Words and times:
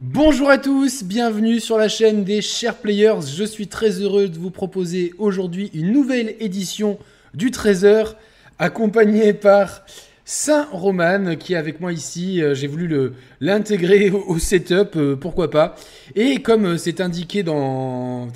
Bonjour 0.00 0.48
à 0.48 0.58
tous, 0.58 1.02
bienvenue 1.02 1.58
sur 1.58 1.76
la 1.76 1.88
chaîne 1.88 2.22
des 2.22 2.40
chers 2.40 2.76
players. 2.76 3.20
Je 3.36 3.42
suis 3.42 3.66
très 3.66 4.00
heureux 4.00 4.28
de 4.28 4.38
vous 4.38 4.52
proposer 4.52 5.12
aujourd'hui 5.18 5.72
une 5.74 5.90
nouvelle 5.90 6.36
édition 6.38 7.00
du 7.34 7.50
Trésor, 7.50 8.14
accompagnée 8.60 9.32
par 9.32 9.84
Saint-Roman 10.24 11.34
qui 11.34 11.54
est 11.54 11.56
avec 11.56 11.80
moi 11.80 11.92
ici. 11.92 12.40
Euh, 12.40 12.54
j'ai 12.54 12.68
voulu 12.68 13.10
l'intégrer 13.40 14.10
au, 14.10 14.38
setup, 14.38 14.94
euh, 14.94 15.16
pourquoi 15.16 15.50
pas. 15.50 15.74
Et 16.14 16.42
comme 16.42 16.66
euh, 16.66 16.78
c'est 16.78 17.00
indiqué 17.00 17.42
dans. 17.42 18.28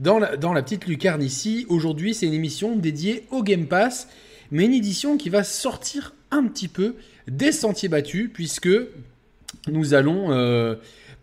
Dans 0.00 0.18
la 0.18 0.62
petite 0.62 0.86
lucarne 0.88 1.22
ici, 1.22 1.64
aujourd'hui 1.68 2.12
c'est 2.12 2.26
une 2.26 2.34
émission 2.34 2.74
dédiée 2.74 3.24
au 3.30 3.44
Game 3.44 3.66
Pass, 3.66 4.08
mais 4.50 4.64
une 4.64 4.74
édition 4.74 5.16
qui 5.16 5.28
va 5.28 5.44
sortir 5.44 6.12
un 6.32 6.48
petit 6.48 6.66
peu 6.66 6.96
des 7.28 7.52
sentiers 7.52 7.88
battus, 7.88 8.30
puisque 8.34 8.68
nous 9.68 9.94
allons 9.94 10.32
euh, 10.32 10.76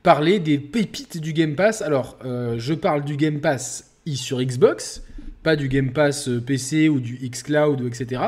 parler 0.03 0.39
des 0.39 0.57
pépites 0.57 1.19
du 1.19 1.33
Game 1.33 1.55
Pass. 1.55 1.81
Alors, 1.81 2.17
euh, 2.25 2.55
je 2.57 2.73
parle 2.73 3.03
du 3.03 3.15
Game 3.17 3.39
Pass 3.39 3.91
sur 4.15 4.41
Xbox, 4.41 5.03
pas 5.43 5.55
du 5.55 5.67
Game 5.67 5.91
Pass 5.91 6.29
euh, 6.29 6.39
PC 6.39 6.89
ou 6.89 6.99
du 6.99 7.17
xCloud, 7.29 7.81
etc. 7.85 8.21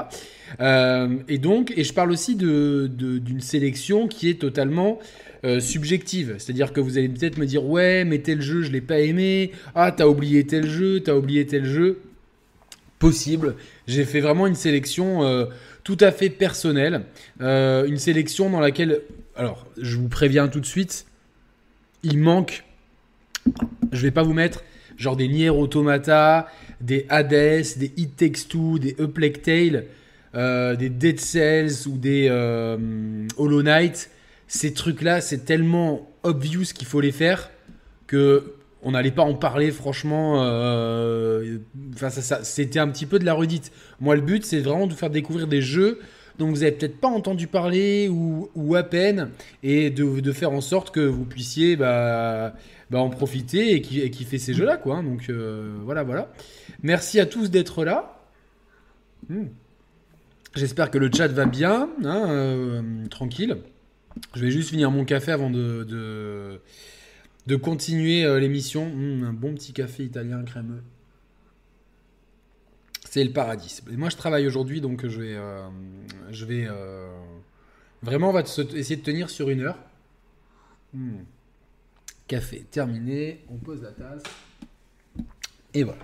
et 1.27 1.37
donc, 1.37 1.73
et 1.75 1.83
je 1.83 1.93
parle 1.93 2.11
aussi 2.11 2.35
d'une 2.35 3.41
sélection 3.41 4.07
qui 4.07 4.29
est 4.29 4.39
totalement 4.39 4.99
subjective. 5.59 6.35
C'est-à-dire 6.37 6.73
que 6.73 6.81
vous 6.81 6.97
allez 6.97 7.07
peut-être 7.07 7.37
me 7.37 7.45
dire, 7.45 7.63
ouais, 7.65 8.03
mais 8.03 8.17
tel 8.17 8.41
jeu, 8.41 8.63
je 8.63 8.71
l'ai 8.71 8.81
pas 8.81 8.99
aimé. 8.99 9.51
Ah, 9.73 9.93
t'as 9.95 10.07
oublié 10.07 10.45
tel 10.45 10.67
jeu, 10.67 10.99
t'as 10.99 11.13
oublié 11.13 11.45
tel 11.45 11.65
jeu. 11.65 11.99
Possible. 12.97 13.55
J'ai 13.87 14.03
fait 14.03 14.19
vraiment 14.19 14.47
une 14.47 14.55
sélection 14.55 15.47
tout 15.83 15.97
à 16.01 16.11
fait 16.11 16.29
personnelle. 16.29 17.03
une 17.39 17.97
sélection 17.97 18.49
dans 18.49 18.59
laquelle 18.59 19.01
alors, 19.39 19.65
je 19.81 19.95
vous 19.95 20.09
préviens 20.09 20.49
tout 20.49 20.59
de 20.59 20.65
suite, 20.65 21.05
il 22.03 22.19
manque. 22.19 22.65
Je 23.93 24.01
vais 24.01 24.11
pas 24.11 24.21
vous 24.21 24.33
mettre 24.33 24.65
genre 24.97 25.15
des 25.15 25.29
Nier 25.29 25.49
Automata, 25.49 26.49
des 26.81 27.05
Hades, 27.07 27.77
des 27.77 27.93
It 27.95 28.17
Takes 28.17 28.49
Two, 28.49 28.79
des 28.79 28.97
Uplake 28.99 29.49
euh, 30.35 30.75
des 30.75 30.89
Dead 30.89 31.21
Cells 31.21 31.87
ou 31.87 31.97
des 31.97 32.27
euh, 32.29 32.77
Hollow 33.37 33.63
Knight. 33.63 34.09
Ces 34.49 34.73
trucs-là, 34.73 35.21
c'est 35.21 35.45
tellement 35.45 36.11
obvious 36.23 36.65
qu'il 36.75 36.85
faut 36.85 36.99
les 36.99 37.13
faire 37.13 37.49
que 38.07 38.55
on 38.83 38.91
n'allait 38.91 39.09
pas 39.09 39.23
en 39.23 39.35
parler 39.35 39.71
franchement. 39.71 40.43
Euh, 40.43 41.59
enfin, 41.93 42.09
ça, 42.09 42.43
c'était 42.43 42.79
un 42.79 42.89
petit 42.89 43.05
peu 43.05 43.19
de 43.19 43.25
la 43.25 43.33
redite. 43.33 43.71
Moi, 44.01 44.17
le 44.17 44.21
but, 44.21 44.43
c'est 44.43 44.59
vraiment 44.59 44.87
de 44.87 44.93
faire 44.93 45.09
découvrir 45.09 45.47
des 45.47 45.61
jeux 45.61 45.99
donc 46.39 46.55
vous 46.55 46.61
n'avez 46.61 46.71
peut-être 46.71 46.99
pas 46.99 47.09
entendu 47.09 47.47
parler 47.47 48.07
ou, 48.09 48.75
à 48.75 48.83
peine, 48.83 49.29
et 49.61 49.89
de, 49.89 50.31
faire 50.31 50.51
en 50.51 50.61
sorte 50.61 50.91
que 50.91 51.01
vous 51.01 51.25
puissiez 51.25 51.75
bah, 51.75 52.55
bah, 52.89 52.99
en 52.99 53.09
profiter 53.09 53.73
et 53.73 53.81
qui, 53.81 54.23
fait 54.23 54.39
ces 54.39 54.53
jeux-là, 54.53 54.77
quoi. 54.77 54.97
Hein. 54.97 55.03
Donc 55.03 55.29
euh, 55.29 55.75
voilà, 55.83 56.03
voilà. 56.03 56.31
Merci 56.81 57.19
à 57.19 57.25
tous 57.25 57.51
d'être 57.51 57.83
là. 57.83 58.17
Hmm. 59.27 59.47
J'espère 60.55 60.89
que 60.89 60.97
le 60.97 61.11
chat 61.13 61.27
va 61.27 61.45
bien, 61.45 61.89
hein, 62.03 62.29
euh, 62.29 63.05
tranquille. 63.09 63.57
Je 64.33 64.41
vais 64.41 64.51
juste 64.51 64.69
finir 64.69 64.89
mon 64.89 65.05
café 65.05 65.31
avant 65.31 65.49
de, 65.49 65.83
de, 67.45 67.55
continuer 67.57 68.23
euh, 68.23 68.39
l'émission. 68.39 68.89
Hmm, 68.89 69.25
un 69.25 69.33
bon 69.33 69.53
petit 69.53 69.73
café 69.73 70.03
italien 70.03 70.41
crémeux. 70.43 70.81
C'est 73.09 73.23
le 73.23 73.31
paradis. 73.31 73.81
moi, 73.97 74.09
je 74.09 74.17
travaille 74.17 74.45
aujourd'hui, 74.45 74.81
donc 74.81 75.07
je 75.07 75.19
vais, 75.19 75.33
euh, 75.33 75.67
je 76.29 76.45
vais 76.45 76.67
euh, 76.69 77.09
vraiment, 78.03 78.29
on 78.29 78.33
va 78.33 78.41
essayer 78.41 78.97
de 78.97 79.01
tenir 79.01 79.31
sur 79.31 79.49
une 79.49 79.61
heure. 79.61 79.79
Hmm. 80.93 81.23
Café 82.27 82.67
terminé, 82.69 83.43
on 83.49 83.55
pose 83.55 83.81
la 83.81 83.93
tasse. 83.93 84.21
Et 85.73 85.83
voilà. 85.83 86.03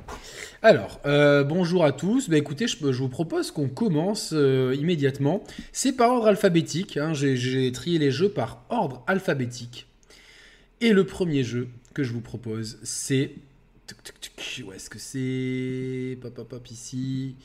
Alors, 0.63 0.99
euh, 1.05 1.43
bonjour 1.43 1.85
à 1.85 1.91
tous. 1.91 2.27
Bah, 2.27 2.37
écoutez, 2.37 2.65
je, 2.65 2.83
vous 2.83 3.09
propose 3.09 3.51
qu'on 3.51 3.69
commence 3.69 4.31
immédiatement. 4.31 5.43
C'est 5.73 5.91
par 5.93 6.09
ordre 6.09 6.25
alphabétique. 6.25 6.97
Hein. 6.97 7.13
J'ai 7.13 7.71
trié 7.71 7.99
les 7.99 8.09
jeux 8.09 8.29
par 8.29 8.65
ordre 8.69 9.03
alphabétique. 9.05 9.85
Et 10.81 10.91
le 10.91 11.05
premier 11.05 11.43
jeu 11.43 11.69
que 11.93 12.03
je 12.03 12.11
vous 12.11 12.21
propose, 12.21 12.79
c'est 12.81 13.35
où 14.63 14.71
est-ce 14.71 14.89
que 14.89 14.99
c'est 14.99 16.17
Pop, 16.21 16.33
pop, 16.33 16.49
pop, 16.49 16.71
ici. 16.71 17.35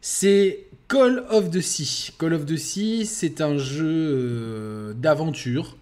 C'est 0.00 0.66
Call 0.88 1.24
of 1.30 1.50
the 1.50 1.60
Sea. 1.60 2.12
Call 2.18 2.34
of 2.34 2.46
the 2.46 2.56
Sea, 2.56 3.04
c'est 3.04 3.40
un 3.40 3.58
jeu 3.58 3.86
euh, 3.86 4.94
d'aventure, 4.94 5.76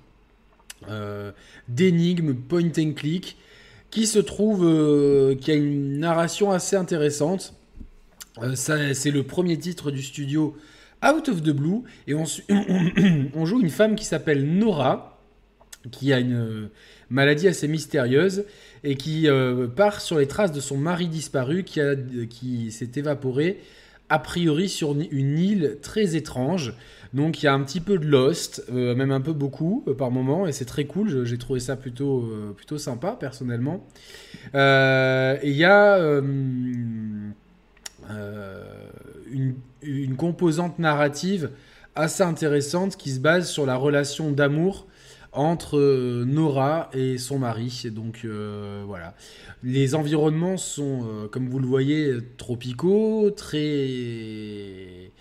euh, 0.88 1.32
d'énigmes, 1.68 2.34
point 2.34 2.70
and 2.78 2.92
click, 2.94 3.36
qui 3.90 4.06
se 4.06 4.18
trouve, 4.18 4.64
euh, 4.64 5.34
qui 5.36 5.50
a 5.50 5.54
une 5.54 5.98
narration 5.98 6.50
assez 6.50 6.76
intéressante. 6.76 7.54
c'est 8.54 9.10
le 9.10 9.22
premier 9.22 9.58
titre 9.58 9.90
du 9.90 10.02
studio 10.02 10.56
Out 11.04 11.28
of 11.28 11.42
the 11.42 11.50
Blue, 11.50 11.82
et 12.06 12.14
on, 12.14 12.24
on 13.34 13.46
joue 13.46 13.60
une 13.60 13.70
femme 13.70 13.94
qui 13.94 14.04
s'appelle 14.04 14.44
Nora, 14.46 15.15
qui 15.90 16.12
a 16.12 16.18
une 16.18 16.68
maladie 17.10 17.48
assez 17.48 17.68
mystérieuse 17.68 18.44
et 18.84 18.96
qui 18.96 19.28
euh, 19.28 19.68
part 19.68 20.00
sur 20.00 20.18
les 20.18 20.26
traces 20.26 20.52
de 20.52 20.60
son 20.60 20.76
mari 20.76 21.08
disparu 21.08 21.64
qui, 21.64 21.80
qui 22.28 22.72
s'est 22.72 22.90
évaporé 22.96 23.60
a 24.08 24.20
priori 24.20 24.68
sur 24.68 24.92
une 24.92 25.38
île 25.38 25.78
très 25.82 26.14
étrange. 26.14 26.74
Donc 27.12 27.42
il 27.42 27.46
y 27.46 27.48
a 27.48 27.54
un 27.54 27.62
petit 27.62 27.80
peu 27.80 27.98
de 27.98 28.06
Lost, 28.06 28.64
euh, 28.70 28.94
même 28.94 29.10
un 29.10 29.20
peu 29.20 29.32
beaucoup 29.32 29.82
euh, 29.88 29.94
par 29.94 30.12
moment, 30.12 30.46
et 30.46 30.52
c'est 30.52 30.64
très 30.64 30.84
cool. 30.84 31.24
J'ai 31.24 31.38
trouvé 31.38 31.58
ça 31.58 31.76
plutôt, 31.76 32.30
plutôt 32.56 32.78
sympa 32.78 33.16
personnellement. 33.18 33.84
il 34.54 35.40
y 35.44 35.64
a 35.64 35.98
une, 35.98 37.32
une, 39.82 40.16
composante 40.16 40.78
narrative 40.78 41.50
assez 41.96 42.22
intéressante 42.22 42.96
qui 42.96 43.10
se 43.10 43.18
base 43.18 43.50
sur 43.50 43.66
la 43.66 43.74
relation 43.74 44.30
d'amour 44.30 44.86
entre 45.36 45.78
euh, 45.78 46.24
Nora 46.24 46.90
et 46.92 47.18
son 47.18 47.38
mari. 47.38 47.84
Donc 47.92 48.22
euh, 48.24 48.82
voilà. 48.86 49.14
Les 49.62 49.94
environnements 49.94 50.56
sont, 50.56 51.04
euh, 51.04 51.28
comme 51.28 51.48
vous 51.48 51.58
le 51.58 51.66
voyez, 51.66 52.14
tropicaux, 52.36 53.30
très 53.30 55.12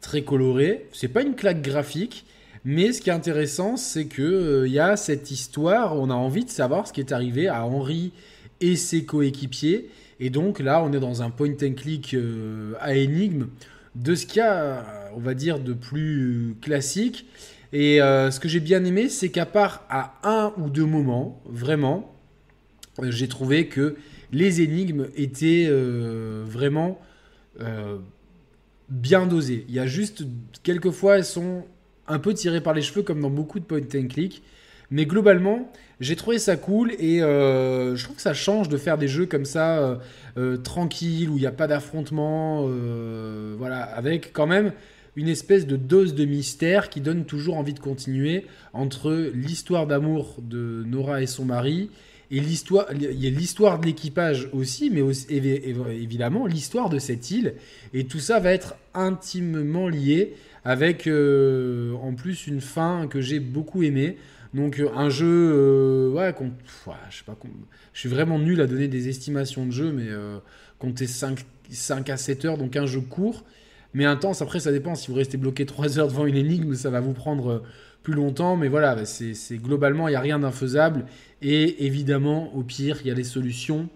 très 0.00 0.22
colorés. 0.22 0.86
C'est 0.92 1.08
pas 1.08 1.22
une 1.22 1.34
claque 1.34 1.60
graphique, 1.60 2.24
mais 2.64 2.92
ce 2.92 3.02
qui 3.02 3.10
est 3.10 3.12
intéressant, 3.12 3.76
c'est 3.76 4.06
que 4.06 4.64
il 4.66 4.72
y 4.72 4.78
a 4.78 4.96
cette 4.96 5.30
histoire. 5.30 5.96
On 5.96 6.08
a 6.08 6.14
envie 6.14 6.44
de 6.44 6.50
savoir 6.50 6.86
ce 6.86 6.92
qui 6.92 7.00
est 7.00 7.12
arrivé 7.12 7.48
à 7.48 7.64
Henri 7.66 8.12
et 8.60 8.76
ses 8.76 9.04
coéquipiers. 9.04 9.90
Et 10.20 10.30
donc 10.30 10.60
là, 10.60 10.82
on 10.82 10.92
est 10.92 11.00
dans 11.00 11.22
un 11.22 11.30
point 11.30 11.52
and 11.62 11.74
click 11.74 12.16
à 12.80 12.94
énigme 12.94 13.48
de 13.94 14.14
ce 14.14 14.26
qu'il 14.26 14.38
y 14.38 14.40
a, 14.40 15.10
on 15.14 15.20
va 15.20 15.34
dire, 15.34 15.60
de 15.60 15.72
plus 15.72 16.56
classique. 16.60 17.26
Et 17.72 18.00
euh, 18.00 18.30
ce 18.30 18.40
que 18.40 18.48
j'ai 18.48 18.60
bien 18.60 18.84
aimé, 18.84 19.08
c'est 19.08 19.28
qu'à 19.28 19.46
part 19.46 19.84
à 19.90 20.14
un 20.22 20.52
ou 20.56 20.70
deux 20.70 20.86
moments, 20.86 21.42
vraiment, 21.44 22.14
euh, 23.00 23.10
j'ai 23.10 23.28
trouvé 23.28 23.66
que 23.66 23.96
les 24.32 24.62
énigmes 24.62 25.08
étaient 25.16 25.66
euh, 25.68 26.44
vraiment 26.46 26.98
bien 28.88 29.26
dosées. 29.26 29.64
Il 29.68 29.74
y 29.74 29.80
a 29.80 29.86
juste 29.86 30.22
quelquefois, 30.62 31.16
elles 31.16 31.24
sont 31.24 31.64
un 32.06 32.20
peu 32.20 32.32
tirées 32.32 32.60
par 32.60 32.72
les 32.72 32.82
cheveux, 32.82 33.02
comme 33.02 33.20
dans 33.20 33.30
beaucoup 33.30 33.58
de 33.58 33.64
point 33.64 33.80
and 33.80 34.06
click. 34.06 34.44
Mais 34.92 35.06
globalement, 35.06 35.72
j'ai 35.98 36.14
trouvé 36.14 36.38
ça 36.38 36.56
cool 36.56 36.92
et 36.92 37.18
je 37.18 38.04
trouve 38.04 38.14
que 38.14 38.22
ça 38.22 38.32
change 38.32 38.68
de 38.68 38.76
faire 38.76 38.96
des 38.96 39.08
jeux 39.08 39.26
comme 39.26 39.44
ça, 39.44 39.98
tranquilles, 40.62 41.30
où 41.30 41.36
il 41.36 41.40
n'y 41.40 41.46
a 41.46 41.52
pas 41.52 41.66
d'affrontement, 41.66 42.68
voilà, 43.58 43.82
avec 43.82 44.32
quand 44.32 44.46
même 44.46 44.72
une 45.16 45.28
espèce 45.28 45.66
de 45.66 45.76
dose 45.76 46.14
de 46.14 46.24
mystère 46.24 46.90
qui 46.90 47.00
donne 47.00 47.24
toujours 47.24 47.56
envie 47.56 47.74
de 47.74 47.80
continuer 47.80 48.46
entre 48.72 49.30
l'histoire 49.34 49.86
d'amour 49.86 50.36
de 50.40 50.84
Nora 50.86 51.22
et 51.22 51.26
son 51.26 51.44
mari 51.44 51.90
et 52.30 52.40
l'histoire, 52.40 52.92
l'histoire 52.92 53.80
de 53.80 53.86
l'équipage 53.86 54.48
aussi, 54.52 54.90
mais 54.90 55.02
évidemment 55.30 56.46
l'histoire 56.46 56.90
de 56.90 56.98
cette 56.98 57.30
île. 57.30 57.54
Et 57.94 58.04
tout 58.04 58.18
ça 58.18 58.38
va 58.38 58.52
être 58.52 58.76
intimement 58.94 59.88
lié 59.88 60.34
avec 60.64 61.06
euh, 61.06 61.94
en 61.94 62.12
plus 62.14 62.46
une 62.46 62.60
fin 62.60 63.06
que 63.08 63.20
j'ai 63.20 63.40
beaucoup 63.40 63.82
aimée. 63.82 64.18
Donc 64.52 64.78
euh, 64.78 64.90
un 64.94 65.08
jeu, 65.08 65.26
euh, 65.26 66.10
ouais, 66.10 66.34
je 67.10 67.16
sais 67.16 67.24
pas, 67.24 67.38
je 67.92 67.98
suis 68.00 68.08
vraiment 68.08 68.38
nul 68.38 68.60
à 68.60 68.66
donner 68.66 68.88
des 68.88 69.08
estimations 69.08 69.64
de 69.64 69.72
jeu, 69.72 69.92
mais 69.92 70.08
compter 70.78 71.06
5, 71.06 71.38
5 71.70 72.10
à 72.10 72.16
7 72.16 72.44
heures, 72.44 72.58
donc 72.58 72.76
un 72.76 72.86
jeu 72.86 73.00
court 73.00 73.44
mais 73.94 74.04
intense. 74.04 74.42
Après, 74.42 74.60
ça 74.60 74.72
dépend. 74.72 74.94
Si 74.94 75.08
vous 75.08 75.14
restez 75.16 75.36
bloqué 75.36 75.66
3 75.66 75.98
heures 75.98 76.08
devant 76.08 76.26
une 76.26 76.36
énigme, 76.36 76.74
ça 76.74 76.90
va 76.90 77.00
vous 77.00 77.12
prendre 77.12 77.50
euh, 77.50 77.62
plus 78.02 78.14
longtemps. 78.14 78.56
Mais 78.56 78.68
voilà, 78.68 78.94
bah, 78.94 79.04
c'est 79.04 79.56
globalement, 79.56 80.08
il 80.08 80.12
n'y 80.12 80.16
a 80.16 80.20
rien 80.20 80.38
d'infaisable. 80.38 81.06
Et 81.42 81.86
évidemment, 81.86 82.54
au 82.54 82.62
pire, 82.62 82.98
il 83.02 83.08
y 83.08 83.10
a 83.10 83.14
les 83.14 83.24
solutions 83.24 83.88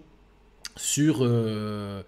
sur, 0.75 1.19
euh, 1.21 2.01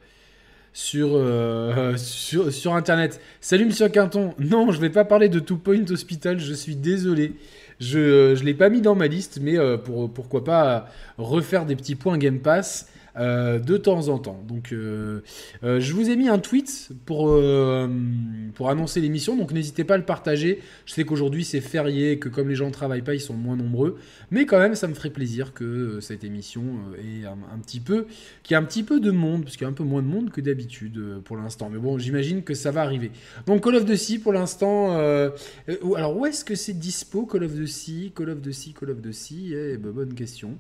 sur, 0.74 1.10
euh, 1.14 1.96
sur, 1.98 2.52
sur, 2.52 2.74
Internet. 2.76 3.22
Salut 3.40 3.66
Monsieur 3.66 3.90
Quinton. 3.90 4.34
Non, 4.40 4.72
je 4.72 4.80
vais 4.80 4.90
pas 4.90 5.06
parler 5.06 5.30
de 5.30 5.40
Two 5.40 5.58
Point 5.58 5.86
Hospital, 5.90 6.40
je 6.40 6.54
suis 6.54 6.76
désolé. 6.76 7.34
Je 7.80 8.32
ne 8.32 8.46
l'ai 8.46 8.54
pas 8.54 8.70
mis 8.70 8.82
dans 8.82 8.96
ma 8.96 9.08
liste, 9.08 9.40
mais 9.42 9.58
pour, 9.80 10.10
pourquoi 10.10 10.46
pas 10.46 10.88
refaire 11.18 11.66
des 11.66 11.76
petits 11.76 11.96
points 11.96 12.18
Game 12.18 12.40
Pass. 12.40 12.88
Euh, 13.18 13.60
de 13.60 13.78
temps 13.78 14.10
en 14.10 14.20
temps. 14.20 14.44
Donc, 14.46 14.74
euh, 14.74 15.22
euh, 15.64 15.80
je 15.80 15.94
vous 15.94 16.10
ai 16.10 16.18
mis 16.18 16.28
un 16.28 16.38
tweet 16.38 16.90
pour, 17.06 17.42
pour 18.56 18.70
annoncer 18.70 19.00
l'émission, 19.00 19.38
donc 19.38 19.54
n'hésitez 19.54 19.86
pas 19.86 19.94
à 19.94 19.98
le 19.98 20.04
partager. 20.04 20.60
Je 20.86 20.94
sais 20.94 21.06
qu'aujourd'hui 21.06 21.46
c'est 21.46 21.62
férié, 21.62 22.20
que 22.20 22.28
comme 22.28 22.50
les 22.50 22.56
gens 22.56 22.68
ne 22.68 22.74
travaillent 22.74 23.04
pas, 23.04 23.14
ils 23.14 23.22
sont 23.22 23.34
moins 23.34 23.56
nombreux, 23.56 23.98
mais 24.32 24.46
quand 24.46 24.60
même, 24.60 24.76
ça 24.76 24.88
me 24.88 24.94
ferait 24.94 25.12
plaisir 25.12 25.54
que 25.54 26.00
cette 26.02 26.24
émission 26.26 26.64
ait 26.98 27.26
un, 27.26 27.60
petit 27.60 27.80
peu, 27.80 28.06
qu'il 28.44 28.56
y 28.56 28.60
ait 28.60 28.62
un 28.62 28.66
petit 28.66 28.84
peu 28.84 29.00
de 29.00 29.12
monde, 29.12 29.44
parce 29.44 29.56
qu'il 29.56 29.64
y 29.64 29.68
a 29.68 29.70
un 29.70 29.74
peu 29.74 29.84
moins 29.84 30.02
de 30.02 30.08
monde 30.08 30.30
que 30.30 30.42
d'habitude 30.42 31.20
pour 31.24 31.38
l'instant. 31.38 31.70
Mais 31.72 31.80
bon, 31.80 31.98
j'imagine 31.98 32.44
que 32.44 32.54
ça 32.54 32.72
va 32.72 32.82
arriver. 32.82 33.12
Donc, 33.46 33.64
Call 33.64 33.76
of 33.76 33.86
Duty 33.86 34.20
pour 34.20 34.34
l'instant. 34.34 34.98
alors, 34.98 36.18
où 36.18 36.26
est-ce 36.26 36.44
que 36.44 36.56
c'est 36.56 36.78
dispo 36.78 37.26
Call 37.26 37.44
of 37.44 37.54
Duty, 37.54 38.12
Call 38.16 38.30
of 38.30 38.42
Duty, 38.42 38.74
Call 38.74 38.90
of 38.90 39.02
Duty 39.02 39.54
eh, 39.54 39.78
ben, 39.78 39.92
Bonne 39.92 40.14
question. 40.14 40.58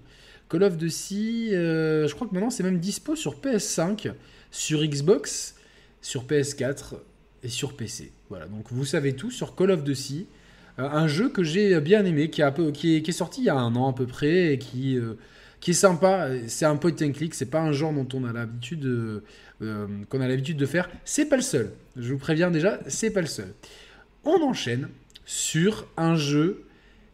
Call 0.50 0.64
of 0.64 0.78
Duty, 0.78 1.50
euh, 1.54 2.08
je 2.08 2.14
crois 2.14 2.28
que 2.28 2.34
maintenant 2.34 2.50
c'est 2.50 2.64
même 2.64 2.80
dispo 2.80 3.16
sur 3.16 3.40
PS5, 3.40 4.12
sur 4.52 4.84
Xbox, 4.84 5.56
sur 6.02 6.26
PS4 6.26 6.96
et 7.44 7.50
sur 7.50 7.76
PC. 7.76 8.12
Voilà, 8.30 8.46
donc 8.48 8.66
vous 8.72 8.86
savez 8.86 9.14
tout 9.14 9.32
sur 9.32 9.56
Call 9.56 9.72
of 9.72 9.84
Duty. 9.84 10.28
Euh, 10.78 10.88
un 10.88 11.08
jeu 11.08 11.30
que 11.30 11.44
j'ai 11.44 11.80
bien 11.82 12.06
aimé, 12.06 12.30
qui, 12.30 12.42
est, 12.42 13.12
sorti 13.12 13.42
il 13.42 13.46
y 13.46 13.50
a 13.50 13.56
un 13.56 13.76
an 13.76 13.90
à 13.90 13.94
peu 13.94 14.06
près, 14.06 14.54
et 14.54 14.60
qui, 14.60 14.98
euh, 14.98 15.16
qui 15.62 15.72
est 15.72 15.76
sympa. 15.76 16.30
C'est 16.48 16.66
un 16.66 16.76
point 16.76 16.94
and 17.02 17.12
click, 17.14 17.34
c'est 17.34 17.50
pas 17.50 17.62
un 17.62 17.72
genre 17.72 17.94
dont 17.94 18.08
on 18.14 18.24
a 18.24 18.34
l'habitude 18.34 19.24
qu'on 19.62 20.22
a 20.22 20.28
l'habitude 20.28 20.58
de 20.58 20.66
faire. 20.66 20.90
C'est 21.06 21.26
pas 21.26 21.38
le 21.38 21.42
seul. 21.42 21.72
Je 21.96 22.12
vous 22.12 22.20
préviens 22.20 22.52
déjà, 22.52 22.80
c'est 22.88 23.12
pas 23.12 23.22
le 23.22 23.28
seul. 23.28 23.52
On 24.26 24.42
enchaîne 24.44 24.90
sur 25.26 25.88
un 25.98 26.16
jeu 26.16 26.66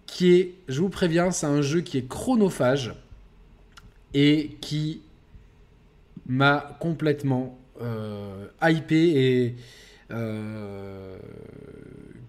qui 0.05 0.33
est, 0.33 0.55
je 0.67 0.81
vous 0.81 0.89
préviens, 0.89 1.31
c'est 1.31 1.45
un 1.45 1.61
jeu 1.61 1.79
qui 1.79 1.97
est 1.97 2.07
chronophage 2.07 2.93
et 4.13 4.57
qui 4.61 5.01
m'a 6.27 6.77
complètement 6.79 7.57
euh, 7.81 8.47
hypé 8.61 8.95
et 8.95 9.55
euh, 10.11 11.17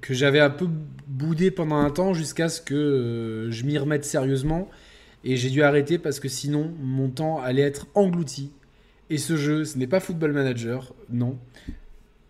que 0.00 0.14
j'avais 0.14 0.40
un 0.40 0.50
peu 0.50 0.67
boudé 1.06 1.50
pendant 1.50 1.76
un 1.76 1.90
temps 1.90 2.14
jusqu'à 2.14 2.49
ce 2.49 2.61
que 2.61 2.75
euh, 2.75 3.50
je 3.50 3.64
m'y 3.64 3.76
remette 3.79 4.05
sérieusement. 4.05 4.69
Et 5.25 5.37
j'ai 5.37 5.50
dû 5.50 5.62
arrêter 5.62 5.99
parce 5.99 6.19
que 6.19 6.29
sinon 6.29 6.73
mon 6.81 7.08
temps 7.08 7.40
allait 7.40 7.62
être 7.62 7.87
englouti. 7.94 8.50
Et 9.11 9.19
ce 9.19 9.37
jeu, 9.37 9.64
ce 9.64 9.79
n'est 9.79 9.87
pas 9.87 10.00
Football 10.00 10.32
Manager, 10.32 10.94
non. 11.11 11.38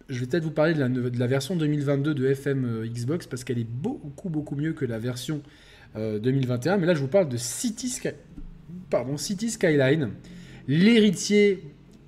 Je 0.09 0.19
vais 0.21 0.27
peut-être 0.27 0.45
vous 0.45 0.51
parler 0.51 0.75
de 0.75 0.81
la, 0.81 0.89
de 0.89 1.19
la, 1.19 1.27
version 1.27 1.57
2022 1.57 2.13
de 2.13 2.27
FM 2.27 2.85
Xbox 2.87 3.27
parce 3.27 3.45
qu'elle 3.45 3.59
est 3.59 3.69
beaucoup 3.69 4.29
beaucoup 4.29 4.57
mieux 4.57 4.73
que 4.73 4.85
la 4.85 4.99
version 4.99 5.41
2021. 5.95 6.79
Mais 6.79 6.87
là, 6.87 6.95
je 6.95 7.01
vous 7.01 7.09
parle 7.09 7.29
de 7.29 7.37
City 7.37 7.89
Sky 7.89 8.11
pardon, 8.91 9.17
City 9.17 9.51
Skyline, 9.51 10.11
l'héritier 10.69 11.63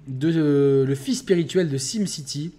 de 0.07 0.33
euh, 0.35 0.87
le 0.87 0.95
fils 0.95 1.19
spirituel 1.19 1.69
de 1.69 1.79
SimCity, 1.79 2.53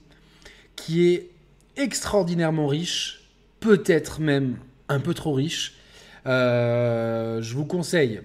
qui 0.75 1.07
est 1.07 1.29
extraordinairement 1.77 2.67
riche, 2.67 3.29
peut-être 3.59 4.19
même 4.19 4.57
un 4.89 4.99
peu 4.99 5.13
trop 5.13 5.33
riche. 5.33 5.75
Euh, 6.25 7.41
je 7.41 7.53
vous 7.55 7.65
conseille, 7.65 8.21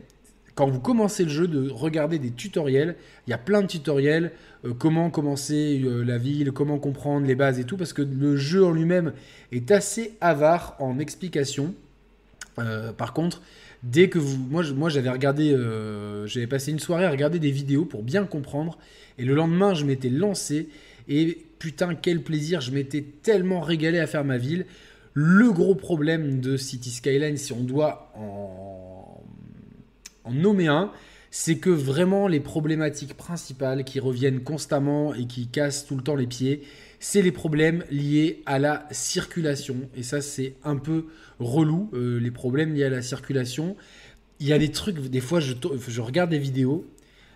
quand 0.54 0.68
vous 0.68 0.80
commencez 0.80 1.24
le 1.24 1.30
jeu, 1.30 1.46
de 1.46 1.70
regarder 1.70 2.18
des 2.18 2.30
tutoriels. 2.30 2.96
Il 3.26 3.30
y 3.30 3.34
a 3.34 3.38
plein 3.38 3.62
de 3.62 3.66
tutoriels, 3.66 4.32
euh, 4.64 4.72
comment 4.72 5.10
commencer 5.10 5.82
la 5.84 6.18
ville, 6.18 6.52
comment 6.52 6.78
comprendre 6.78 7.26
les 7.26 7.34
bases 7.34 7.58
et 7.58 7.64
tout, 7.64 7.76
parce 7.76 7.92
que 7.92 8.02
le 8.02 8.36
jeu 8.36 8.64
en 8.64 8.72
lui-même 8.72 9.12
est 9.52 9.70
assez 9.70 10.16
avare 10.20 10.76
en 10.78 10.98
explications. 10.98 11.74
par 12.98 13.14
contre, 13.14 13.40
dès 13.82 14.08
que 14.08 14.18
vous. 14.18 14.36
Moi, 14.36 14.64
moi 14.74 14.88
j'avais 14.88 15.10
regardé. 15.10 15.52
Euh, 15.52 16.26
j'avais 16.26 16.46
passé 16.46 16.70
une 16.70 16.78
soirée 16.78 17.04
à 17.04 17.10
regarder 17.10 17.38
des 17.38 17.50
vidéos 17.50 17.84
pour 17.84 18.02
bien 18.02 18.24
comprendre. 18.24 18.78
Et 19.18 19.24
le 19.24 19.34
lendemain, 19.34 19.74
je 19.74 19.84
m'étais 19.84 20.10
lancé. 20.10 20.68
Et 21.08 21.38
putain, 21.58 21.94
quel 21.94 22.22
plaisir. 22.22 22.60
Je 22.60 22.70
m'étais 22.70 23.04
tellement 23.22 23.60
régalé 23.60 23.98
à 23.98 24.06
faire 24.06 24.24
ma 24.24 24.38
ville. 24.38 24.66
Le 25.12 25.50
gros 25.50 25.74
problème 25.74 26.40
de 26.40 26.56
City 26.56 26.90
Skyline, 26.90 27.36
si 27.36 27.52
on 27.52 27.62
doit 27.62 28.12
en, 28.14 29.22
en 30.24 30.32
nommer 30.32 30.68
un, 30.68 30.92
c'est 31.32 31.58
que 31.58 31.70
vraiment 31.70 32.28
les 32.28 32.40
problématiques 32.40 33.14
principales 33.14 33.84
qui 33.84 34.00
reviennent 34.00 34.42
constamment 34.42 35.14
et 35.14 35.26
qui 35.26 35.48
cassent 35.48 35.84
tout 35.86 35.96
le 35.96 36.02
temps 36.02 36.14
les 36.14 36.26
pieds, 36.26 36.62
c'est 37.00 37.22
les 37.22 37.32
problèmes 37.32 37.84
liés 37.90 38.42
à 38.46 38.58
la 38.58 38.86
circulation. 38.90 39.76
Et 39.96 40.02
ça, 40.02 40.20
c'est 40.20 40.54
un 40.64 40.76
peu 40.76 41.06
relou, 41.40 41.90
euh, 41.94 42.20
les 42.20 42.30
problèmes 42.30 42.74
liés 42.74 42.84
à 42.84 42.90
la 42.90 43.02
circulation. 43.02 43.76
Il 44.38 44.46
y 44.46 44.52
a 44.52 44.58
des 44.58 44.70
trucs, 44.70 44.98
des 44.98 45.20
fois, 45.20 45.40
je, 45.40 45.54
je 45.88 46.00
regarde 46.00 46.30
des 46.30 46.38
vidéos, 46.38 46.86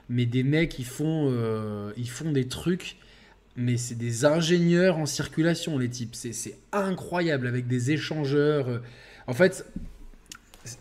mais 0.09 0.27
des 0.27 0.43
mecs, 0.43 0.79
ils 0.79 0.85
font, 0.85 1.29
euh, 1.31 1.93
ils 1.97 2.09
font 2.09 2.31
des 2.31 2.47
trucs, 2.47 2.97
mais 3.57 3.77
c'est 3.77 3.97
des 3.97 4.25
ingénieurs 4.25 4.99
en 4.99 5.07
circulation, 5.07 5.79
les 5.79 5.89
types. 5.89 6.15
C'est 6.15 6.57
incroyable, 6.73 7.47
avec 7.47 7.67
des 7.67 7.91
échangeurs. 7.91 8.81
En 9.27 9.35
fait, 9.35 9.67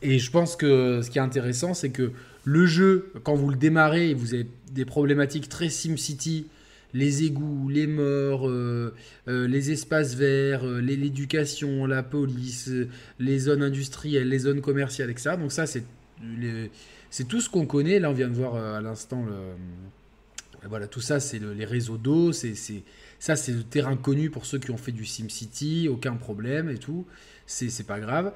et 0.02 0.20
je 0.20 0.32
pense 0.32 0.56
que 0.56 1.02
ce 1.02 1.10
qui 1.10 1.18
est 1.18 1.22
intéressant, 1.22 1.74
c'est 1.74 1.90
que 1.90 2.12
le 2.44 2.66
jeu, 2.66 3.12
quand 3.24 3.36
vous 3.36 3.50
le 3.50 3.56
démarrez, 3.56 4.14
vous 4.14 4.34
avez 4.34 4.48
des 4.72 4.86
problématiques 4.86 5.50
très 5.50 5.70
SimCity, 5.70 6.48
les 6.94 7.24
égouts, 7.24 7.70
les 7.70 7.88
morts, 7.88 8.48
euh, 8.48 8.94
euh, 9.28 9.48
les 9.48 9.72
espaces 9.72 10.16
verts, 10.16 10.66
euh, 10.66 10.80
l'éducation, 10.80 11.86
la 11.86 12.04
police, 12.04 12.70
les 13.20 13.40
zones 13.40 13.64
industrielles, 13.64 14.30
les 14.30 14.40
zones 14.40 14.62
commerciales, 14.62 15.10
etc. 15.10 15.32
Donc 15.38 15.52
ça, 15.52 15.66
c'est 15.66 17.28
tout 17.28 17.42
ce 17.42 17.50
qu'on 17.50 17.66
connaît. 17.66 18.00
Là, 18.00 18.12
on 18.12 18.14
vient 18.14 18.30
de 18.30 18.36
voir 18.36 18.56
à 18.56 18.82
l'instant 18.82 19.26
le 19.26 19.34
voilà, 20.70 20.88
tout 20.88 21.02
ça, 21.02 21.20
c'est 21.20 21.40
les 21.40 21.66
réseaux 21.66 21.98
d'eau, 21.98 22.32
c'est 22.32 22.54
ça, 23.20 23.36
c'est 23.36 23.52
le 23.52 23.64
terrain 23.64 23.98
connu 23.98 24.30
pour 24.30 24.46
ceux 24.46 24.60
qui 24.60 24.72
ont 24.72 24.78
fait 24.78 24.94
du 24.94 25.04
SimCity, 25.04 25.90
aucun 25.90 26.14
problème 26.14 26.70
et 26.70 26.78
tout, 26.78 27.06
c'est 27.46 27.86
pas 27.86 28.00
grave. 28.00 28.32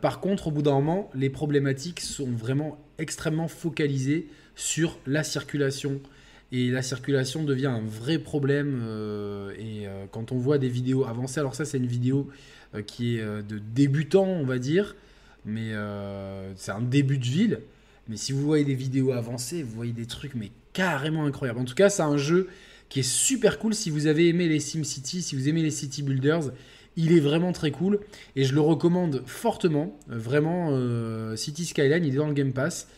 par 0.00 0.20
contre, 0.20 0.46
au 0.46 0.50
bout 0.50 0.62
d'un 0.62 0.72
moment, 0.72 1.10
les 1.14 1.28
problématiques 1.28 2.00
sont 2.00 2.30
vraiment 2.30 2.82
extrêmement 2.96 3.48
focalisées 3.48 4.28
sur 4.54 4.98
la 5.06 5.22
circulation, 5.22 6.00
et 6.50 6.70
la 6.70 6.82
circulation 6.82 7.44
devient 7.44 7.66
un 7.66 7.82
vrai 7.82 8.18
problème. 8.18 8.80
Euh, 8.82 9.52
et 9.58 9.86
euh, 9.86 10.06
quand 10.10 10.32
on 10.32 10.38
voit 10.38 10.58
des 10.58 10.68
vidéos 10.68 11.04
avancées, 11.04 11.40
alors 11.40 11.54
ça 11.54 11.64
c'est 11.64 11.78
une 11.78 11.86
vidéo 11.86 12.28
euh, 12.74 12.82
qui 12.82 13.16
est 13.16 13.22
de 13.22 13.58
débutant, 13.58 14.24
on 14.24 14.44
va 14.44 14.58
dire, 14.58 14.96
mais 15.44 15.72
c'est 16.56 16.72
un 16.72 16.82
début 16.82 17.18
de 17.18 17.24
ville. 17.24 17.60
Mais 18.08 18.16
si 18.16 18.32
vous 18.32 18.42
voyez 18.42 18.64
des 18.64 18.74
vidéos 18.74 19.12
avancées, 19.12 19.62
vous 19.62 19.74
voyez 19.74 19.92
des 19.92 20.06
trucs 20.06 20.34
mais 20.34 20.50
carrément 20.72 21.26
incroyables. 21.26 21.60
En 21.60 21.64
tout 21.64 21.74
cas, 21.74 21.90
c'est 21.90 22.02
un 22.02 22.16
jeu 22.16 22.48
qui 22.88 23.00
est 23.00 23.10
super 23.10 23.58
cool 23.58 23.74
si 23.74 23.90
vous 23.90 24.06
avez 24.06 24.28
aimé 24.28 24.48
les 24.48 24.60
SimCity, 24.60 25.20
si 25.20 25.36
vous 25.36 25.48
aimez 25.48 25.62
les 25.62 25.70
City 25.70 26.02
Builders. 26.02 26.52
Il 26.96 27.12
est 27.12 27.20
vraiment 27.20 27.52
très 27.52 27.70
cool 27.70 28.00
et 28.34 28.44
je 28.44 28.54
le 28.54 28.60
recommande 28.60 29.22
fortement. 29.26 29.96
Vraiment, 30.08 30.72
City 31.36 31.64
Skyline, 31.64 32.04
il 32.04 32.14
est 32.14 32.16
dans 32.16 32.26
le 32.26 32.32
Game 32.32 32.52
Pass. 32.52 32.88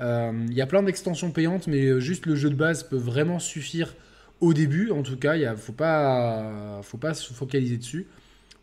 Euh, 0.00 0.32
il 0.48 0.54
y 0.54 0.62
a 0.62 0.66
plein 0.66 0.82
d'extensions 0.82 1.30
payantes, 1.30 1.66
mais 1.66 1.84
euh, 1.86 2.00
juste 2.00 2.26
le 2.26 2.34
jeu 2.34 2.50
de 2.50 2.54
base 2.54 2.84
peut 2.84 2.96
vraiment 2.96 3.38
suffire 3.38 3.94
au 4.40 4.54
début. 4.54 4.90
En 4.90 5.02
tout 5.02 5.16
cas, 5.16 5.36
il 5.36 5.48
ne 5.48 5.56
faut 5.56 5.72
pas, 5.72 6.80
faut 6.82 6.98
pas 6.98 7.14
se 7.14 7.32
focaliser 7.32 7.76
dessus. 7.76 8.06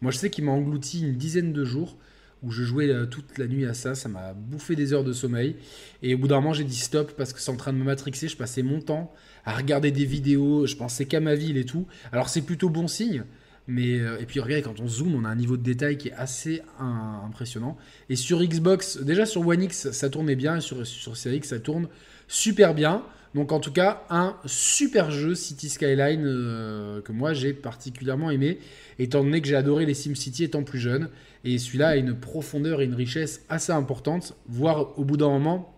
Moi, 0.02 0.12
je 0.12 0.18
sais 0.18 0.30
qu'il 0.30 0.46
m'a 0.46 0.52
englouti 0.52 1.02
une 1.02 1.16
dizaine 1.16 1.54
de 1.54 1.64
jours 1.66 1.98
où 2.44 2.52
je 2.52 2.64
jouais 2.64 2.90
euh, 2.90 3.06
toute 3.06 3.38
la 3.38 3.48
nuit 3.48 3.66
à 3.66 3.74
ça. 3.74 3.96
Ça 3.96 4.10
m'a 4.10 4.34
bouffé 4.34 4.76
des 4.76 4.94
heures 4.94 5.04
de 5.04 5.14
sommeil. 5.14 5.56
Et 6.04 6.16
au 6.16 6.18
bout 6.18 6.28
d'un 6.28 6.36
moment, 6.36 6.54
j'ai 6.54 6.64
dit 6.64 6.78
stop 6.78 7.14
parce 7.18 7.34
que 7.34 7.40
c'est 7.40 7.52
en 7.52 7.56
train 7.56 7.74
de 7.74 7.78
me 7.78 7.84
matrixer. 7.84 8.28
Je 8.28 8.38
passais 8.38 8.62
mon 8.62 8.80
temps 8.80 9.14
à 9.46 9.56
regarder 9.56 9.92
des 9.92 10.06
vidéos. 10.06 10.66
Je 10.66 10.76
pensais 10.76 11.06
qu'à 11.06 11.20
ma 11.20 11.36
ville 11.36 11.58
et 11.58 11.66
tout. 11.66 11.88
Alors, 12.12 12.30
c'est 12.30 12.42
plutôt 12.42 12.70
bon 12.70 12.88
signe. 12.88 13.24
Mais, 13.68 14.00
euh, 14.00 14.18
et 14.20 14.26
puis 14.26 14.40
regardez, 14.40 14.64
quand 14.64 14.80
on 14.80 14.88
zoome, 14.88 15.14
on 15.16 15.26
a 15.26 15.30
un 15.30 15.36
niveau 15.36 15.58
de 15.58 15.64
détail 15.64 15.98
qui 15.98 16.08
est 16.08 16.14
assez 16.14 16.62
impressionnant. 16.80 17.78
Et 18.10 18.16
sur 18.16 18.42
Xbox, 18.42 18.98
déjà 18.98 19.26
sur 19.26 19.46
One 19.46 19.62
X, 19.62 19.92
ça 19.92 20.10
tournait 20.10 20.36
bien, 20.36 20.62
sur, 20.62 20.88
sur 20.88 21.16
X, 21.34 21.50
ça 21.50 21.60
tourne 21.60 21.88
super 22.28 22.74
bien. 22.74 23.04
Donc 23.36 23.52
en 23.52 23.60
tout 23.60 23.74
cas, 23.74 24.06
un 24.10 24.38
super 24.46 25.12
jeu 25.12 25.36
City 25.36 25.68
Skyline 25.70 26.24
euh, 26.26 27.02
que 27.02 27.12
moi 27.12 27.34
j'ai 27.34 27.54
particulièrement 27.54 28.32
aimé, 28.32 28.58
étant 29.00 29.22
donné 29.22 29.42
que 29.42 29.48
j'ai 29.48 29.56
adoré 29.56 29.86
les 29.86 29.94
SimCity 29.94 30.46
étant 30.46 30.64
plus 30.64 30.80
jeune. 30.80 31.10
Et 31.44 31.58
celui-là 31.58 31.90
a 31.90 31.96
une 31.98 32.16
profondeur 32.16 32.82
et 32.82 32.86
une 32.86 32.96
richesse 32.96 33.42
assez 33.50 33.74
importante, 33.74 34.34
voire 34.48 34.98
au 34.98 35.04
bout 35.04 35.18
d'un 35.18 35.30
moment, 35.30 35.76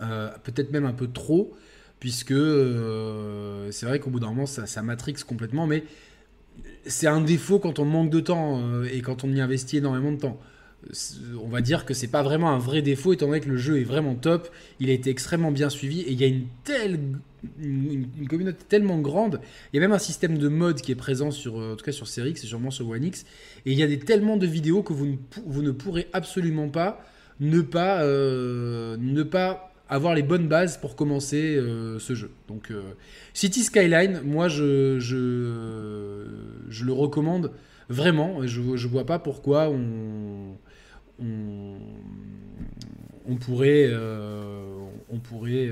euh, 0.00 0.30
peut-être 0.44 0.72
même 0.72 0.86
un 0.86 0.92
peu 0.92 1.08
trop, 1.08 1.54
puisque 2.00 2.34
c'est 3.70 3.86
vrai 3.86 4.00
qu'au 4.00 4.10
bout 4.10 4.18
d'un 4.18 4.28
moment, 4.28 4.46
ça, 4.46 4.66
ça 4.66 4.82
matrix 4.82 5.14
complètement, 5.26 5.66
mais 5.66 5.84
c'est 6.86 7.06
un 7.06 7.20
défaut 7.20 7.58
quand 7.58 7.78
on 7.78 7.84
manque 7.84 8.10
de 8.10 8.20
temps 8.20 8.60
euh, 8.60 8.88
et 8.92 9.00
quand 9.00 9.24
on 9.24 9.32
y 9.32 9.40
investit 9.40 9.78
énormément 9.78 10.12
de 10.12 10.18
temps. 10.18 10.40
on 11.42 11.48
va 11.48 11.60
dire 11.60 11.84
que 11.84 11.94
c'est 11.94 12.08
pas 12.08 12.22
vraiment 12.22 12.50
un 12.50 12.58
vrai 12.58 12.82
défaut 12.82 13.12
étant 13.12 13.26
donné 13.26 13.40
que 13.40 13.48
le 13.48 13.56
jeu 13.56 13.80
est 13.80 13.84
vraiment 13.84 14.14
top, 14.14 14.48
il 14.80 14.90
a 14.90 14.92
été 14.92 15.10
extrêmement 15.10 15.52
bien 15.52 15.70
suivi 15.70 16.00
et 16.00 16.12
il 16.12 16.20
y 16.20 16.24
a 16.24 16.26
une 16.26 16.46
telle 16.64 16.98
une, 17.60 18.06
communauté 18.28 18.64
tellement 18.68 18.98
grande, 18.98 19.40
il 19.72 19.76
y 19.76 19.78
a 19.78 19.82
même 19.82 19.92
un 19.92 19.98
système 19.98 20.38
de 20.38 20.48
mode 20.48 20.80
qui 20.80 20.92
est 20.92 20.96
présent 20.96 21.30
sur 21.30 21.56
en 21.56 21.76
tout 21.76 21.84
cas 21.84 21.92
sur 21.92 22.06
Series 22.06 22.32
et 22.32 22.36
sûrement 22.36 22.70
sur 22.70 22.88
One 22.88 23.04
X 23.04 23.24
et 23.66 23.72
il 23.72 23.78
y 23.78 23.82
a 23.82 23.88
des 23.88 23.98
tellement 23.98 24.36
de 24.36 24.46
vidéos 24.46 24.82
que 24.82 24.92
vous 24.92 25.06
ne, 25.06 25.16
vous 25.46 25.62
ne 25.62 25.72
pourrez 25.72 26.08
absolument 26.12 26.68
pas 26.68 27.04
ne 27.40 27.60
pas 27.60 28.04
ne 28.04 29.22
pas 29.22 29.71
avoir 29.92 30.14
les 30.14 30.22
bonnes 30.22 30.48
bases 30.48 30.78
pour 30.78 30.96
commencer 30.96 31.56
euh, 31.56 31.98
ce 31.98 32.14
jeu. 32.14 32.30
Donc 32.48 32.70
euh, 32.70 32.80
City 33.34 33.62
Skyline, 33.62 34.22
moi 34.24 34.48
je, 34.48 34.98
je, 34.98 36.26
je, 36.68 36.84
le 36.84 36.92
recommande 36.92 37.52
vraiment. 37.90 38.46
Je 38.46 38.60
ne 38.60 38.88
vois 38.88 39.04
pas 39.04 39.18
pourquoi 39.18 39.68
on, 39.68 40.56
on, 41.20 41.74
on 43.26 43.36
pourrait, 43.36 43.86
euh, 43.90 44.78
on 45.10 45.18
pourrait 45.18 45.70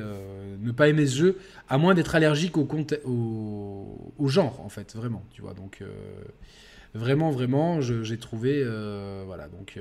ne 0.60 0.70
pas 0.70 0.88
aimer 0.88 1.06
ce 1.06 1.16
jeu, 1.16 1.38
à 1.70 1.78
moins 1.78 1.94
d'être 1.94 2.14
allergique 2.14 2.58
au, 2.58 2.68
au, 3.06 4.12
au, 4.18 4.28
genre, 4.28 4.60
en 4.60 4.68
fait, 4.68 4.94
vraiment. 4.94 5.24
Tu 5.30 5.40
vois, 5.40 5.54
donc 5.54 5.82
vraiment, 6.92 7.30
vraiment, 7.30 7.80
j'ai 7.80 8.18
trouvé... 8.18 8.62
voilà, 9.24 9.48
donc... 9.48 9.78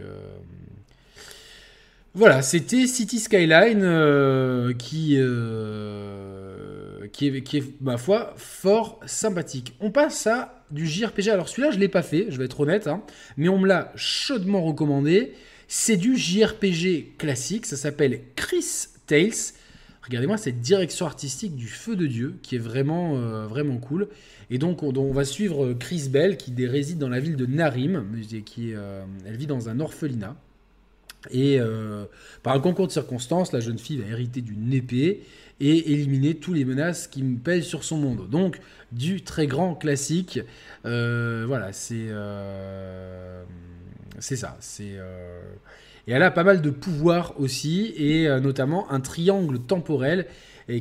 Voilà, 2.15 2.41
c'était 2.41 2.87
City 2.87 3.19
Skyline 3.19 3.83
euh, 3.83 4.73
qui, 4.73 5.15
euh, 5.19 7.05
qui, 7.11 7.27
est, 7.27 7.81
ma 7.81 7.97
foi, 7.97 8.33
fort 8.35 8.99
sympathique. 9.05 9.75
On 9.79 9.91
passe 9.91 10.25
à 10.25 10.63
du 10.71 10.87
JRPG. 10.87 11.29
Alors 11.29 11.49
celui-là, 11.49 11.69
je 11.69 11.75
ne 11.75 11.81
l'ai 11.81 11.87
pas 11.87 12.01
fait, 12.01 12.25
je 12.29 12.37
vais 12.39 12.45
être 12.45 12.59
honnête, 12.59 12.87
hein, 12.87 13.03
mais 13.37 13.47
on 13.47 13.59
me 13.59 13.67
l'a 13.67 13.91
chaudement 13.95 14.63
recommandé. 14.63 15.33
C'est 15.67 15.97
du 15.97 16.17
JRPG 16.17 17.15
classique, 17.19 17.67
ça 17.67 17.77
s'appelle 17.77 18.21
Chris 18.35 18.87
Tales. 19.05 19.53
Regardez-moi 20.01 20.37
cette 20.37 20.61
direction 20.61 21.05
artistique 21.05 21.55
du 21.55 21.67
feu 21.67 21.95
de 21.95 22.07
Dieu 22.07 22.39
qui 22.41 22.55
est 22.55 22.59
vraiment, 22.59 23.17
euh, 23.17 23.45
vraiment 23.45 23.77
cool. 23.77 24.07
Et 24.49 24.57
donc 24.57 24.81
on, 24.81 24.95
on, 24.95 25.13
va 25.13 25.25
suivre 25.25 25.73
Chris 25.73 26.09
Bell 26.09 26.37
qui 26.37 26.53
réside 26.65 26.97
dans 26.97 27.09
la 27.09 27.19
ville 27.19 27.35
de 27.35 27.45
Narim, 27.45 28.03
qui, 28.45 28.71
elle 28.71 29.37
vit 29.37 29.45
dans 29.45 29.69
un 29.69 29.79
orphelinat. 29.79 30.35
Et 31.31 31.59
euh, 31.59 32.05
par 32.43 32.55
un 32.55 32.59
concours 32.59 32.87
de 32.87 32.91
circonstances, 32.91 33.51
la 33.51 33.59
jeune 33.59 33.77
fille 33.77 33.97
va 33.97 34.07
hériter 34.07 34.41
d'une 34.41 34.71
épée 34.73 35.23
et 35.59 35.91
éliminer 35.91 36.35
tous 36.35 36.53
les 36.53 36.63
menaces 36.63 37.07
qui 37.07 37.21
pèsent 37.21 37.65
sur 37.65 37.83
son 37.83 37.97
monde. 37.97 38.29
Donc, 38.29 38.59
du 38.91 39.21
très 39.21 39.45
grand 39.45 39.75
classique. 39.75 40.39
Euh, 40.85 41.43
voilà, 41.47 41.73
c'est. 41.73 42.07
Euh, 42.09 43.43
c'est 44.19 44.37
ça. 44.37 44.57
Et 46.07 46.11
elle 46.11 46.23
a 46.23 46.31
pas 46.31 46.43
mal 46.43 46.61
de 46.61 46.69
pouvoirs 46.69 47.39
aussi, 47.39 47.93
et 47.95 48.27
notamment 48.41 48.91
un 48.91 48.99
triangle 48.99 49.59
temporel 49.59 50.25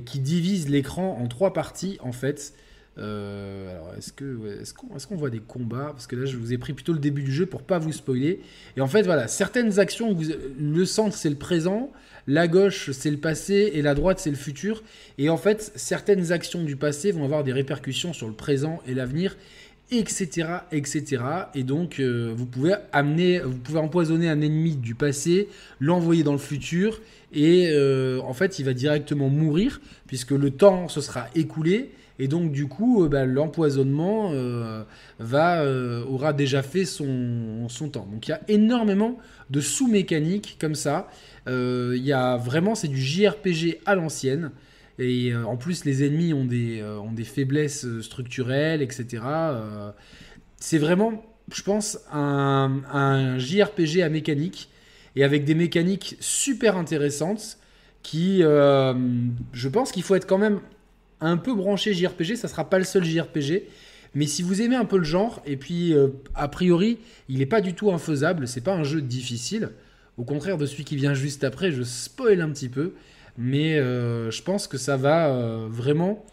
qui 0.06 0.18
divise 0.18 0.68
l'écran 0.68 1.18
en 1.20 1.28
trois 1.28 1.52
parties, 1.52 1.98
en 2.00 2.10
fait. 2.12 2.52
Euh, 2.98 3.70
alors, 3.70 3.94
est-ce 3.96 5.06
qu'on 5.06 5.16
voit 5.16 5.30
des 5.30 5.40
combats? 5.40 5.90
Parce 5.92 6.06
que 6.06 6.16
là, 6.16 6.26
je 6.26 6.36
vous 6.36 6.52
ai 6.52 6.58
pris 6.58 6.72
plutôt 6.72 6.92
le 6.92 6.98
début 6.98 7.22
du 7.22 7.32
jeu 7.32 7.46
pour 7.46 7.62
pas 7.62 7.78
vous 7.78 7.92
spoiler. 7.92 8.40
Et 8.76 8.80
en 8.80 8.88
fait, 8.88 9.02
voilà, 9.02 9.28
certaines 9.28 9.78
actions, 9.78 10.12
vous, 10.12 10.24
le 10.58 10.84
centre 10.84 11.14
c'est 11.14 11.30
le 11.30 11.36
présent, 11.36 11.92
la 12.26 12.48
gauche 12.48 12.90
c'est 12.90 13.10
le 13.10 13.16
passé 13.16 13.70
et 13.74 13.82
la 13.82 13.94
droite 13.94 14.18
c'est 14.18 14.30
le 14.30 14.36
futur. 14.36 14.82
Et 15.16 15.30
en 15.30 15.36
fait, 15.36 15.72
certaines 15.76 16.32
actions 16.32 16.62
du 16.64 16.76
passé 16.76 17.12
vont 17.12 17.24
avoir 17.24 17.44
des 17.44 17.52
répercussions 17.52 18.12
sur 18.12 18.26
le 18.26 18.34
présent 18.34 18.80
et 18.86 18.94
l'avenir, 18.94 19.36
etc., 19.90 20.48
etc. 20.72 21.22
Et 21.54 21.62
donc, 21.62 22.00
euh, 22.00 22.32
vous 22.36 22.46
pouvez 22.46 22.74
amener, 22.92 23.40
vous 23.40 23.56
pouvez 23.58 23.78
empoisonner 23.78 24.28
un 24.28 24.40
ennemi 24.40 24.76
du 24.76 24.94
passé, 24.94 25.48
l'envoyer 25.80 26.24
dans 26.24 26.32
le 26.32 26.38
futur, 26.38 27.00
et 27.32 27.68
euh, 27.70 28.20
en 28.22 28.32
fait, 28.32 28.58
il 28.58 28.64
va 28.64 28.72
directement 28.72 29.28
mourir 29.28 29.80
puisque 30.06 30.30
le 30.30 30.50
temps 30.50 30.88
se 30.88 31.00
sera 31.00 31.26
écoulé 31.34 31.90
et 32.18 32.26
donc, 32.26 32.50
du 32.50 32.66
coup, 32.66 33.04
euh, 33.04 33.08
bah, 33.08 33.24
l'empoisonnement 33.24 34.30
euh, 34.32 34.82
euh, 35.20 36.04
aura 36.06 36.32
déjà 36.32 36.62
fait 36.62 36.84
son, 36.84 37.68
temps. 37.92 38.08
Donc, 38.10 38.26
il 38.26 38.30
y 38.30 38.34
a 38.34 38.40
énormément 38.48 39.18
de 39.50 39.60
sous-mécaniques 39.60 40.56
comme 40.60 40.74
ça. 40.74 41.08
Il 41.46 42.04
y 42.04 42.12
a 42.12 42.36
vraiment, 42.36 42.74
c'est 42.74 42.88
du 42.88 43.00
JRPG 43.00 43.80
à 43.86 43.94
l'ancienne. 43.94 44.50
Et 44.98 45.34
en 45.34 45.56
plus, 45.56 45.84
les 45.84 46.04
ennemis 46.04 46.34
ont 46.34 46.44
des, 46.44 47.24
faiblesses 47.24 47.86
structurelles, 48.00 48.82
etc. 48.82 49.22
c'est 50.58 50.76
vraiment, 50.76 51.24
je 51.50 51.62
pense, 51.62 52.00
un, 52.12 53.38
JRPG 53.38 54.02
à 54.02 54.10
mécanique 54.10 54.68
et 55.16 55.24
avec 55.24 55.46
des 55.46 55.54
mécaniques 55.54 56.16
super 56.20 56.76
intéressantes 56.76 57.58
qui, 58.02 58.40
je 58.40 59.68
pense 59.68 59.92
qu'il 59.92 60.02
faut 60.02 60.16
être 60.16 60.26
quand 60.26 60.38
même 60.38 60.60
un 61.20 61.36
peu 61.36 61.54
branché 61.54 61.94
JRPG, 61.94 62.36
ça 62.36 62.48
sera 62.48 62.68
pas 62.68 62.78
le 62.78 62.84
seul 62.84 63.04
JRPG. 63.04 63.64
Mais 64.14 64.26
si 64.26 64.42
vous 64.42 64.62
aimez 64.62 64.76
un 64.76 64.84
peu 64.84 64.98
le 64.98 65.04
genre, 65.04 65.42
et 65.46 65.56
puis 65.56 65.92
euh, 65.92 66.08
a 66.34 66.48
priori, 66.48 66.98
il 67.28 67.38
n'est 67.38 67.46
pas 67.46 67.60
du 67.60 67.74
tout 67.74 67.92
infaisable, 67.92 68.48
c'est 68.48 68.62
pas 68.62 68.74
un 68.74 68.84
jeu 68.84 69.02
difficile. 69.02 69.70
Au 70.16 70.24
contraire 70.24 70.58
de 70.58 70.66
celui 70.66 70.84
qui 70.84 70.96
vient 70.96 71.14
juste 71.14 71.44
après, 71.44 71.70
je 71.70 71.82
spoil 71.82 72.40
un 72.40 72.50
petit 72.50 72.68
peu. 72.68 72.94
Mais 73.38 73.78
euh, 73.78 74.32
je 74.32 74.42
pense 74.42 74.66
que 74.66 74.76
ça 74.76 74.96
va 74.96 75.28
euh, 75.28 75.68
vraiment 75.70 76.26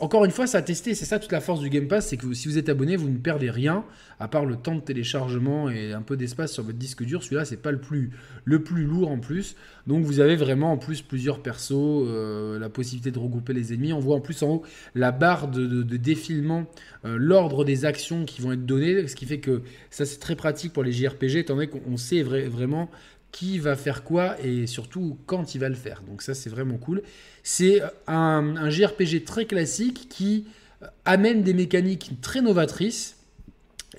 encore 0.00 0.24
une 0.24 0.30
fois, 0.30 0.46
ça 0.46 0.58
a 0.58 0.62
testé. 0.62 0.94
C'est 0.94 1.04
ça 1.04 1.18
toute 1.18 1.32
la 1.32 1.40
force 1.40 1.60
du 1.60 1.70
Game 1.70 1.88
Pass, 1.88 2.08
c'est 2.08 2.16
que 2.16 2.32
si 2.34 2.48
vous 2.48 2.58
êtes 2.58 2.68
abonné, 2.68 2.96
vous 2.96 3.08
ne 3.08 3.18
perdez 3.18 3.50
rien, 3.50 3.84
à 4.20 4.28
part 4.28 4.44
le 4.44 4.56
temps 4.56 4.74
de 4.74 4.80
téléchargement 4.80 5.68
et 5.70 5.92
un 5.92 6.02
peu 6.02 6.16
d'espace 6.16 6.52
sur 6.52 6.62
votre 6.62 6.78
disque 6.78 7.04
dur. 7.04 7.22
Celui-là, 7.22 7.44
c'est 7.44 7.56
pas 7.56 7.70
le 7.70 7.80
plus, 7.80 8.10
le 8.44 8.62
plus 8.62 8.84
lourd 8.84 9.10
en 9.10 9.18
plus. 9.18 9.56
Donc 9.86 10.04
vous 10.04 10.20
avez 10.20 10.36
vraiment 10.36 10.72
en 10.72 10.78
plus 10.78 11.02
plusieurs 11.02 11.40
persos, 11.40 11.72
euh, 11.72 12.58
la 12.58 12.68
possibilité 12.68 13.10
de 13.10 13.18
regrouper 13.18 13.52
les 13.52 13.72
ennemis. 13.72 13.92
On 13.92 14.00
voit 14.00 14.16
en 14.16 14.20
plus 14.20 14.42
en 14.42 14.48
haut 14.48 14.62
la 14.94 15.12
barre 15.12 15.48
de, 15.48 15.82
défilement, 15.96 16.66
euh, 17.04 17.16
l'ordre 17.18 17.64
des 17.64 17.84
actions 17.84 18.24
qui 18.24 18.42
vont 18.42 18.52
être 18.52 18.66
données, 18.66 19.06
ce 19.06 19.16
qui 19.16 19.26
fait 19.26 19.40
que 19.40 19.62
ça 19.90 20.04
c'est 20.04 20.18
très 20.18 20.36
pratique 20.36 20.72
pour 20.72 20.82
les 20.82 20.92
JRPG, 20.92 21.36
étant 21.36 21.54
donné 21.54 21.68
qu'on 21.68 21.96
sait 21.96 22.22
vraiment 22.22 22.90
qui 23.32 23.58
va 23.58 23.76
faire 23.76 24.02
quoi 24.02 24.36
et 24.42 24.66
surtout 24.66 25.18
quand 25.26 25.54
il 25.54 25.58
va 25.58 25.68
le 25.68 25.74
faire. 25.74 26.02
Donc 26.08 26.22
ça 26.22 26.34
c'est 26.34 26.50
vraiment 26.50 26.78
cool. 26.78 27.02
C'est 27.42 27.82
un, 28.06 28.56
un, 28.56 28.70
JRPG 28.70 29.24
très 29.24 29.44
classique 29.44 30.08
qui 30.08 30.46
euh, 30.82 30.86
amène 31.04 31.42
des 31.42 31.54
mécaniques 31.54 32.12
très 32.22 32.40
novatrices 32.40 33.16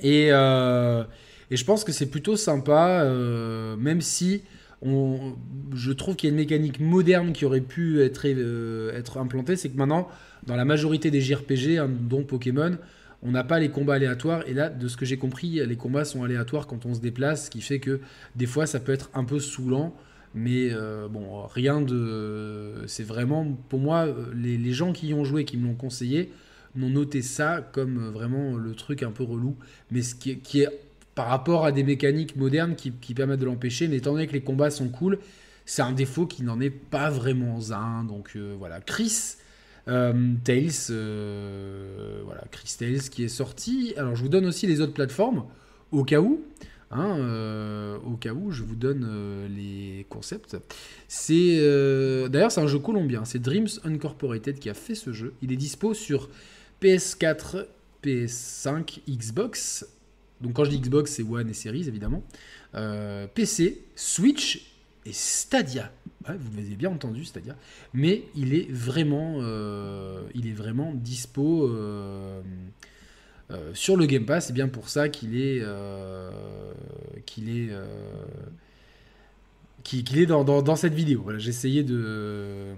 et, 0.01 0.29
euh, 0.31 1.03
et 1.49 1.57
je 1.57 1.65
pense 1.65 1.83
que 1.83 1.91
c'est 1.91 2.07
plutôt 2.07 2.35
sympa, 2.35 3.01
euh, 3.03 3.75
même 3.77 4.01
si 4.01 4.41
je 4.83 5.91
trouve 5.91 6.15
qu'il 6.15 6.27
y 6.27 6.29
a 6.29 6.33
une 6.33 6.39
mécanique 6.39 6.79
moderne 6.79 7.33
qui 7.33 7.45
aurait 7.45 7.61
pu 7.61 8.01
être, 8.03 8.25
être 8.95 9.17
implantée, 9.17 9.55
c'est 9.55 9.69
que 9.69 9.77
maintenant 9.77 10.07
dans 10.45 10.55
la 10.55 10.65
majorité 10.65 11.09
des 11.09 11.19
JRPG, 11.19 11.77
hein, 11.77 11.89
dont 11.89 12.23
Pokémon, 12.23 12.77
on 13.23 13.31
n'a 13.31 13.43
pas 13.43 13.59
les 13.59 13.69
combats 13.69 13.95
aléatoires. 13.95 14.43
Et 14.47 14.53
là, 14.53 14.69
de 14.69 14.87
ce 14.87 14.97
que 14.97 15.05
j'ai 15.05 15.17
compris, 15.17 15.65
les 15.65 15.75
combats 15.75 16.05
sont 16.05 16.23
aléatoires 16.23 16.67
quand 16.67 16.85
on 16.85 16.93
se 16.93 16.99
déplace, 16.99 17.45
ce 17.45 17.49
qui 17.49 17.61
fait 17.61 17.79
que 17.79 17.99
des 18.35 18.45
fois, 18.45 18.65
ça 18.65 18.79
peut 18.79 18.91
être 18.91 19.09
un 19.13 19.23
peu 19.23 19.39
saoulant. 19.39 19.95
Mais 20.33 20.69
euh, 20.71 21.07
bon, 21.07 21.47
rien 21.47 21.81
de. 21.81 22.83
C'est 22.85 23.03
vraiment, 23.03 23.45
pour 23.69 23.79
moi, 23.79 24.07
les, 24.35 24.73
gens 24.73 24.93
qui 24.93 25.07
y 25.07 25.13
ont 25.13 25.23
joué, 25.23 25.45
qui 25.45 25.57
me 25.57 25.67
l'ont 25.67 25.75
conseillé, 25.75 26.31
m'ont 26.75 26.89
noté 26.89 27.21
ça 27.21 27.67
comme 27.71 28.09
vraiment 28.09 28.55
le 28.55 28.75
truc 28.75 29.01
un 29.03 29.11
peu 29.11 29.23
relou. 29.23 29.55
Mais 29.89 30.01
ce 30.03 30.13
qui 30.13 30.61
est, 30.61 30.69
par 31.15 31.27
rapport 31.27 31.65
à 31.65 31.71
des 31.71 31.83
mécaniques 31.83 32.35
modernes 32.35 32.75
qui, 32.75 32.91
permettent 33.15 33.39
de 33.39 33.45
l'empêcher, 33.45 33.87
mais 33.87 33.97
étant 33.97 34.11
donné 34.11 34.27
que 34.27 34.33
les 34.33 34.43
combats 34.43 34.69
sont 34.69 34.89
cool, 34.89 35.17
c'est 35.65 35.81
un 35.81 35.91
défaut 35.91 36.27
qui 36.27 36.43
n'en 36.43 36.59
est 36.59 36.69
pas 36.69 37.09
vraiment 37.09 37.59
un. 37.71 38.03
Donc 38.03 38.33
euh, 38.35 38.55
voilà. 38.59 38.79
Chris 38.79 39.37
euh, 39.87 40.33
Tales, 40.43 40.71
euh, 40.89 42.21
voilà, 42.25 42.43
Chris 42.51 42.75
Tales 42.77 43.09
qui 43.09 43.23
est 43.23 43.29
sorti. 43.29 43.93
Alors 43.97 44.15
je 44.15 44.21
vous 44.21 44.29
donne 44.29 44.45
aussi 44.45 44.67
les 44.67 44.81
autres 44.81 44.93
plateformes 44.93 45.45
au 45.91 46.03
cas 46.03 46.19
où. 46.19 46.41
Hein, 46.89 47.17
euh, 47.19 47.97
au 48.05 48.15
cas 48.15 48.31
où 48.31 48.49
je 48.51 48.63
vous 48.63 48.75
donne 48.75 49.05
les 49.53 50.05
concepts. 50.09 50.57
C'est 51.07 51.57
d'ailleurs 52.29 52.51
c'est 52.51 52.61
un 52.61 52.67
jeu 52.67 52.79
colombien, 52.79 53.25
c'est 53.25 53.39
Dreams 53.39 53.67
Uncorporated 53.83 54.59
qui 54.59 54.69
a 54.69 54.73
fait 54.73 54.95
ce 54.95 55.11
jeu. 55.11 55.33
Il 55.41 55.51
est 55.51 55.57
dispo 55.57 55.93
sur 55.93 56.29
PS4, 56.81 57.65
PS5, 58.03 59.01
Xbox. 59.09 59.85
Donc 60.39 60.53
quand 60.53 60.63
je 60.63 60.69
dis 60.69 60.79
Xbox, 60.79 61.11
c'est 61.11 61.23
One 61.23 61.49
et 61.49 61.53
Series 61.53 61.87
évidemment. 61.87 62.23
PC, 63.33 63.81
Switch 63.95 64.76
Stadia 65.13 65.91
vous 66.35 66.57
l'avez 66.57 66.75
bien 66.75 66.91
entendu, 66.91 67.23
c'est-à-dire, 67.23 67.55
mais 67.93 68.23
il 68.35 68.53
est 68.53 68.69
vraiment, 68.71 69.37
euh, 69.39 70.21
il 70.33 70.47
est 70.47 70.53
vraiment 70.53 70.93
dispo 70.93 71.67
euh, 71.67 72.41
euh, 73.51 73.73
sur 73.73 73.95
le 73.95 74.05
Game 74.05 74.25
Pass. 74.25 74.47
C'est 74.47 74.53
bien 74.53 74.67
pour 74.67 74.89
ça 74.89 75.09
qu'il 75.09 75.39
est, 75.39 75.63
qu'il 77.25 77.49
est, 77.49 77.69
dans, 80.25 80.75
cette 80.75 80.93
vidéo. 80.93 81.21
Voilà, 81.23 81.39
j'ai 81.39 81.83
de, 81.83 82.73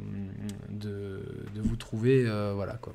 de, 0.69 1.21
vous 1.55 1.75
trouver, 1.75 2.23
voilà 2.53 2.73
quoi. 2.73 2.93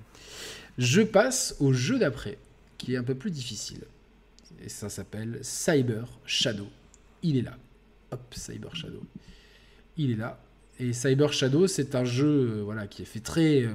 Je 0.78 1.02
passe 1.02 1.56
au 1.60 1.72
jeu 1.72 1.98
d'après, 1.98 2.38
qui 2.78 2.94
est 2.94 2.96
un 2.96 3.04
peu 3.04 3.14
plus 3.14 3.30
difficile. 3.30 3.82
Et 4.64 4.68
ça 4.68 4.88
s'appelle 4.88 5.38
Cyber 5.42 6.06
Shadow 6.26 6.68
il 7.24 7.38
est 7.38 7.42
là. 7.42 7.56
Cyber 8.30 8.74
Shadow. 8.74 9.02
Il 9.96 10.10
est 10.10 10.16
là. 10.16 10.40
Et 10.80 10.92
Cyber 10.92 11.32
Shadow, 11.32 11.66
c'est 11.66 11.94
un 11.94 12.04
jeu 12.04 12.26
euh, 12.26 12.62
voilà, 12.64 12.86
qui 12.86 13.02
est 13.02 13.06
fait 13.06 13.20
très, 13.20 13.62
euh, 13.62 13.74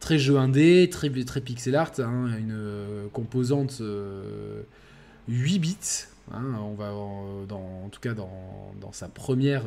très 0.00 0.18
jeu 0.18 0.38
indé, 0.38 0.88
très, 0.90 1.10
très 1.24 1.40
pixel 1.40 1.74
art, 1.74 1.92
hein, 1.98 2.36
une 2.38 2.52
euh, 2.52 3.08
composante 3.12 3.82
8 5.28 5.58
bits. 5.58 5.76
Hein, 6.32 6.54
on 6.60 6.74
va 6.74 6.92
en, 6.92 7.88
tout 7.90 8.00
cas 8.00 8.14
dans 8.14 8.92
sa 8.92 9.08
première 9.08 9.64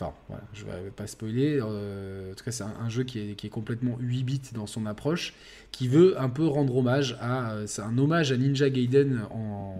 Enfin, 0.00 0.12
voilà, 0.28 0.44
je 0.54 0.64
vais 0.64 0.90
pas 0.94 1.08
spoiler. 1.08 1.58
Euh, 1.60 2.30
en 2.30 2.34
tout 2.36 2.44
cas, 2.44 2.52
c'est 2.52 2.62
un, 2.62 2.88
jeu 2.88 3.02
qui 3.02 3.18
est, 3.18 3.48
complètement 3.48 3.96
8 3.98 4.22
bits 4.22 4.40
dans 4.54 4.68
son 4.68 4.86
approche, 4.86 5.34
qui 5.72 5.88
veut 5.88 6.20
un 6.20 6.28
peu 6.28 6.46
rendre 6.46 6.76
hommage 6.76 7.16
à. 7.20 7.50
Euh, 7.50 7.64
c'est 7.66 7.82
un 7.82 7.98
hommage 7.98 8.30
à 8.30 8.36
Ninja 8.36 8.70
Gaiden 8.70 9.22
en, 9.32 9.74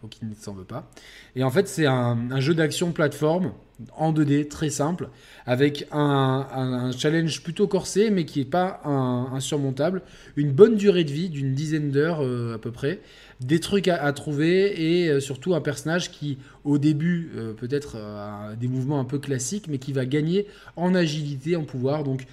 pour, 0.00 0.08
qui 0.08 0.24
ne 0.24 0.34
s'en 0.34 0.54
veut 0.54 0.64
pas. 0.64 0.88
Et 1.34 1.42
en 1.42 1.50
fait, 1.50 1.66
c'est 1.66 1.86
un, 1.86 2.38
jeu 2.38 2.54
d'action 2.54 2.92
plateforme 2.92 3.54
en 3.96 4.12
2D, 4.12 4.46
très 4.46 4.70
simple, 4.70 5.08
avec 5.46 5.88
un, 5.90 6.46
un, 6.52 6.92
challenge 6.92 7.42
plutôt 7.42 7.66
corsé, 7.66 8.10
mais 8.10 8.24
qui 8.24 8.38
n'est 8.38 8.44
pas 8.44 8.82
insurmontable. 8.84 10.02
Une 10.36 10.52
bonne 10.52 10.76
durée 10.76 11.02
de 11.02 11.12
vie, 11.12 11.28
d'une 11.28 11.54
dizaine 11.54 11.90
d'heures 11.90 12.22
euh, 12.22 12.54
à 12.54 12.58
peu 12.58 12.70
près 12.70 13.00
des 13.40 13.60
trucs 13.60 13.88
à, 13.88 14.12
trouver 14.12 15.02
et 15.02 15.08
euh, 15.08 15.20
surtout 15.20 15.54
un 15.54 15.60
personnage 15.60 16.10
qui, 16.10 16.38
au 16.64 16.78
début, 16.78 17.30
euh, 17.36 17.52
peut-être 17.52 17.96
euh, 17.96 18.50
a 18.52 18.56
des 18.56 18.68
mouvements 18.68 18.98
un 18.98 19.04
peu 19.04 19.18
classiques, 19.18 19.68
mais 19.68 19.78
qui 19.78 19.92
va 19.92 20.06
gagner 20.06 20.46
en 20.76 20.94
agilité, 20.94 21.56
en 21.56 21.64
pouvoir. 21.64 22.02
Donc, 22.02 22.26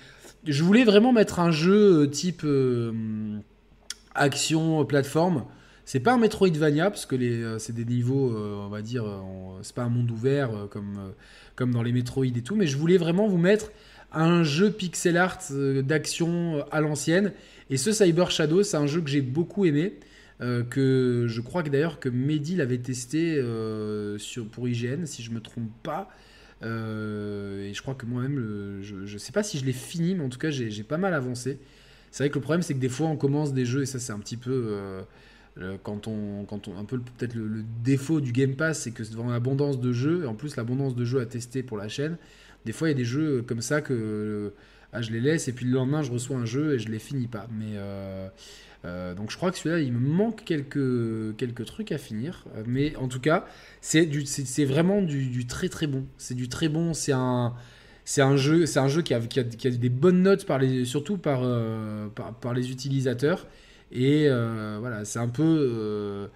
je 0.45 0.63
voulais 0.63 0.85
vraiment 0.85 1.11
mettre 1.11 1.39
un 1.39 1.51
jeu 1.51 2.09
type 2.09 2.45
action, 4.13 4.83
plateforme. 4.85 5.45
C'est 5.85 5.99
pas 5.99 6.13
un 6.13 6.17
Metroidvania, 6.17 6.89
parce 6.89 7.05
que 7.05 7.57
c'est 7.59 7.73
des 7.73 7.85
niveaux, 7.85 8.35
on 8.35 8.67
va 8.67 8.81
dire, 8.81 9.05
c'est 9.61 9.73
pas 9.73 9.83
un 9.83 9.89
monde 9.89 10.11
ouvert 10.11 10.49
comme, 10.69 11.13
comme 11.55 11.71
dans 11.71 11.81
les 11.81 11.93
Metroid 11.93 12.25
et 12.25 12.41
tout, 12.41 12.57
mais 12.57 12.67
je 12.67 12.75
voulais 12.75 12.97
vraiment 12.97 13.25
vous 13.25 13.37
mettre 13.37 13.71
un 14.11 14.43
jeu 14.43 14.69
pixel 14.69 15.15
art 15.15 15.39
d'action 15.49 16.65
à 16.71 16.81
l'ancienne. 16.81 17.31
Et 17.69 17.77
ce 17.77 17.93
Cyber 17.93 18.29
Shadow, 18.29 18.63
c'est 18.63 18.75
un 18.77 18.87
jeu 18.87 18.99
que 18.99 19.09
j'ai 19.09 19.21
beaucoup 19.21 19.63
aimé. 19.63 19.93
Euh, 20.43 20.63
que 20.63 21.25
je 21.29 21.39
crois 21.39 21.63
que 21.63 21.69
d'ailleurs 21.69 21.99
que 22.01 22.09
Mehdi 22.09 22.57
l'avait 22.57 22.77
testé 22.77 23.37
euh, 23.37 24.17
sur, 24.17 24.45
pour 24.47 24.67
IGN, 24.67 25.05
si 25.05 25.23
je 25.23 25.31
me 25.31 25.39
trompe 25.39 25.71
pas. 25.83 26.09
Euh, 26.63 27.69
et 27.69 27.73
je 27.73 27.81
crois 27.81 27.95
que 27.95 28.05
moi-même, 28.05 28.79
je 28.81 28.95
ne 28.95 29.17
sais 29.17 29.31
pas 29.31 29.43
si 29.43 29.57
je 29.57 29.65
l'ai 29.65 29.73
fini, 29.73 30.15
mais 30.15 30.23
en 30.23 30.29
tout 30.29 30.39
cas, 30.39 30.49
j'ai 30.49 30.83
pas 30.83 30.97
mal 30.97 31.13
avancé. 31.13 31.59
C'est 32.11 32.23
vrai 32.23 32.29
que 32.29 32.35
le 32.35 32.41
problème, 32.41 32.61
c'est 32.61 32.73
que 32.73 32.79
des 32.79 32.89
fois, 32.89 33.07
on 33.07 33.15
commence 33.15 33.53
des 33.53 33.65
jeux, 33.65 33.83
et 33.83 33.85
ça, 33.85 33.99
c'est 33.99 34.11
un 34.11 34.19
petit 34.19 34.37
peu. 34.37 34.77
quand 35.83 36.07
on, 36.07 36.45
quand 36.45 36.67
on, 36.67 36.77
un 36.77 36.85
peu 36.85 36.99
peut-être 36.99 37.35
le, 37.35 37.63
défaut 37.83 38.19
du 38.19 38.33
Game 38.33 38.55
Pass, 38.55 38.81
c'est 38.81 38.91
que 38.91 39.03
devant 39.03 39.29
l'abondance 39.29 39.79
de 39.79 39.93
jeux, 39.93 40.23
et 40.23 40.27
en 40.27 40.35
plus 40.35 40.57
l'abondance 40.57 40.95
de 40.95 41.05
jeux 41.05 41.21
à 41.21 41.25
tester 41.25 41.63
pour 41.63 41.77
la 41.77 41.87
chaîne, 41.87 42.17
des 42.65 42.73
fois 42.73 42.89
il 42.89 42.91
y 42.91 42.95
a 42.95 42.97
des 42.97 43.05
jeux 43.05 43.43
comme 43.43 43.61
ça 43.61 43.81
que 43.81 44.53
ah, 44.93 45.01
je 45.01 45.11
les 45.11 45.19
laisse 45.19 45.47
et 45.47 45.53
puis 45.53 45.65
le 45.65 45.71
lendemain 45.71 46.03
je 46.03 46.11
reçois 46.11 46.37
un 46.37 46.45
jeu 46.45 46.75
et 46.75 46.79
je 46.79 46.89
les 46.89 46.99
finis 46.99 47.27
pas. 47.27 47.47
Mais 47.51 47.77
euh, 48.85 49.13
donc 49.13 49.31
je 49.31 49.37
crois 49.37 49.51
que 49.51 49.57
celui-là, 49.57 49.81
il 49.81 49.93
me 49.93 49.99
manque 49.99 50.43
quelques, 50.43 51.35
quelques 51.37 51.65
trucs 51.65 51.91
à 51.91 51.97
finir. 51.97 52.45
Mais 52.65 52.95
en 52.97 53.07
tout 53.07 53.19
cas, 53.19 53.45
c'est, 53.81 54.09
c'est, 54.25 54.65
vraiment 54.65 55.01
du, 55.01 55.45
très 55.47 55.69
très 55.69 55.87
bon. 55.87 56.05
C'est 56.17 56.35
du 56.35 56.49
très 56.49 56.69
bon. 56.69 56.93
C'est 56.93 57.13
un, 57.13 57.53
c'est 58.05 58.21
un 58.21 58.35
jeu, 58.35 58.65
c'est 58.65 58.79
un 58.79 58.89
jeu 58.89 59.01
qui 59.01 59.13
a, 59.13 59.19
qui, 59.21 59.39
a, 59.39 59.71
des 59.71 59.89
bonnes 59.89 60.21
notes, 60.21 60.45
par 60.45 60.59
les, 60.59 60.85
surtout 60.85 61.17
par, 61.17 61.41
euh, 61.43 62.07
par, 62.09 62.53
les 62.53 62.71
utilisateurs. 62.71 63.47
Et 63.91 64.27
euh, 64.27 64.77
voilà, 64.79 65.05
c'est 65.05 65.19
un 65.19 65.29
peu... 65.29 66.29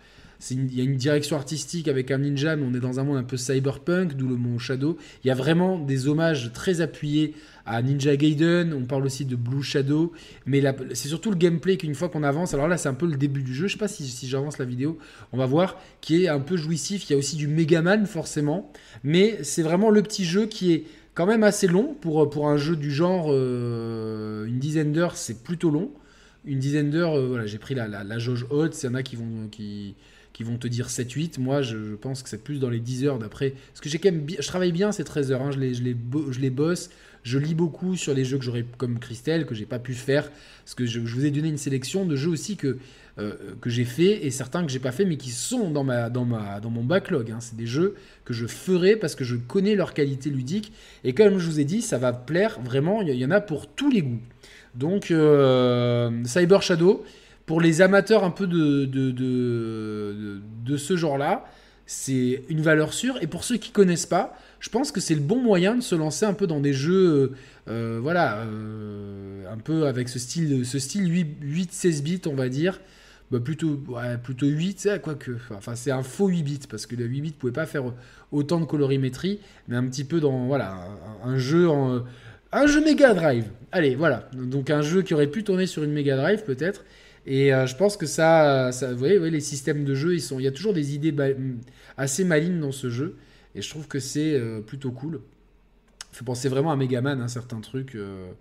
il 0.51 0.75
y 0.75 0.82
a 0.82 0.84
une 0.84 0.96
direction 0.96 1.36
artistique 1.36 1.88
avec 1.88 2.12
un 2.12 2.20
ninja, 2.20 2.56
mais 2.56 2.65
on 2.65 2.74
est 2.75 2.79
dans 2.79 3.00
un 3.00 3.03
monde 3.03 3.17
un 3.17 3.24
peu 3.24 3.38
cyberpunk, 3.38 4.15
d'où 4.15 4.27
le 4.27 4.36
mot 4.36 4.60
Shadow. 4.60 4.98
Il 5.24 5.27
y 5.27 5.32
a 5.32 5.36
vraiment 5.36 5.79
des 5.79 6.08
hommages 6.08 6.51
très 6.53 6.82
appuyés 6.82 7.34
à 7.65 7.82
Ninja 7.82 8.15
Gaiden, 8.15 8.74
on 8.74 8.86
parle 8.86 9.06
aussi 9.06 9.25
de 9.25 9.36
Blue 9.36 9.62
Shadow, 9.62 10.13
mais 10.46 10.63
c'est 10.94 11.10
surtout 11.10 11.32
le 11.32 11.36
gameplay 11.36 11.75
qu'une 11.75 11.96
fois 11.96 12.08
qu'on 12.08 12.24
avance, 12.24 12.53
alors 12.53 12.67
là 12.67 12.77
c'est 12.77 12.88
un 12.88 12.94
peu 12.94 13.06
le 13.06 13.17
début 13.17 13.44
du 13.44 13.53
jeu, 13.53 13.67
je 13.67 13.74
sais 13.74 13.79
pas 13.79 13.89
si, 13.89 14.27
j'avance 14.27 14.58
la 14.58 14.63
vidéo, 14.65 14.98
on 15.34 15.38
va 15.38 15.46
voir, 15.46 15.77
qui 16.00 16.24
est 16.24 16.29
un 16.29 16.39
peu 16.39 16.56
jouissif, 16.56 17.10
il 17.10 17.13
y 17.13 17.15
a 17.15 17.20
aussi 17.20 17.36
du 17.36 17.48
Megaman 17.48 18.06
forcément, 18.06 18.72
mais 19.03 19.39
c'est 19.44 19.63
vraiment 19.63 19.89
le 19.89 20.01
petit 20.01 20.23
jeu 20.23 20.45
qui 20.45 20.71
est 20.71 20.86
quand 21.13 21.26
même 21.26 21.43
assez 21.43 21.67
long 21.67 21.93
pour, 22.00 22.30
pour 22.30 22.47
un 22.47 22.58
jeu 22.58 22.78
du 22.78 22.89
genre, 22.89 23.28
euh, 23.30 24.45
une 24.45 24.60
dizaine 24.60 24.93
d'heures 24.93 25.17
c'est 25.17 25.43
plutôt 25.43 25.69
long, 25.69 25.91
une 26.45 26.60
dizaine 26.60 26.89
d'heures, 26.89 27.17
euh, 27.17 27.28
voilà, 27.28 27.45
j'ai 27.47 27.58
pris 27.58 27.76
la, 27.76 27.88
la, 27.88 28.19
jauge 28.19 28.47
haute, 28.50 28.82
il 28.82 28.86
y 28.86 28.89
en 28.89 28.95
a 28.95 29.04
qui 29.04 29.17
vont... 29.17 29.50
qui 30.38 30.43
vont 30.43 30.58
te 30.58 30.67
dire 30.67 30.88
7-8. 30.88 31.39
Moi, 31.39 31.63
je, 31.63 31.95
pense 31.95 32.21
que 32.21 32.30
c'est 32.30 32.43
plus 32.43 32.60
dans 32.60 32.69
les 32.69 32.80
10 32.80 33.06
heures 33.06 33.17
d'après. 33.17 33.56
Parce 33.69 33.82
que 33.82 33.89
j'ai 33.89 33.97
quand 33.97 34.12
même, 34.12 34.28
je 34.30 34.47
travaille 34.47 34.71
bien 34.71 34.91
ces 34.91 35.04
13 35.04 35.32
heures. 35.32 35.41
Hein. 35.41 35.50
Je, 35.50 35.58
les, 35.58 35.73
je, 35.73 35.82
les, 35.82 35.97
je 36.30 36.39
les 36.39 36.52
bosse. 36.52 36.91
Je 37.23 37.39
lis 37.39 37.56
beaucoup 37.56 37.95
sur 37.95 38.13
les 38.13 38.23
jeux 38.23 38.38
que 38.38 38.43
j'aurais 38.43 38.63
comme 38.78 39.00
Christelle, 39.00 39.47
que 39.47 39.56
j'ai 39.56 39.65
pas 39.65 39.80
pu 39.80 39.95
faire, 39.95 40.30
parce 40.63 40.76
que 40.76 40.86
je, 40.86 41.00
vous 41.00 41.26
ai 41.26 41.32
donné 41.32 41.50
une 41.50 41.58
sélection 41.58 42.06
de 42.06 42.15
jeux 42.15 42.30
aussi 42.30 42.56
que, 42.56 42.78
euh, 43.17 43.34
que 43.60 43.71
j'ai 43.71 43.84
fait 43.84 44.28
et 44.28 44.30
certains 44.30 44.63
que 44.63 44.71
j'ai 44.71 44.78
pas 44.78 44.91
fait, 44.91 45.06
mais 45.06 45.17
qui 45.17 45.32
sont 45.32 45.71
dans, 45.71 45.84
ma, 45.84 46.12
dans, 46.12 46.23
ma, 46.23 46.60
dans 46.60 46.69
mon 46.69 46.84
backlog. 46.84 47.32
Hein. 47.32 47.39
C'est 47.41 47.58
des 47.58 47.65
jeux 47.65 47.95
que 48.23 48.34
je 48.34 48.45
ferai 48.45 48.95
parce 48.95 49.15
que 49.15 49.23
je 49.23 49.36
connais 49.36 49.73
leur 49.73 49.95
qualité 49.95 50.30
ludique. 50.30 50.71
Et 51.04 51.13
comme 51.13 51.39
je 51.39 51.47
vous 51.47 51.60
ai 51.60 51.65
dit, 51.65 51.82
ça 51.82 51.97
va 51.97 52.13
plaire 52.13 52.60
vraiment, 52.62 53.02
il 53.02 53.10
y, 53.10 53.26
en 53.26 53.32
a 53.32 53.41
pour 53.41 53.67
tous 53.67 53.89
les 53.89 54.04
goûts. 54.04 54.21
Donc, 54.76 55.10
euh, 55.10 56.23
Cyber 56.26 56.62
Shadow, 56.62 57.04
pour 57.47 57.62
les 57.62 57.81
amateurs 57.81 58.23
un 58.25 58.29
peu 58.29 58.45
de, 58.45 58.86
de, 58.86 59.12
de, 60.65 60.77
ce 60.77 60.97
genre-là, 60.97 61.45
c'est 61.86 62.43
une 62.49 62.62
valeur 62.62 62.93
sûre. 62.93 63.17
Et 63.21 63.27
pour 63.27 63.45
ceux 63.45 63.55
qui 63.55 63.71
connaissent 63.71 64.05
pas, 64.05 64.38
je 64.60 64.69
pense 64.69 64.91
que 64.91 64.99
c'est 64.99 65.15
le 65.15 65.21
bon 65.21 65.41
moyen 65.41 65.75
de 65.75 65.81
se 65.81 65.95
lancer 65.95 66.25
un 66.25 66.33
peu 66.33 66.45
dans 66.45 66.60
des 66.60 66.73
jeux, 66.73 67.07
euh, 67.07 67.36
euh, 67.69 67.99
voilà, 68.01 68.39
euh, 68.39 69.51
un 69.51 69.57
peu 69.57 69.88
avec 69.88 70.10
ce 70.10 70.19
style, 70.19 70.65
ce 70.65 70.77
style 70.77 71.10
8-16 71.41 72.03
bits, 72.03 72.21
on 72.27 72.36
va 72.36 72.49
dire. 72.49 72.81
Bah 73.31 73.39
plutôt, 73.39 73.81
plutôt 74.23 74.45
8, 74.45 74.99
quoique. 75.01 75.31
Enfin, 75.51 75.75
c'est 75.75 75.91
un 75.91 76.03
faux 76.03 76.27
8 76.27 76.43
bits, 76.43 76.60
parce 76.69 76.86
que 76.86 76.95
le 76.95 77.05
8 77.05 77.21
bits 77.21 77.29
ne 77.29 77.33
pouvait 77.33 77.53
pas 77.53 77.65
faire 77.65 77.83
autant 78.31 78.60
de 78.60 78.65
colorimétrie, 78.65 79.39
mais 79.69 79.77
un 79.77 79.86
petit 79.86 80.03
peu 80.03 80.19
dans, 80.19 80.47
voilà, 80.47 80.77
un, 81.23 81.38
jeu 81.38 81.69
en. 81.69 82.03
Un 82.51 82.67
jeu 82.67 82.81
Mega 82.83 83.13
Drive. 83.13 83.45
Allez, 83.71 83.95
voilà. 83.95 84.29
Donc 84.33 84.69
un 84.69 84.81
jeu 84.81 85.01
qui 85.01 85.13
aurait 85.13 85.27
pu 85.27 85.43
tourner 85.43 85.65
sur 85.65 85.83
une 85.83 85.91
Mega 85.91 86.15
Drive, 86.15 86.43
peut-être. 86.43 86.83
Et 87.27 87.49
je 87.49 87.75
pense 87.75 87.97
que 87.97 88.05
ça, 88.05 88.71
ça 88.71 88.93
vous, 88.93 88.99
voyez, 88.99 89.19
les 89.29 89.41
systèmes 89.41 89.83
de 89.83 89.93
jeu, 89.93 90.15
il 90.15 90.41
y 90.41 90.47
a 90.47 90.51
toujours 90.51 90.73
des 90.73 90.95
idées 90.95 91.13
assez 91.97 92.23
malignes 92.23 92.61
dans 92.61 92.71
ce 92.71 92.89
jeu. 92.89 93.17
Et 93.57 93.61
je 93.61 93.69
trouve 93.69 93.87
que 93.87 93.99
c'est 93.99 94.35
euh, 94.35 94.61
plutôt 94.61 94.91
cool. 94.91 95.19
Fait 96.11 96.23
penser 96.23 96.47
vraiment 96.47 96.71
à 96.71 96.75
Megaman, 96.75 97.19
un 97.19 97.27
certain 97.27 97.59
truc 97.59 97.95
euh, 97.95 98.31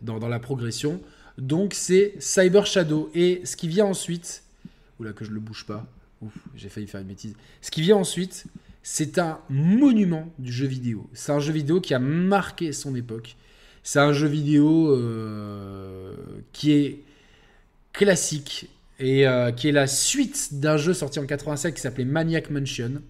dans, 0.00 0.18
la 0.18 0.38
progression. 0.38 1.00
Donc 1.36 1.74
c'est 1.74 2.14
Cyber 2.18 2.64
Shadow. 2.64 3.10
Et 3.14 3.42
ce 3.44 3.54
qui 3.54 3.68
vient 3.68 3.84
ensuite. 3.84 4.44
Oula, 4.98 5.12
que 5.12 5.26
je 5.26 5.30
le 5.30 5.40
bouge 5.40 5.66
pas. 5.66 5.86
Ouf, 6.22 6.32
j'ai 6.56 6.70
failli 6.70 6.86
faire 6.86 7.02
une 7.02 7.08
bêtise. 7.08 7.34
Ce 7.60 7.70
qui 7.70 7.82
vient 7.82 7.96
ensuite, 7.96 8.46
c'est 8.82 9.18
un 9.18 9.40
monument 9.50 10.32
du 10.38 10.50
jeu 10.50 10.66
vidéo. 10.66 11.08
C'est 11.12 11.32
un 11.32 11.40
jeu 11.40 11.52
vidéo 11.52 11.82
qui 11.82 11.92
a 11.92 11.98
marqué 11.98 12.72
son 12.72 12.94
époque. 12.94 13.36
C'est 13.82 13.98
un 13.98 14.14
jeu 14.14 14.28
vidéo 14.28 14.90
euh, 14.90 16.14
qui 16.52 16.72
est 16.72 17.04
classique 17.92 18.68
et 18.98 19.26
qui 19.56 19.68
est 19.68 19.72
la 19.72 19.86
suite 19.86 20.60
d'un 20.60 20.76
jeu 20.76 20.94
sorti 20.94 21.18
en 21.18 21.26
87 21.26 21.74
qui 21.74 21.80
s'appelait 21.80 22.04
Maniac 22.04 22.50
Mansion. 22.50 23.02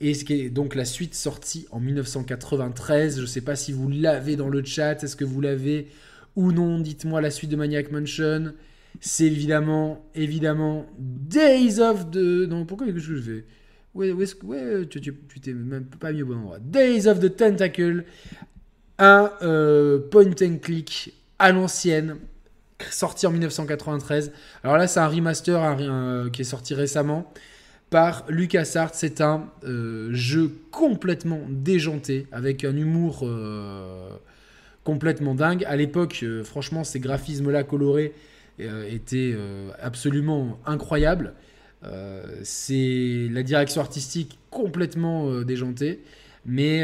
Et 0.00 0.14
ce 0.14 0.24
qui 0.24 0.34
est 0.34 0.50
donc 0.50 0.74
la 0.74 0.84
suite 0.84 1.14
sortie 1.14 1.66
en 1.70 1.80
1993. 1.80 3.16
Je 3.16 3.22
ne 3.22 3.26
sais 3.26 3.40
pas 3.40 3.56
si 3.56 3.72
vous 3.72 3.88
l'avez 3.88 4.36
dans 4.36 4.48
le 4.48 4.64
chat. 4.64 5.02
Est-ce 5.02 5.16
que 5.16 5.24
vous 5.24 5.40
l'avez 5.40 5.88
ou 6.36 6.52
non? 6.52 6.78
Dites-moi 6.78 7.20
la 7.20 7.30
suite 7.30 7.50
de 7.50 7.56
Maniac 7.56 7.90
Mansion. 7.90 8.52
C'est 9.00 9.26
évidemment, 9.26 10.04
évidemment, 10.14 10.86
Days 10.98 11.80
of 11.80 12.10
the. 12.10 12.48
Non, 12.48 12.64
pourquoi 12.64 12.86
que 12.86 12.98
je 12.98 13.14
fais? 13.14 13.44
Ouais, 13.94 14.12
ouais, 14.12 14.86
tu 14.88 15.00
t'es 15.00 15.52
même 15.54 15.86
pas 15.86 16.12
mis 16.12 16.22
au 16.22 16.26
bon 16.26 16.36
endroit. 16.36 16.58
Days 16.60 17.06
of 17.06 17.20
the 17.20 17.34
Tentacle. 17.34 18.04
Un 18.98 19.30
euh, 19.42 19.98
point 20.10 20.34
and 20.42 20.58
click 20.62 21.14
à 21.38 21.52
l'ancienne, 21.52 22.16
sorti 22.90 23.26
en 23.26 23.30
1993. 23.30 24.32
Alors 24.64 24.76
là, 24.76 24.86
c'est 24.86 25.00
un 25.00 25.08
remaster 25.08 25.76
qui 26.32 26.42
est 26.42 26.44
sorti 26.44 26.74
récemment 26.74 27.32
par 27.90 28.24
LucasArts. 28.28 28.94
C'est 28.94 29.20
un 29.20 29.48
euh, 29.64 30.08
jeu 30.12 30.52
complètement 30.70 31.40
déjanté, 31.48 32.26
avec 32.32 32.64
un 32.64 32.76
humour 32.76 33.20
euh, 33.22 34.10
complètement 34.84 35.34
dingue. 35.34 35.64
À 35.66 35.76
l'époque, 35.76 36.20
euh, 36.22 36.44
franchement, 36.44 36.84
ces 36.84 37.00
graphismes-là 37.00 37.64
colorés 37.64 38.14
étaient 38.58 39.36
absolument 39.82 40.58
incroyables. 40.64 41.34
c'est 42.42 43.28
la 43.30 43.42
direction 43.42 43.82
artistique 43.82 44.38
complètement 44.48 45.42
déjantée. 45.42 46.00
Mais 46.46 46.82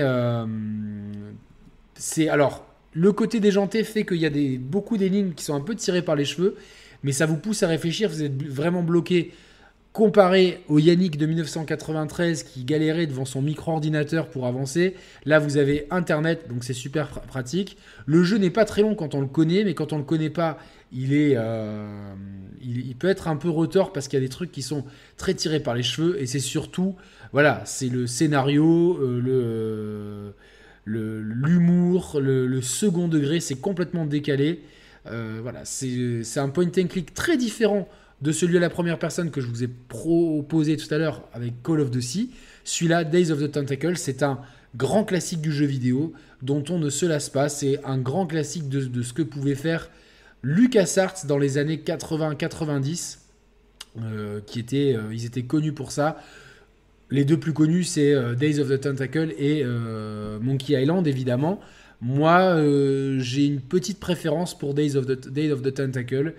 c'est 1.94 2.28
alors 2.28 2.66
le 2.92 3.12
côté 3.12 3.40
déjanté 3.40 3.85
fait 3.85 4.05
qu'il 4.05 4.18
y 4.18 4.26
a 4.26 4.31
des, 4.31 4.59
beaucoup 4.59 4.96
d'énigmes 4.96 5.33
qui 5.33 5.44
sont 5.44 5.55
un 5.55 5.61
peu 5.61 5.74
tirées 5.74 6.02
par 6.02 6.16
les 6.16 6.24
cheveux, 6.24 6.57
mais 7.02 7.12
ça 7.12 7.26
vous 7.26 7.37
pousse 7.37 7.62
à 7.62 7.68
réfléchir. 7.68 8.09
Vous 8.09 8.22
êtes 8.22 8.42
vraiment 8.42 8.83
bloqué 8.83 9.33
Comparé 9.92 10.62
au 10.68 10.78
Yannick 10.78 11.18
de 11.18 11.26
1993 11.26 12.44
qui 12.44 12.64
galérait 12.64 13.07
devant 13.07 13.26
son 13.26 13.42
micro-ordinateur 13.42 14.31
pour 14.31 14.46
avancer, 14.46 14.94
là 15.26 15.38
vous 15.38 15.59
avez 15.59 15.87
Internet, 15.90 16.48
donc 16.48 16.64
c'est 16.64 16.72
super 16.72 17.11
pratique. 17.11 17.76
Le 18.07 18.24
jeu 18.24 18.38
n'est 18.38 18.48
pas 18.48 18.64
très 18.64 18.81
long 18.81 18.94
quand 18.94 19.14
on 19.14 19.20
le 19.20 19.26
connaît, 19.26 19.64
mais 19.64 19.74
quand 19.74 19.92
on 19.92 19.98
le 19.98 20.05
connaît 20.05 20.31
pas, 20.31 20.57
euh, 20.96 22.14
il, 22.62 22.96
peut 22.96 23.09
être 23.09 23.28
un 23.28 23.37
peu 23.37 23.50
retort 23.50 23.92
parce 23.92 24.09
qu'il 24.09 24.18
y 24.18 24.22
a 24.22 24.24
des 24.24 24.31
trucs 24.31 24.50
qui 24.50 24.62
sont 24.62 24.85
très 25.18 25.35
tirés 25.35 25.61
par 25.61 25.74
les 25.74 25.83
cheveux 25.83 26.18
et 26.22 26.24
c'est 26.24 26.40
surtout, 26.40 26.94
voilà, 27.33 27.61
c'est 27.66 27.90
le 27.90 28.07
scénario, 28.07 28.98
euh, 28.98 29.20
le, 29.20 30.35
l'humour, 30.84 32.18
le, 32.20 32.60
second 32.60 33.08
degré, 33.08 33.40
c'est 33.40 33.60
complètement 33.60 34.04
décalé. 34.04 34.62
Euh, 35.06 35.40
voilà, 35.42 35.64
c'est, 35.64 36.22
un 36.36 36.48
point 36.48 36.66
and 36.66 36.86
click 36.88 37.14
très 37.14 37.36
différent 37.36 37.88
de 38.20 38.30
celui 38.30 38.56
à 38.56 38.60
la 38.60 38.70
première 38.70 38.98
personne 38.98 39.30
que 39.30 39.40
je 39.40 39.48
vous 39.48 39.64
ai 39.64 39.68
proposé 39.68 40.76
tout 40.76 40.92
à 40.94 40.98
l'heure 40.98 41.28
avec 41.32 41.62
Call 41.62 41.80
of 41.80 41.90
Duty. 41.90 42.30
Celui-là, 42.64 43.04
Days 43.04 43.30
of 43.32 43.40
the 43.40 43.50
Tentacle, 43.50 43.96
c'est 43.96 44.22
un 44.22 44.40
grand 44.76 45.04
classique 45.04 45.40
du 45.40 45.52
jeu 45.52 45.66
vidéo 45.66 46.12
dont 46.40 46.62
on 46.68 46.78
ne 46.78 46.90
se 46.90 47.06
lasse 47.06 47.28
pas. 47.28 47.48
C'est 47.48 47.80
un 47.84 47.98
grand 47.98 48.26
classique 48.26 48.68
de, 48.68 49.02
ce 49.02 49.12
que 49.12 49.22
pouvait 49.22 49.56
faire 49.56 49.90
LucasArts 50.42 51.26
dans 51.26 51.38
les 51.38 51.58
années 51.58 51.82
80-90. 51.84 53.18
Euh, 54.00 54.40
qui 54.46 54.58
étaient, 54.58 54.94
euh, 54.96 55.12
ils 55.12 55.26
étaient 55.26 55.42
connus 55.42 55.74
pour 55.74 55.92
ça. 55.92 56.16
Les 57.12 57.25
deux 57.25 57.38
plus 57.38 57.53
connus, 57.53 57.85
c'est 57.85 58.12
euh, 58.12 58.35
Days 58.35 58.59
of 58.59 58.68
the 58.68 58.81
Tentacle 58.81 59.33
et 59.38 59.64
Monkey 60.40 60.81
Island, 60.81 61.07
évidemment. 61.07 61.61
Moi, 62.01 62.61
j'ai 63.18 63.46
une 63.46 63.61
petite 63.61 64.01
préférence 64.01 64.59
pour 64.59 64.75
Days 64.75 64.96
of 64.96 65.07
the, 65.07 65.75
Tentacle. 65.75 66.35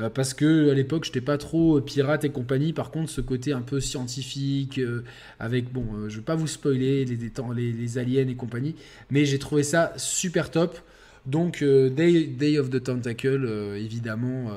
Euh, 0.00 0.10
parce 0.10 0.32
que 0.32 0.70
à 0.70 0.74
l'époque 0.74 1.04
j'étais 1.04 1.20
pas 1.20 1.38
trop 1.38 1.80
pirate 1.80 2.24
et 2.24 2.30
compagnie. 2.30 2.72
Par 2.72 2.90
contre, 2.90 3.10
ce 3.10 3.20
côté 3.20 3.52
un 3.52 3.62
peu 3.62 3.80
scientifique, 3.80 4.78
euh, 4.78 5.02
avec 5.40 5.72
bon, 5.72 5.84
euh, 5.94 6.08
je 6.08 6.16
vais 6.16 6.22
pas 6.22 6.36
vous 6.36 6.46
spoiler 6.46 7.04
les, 7.04 7.98
aliens 7.98 8.28
et 8.28 8.34
compagnie, 8.34 8.76
mais 9.10 9.24
j'ai 9.24 9.38
trouvé 9.38 9.62
ça 9.62 9.92
super 9.96 10.50
top. 10.50 10.78
Donc 11.26 11.62
Day, 11.62 12.24
Day, 12.26 12.58
of 12.58 12.70
the 12.70 12.82
Tentacle, 12.82 13.74
évidemment, 13.76 14.50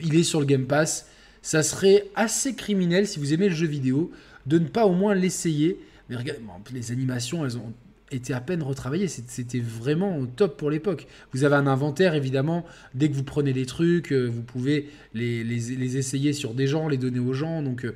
il 0.00 0.14
est 0.14 0.22
sur 0.22 0.38
le 0.38 0.46
Game 0.46 0.66
Pass. 0.66 1.08
Ça 1.42 1.64
serait 1.64 2.04
assez 2.14 2.54
criminel 2.54 3.08
si 3.08 3.18
vous 3.18 3.34
aimez 3.34 3.48
le 3.48 3.54
jeu 3.54 3.66
vidéo 3.66 4.12
de 4.46 4.58
ne 4.58 4.66
pas 4.66 4.86
au 4.86 4.92
moins 4.92 5.14
l'essayer. 5.14 5.78
Mais 6.08 6.16
regardez, 6.16 6.42
les 6.72 6.92
animations, 6.92 7.44
elles 7.44 7.56
ont 7.58 7.72
était 8.12 8.32
à 8.32 8.40
peine 8.40 8.62
retravaillé. 8.62 9.08
C'était 9.08 9.60
vraiment 9.60 10.24
top 10.26 10.56
pour 10.56 10.70
l'époque. 10.70 11.06
Vous 11.32 11.44
avez 11.44 11.56
un 11.56 11.66
inventaire, 11.66 12.14
évidemment. 12.14 12.64
Dès 12.94 13.08
que 13.08 13.14
vous 13.14 13.24
prenez 13.24 13.52
des 13.52 13.66
trucs, 13.66 14.12
euh, 14.12 14.26
vous 14.26 14.42
pouvez 14.42 14.88
les, 15.14 15.42
les, 15.42 15.96
essayer 15.96 16.32
sur 16.32 16.54
des 16.54 16.66
gens, 16.66 16.88
les 16.88 16.98
donner 16.98 17.18
aux 17.18 17.32
gens. 17.32 17.62
Donc, 17.62 17.84
euh, 17.84 17.94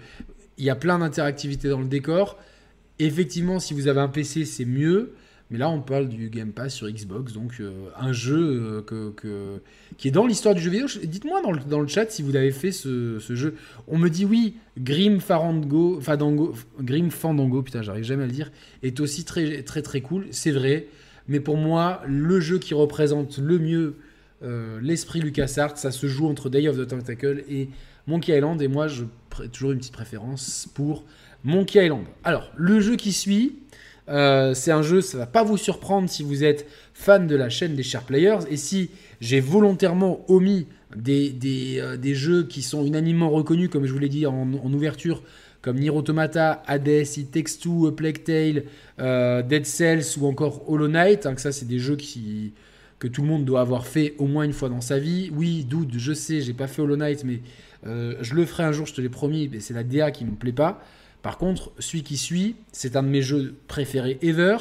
il 0.58 0.64
y 0.64 0.70
a 0.70 0.76
plein 0.76 0.98
d'interactivité 0.98 1.68
dans 1.68 1.80
le 1.80 1.86
décor. 1.86 2.38
Effectivement, 2.98 3.60
si 3.60 3.72
vous 3.72 3.88
avez 3.88 4.00
un 4.00 4.08
PC, 4.08 4.44
c'est 4.44 4.64
mieux. 4.64 5.14
Mais 5.50 5.58
là, 5.58 5.68
on 5.68 5.80
parle 5.80 6.08
du 6.08 6.30
Game 6.30 6.52
Pass 6.52 6.74
sur 6.74 6.88
Xbox, 6.88 7.32
donc 7.32 7.54
euh, 7.60 7.88
un 7.98 8.12
jeu 8.12 8.38
euh, 8.38 8.82
que, 8.82 9.60
qui 9.96 10.06
est 10.06 10.12
dans 10.12 10.26
l'histoire 10.26 10.54
du 10.54 10.60
jeu 10.60 10.70
vidéo. 10.70 10.86
Dites-moi 11.02 11.42
dans 11.42 11.50
le, 11.50 11.58
dans 11.68 11.80
le, 11.80 11.88
chat 11.88 12.08
si 12.08 12.22
vous 12.22 12.36
avez 12.36 12.52
fait 12.52 12.70
ce, 12.70 13.18
jeu. 13.18 13.56
On 13.88 13.98
me 13.98 14.08
dit 14.08 14.24
oui, 14.24 14.54
Grim 14.78 15.18
Grim 15.18 17.10
Fandango, 17.10 17.62
putain, 17.62 17.82
j'arrive 17.82 18.04
jamais 18.04 18.22
à 18.22 18.26
le 18.26 18.32
dire, 18.32 18.52
est 18.84 19.00
aussi 19.00 19.24
très 19.24 19.64
très 19.64 19.82
très 19.82 20.00
cool. 20.00 20.26
C'est 20.30 20.52
vrai, 20.52 20.86
mais 21.26 21.40
pour 21.40 21.56
moi, 21.56 22.02
le 22.06 22.38
jeu 22.38 22.58
qui 22.58 22.74
représente 22.74 23.38
le 23.38 23.58
mieux 23.58 23.96
euh, 24.42 24.78
l'esprit 24.80 25.20
LucasArts, 25.20 25.78
ça 25.78 25.90
se 25.90 26.06
joue 26.06 26.28
entre 26.28 26.48
Day 26.48 26.68
of 26.68 26.78
the 26.78 26.86
Tentacle 26.86 27.42
et 27.48 27.68
Monkey 28.06 28.36
Island. 28.36 28.62
Et 28.62 28.68
moi, 28.68 28.86
je 28.86 29.04
toujours 29.52 29.72
une 29.72 29.78
petite 29.78 29.92
préférence 29.92 30.68
pour 30.74 31.04
Monkey 31.44 31.84
Island. 31.84 32.04
Alors, 32.24 32.52
le 32.56 32.80
jeu 32.80 32.96
qui 32.96 33.12
suit. 33.12 33.56
Euh, 34.10 34.54
c'est 34.54 34.72
un 34.72 34.82
jeu, 34.82 35.00
ça 35.00 35.18
va 35.18 35.26
pas 35.26 35.44
vous 35.44 35.56
surprendre 35.56 36.08
si 36.10 36.22
vous 36.22 36.42
êtes 36.42 36.66
fan 36.94 37.26
de 37.26 37.36
la 37.36 37.48
chaîne 37.48 37.74
des 37.74 37.82
Share 37.82 38.02
Players. 38.02 38.40
Et 38.50 38.56
si 38.56 38.90
j'ai 39.20 39.40
volontairement 39.40 40.24
omis 40.28 40.66
des, 40.96 41.32
euh, 41.78 41.96
des, 41.96 42.14
jeux 42.14 42.44
qui 42.44 42.62
sont 42.62 42.84
unanimement 42.84 43.30
reconnus, 43.30 43.68
comme 43.70 43.86
je 43.86 43.92
vous 43.92 43.98
l'ai 43.98 44.08
dit 44.08 44.26
en, 44.26 44.52
ouverture, 44.64 45.22
comme 45.62 45.78
Nier 45.78 45.90
Automata, 45.90 46.62
Hades, 46.66 47.16
It 47.16 47.30
Takes 47.30 47.58
Plague 47.96 48.24
Tale, 48.24 48.64
euh, 48.98 49.42
Dead 49.42 49.64
Cells 49.64 50.18
ou 50.18 50.26
encore 50.26 50.68
Hollow 50.68 50.88
Knight, 50.88 51.26
hein, 51.26 51.34
que 51.34 51.40
ça 51.40 51.52
c'est 51.52 51.68
des 51.68 51.78
jeux 51.78 51.96
qui, 51.96 52.54
que 52.98 53.06
tout 53.06 53.22
le 53.22 53.28
monde 53.28 53.44
doit 53.44 53.60
avoir 53.60 53.86
fait 53.86 54.14
au 54.18 54.26
moins 54.26 54.44
une 54.44 54.52
fois 54.52 54.70
dans 54.70 54.80
sa 54.80 54.98
vie. 54.98 55.30
Oui, 55.36 55.64
doute, 55.64 55.90
je 55.96 56.12
sais, 56.12 56.40
j'ai 56.40 56.54
pas 56.54 56.66
fait 56.66 56.82
Hollow 56.82 56.96
Knight, 56.96 57.24
mais 57.24 57.42
je 57.84 58.34
le 58.34 58.44
ferai 58.44 58.64
un 58.64 58.72
jour, 58.72 58.86
je 58.86 58.94
te 58.94 59.00
l'ai 59.00 59.08
promis, 59.08 59.48
mais 59.52 59.60
c'est 59.60 59.74
la 59.74 59.84
DA 59.84 60.10
qui 60.10 60.24
me 60.24 60.34
plaît 60.34 60.52
pas. 60.52 60.82
Par 61.22 61.38
contre, 61.38 61.72
celui 61.78 62.02
qui 62.02 62.16
suit, 62.16 62.56
c'est 62.72 62.96
un 62.96 63.02
de 63.02 63.08
mes 63.08 63.22
jeux 63.22 63.54
préférés 63.68 64.18
ever. 64.22 64.56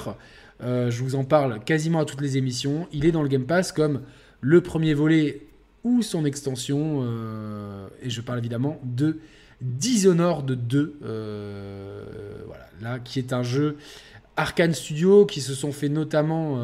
Euh, 0.62 0.91
je 0.91 1.04
vous 1.04 1.15
en 1.15 1.24
parle 1.24 1.63
quasiment 1.63 2.00
à 2.00 2.06
toutes 2.06 2.22
les 2.22 2.38
émissions. 2.38 2.88
Il 2.91 3.06
est 3.06 3.12
dans 3.12 3.24
le 3.24 3.30
Game 3.30 3.45
Pass 3.45 3.72
comme 3.72 4.02
le 4.41 4.62
premier 4.62 4.93
volet 4.93 5.41
ou 5.84 6.02
son 6.02 6.26
extension. 6.26 7.02
Euh, 7.04 7.88
et 8.02 8.10
je 8.10 8.22
parle 8.22 8.39
évidemment 8.39 8.80
de 8.84 9.19
Dishonored 9.62 10.52
2. 10.52 11.00
Euh, 11.02 12.06
voilà, 12.45 12.65
là, 12.82 13.00
qui 13.00 13.19
est 13.19 13.32
un 13.32 13.43
jeu 13.43 13.78
Arkane 14.36 14.74
Studio 14.74 15.26
qui 15.26 15.39
se 15.39 15.54
sont 15.54 15.72
fait 15.72 15.89
notamment. 15.89 16.56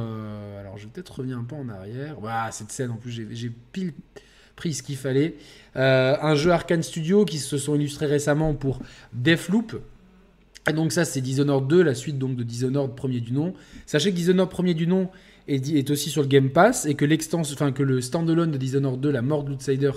alors, 0.59 0.77
je 0.77 0.85
vais 0.85 0.89
peut-être 0.91 1.19
revenir 1.19 1.37
un 1.37 1.43
peu 1.43 1.55
en 1.55 1.69
arrière. 1.69 2.17
Voilà, 2.19 2.51
cette 2.51 2.71
scène 2.71 2.91
en 2.91 2.97
plus, 2.97 3.11
j'ai 3.11 3.51
pile 3.71 3.93
pris 4.55 4.73
ce 4.73 4.83
qu'il 4.83 4.97
fallait. 4.97 5.35
Euh, 5.75 6.15
un 6.21 6.35
jeu 6.35 6.51
Arkane 6.51 6.83
Studio 6.83 7.25
qui 7.25 7.37
se 7.37 7.57
sont 7.57 7.75
illustrés 7.75 8.05
récemment 8.05 8.53
pour 8.53 8.79
Deathloop. 9.13 9.81
Et 10.67 10.73
donc 10.73 10.91
ça 10.91 11.05
c'est 11.05 11.21
Dishonored 11.21 11.67
2, 11.67 11.83
la 11.83 11.93
suite 11.93 12.17
donc 12.17 12.35
de 12.35 12.43
Dishonored 12.43 12.95
premier 12.95 13.19
du 13.19 13.33
nom. 13.33 13.53
Sachez 13.85 14.11
que 14.11 14.15
Dishonored 14.15 14.49
premier 14.49 14.73
du 14.73 14.87
nom 14.87 15.09
est, 15.47 15.69
est 15.69 15.89
aussi 15.91 16.09
sur 16.09 16.21
le 16.21 16.27
Game 16.27 16.49
Pass 16.49 16.85
et 16.85 16.95
que 16.95 17.05
enfin 17.35 17.71
que 17.71 17.83
le 17.83 18.01
standalone 18.01 18.51
de 18.51 18.57
Dishonored 18.57 18.99
2, 18.99 19.11
la 19.11 19.21
mort 19.21 19.43
de 19.43 19.51
l'Outsider 19.51 19.91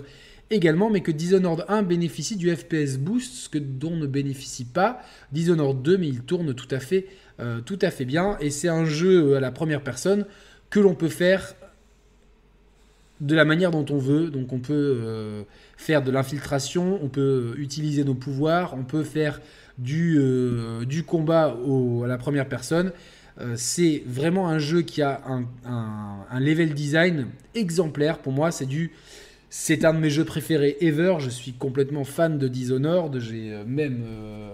également, 0.50 0.90
mais 0.90 1.00
que 1.00 1.12
Dishonored 1.12 1.64
1 1.68 1.82
bénéficie 1.82 2.36
du 2.36 2.54
FPS 2.54 2.98
boost, 2.98 3.32
ce 3.32 3.48
que 3.48 3.58
dont 3.58 3.96
ne 3.96 4.06
bénéficie 4.06 4.64
pas 4.64 5.00
Dishonored 5.32 5.82
2, 5.82 5.98
mais 5.98 6.08
il 6.08 6.22
tourne 6.22 6.54
tout 6.54 6.68
à 6.70 6.80
fait, 6.80 7.06
euh, 7.40 7.60
tout 7.60 7.78
à 7.82 7.90
fait 7.90 8.04
bien. 8.04 8.36
Et 8.40 8.50
c'est 8.50 8.68
un 8.68 8.84
jeu 8.84 9.36
à 9.36 9.40
la 9.40 9.52
première 9.52 9.82
personne 9.82 10.26
que 10.70 10.80
l'on 10.80 10.94
peut 10.94 11.08
faire 11.08 11.54
de 13.20 13.34
la 13.34 13.44
manière 13.44 13.70
dont 13.70 13.86
on 13.90 13.98
veut. 13.98 14.30
Donc 14.30 14.52
on 14.52 14.58
peut 14.58 14.98
euh, 15.00 15.42
faire 15.76 16.02
de 16.02 16.10
l'infiltration, 16.10 16.98
on 17.02 17.08
peut 17.08 17.54
utiliser 17.58 18.04
nos 18.04 18.14
pouvoirs, 18.14 18.74
on 18.76 18.84
peut 18.84 19.04
faire 19.04 19.40
du, 19.78 20.18
euh, 20.18 20.84
du 20.84 21.04
combat 21.04 21.56
à 22.04 22.06
la 22.06 22.18
première 22.18 22.48
personne. 22.48 22.92
Euh, 23.40 23.54
c'est 23.56 24.02
vraiment 24.06 24.48
un 24.48 24.58
jeu 24.58 24.82
qui 24.82 25.00
a 25.00 25.20
un, 25.26 25.44
un, 25.64 26.40
level 26.40 26.74
design 26.74 27.28
exemplaire. 27.54 28.18
Pour 28.18 28.32
moi, 28.32 28.50
c'est 28.50 28.66
du... 28.66 28.92
C'est 29.50 29.86
un 29.86 29.94
de 29.94 29.98
mes 29.98 30.10
jeux 30.10 30.26
préférés 30.26 30.76
ever. 30.82 31.16
Je 31.20 31.30
suis 31.30 31.54
complètement 31.54 32.04
fan 32.04 32.36
de 32.36 32.48
Dishonored. 32.48 33.18
J'ai 33.18 33.64
même, 33.66 34.02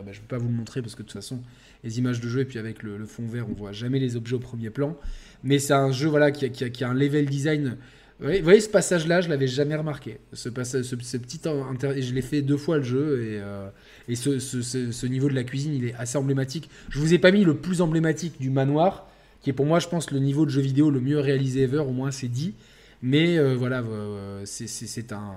bah, 0.07 0.13
je 0.13 0.19
ne 0.19 0.23
vais 0.23 0.29
pas 0.29 0.39
vous 0.39 0.47
le 0.47 0.55
montrer 0.55 0.83
parce 0.83 0.95
que 0.95 1.03
de 1.03 1.09
toute 1.09 1.15
façon, 1.15 1.41
les 1.83 1.99
images 1.99 2.21
de 2.21 2.29
jeu 2.29 2.43
et 2.43 2.45
puis 2.45 2.61
avec 2.61 2.85
le, 2.85 3.05
fond 3.05 3.27
vert, 3.27 3.47
on 3.51 3.55
voit 3.55 3.73
jamais 3.73 3.99
les 3.99 4.15
objets 4.15 4.37
au 4.37 4.39
premier 4.39 4.71
plan. 4.71 4.97
Mais 5.43 5.59
c'est 5.59 5.73
un 5.73 5.91
jeu 5.91 6.07
voilà 6.07 6.31
qui 6.31 6.49
qui 6.51 6.71
qui 6.71 6.85
a 6.85 6.91
un 6.91 6.95
level 6.95 7.27
design 7.27 7.77
vous 8.21 8.43
voyez, 8.43 8.61
ce 8.61 8.69
passage-là, 8.69 9.21
je 9.21 9.29
l'avais 9.29 9.49
jamais 9.49 9.75
remarqué. 9.75 10.19
Ce, 10.33 10.49
passage, 10.49 10.85
ce, 10.85 10.95
petit 10.95 11.41
je 11.45 12.15
l'ai 12.15 12.23
fait 12.23 12.43
deux 12.43 12.57
fois 12.57 12.79
le 12.79 12.85
jeu 12.85 13.23
et, 13.23 13.41
euh, 13.41 13.69
et 14.09 14.15
ce, 14.15 14.39
ce, 14.39 15.07
niveau 15.07 15.29
de 15.29 15.35
la 15.35 15.43
cuisine, 15.43 15.75
il 15.75 15.87
est 15.87 15.95
assez 15.95 16.17
emblématique. 16.17 16.71
Je 16.91 17.01
vous 17.01 17.13
ai 17.13 17.19
pas 17.19 17.33
mis 17.33 17.45
le 17.45 17.57
plus 17.57 17.81
emblématique 17.81 18.41
du 18.41 18.51
manoir, 18.51 19.09
qui 19.41 19.51
est 19.51 19.53
pour 19.53 19.67
moi, 19.67 19.81
je 19.81 19.89
pense, 19.89 20.11
le 20.13 20.21
niveau 20.21 20.45
de 20.45 20.51
jeu 20.51 20.61
vidéo 20.61 20.91
le 20.91 21.01
mieux 21.01 21.19
réalisé 21.19 21.63
ever. 21.63 21.79
Au 21.79 21.93
moins, 21.93 22.13
c'est 22.13 22.29
dit. 22.29 22.55
Mais 23.03 23.37
euh, 23.37 23.55
voilà, 23.55 23.81
euh, 23.81 24.43
c'est 24.45 25.13
un 25.13 25.35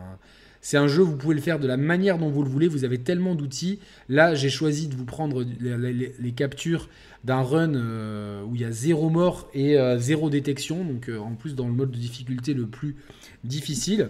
c'est 0.62 0.78
un 0.78 0.88
jeu, 0.88 1.04
vous 1.04 1.15
pouvez 1.15 1.36
le 1.36 1.41
faire 1.41 1.60
de 1.60 1.67
la 1.67 1.78
manière 1.78 2.17
dont 2.17 2.30
vous 2.30 2.43
le 2.43 2.50
voulez. 2.50 2.67
Vous 2.67 2.84
avez 2.84 2.98
tellement 2.98 3.36
d'outils. 3.36 3.80
Là, 4.10 4.36
j'ai 4.36 4.50
choisi 4.50 4.88
de 4.88 4.96
vous 4.96 5.06
prendre 5.06 5.43
les, 5.60 6.32
captures 6.32 6.89
d'un 7.24 7.41
run 7.41 7.76
euh, 7.76 8.43
où 8.43 8.56
il 8.56 8.62
y 8.62 8.65
a 8.65 8.72
zéro 8.72 9.10
mort 9.10 9.50
et 9.54 9.78
euh, 9.78 9.98
zéro 9.98 10.30
détection. 10.30 10.84
Donc, 10.84 11.10
euh, 11.10 11.20
en 11.20 11.36
plus, 11.36 11.56
dans 11.56 11.67
le 11.67 11.74
mode 11.74 11.91
de 11.91 11.98
difficulté 11.98 12.54
le 12.54 12.67
plus 12.67 12.96
difficile. 13.43 14.10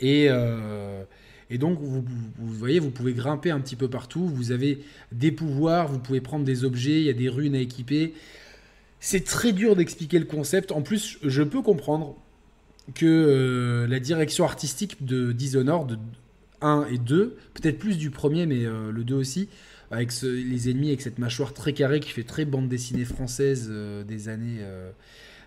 Et, 0.00 0.28
donc, 1.58 1.78
vous, 1.80 2.02
voyez, 2.38 2.78
vous 2.78 2.90
pouvez 2.90 3.12
grimper 3.12 3.50
un 3.50 3.60
petit 3.60 3.76
peu 3.76 3.88
partout. 3.88 4.26
Vous 4.26 4.52
avez 4.52 4.80
des 5.12 5.32
pouvoirs, 5.32 5.86
vous 5.86 5.98
pouvez 5.98 6.20
prendre 6.20 6.44
des 6.44 6.64
objets. 6.64 7.00
Il 7.00 7.04
y 7.04 7.10
a 7.10 7.14
des 7.14 7.28
runes 7.28 7.54
à 7.54 7.60
équiper. 7.60 8.14
C'est 9.00 9.24
très 9.24 9.52
dur 9.52 9.76
d'expliquer 9.76 10.18
le 10.18 10.24
concept. 10.24 10.72
En 10.72 10.80
plus, 10.80 11.18
je 11.22 11.42
peux 11.42 11.60
comprendre 11.60 12.16
que 12.94 13.06
euh, 13.06 13.86
la 13.86 14.00
direction 14.00 14.44
artistique 14.44 15.04
de 15.04 15.32
Dishonored 15.32 15.98
1 16.60 16.86
et 16.90 16.98
2, 16.98 17.36
peut-être 17.54 17.78
plus 17.78 17.96
du 17.98 18.10
premier, 18.10 18.46
mais 18.46 18.64
euh, 18.64 18.90
le 18.92 19.04
2 19.04 19.14
aussi, 19.14 19.48
avec 19.90 20.10
les 20.22 20.70
ennemis 20.70 20.88
avec 20.88 21.02
cette 21.02 21.18
mâchoire 21.18 21.52
très 21.52 21.72
carrée 21.72 22.00
qui 22.00 22.10
fait 22.10 22.22
très 22.22 22.44
bande 22.44 22.68
dessinée 22.68 23.04
française 23.04 23.68
euh, 23.70 24.04
des 24.04 24.28
années, 24.28 24.60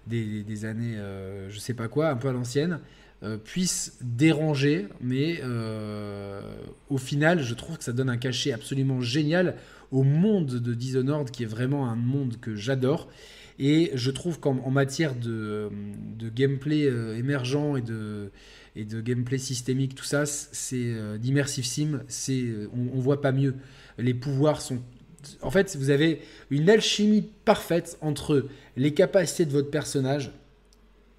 des, 0.07 0.65
années 0.65 0.97
je 1.49 1.59
sais 1.59 1.73
pas 1.73 1.87
quoi, 1.87 2.09
un 2.09 2.15
peu 2.15 2.27
à 2.27 2.31
l'ancienne. 2.31 2.79
puisse 3.43 3.97
déranger, 4.01 4.87
mais 5.01 5.41
au 6.89 6.97
final, 6.99 7.41
je 7.41 7.53
trouve 7.55 7.79
que 7.79 7.83
ça 7.83 7.93
donne 7.93 8.09
un 8.09 8.17
cachet 8.17 8.53
absolument 8.53 9.01
génial 9.01 9.55
au 9.91 10.03
monde 10.03 10.59
de 10.59 10.73
Dishonored, 10.75 11.31
qui 11.31 11.43
est 11.43 11.47
vraiment 11.47 11.89
un 11.89 11.95
monde 11.95 12.37
que 12.39 12.55
j'adore. 12.55 13.09
Et 13.57 13.91
je 13.93 14.11
trouve 14.11 14.39
qu'en 14.39 14.69
matière 14.69 15.15
de, 15.15 15.69
gameplay 16.35 16.85
euh, 16.85 17.17
émergent 17.17 17.77
et 17.77 17.81
de, 17.81 18.31
et 18.75 18.83
de 18.83 18.99
gameplay 18.99 19.37
systémique, 19.37 19.95
tout 19.95 20.03
ça, 20.03 20.25
c'est 20.25 21.17
d'immersive 21.19 21.65
sim, 21.65 22.01
c'est 22.07 22.45
on, 22.73 22.97
on, 22.97 22.99
voit 22.99 23.21
pas 23.21 23.31
mieux. 23.31 23.55
Les 23.97 24.13
pouvoirs 24.13 24.61
sont 24.61 24.81
en 25.41 25.51
fait, 25.51 25.75
vous 25.75 25.89
avez 25.89 26.21
une 26.49 26.69
alchimie 26.69 27.29
parfaite 27.45 27.97
entre 28.01 28.47
les 28.77 28.93
capacités 28.93 29.45
de 29.45 29.51
votre 29.51 29.69
personnage 29.69 30.31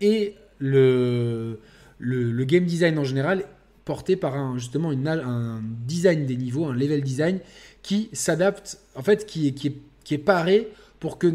et 0.00 0.34
le, 0.58 1.58
le, 1.98 2.44
game 2.44 2.64
design 2.64 2.98
en 2.98 3.04
général, 3.04 3.44
porté 3.84 4.16
par 4.16 4.36
un, 4.36 4.58
justement 4.58 4.92
une, 4.92 5.08
un 5.08 5.62
design 5.86 6.26
des 6.26 6.36
niveaux, 6.36 6.66
un 6.66 6.74
level 6.74 7.02
design 7.02 7.40
qui 7.82 8.08
s'adapte, 8.12 8.78
en 8.94 9.02
fait, 9.02 9.26
qui 9.26 9.54
qui, 9.54 9.76
qui 10.04 10.14
est 10.14 10.18
paré 10.18 10.68
pour 11.00 11.18
que 11.18 11.34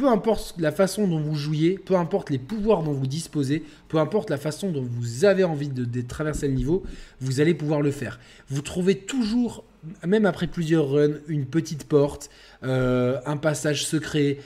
peu 0.00 0.08
importe 0.08 0.54
la 0.56 0.72
façon 0.72 1.06
dont 1.06 1.20
vous 1.20 1.34
jouiez, 1.34 1.78
peu 1.78 1.94
importe 1.94 2.30
les 2.30 2.38
pouvoirs 2.38 2.82
dont 2.82 2.94
vous 2.94 3.06
disposez, 3.06 3.62
peu 3.88 3.98
importe 3.98 4.30
la 4.30 4.38
façon 4.38 4.70
dont 4.70 4.80
vous 4.82 5.26
avez 5.26 5.44
envie 5.44 5.68
de, 5.68 6.00
traverser 6.00 6.48
le 6.48 6.54
niveau, 6.54 6.84
vous 7.20 7.42
allez 7.42 7.52
pouvoir 7.52 7.82
le 7.82 7.90
faire. 7.90 8.18
Vous 8.48 8.62
trouvez 8.62 8.94
toujours, 8.94 9.62
même 10.06 10.24
après 10.24 10.46
plusieurs 10.46 10.88
runs, 10.88 11.18
une 11.28 11.44
petite 11.44 11.84
porte, 11.84 12.30
euh, 12.62 13.20
un 13.26 13.36
passage 13.36 13.84
secret, 13.84 14.38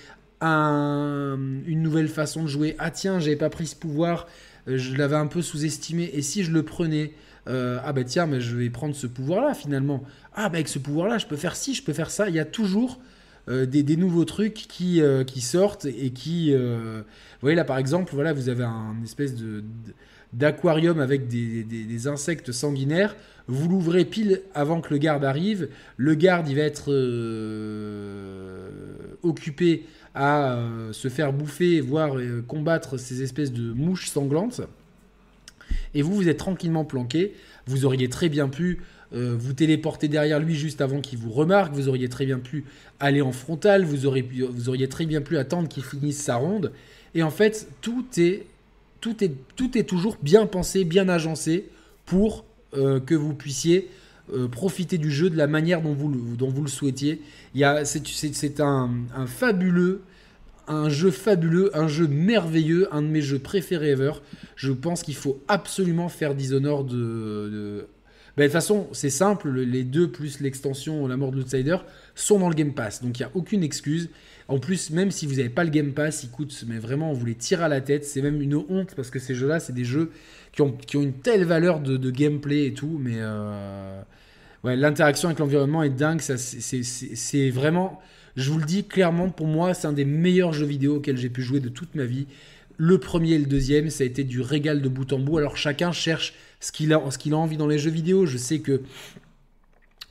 une 0.42 1.62
nouvelle 1.68 2.08
façon 2.08 2.42
de 2.42 2.48
jouer. 2.48 2.74
Ah 2.80 2.90
tiens, 2.90 3.20
j'avais 3.20 3.36
pas 3.36 3.48
pris 3.48 3.68
ce 3.68 3.76
pouvoir, 3.76 4.26
euh, 4.66 4.76
je 4.76 4.96
l'avais 4.96 5.14
un 5.14 5.28
peu 5.28 5.40
sous-estimé, 5.40 6.10
et 6.14 6.22
si 6.22 6.42
je 6.42 6.50
le 6.50 6.64
prenais 6.64 7.12
euh, 7.46 7.78
ah 7.84 7.92
bah 7.92 8.02
tiens, 8.02 8.26
mais 8.26 8.40
je 8.40 8.56
vais 8.56 8.70
prendre 8.70 8.96
ce 8.96 9.06
pouvoir-là 9.06 9.54
finalement. 9.54 10.02
Ah 10.34 10.48
bah 10.48 10.56
avec 10.56 10.66
ce 10.66 10.80
pouvoir-là, 10.80 11.18
je 11.18 11.26
peux 11.26 11.36
faire 11.36 11.54
ci, 11.54 11.74
je 11.74 11.84
peux 11.84 11.92
faire 11.92 12.10
ça. 12.10 12.28
Il 12.28 12.34
y 12.34 12.40
a 12.40 12.44
toujours 12.44 12.98
euh, 13.48 13.66
des, 13.66 13.96
nouveaux 13.96 14.24
trucs 14.24 14.54
qui, 14.54 15.02
qui 15.26 15.40
sortent 15.40 15.84
et 15.86 16.10
qui... 16.10 16.54
vous 16.54 17.02
voyez 17.40 17.56
là 17.56 17.64
par 17.64 17.78
exemple, 17.78 18.14
voilà, 18.14 18.32
vous 18.32 18.48
avez 18.48 18.64
un 18.64 18.96
espèce 19.02 19.34
de, 19.34 19.64
d'aquarium 20.32 21.00
avec 21.00 21.28
des, 21.28 21.64
des, 21.64 22.06
insectes 22.06 22.52
sanguinaires. 22.52 23.16
Vous 23.46 23.68
l'ouvrez 23.68 24.04
pile 24.04 24.42
avant 24.54 24.80
que 24.80 24.92
le 24.94 24.98
garde 24.98 25.24
arrive. 25.24 25.68
Le 25.96 26.14
garde, 26.14 26.48
il 26.48 26.56
va 26.56 26.62
être 26.62 26.90
occupé 29.22 29.84
à 30.14 30.52
euh, 30.52 30.92
se 30.92 31.08
faire 31.08 31.32
bouffer, 31.32 31.80
voire 31.80 32.16
euh, 32.16 32.42
combattre 32.46 32.98
ces 32.98 33.22
espèces 33.22 33.52
de 33.52 33.72
mouches 33.72 34.08
sanglantes. 34.08 34.62
Et 35.94 36.02
vous, 36.02 36.14
vous 36.14 36.28
êtes 36.28 36.38
tranquillement 36.38 36.84
planqué. 36.84 37.34
Vous 37.66 37.84
auriez 37.84 38.08
très 38.08 38.28
bien 38.28 38.48
pu 38.48 38.80
euh, 39.14 39.36
vous 39.38 39.52
téléporter 39.52 40.08
derrière 40.08 40.40
lui 40.40 40.54
juste 40.54 40.80
avant 40.80 41.00
qu'il 41.00 41.18
vous 41.18 41.30
remarque. 41.30 41.72
Vous 41.72 41.88
auriez 41.88 42.08
très 42.08 42.26
bien 42.26 42.38
pu 42.38 42.64
aller 43.00 43.20
en 43.22 43.32
frontal. 43.32 43.84
Vous 43.84 44.06
auriez, 44.06 44.22
vous 44.22 44.68
auriez 44.68 44.88
très 44.88 45.06
bien 45.06 45.20
pu 45.20 45.36
attendre 45.38 45.68
qu'il 45.68 45.84
finisse 45.84 46.20
sa 46.20 46.36
ronde. 46.36 46.72
Et 47.14 47.22
en 47.22 47.30
fait, 47.30 47.68
tout 47.80 48.04
est, 48.16 48.46
tout 49.00 49.22
est, 49.22 49.32
tout 49.56 49.78
est 49.78 49.84
toujours 49.84 50.16
bien 50.22 50.46
pensé, 50.46 50.84
bien 50.84 51.08
agencé 51.08 51.68
pour 52.06 52.44
que 52.72 53.14
vous 53.14 53.34
puissiez 53.34 53.88
profiter 54.50 54.98
du 54.98 55.12
jeu 55.12 55.30
de 55.30 55.36
la 55.36 55.46
manière 55.46 55.80
dont 55.80 55.92
vous, 55.92 56.34
dont 56.36 56.50
vous 56.50 56.62
le 56.62 56.68
souhaitiez. 56.68 57.22
C'est 57.84 58.60
un, 58.60 58.90
un, 59.14 59.26
fabuleux, 59.26 60.02
un 60.66 60.88
jeu 60.88 61.10
fabuleux, 61.10 61.70
un 61.76 61.88
jeu 61.88 62.08
merveilleux, 62.08 62.92
un 62.92 63.02
de 63.02 63.06
mes 63.06 63.22
jeux 63.22 63.38
préférés 63.38 63.90
ever. 63.90 64.12
Je 64.56 64.72
pense 64.72 65.02
qu'il 65.02 65.14
faut 65.14 65.40
absolument 65.48 66.08
faire 66.08 66.34
Dishonored 66.34 66.88
de, 66.88 67.86
ben, 68.36 68.44
de 68.44 68.48
toute 68.48 68.52
façon, 68.52 68.88
c'est 68.92 69.10
simple, 69.10 69.50
les 69.50 69.84
deux 69.84 70.10
plus 70.10 70.40
l'extension 70.40 71.06
La 71.06 71.16
mort 71.16 71.30
de 71.30 71.36
l'Outsider 71.36 71.76
sont 72.14 72.38
dans 72.38 72.48
le 72.48 72.54
Game 72.54 72.74
Pass, 72.74 73.02
donc 73.02 73.18
il 73.18 73.22
n'y 73.22 73.26
a 73.26 73.30
aucune 73.34 73.62
excuse. 73.62 74.10
En 74.48 74.58
plus, 74.58 74.90
même 74.90 75.10
si 75.10 75.26
vous 75.26 75.36
n'avez 75.36 75.48
pas 75.48 75.64
le 75.64 75.70
Game 75.70 75.92
Pass, 75.92 76.24
il 76.24 76.30
coûte, 76.30 76.64
mais 76.66 76.78
vraiment, 76.78 77.10
on 77.10 77.14
vous 77.14 77.24
les 77.24 77.34
tire 77.34 77.62
à 77.62 77.68
la 77.68 77.80
tête. 77.80 78.04
C'est 78.04 78.20
même 78.20 78.42
une 78.42 78.56
honte 78.56 78.94
parce 78.94 79.10
que 79.10 79.18
ces 79.18 79.34
jeux-là, 79.34 79.58
c'est 79.58 79.72
des 79.72 79.84
jeux 79.84 80.10
qui 80.52 80.62
ont, 80.62 80.72
qui 80.72 80.96
ont, 80.96 81.02
une 81.02 81.14
telle 81.14 81.44
valeur 81.44 81.80
de, 81.80 82.10
gameplay 82.10 82.66
et 82.66 82.74
tout, 82.74 82.98
mais 83.00 83.16
euh, 83.16 84.02
ouais, 84.62 84.76
l'interaction 84.76 85.28
avec 85.28 85.38
l'environnement 85.38 85.82
est 85.82 85.90
dingue. 85.90 86.20
C'est 86.20 87.50
vraiment, 87.50 88.00
je 88.36 88.50
vous 88.50 88.58
le 88.58 88.66
dis 88.66 88.84
clairement, 88.84 89.30
pour 89.30 89.46
moi, 89.46 89.72
c'est 89.72 89.86
un 89.86 89.92
des 89.92 90.04
meilleurs 90.04 90.52
jeux 90.52 90.66
vidéo 90.66 90.96
auxquels 90.96 91.16
j'ai 91.16 91.30
pu 91.30 91.42
jouer 91.42 91.60
de 91.60 91.70
toute 91.70 91.94
ma 91.94 92.04
vie. 92.04 92.26
Le 92.76 92.98
premier 92.98 93.34
et 93.34 93.38
le 93.38 93.46
deuxième, 93.46 93.88
ça 93.88 94.02
a 94.02 94.06
été 94.06 94.24
du 94.24 94.40
régal 94.40 94.82
de 94.82 94.88
bout 94.88 95.10
en 95.12 95.20
bout. 95.20 95.38
Alors 95.38 95.56
chacun 95.56 95.92
cherche 95.92 96.34
ce 96.64 96.72
qu'il 96.72 96.94
a, 96.94 96.96
a 96.96 97.34
envie 97.34 97.58
dans 97.58 97.66
les 97.66 97.78
jeux 97.78 97.90
vidéo. 97.90 98.24
Je 98.24 98.38
sais 98.38 98.60
que 98.60 98.80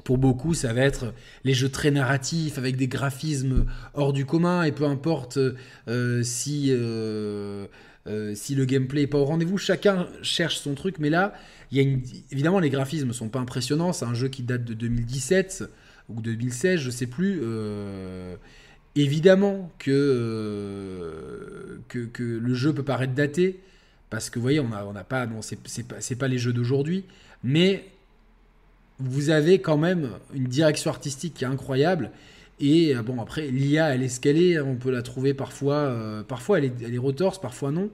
pour 0.04 0.20
beaucoup, 0.20 0.54
ça 0.54 0.72
va 0.72 0.82
être 0.82 1.14
les 1.44 1.54
jeux 1.54 1.70
très 1.70 1.90
narratifs 1.90 2.60
avec 2.60 2.76
des 2.76 2.88
graphismes 2.88 3.66
hors 3.96 4.14
du 4.14 4.26
commun 4.26 4.64
et 4.64 4.72
peu 4.72 4.86
importe 4.86 5.40
euh, 5.88 6.22
si 6.24 6.68
euh, 6.70 7.66
euh, 8.06 8.36
si 8.36 8.54
le 8.54 8.66
gameplay 8.66 9.02
n'est 9.02 9.08
pas 9.08 9.18
au 9.18 9.26
rendez-vous. 9.26 9.58
Chacun 9.58 10.08
cherche 10.22 10.58
son 10.58 10.76
truc, 10.76 11.00
mais 11.00 11.10
là, 11.10 11.34
il 11.72 11.82
y 11.82 11.82
a 11.82 11.98
évidemment 12.32 12.60
les 12.60 12.70
graphismes 12.70 13.08
ne 13.08 13.14
sont 13.14 13.30
pas 13.30 13.40
impressionnants. 13.40 13.92
C'est 13.92 14.06
un 14.06 14.14
jeu 14.14 14.28
qui 14.28 14.44
date 14.44 14.64
de 14.64 14.76
2017 14.76 15.64
ou 16.10 16.22
2016, 16.22 16.82
je 16.82 16.92
sais 16.92 17.08
plus. 17.08 17.42
évidemment 18.96 19.72
que, 19.80 21.80
que, 21.88 22.22
le 22.22 22.54
jeu 22.54 22.74
peut 22.74 22.84
paraître 22.84 23.14
daté 23.14 23.60
parce 24.14 24.30
que 24.30 24.38
vous 24.38 24.44
voyez, 24.44 24.60
on 24.60 24.94
n'a 24.94 25.04
pas, 25.04 25.26
non, 25.26 25.40
c'est 25.42 26.16
pas, 26.20 26.28
les 26.28 26.38
jeux 26.38 26.54
d'aujourd'hui, 26.54 27.04
mais 27.44 27.84
vous 29.00 29.32
avez 29.32 29.58
quand 29.58 29.76
même 29.76 30.12
une 30.36 30.44
direction 30.44 30.92
artistique 30.92 31.34
qui 31.34 31.46
est 31.46 31.48
incroyable. 31.48 32.12
Et 32.60 32.96
euh, 32.96 33.02
bon, 33.02 33.20
après, 33.20 33.48
l'IA, 33.48 33.96
elle 33.96 34.04
est 34.04 34.22
qu'elle 34.22 34.40
est. 34.40 34.60
On 34.60 34.76
peut 34.76 34.92
la 34.92 35.02
trouver 35.02 35.34
parfois. 35.34 35.78
Euh, 35.78 36.22
parfois, 36.22 36.60
elle 36.60 36.66
est, 36.66 36.74
elle 36.84 37.02
parfois 37.42 37.72
non. 37.72 37.90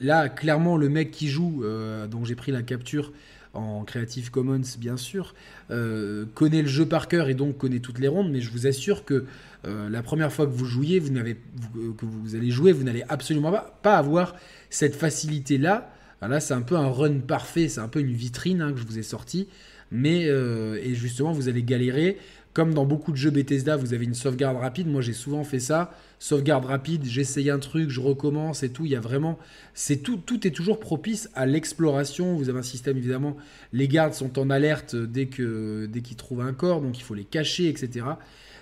Là, 0.00 0.28
clairement, 0.28 0.76
le 0.76 0.88
mec 0.88 1.12
qui 1.12 1.28
joue, 1.28 1.62
euh, 1.62 2.08
dont 2.08 2.24
j'ai 2.24 2.34
pris 2.34 2.50
la 2.50 2.64
capture 2.64 3.12
en 3.54 3.84
Creative 3.84 4.30
Commons, 4.30 4.62
bien 4.78 4.96
sûr, 4.96 5.34
connaît 5.68 6.62
le 6.62 6.68
jeu 6.68 6.86
par 6.86 7.08
cœur 7.08 7.28
et 7.28 7.34
donc 7.34 7.56
connaît 7.56 7.80
toutes 7.80 7.98
les 7.98 8.08
rondes. 8.08 8.30
Mais 8.30 8.40
je 8.40 8.50
vous 8.50 8.66
assure 8.66 9.04
que 9.04 9.24
la 9.64 10.02
première 10.02 10.32
fois 10.32 10.46
que 10.46 10.52
vous 10.52 10.66
jouiez, 10.66 10.98
vous 10.98 11.10
n'avez, 11.10 11.34
que 11.34 12.04
vous 12.04 12.34
allez 12.34 12.50
jouer, 12.50 12.72
vous 12.72 12.84
n'allez 12.84 13.04
absolument 13.08 13.54
pas, 13.82 13.96
avoir 13.96 14.34
cette 14.70 14.94
facilité-là. 14.94 15.90
Là, 16.20 16.40
c'est 16.40 16.54
un 16.54 16.62
peu 16.62 16.76
un 16.76 16.88
run 16.88 17.20
parfait, 17.20 17.68
c'est 17.68 17.80
un 17.80 17.88
peu 17.88 18.00
une 18.00 18.12
vitrine 18.12 18.62
hein, 18.62 18.72
que 18.72 18.78
je 18.78 18.86
vous 18.86 18.98
ai 18.98 19.02
sorti. 19.02 19.48
Mais, 19.90 20.26
euh, 20.26 20.78
et 20.82 20.94
justement, 20.94 21.32
vous 21.32 21.48
allez 21.48 21.62
galérer. 21.62 22.18
Comme 22.54 22.72
dans 22.72 22.84
beaucoup 22.84 23.10
de 23.10 23.16
jeux 23.16 23.30
Bethesda, 23.30 23.76
vous 23.76 23.94
avez 23.94 24.04
une 24.04 24.14
sauvegarde 24.14 24.56
rapide. 24.56 24.86
Moi, 24.86 25.02
j'ai 25.02 25.12
souvent 25.12 25.42
fait 25.42 25.58
ça. 25.58 25.92
Sauvegarde 26.20 26.64
rapide, 26.64 27.04
j'essaye 27.04 27.50
un 27.50 27.58
truc, 27.58 27.90
je 27.90 28.00
recommence 28.00 28.62
et 28.62 28.68
tout. 28.68 28.84
Il 28.84 28.92
y 28.92 28.96
a 28.96 29.00
vraiment. 29.00 29.40
c'est 29.74 29.96
tout, 29.96 30.18
tout 30.18 30.46
est 30.46 30.52
toujours 30.52 30.78
propice 30.78 31.28
à 31.34 31.46
l'exploration. 31.46 32.36
Vous 32.36 32.48
avez 32.48 32.60
un 32.60 32.62
système, 32.62 32.96
évidemment. 32.96 33.36
Les 33.72 33.88
gardes 33.88 34.14
sont 34.14 34.38
en 34.38 34.50
alerte 34.50 34.94
dès 34.94 35.26
qu'ils 35.26 36.16
trouvent 36.16 36.42
un 36.42 36.52
corps, 36.52 36.80
donc 36.80 36.96
il 36.96 37.02
faut 37.02 37.14
les 37.14 37.24
cacher, 37.24 37.68
etc. 37.68 38.06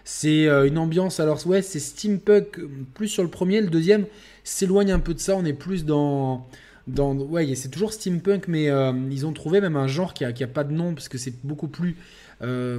C'est 0.05 0.49
euh, 0.49 0.67
une 0.67 0.79
ambiance. 0.79 1.21
Alors, 1.21 1.47
ouais, 1.47 1.61
c'est 1.61 1.79
steampunk 1.79 2.61
plus 2.95 3.09
sur 3.09 3.23
le 3.23 3.29
premier. 3.29 3.61
Le 3.61 3.69
deuxième 3.69 4.07
s'éloigne 4.43 4.91
un 4.91 5.01
peu 5.01 5.13
de 5.13 5.21
ça. 5.21 5.37
On 5.37 5.45
est 5.45 5.53
plus 5.53 5.85
dans 5.85 6.49
dans, 6.87 7.15
ouais, 7.15 7.55
c'est 7.55 7.69
toujours 7.69 7.93
steampunk, 7.93 8.49
mais 8.49 8.69
euh, 8.69 8.93
ils 9.11 9.25
ont 9.27 9.33
trouvé 9.33 9.61
même 9.61 9.77
un 9.77 9.87
genre 9.87 10.15
qui 10.15 10.25
a, 10.25 10.33
qui 10.33 10.45
pas 10.47 10.65
de 10.65 10.73
nom, 10.73 10.95
parce 10.95 11.09
que 11.09 11.19
c'est 11.19 11.35
beaucoup 11.45 11.69
plus 11.69 11.97
euh, 12.43 12.79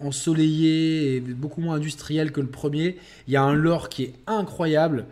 ensoleillé 0.00 1.16
et 1.16 1.20
beaucoup 1.20 1.60
moins 1.60 1.76
industriel 1.76 2.32
que 2.32 2.40
le 2.40 2.48
premier. 2.48 2.96
Il 3.26 3.34
y 3.34 3.36
a 3.36 3.42
un 3.42 3.54
lore 3.54 3.88
qui 3.88 4.04
est 4.04 4.14
incroyable. 4.26 5.06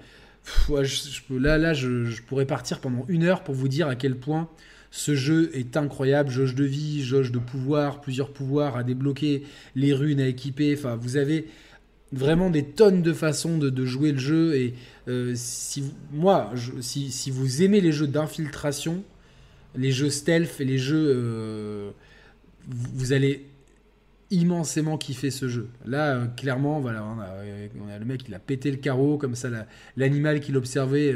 là, 0.68 1.58
là 1.58 1.74
je, 1.74 2.22
pourrais 2.22 2.46
partir 2.46 2.80
pendant 2.80 3.04
une 3.08 3.24
heure 3.24 3.42
pour 3.42 3.54
vous 3.54 3.68
dire 3.68 3.88
à 3.88 3.96
quel 3.96 4.16
point 4.16 4.48
ce 4.90 5.14
jeu 5.14 5.50
est 5.54 5.76
incroyable. 5.76 6.30
Jauge 6.30 6.54
de 6.54 6.64
vie, 6.64 7.02
jauge 7.02 7.32
de 7.32 7.38
pouvoir, 7.38 8.00
plusieurs 8.00 8.32
pouvoirs 8.32 8.76
à 8.76 8.84
débloquer, 8.84 9.42
les 9.74 9.92
runes 9.92 10.20
à 10.20 10.26
équiper. 10.26 10.74
Enfin, 10.76 10.96
vous 10.96 11.16
avez 11.16 11.46
vraiment 12.12 12.50
des 12.50 12.64
tonnes 12.64 13.02
de 13.02 13.12
façons 13.12 13.58
de, 13.58 13.84
jouer 13.84 14.12
le 14.12 14.18
jeu. 14.18 14.54
Et 14.54 14.74
euh, 15.08 15.32
si 15.34 15.84
moi, 16.12 16.52
si, 16.80 17.30
vous 17.30 17.62
aimez 17.62 17.80
les 17.80 17.92
jeux 17.92 18.06
d'infiltration, 18.06 19.02
les 19.76 19.92
jeux 19.92 20.10
stealth 20.10 20.60
et 20.60 20.64
les 20.64 20.78
jeux, 20.78 21.12
euh, 21.14 21.90
vous, 22.68 23.12
allez 23.12 23.46
immensément 24.30 24.98
kiffer 24.98 25.30
ce 25.30 25.48
jeu. 25.48 25.68
Là, 25.84 26.14
euh, 26.14 26.26
clairement, 26.26 26.80
voilà, 26.80 27.00
a, 27.00 27.98
le 27.98 28.04
mec, 28.04 28.22
il 28.28 28.34
a 28.34 28.38
pété 28.38 28.70
le 28.70 28.76
carreau, 28.76 29.18
comme 29.18 29.34
ça, 29.34 29.48
l'animal 29.96 30.40
qu'il 30.40 30.56
observait 30.56 31.14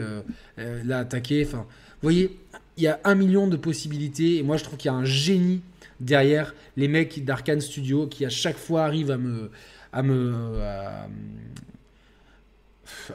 l'a 0.57 0.99
attaqué. 0.99 1.45
Enfin, 1.47 1.67
vous 1.69 2.07
voyez, 2.07 2.39
il 2.77 2.85
y 2.85 2.89
a 2.89 3.01
un 3.05 3.15
million 3.15 3.47
de 3.47 3.57
possibilités. 3.57 4.39
Et 4.39 4.43
moi, 4.43 4.57
je 4.57 4.65
trouve 4.65 4.79
qu'il 4.79 4.91
y 4.91 4.95
a 4.95 4.97
un 4.97 5.05
génie 5.05 5.61
derrière 6.01 6.55
les 6.77 6.89
mecs 6.89 7.25
d'Arkane 7.25 7.61
Studio 7.61 8.07
qui 8.07 8.25
à 8.25 8.31
chaque 8.31 8.57
fois 8.57 8.85
arrivent 8.85 9.11
à 9.11 9.19
me, 9.19 9.51
à 9.93 10.03
me. 10.03 10.55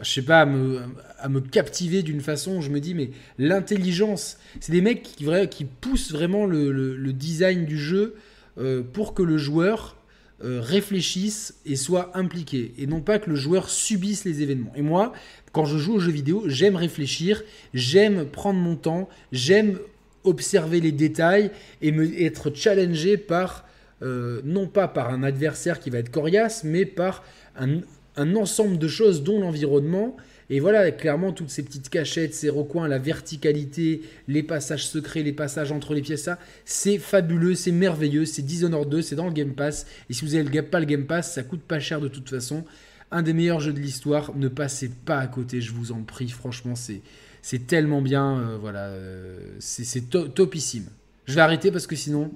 je 0.01 0.09
sais 0.09 0.21
pas, 0.21 0.41
à 0.41 0.45
me, 0.45 0.81
à 1.19 1.29
me 1.29 1.41
captiver 1.41 2.03
d'une 2.03 2.21
façon. 2.21 2.61
Je 2.61 2.69
me 2.69 2.79
dis, 2.79 2.93
mais 2.93 3.09
l'intelligence, 3.37 4.37
c'est 4.59 4.71
des 4.71 4.81
mecs 4.81 5.03
qui, 5.03 5.25
qui 5.49 5.65
poussent 5.65 6.11
vraiment 6.11 6.45
le, 6.45 7.13
design 7.13 7.65
du 7.65 7.77
jeu 7.77 8.15
euh, 8.57 8.83
pour 8.83 9.13
que 9.13 9.23
le 9.23 9.37
joueur 9.37 9.97
euh, 10.43 10.59
réfléchisse 10.61 11.55
et 11.65 11.75
soit 11.75 12.11
impliqué. 12.17 12.73
Et 12.77 12.87
non 12.87 12.99
pas 12.99 13.19
que 13.19 13.29
le 13.29 13.35
joueur 13.37 13.69
subisse 13.69 14.25
les 14.25 14.41
événements. 14.41 14.73
Et 14.75 14.81
moi, 14.81 15.13
quand 15.53 15.63
je 15.63 15.77
joue 15.77 15.95
aux 15.95 15.99
jeux 15.99 16.11
vidéo, 16.11 16.43
j'aime 16.47 16.75
réfléchir, 16.75 17.41
j'aime 17.73 18.25
prendre 18.25 18.59
mon 18.59 18.75
temps, 18.75 19.07
j'aime 19.31 19.79
observer 20.25 20.81
les 20.81 20.91
détails 20.91 21.51
et 21.81 22.25
être 22.25 22.53
challengé 22.53 23.17
par, 23.17 23.65
euh, 24.01 24.41
non 24.43 24.67
pas 24.67 24.89
par 24.89 25.09
un 25.09 25.23
adversaire 25.23 25.79
qui 25.79 25.89
va 25.89 25.99
être 25.99 26.11
coriace, 26.11 26.63
mais 26.65 26.85
par 26.85 27.23
un 27.55 28.35
ensemble 28.35 28.77
de 28.77 28.87
choses, 28.87 29.23
dont 29.23 29.39
l'environnement. 29.39 30.17
Et 30.49 30.59
voilà, 30.59 30.91
clairement, 30.91 31.31
toutes 31.31 31.49
ces 31.49 31.63
petites 31.63 31.89
cachettes, 31.89 32.33
ces 32.33 32.49
recoins, 32.49 32.87
la 32.87 32.99
verticalité, 32.99 34.01
les 34.27 34.43
passages 34.43 34.85
secrets, 34.85 35.23
les 35.23 35.33
passages 35.33 35.71
entre 35.71 35.93
les 35.95 36.01
pièces, 36.01 36.23
ça, 36.23 36.37
c'est 36.65 36.99
fabuleux, 36.99 37.55
c'est 37.55 37.71
merveilleux, 37.71 38.25
c'est 38.25 38.43
Dishonored 38.43 38.89
2, 38.89 39.01
c'est 39.01 39.15
dans 39.15 39.25
le 39.25 39.33
Game 39.33 39.53
Pass. 39.53 39.87
Et 40.09 40.13
si 40.13 40.23
vous 40.23 40.33
n'avez 40.33 40.61
pas 40.61 40.79
le 40.79 40.85
Game 40.85 41.05
Pass, 41.05 41.33
ça 41.33 41.43
coûte 41.43 41.61
pas 41.61 41.79
cher 41.79 41.99
de 41.99 42.07
toute 42.07 42.29
façon. 42.29 42.63
Un 43.11 43.23
des 43.23 43.33
meilleurs 43.33 43.59
jeux 43.59 43.73
de 43.73 43.79
l'histoire, 43.79 44.35
ne 44.35 44.47
passez 44.47 44.89
pas 44.89 45.17
à 45.19 45.27
côté, 45.27 45.61
je 45.61 45.71
vous 45.71 45.91
en 45.91 46.03
prie, 46.03 46.29
franchement, 46.29 46.75
c'est, 46.75 47.01
c'est 47.41 47.65
tellement 47.65 48.01
bien, 48.01 48.39
euh, 48.39 48.57
voilà, 48.59 48.87
euh, 48.87 49.55
c'est, 49.59 50.09
topissime. 50.09 50.85
Je 51.25 51.33
vais 51.33 51.41
arrêter 51.41 51.71
parce 51.71 51.87
que 51.87 51.95
sinon, 51.95 52.31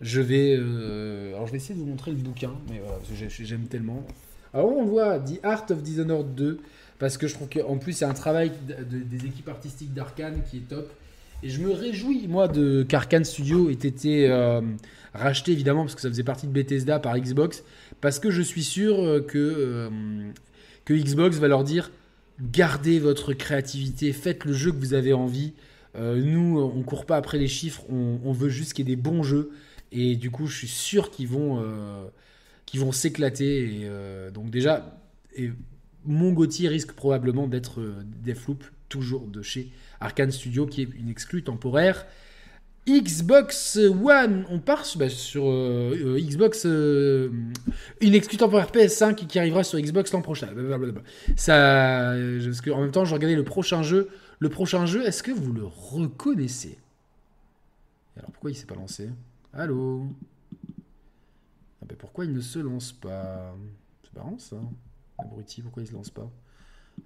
je 0.00 0.20
vais, 0.20 0.56
euh, 0.58 1.34
alors 1.34 1.46
je 1.46 1.52
vais 1.52 1.58
essayer 1.58 1.74
de 1.74 1.80
vous 1.80 1.86
montrer 1.86 2.10
le 2.10 2.16
bouquin, 2.16 2.52
mais 2.70 2.78
voilà, 2.78 3.00
j'aime 3.26 3.66
tellement. 3.66 4.06
Alors 4.52 4.68
on 4.68 4.84
voit 4.84 5.18
The 5.18 5.40
Art 5.42 5.66
of 5.70 5.82
Dishonored 5.82 6.34
2, 6.34 6.60
parce 6.98 7.18
que 7.18 7.26
je 7.26 7.34
trouve 7.34 7.48
qu'en 7.48 7.78
plus 7.78 7.92
c'est 7.92 8.04
un 8.04 8.14
travail 8.14 8.52
des 8.68 9.26
équipes 9.26 9.48
artistiques 9.48 9.92
d'Arkane 9.94 10.42
qui 10.50 10.58
est 10.58 10.68
top. 10.68 10.90
Et 11.44 11.50
je 11.50 11.60
me 11.60 11.72
réjouis, 11.72 12.26
moi, 12.26 12.48
de 12.48 12.86
qu'Arkane 12.88 13.24
Studio 13.24 13.68
ait 13.68 13.74
été 13.74 14.30
euh, 14.30 14.62
racheté, 15.12 15.52
évidemment, 15.52 15.82
parce 15.82 15.94
que 15.94 16.00
ça 16.00 16.08
faisait 16.08 16.22
partie 16.22 16.46
de 16.46 16.52
Bethesda 16.52 16.98
par 16.98 17.18
Xbox, 17.18 17.64
parce 18.00 18.18
que 18.18 18.30
je 18.30 18.40
suis 18.40 18.64
sûr 18.64 18.98
euh, 18.98 19.20
que, 19.20 19.36
euh, 19.38 19.90
que 20.86 20.94
Xbox 20.94 21.36
va 21.36 21.48
leur 21.48 21.62
dire 21.62 21.90
gardez 22.40 22.98
votre 22.98 23.34
créativité, 23.34 24.14
faites 24.14 24.46
le 24.46 24.54
jeu 24.54 24.72
que 24.72 24.78
vous 24.78 24.94
avez 24.94 25.12
envie. 25.12 25.52
nous, 25.96 26.58
on 26.58 26.82
court 26.82 27.06
pas 27.06 27.16
après 27.16 27.38
les 27.38 27.46
chiffres, 27.46 27.84
on, 27.88 28.32
veut 28.32 28.48
juste 28.48 28.72
qu'il 28.72 28.88
y 28.88 28.92
ait 28.92 28.96
des 28.96 29.00
bons 29.00 29.22
jeux. 29.22 29.52
Et 29.92 30.16
du 30.16 30.32
coup, 30.32 30.48
je 30.48 30.56
suis 30.56 30.66
sûr 30.66 31.12
qu'ils 31.12 31.28
vont 31.28 31.62
vont 32.74 32.90
s'éclater. 32.90 33.88
Donc 34.34 34.50
déjà, 34.50 34.98
mon 36.04 36.32
Gauthier 36.32 36.68
risque 36.68 36.92
probablement 36.92 37.46
d'être 37.46 37.80
euh, 37.80 38.02
Deathloop, 38.22 38.64
toujours 38.88 39.26
de 39.26 39.42
chez 39.42 39.70
Arkane 40.00 40.30
Studio, 40.30 40.66
qui 40.66 40.82
est 40.82 40.88
une 40.98 41.08
exclue 41.08 41.42
temporaire. 41.42 42.06
Xbox 42.86 43.76
One, 43.76 44.44
on 44.50 44.58
part 44.58 44.84
sur, 44.84 44.98
bah, 44.98 45.06
euh, 45.36 46.20
Xbox, 46.20 46.64
une 46.64 47.54
exclue 48.02 48.36
temporaire 48.36 48.70
PS5 48.70 49.14
qui 49.26 49.38
arrivera 49.38 49.64
sur 49.64 49.80
Xbox 49.80 50.12
l'an 50.12 50.20
prochain. 50.20 50.48
Ça, 51.36 52.14
parce 52.44 52.60
que 52.60 52.70
en 52.70 52.82
même 52.82 52.90
temps, 52.90 53.06
je 53.06 53.14
regardais 53.14 53.36
le 53.36 53.44
prochain 53.44 53.82
jeu. 53.82 54.10
Le 54.38 54.50
prochain 54.50 54.84
jeu, 54.84 55.06
est-ce 55.06 55.22
que 55.22 55.30
vous 55.30 55.54
le 55.54 55.64
reconnaissez? 55.64 56.76
Alors 58.16 58.30
pourquoi 58.30 58.50
il 58.50 58.54
s'est 58.54 58.66
pas 58.66 58.74
lancé? 58.74 59.08
Allô? 59.52 60.06
Ah 61.82 61.86
pourquoi 61.98 62.24
il 62.24 62.32
ne 62.32 62.40
se 62.40 62.58
lance 62.58 62.92
pas? 62.92 63.54
C'est 64.02 64.14
marrant 64.14 64.38
ça. 64.38 64.56
Abruti, 65.18 65.62
pourquoi 65.62 65.82
il 65.82 65.86
se 65.86 65.92
lance 65.92 66.10
pas? 66.10 66.30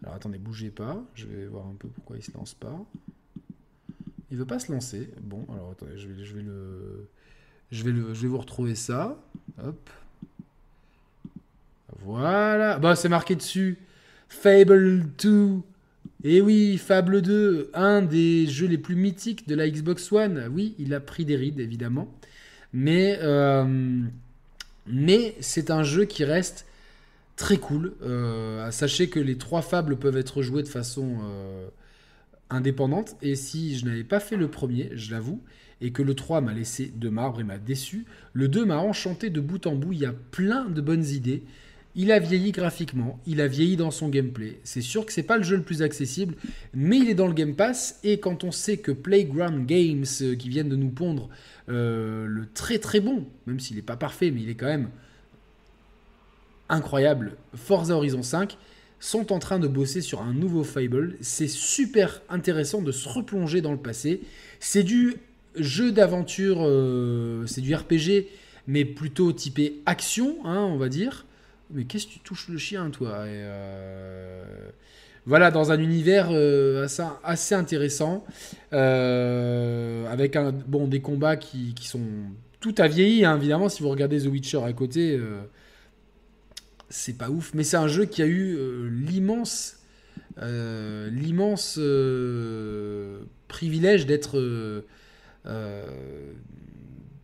Alors 0.02 0.14
attendez, 0.14 0.38
bougez 0.38 0.70
pas. 0.70 1.02
Je 1.14 1.26
vais 1.26 1.46
voir 1.46 1.66
un 1.66 1.74
peu 1.74 1.88
pourquoi 1.88 2.16
il 2.16 2.22
se 2.22 2.32
lance 2.32 2.54
pas. 2.54 2.84
Il 4.30 4.36
veut 4.36 4.46
pas 4.46 4.58
se 4.58 4.70
lancer. 4.70 5.10
Bon, 5.22 5.46
alors 5.52 5.70
attendez, 5.70 5.96
je 5.96 6.08
vais, 7.84 8.28
vous 8.28 8.38
retrouver 8.38 8.74
ça. 8.74 9.18
Hop. 9.62 9.90
Voilà. 12.00 12.78
Bah, 12.78 12.94
c'est 12.94 13.08
marqué 13.08 13.34
dessus. 13.36 13.78
Fable 14.28 15.06
2. 15.18 15.60
Et 16.24 16.36
eh 16.36 16.40
oui, 16.40 16.78
Fable 16.78 17.22
2, 17.22 17.70
un 17.74 18.02
des 18.02 18.46
jeux 18.46 18.66
les 18.66 18.76
plus 18.76 18.96
mythiques 18.96 19.46
de 19.46 19.54
la 19.54 19.70
Xbox 19.70 20.10
One. 20.10 20.50
Oui, 20.52 20.74
il 20.78 20.92
a 20.92 21.00
pris 21.00 21.24
des 21.24 21.36
rides, 21.36 21.60
évidemment. 21.60 22.12
Mais 22.72 23.18
euh, 23.22 24.02
mais 24.86 25.36
c'est 25.40 25.70
un 25.70 25.82
jeu 25.82 26.04
qui 26.06 26.24
reste 26.24 26.66
très 27.38 27.56
cool. 27.56 27.94
Euh, 28.02 28.70
sachez 28.70 29.08
que 29.08 29.20
les 29.20 29.38
trois 29.38 29.62
fables 29.62 29.96
peuvent 29.96 30.18
être 30.18 30.42
joués 30.42 30.62
de 30.62 30.68
façon 30.68 31.18
euh, 31.22 31.68
indépendante. 32.50 33.16
Et 33.22 33.36
si 33.36 33.78
je 33.78 33.86
n'avais 33.86 34.04
pas 34.04 34.20
fait 34.20 34.36
le 34.36 34.48
premier, 34.48 34.90
je 34.94 35.12
l'avoue, 35.12 35.40
et 35.80 35.92
que 35.92 36.02
le 36.02 36.14
3 36.14 36.40
m'a 36.40 36.52
laissé 36.52 36.92
de 36.94 37.08
marbre 37.08 37.40
et 37.40 37.44
m'a 37.44 37.56
déçu, 37.56 38.04
le 38.32 38.48
2 38.48 38.66
m'a 38.66 38.78
enchanté 38.78 39.30
de 39.30 39.40
bout 39.40 39.66
en 39.66 39.76
bout. 39.76 39.92
Il 39.92 40.00
y 40.00 40.06
a 40.06 40.12
plein 40.12 40.64
de 40.64 40.80
bonnes 40.80 41.06
idées. 41.06 41.44
Il 41.94 42.12
a 42.12 42.18
vieilli 42.18 42.52
graphiquement, 42.52 43.18
il 43.26 43.40
a 43.40 43.48
vieilli 43.48 43.76
dans 43.76 43.90
son 43.90 44.08
gameplay. 44.08 44.60
C'est 44.62 44.82
sûr 44.82 45.06
que 45.06 45.12
c'est 45.12 45.22
pas 45.22 45.36
le 45.36 45.42
jeu 45.42 45.56
le 45.56 45.62
plus 45.62 45.82
accessible, 45.82 46.34
mais 46.74 46.98
il 46.98 47.08
est 47.08 47.14
dans 47.14 47.26
le 47.26 47.32
Game 47.32 47.54
Pass. 47.54 47.98
Et 48.04 48.20
quand 48.20 48.44
on 48.44 48.50
sait 48.50 48.76
que 48.76 48.92
Playground 48.92 49.64
Games, 49.66 50.04
euh, 50.20 50.34
qui 50.34 50.48
viennent 50.48 50.68
de 50.68 50.76
nous 50.76 50.90
pondre 50.90 51.28
le 51.68 52.44
très 52.54 52.78
très 52.78 53.00
bon, 53.00 53.26
même 53.46 53.60
s'il 53.60 53.76
n'est 53.76 53.82
pas 53.82 53.96
parfait, 53.96 54.30
mais 54.30 54.42
il 54.42 54.48
est 54.48 54.54
quand 54.54 54.66
même 54.66 54.88
incroyable, 56.68 57.36
Forza 57.54 57.94
Horizon 57.94 58.22
5, 58.22 58.56
sont 59.00 59.32
en 59.32 59.38
train 59.38 59.58
de 59.58 59.68
bosser 59.68 60.00
sur 60.00 60.22
un 60.22 60.32
nouveau 60.32 60.64
Fable. 60.64 61.16
C'est 61.20 61.48
super 61.48 62.20
intéressant 62.28 62.82
de 62.82 62.92
se 62.92 63.08
replonger 63.08 63.60
dans 63.60 63.72
le 63.72 63.78
passé. 63.78 64.20
C'est 64.60 64.82
du 64.82 65.16
jeu 65.56 65.92
d'aventure, 65.92 66.58
euh, 66.60 67.44
c'est 67.46 67.60
du 67.60 67.74
RPG, 67.74 68.26
mais 68.66 68.84
plutôt 68.84 69.32
typé 69.32 69.80
action, 69.86 70.36
hein, 70.44 70.60
on 70.60 70.76
va 70.76 70.88
dire. 70.88 71.26
Mais 71.70 71.84
qu'est-ce 71.84 72.06
que 72.06 72.12
tu 72.12 72.20
touches 72.20 72.48
le 72.48 72.58
chien, 72.58 72.90
toi? 72.90 73.10
Euh, 73.26 74.44
Voilà, 75.26 75.50
dans 75.50 75.70
un 75.70 75.78
univers 75.78 76.28
euh, 76.30 76.86
assez, 77.22 77.54
intéressant, 77.54 78.24
avec 78.72 80.36
un, 80.36 80.52
bon, 80.52 80.88
des 80.88 81.00
combats 81.00 81.36
qui, 81.36 81.74
sont... 81.82 82.00
Tout 82.60 82.74
a 82.78 82.88
vieilli, 82.88 83.24
hein, 83.24 83.36
évidemment, 83.36 83.68
si 83.68 83.82
vous 83.82 83.90
regardez 83.90 84.20
The 84.22 84.26
Witcher 84.26 84.62
à 84.64 84.72
côté, 84.72 85.20
c'est 86.88 87.16
pas 87.16 87.30
ouf. 87.30 87.52
Mais 87.54 87.64
c'est 87.64 87.76
un 87.76 87.88
jeu 87.88 88.04
qui 88.04 88.22
a 88.22 88.26
eu 88.26 88.58
l'immense... 88.90 89.76
l'immense 90.40 91.78
privilège 93.48 94.06
d'être... 94.06 94.82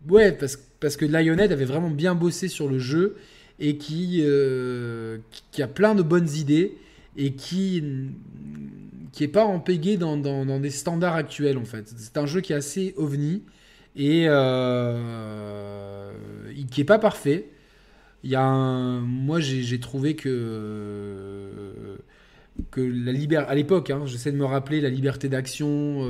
ouais, 0.08 0.32
parce, 0.32 0.56
parce 0.80 0.96
que 0.96 1.04
Lionhead 1.04 1.52
avait 1.52 1.64
vraiment 1.64 1.90
bien 1.90 2.14
bossé 2.14 2.48
sur 2.48 2.68
le 2.68 2.78
jeu 2.78 3.16
et 3.58 3.76
qui, 3.76 4.20
euh, 4.22 5.18
a 5.58 5.66
plein 5.66 5.94
de 5.94 6.02
bonnes 6.02 6.28
idées 6.34 6.76
et 7.16 7.32
qui 7.32 7.82
qui 9.12 9.22
est 9.22 9.28
pas 9.28 9.44
empégué 9.44 9.96
dans, 9.96 10.16
des 10.58 10.70
standards 10.70 11.14
actuels 11.14 11.56
en 11.56 11.64
fait. 11.64 11.84
C'est 11.96 12.16
un 12.16 12.26
jeu 12.26 12.40
qui 12.40 12.52
est 12.52 12.56
assez 12.56 12.94
ovni 12.96 13.44
et 13.94 14.24
euh, 14.26 16.10
qui 16.70 16.80
est 16.80 16.84
pas 16.84 16.98
parfait. 16.98 17.48
Il 18.24 18.30
y 18.30 18.34
a 18.34 18.50
moi 19.00 19.38
j'ai 19.38 19.78
trouvé 19.80 20.16
que 20.16 21.48
que 22.70 22.80
la 22.80 23.12
liberté 23.12 23.50
à 23.50 23.54
l'époque, 23.54 23.90
hein, 23.90 24.02
j'essaie 24.06 24.32
de 24.32 24.36
me 24.36 24.44
rappeler 24.44 24.80
la 24.80 24.88
liberté 24.88 25.28
d'action, 25.28 26.02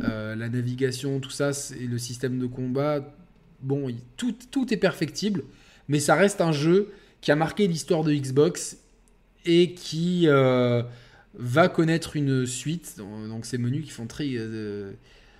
euh, 0.00 0.34
la 0.36 0.48
navigation, 0.48 1.20
tout 1.20 1.30
ça, 1.30 1.50
et 1.78 1.86
le 1.86 1.98
système 1.98 2.38
de 2.38 2.46
combat. 2.46 3.14
Bon, 3.62 3.94
tout, 4.16 4.34
tout 4.50 4.72
est 4.72 4.78
perfectible 4.78 5.42
mais 5.90 5.98
ça 5.98 6.14
reste 6.14 6.40
un 6.40 6.52
jeu 6.52 6.92
qui 7.20 7.32
a 7.32 7.36
marqué 7.36 7.66
l'histoire 7.66 8.04
de 8.04 8.14
Xbox 8.14 8.78
et 9.44 9.72
qui 9.72 10.28
euh, 10.28 10.84
va 11.34 11.68
connaître 11.68 12.14
une 12.14 12.46
suite. 12.46 12.96
Donc 12.96 13.44
ces 13.44 13.58
menus 13.58 13.84
qui 13.84 13.90
font 13.90 14.06
très... 14.06 14.28
Euh, 14.36 14.92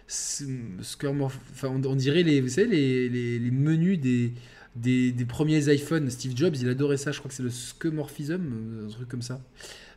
enfin, 0.08 1.80
on, 1.84 1.94
dirait 1.94 2.24
les, 2.24 2.40
vous 2.40 2.48
savez, 2.48 3.08
les, 3.08 3.38
les, 3.38 3.50
menus 3.52 4.00
des, 4.00 4.32
des, 4.76 5.12
premiers 5.28 5.72
iPhones. 5.72 6.10
Steve 6.10 6.36
Jobs, 6.36 6.56
il 6.56 6.68
adorait 6.68 6.96
ça. 6.96 7.12
Je 7.12 7.18
crois 7.18 7.28
que 7.28 7.34
c'est 7.34 7.42
le 7.42 7.50
skeuomorphism, 7.50 8.86
un 8.86 8.88
truc 8.88 9.08
comme 9.08 9.22
ça. 9.22 9.40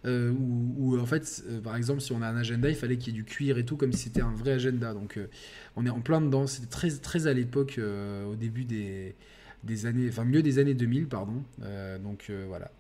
Euh, 0.06 0.32
où, 0.32 1.00
en 1.00 1.06
fait, 1.06 1.44
par 1.64 1.76
exemple, 1.76 2.02
si 2.02 2.12
on 2.12 2.22
a 2.22 2.28
un 2.28 2.36
agenda, 2.36 2.70
il 2.70 2.76
fallait 2.76 2.98
qu'il 2.98 3.14
y 3.14 3.18
ait 3.18 3.22
du 3.22 3.26
cuir 3.26 3.58
et 3.58 3.66
tout, 3.66 3.78
comme 3.78 3.94
si 3.94 4.04
c'était 4.04 4.22
un 4.22 4.34
vrai 4.34 4.52
agenda. 4.52 4.94
Donc, 4.94 5.20
on 5.76 5.86
est 5.86 5.90
en 5.90 6.02
plein 6.02 6.22
dedans. 6.22 6.48
C'était 6.48 6.68
très, 6.68 6.90
très 6.90 7.28
à 7.28 7.34
l'époque, 7.34 7.80
au 7.80 8.36
début 8.36 8.66
des, 8.66 9.16
des 9.64 9.86
années, 9.86 10.08
enfin 10.10 10.26
mieux 10.26 10.42
des 10.42 10.60
années 10.60 10.74
2000, 10.74 11.08
pardon. 11.08 11.44
Euh, 11.64 11.98
donc 11.98 12.28
euh, 12.30 12.46
voilà. 12.48 12.72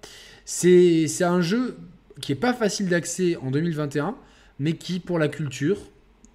C'est 0.45 1.07
un 1.21 1.41
jeu 1.41 1.77
qui 2.21 2.31
est 2.31 2.35
pas 2.35 2.53
facile 2.53 2.89
d'accès 2.89 3.37
en 3.37 3.51
2021, 3.51 4.15
mais 4.59 4.73
qui 4.73 4.99
pour 4.99 5.19
la 5.19 5.27
culture 5.27 5.77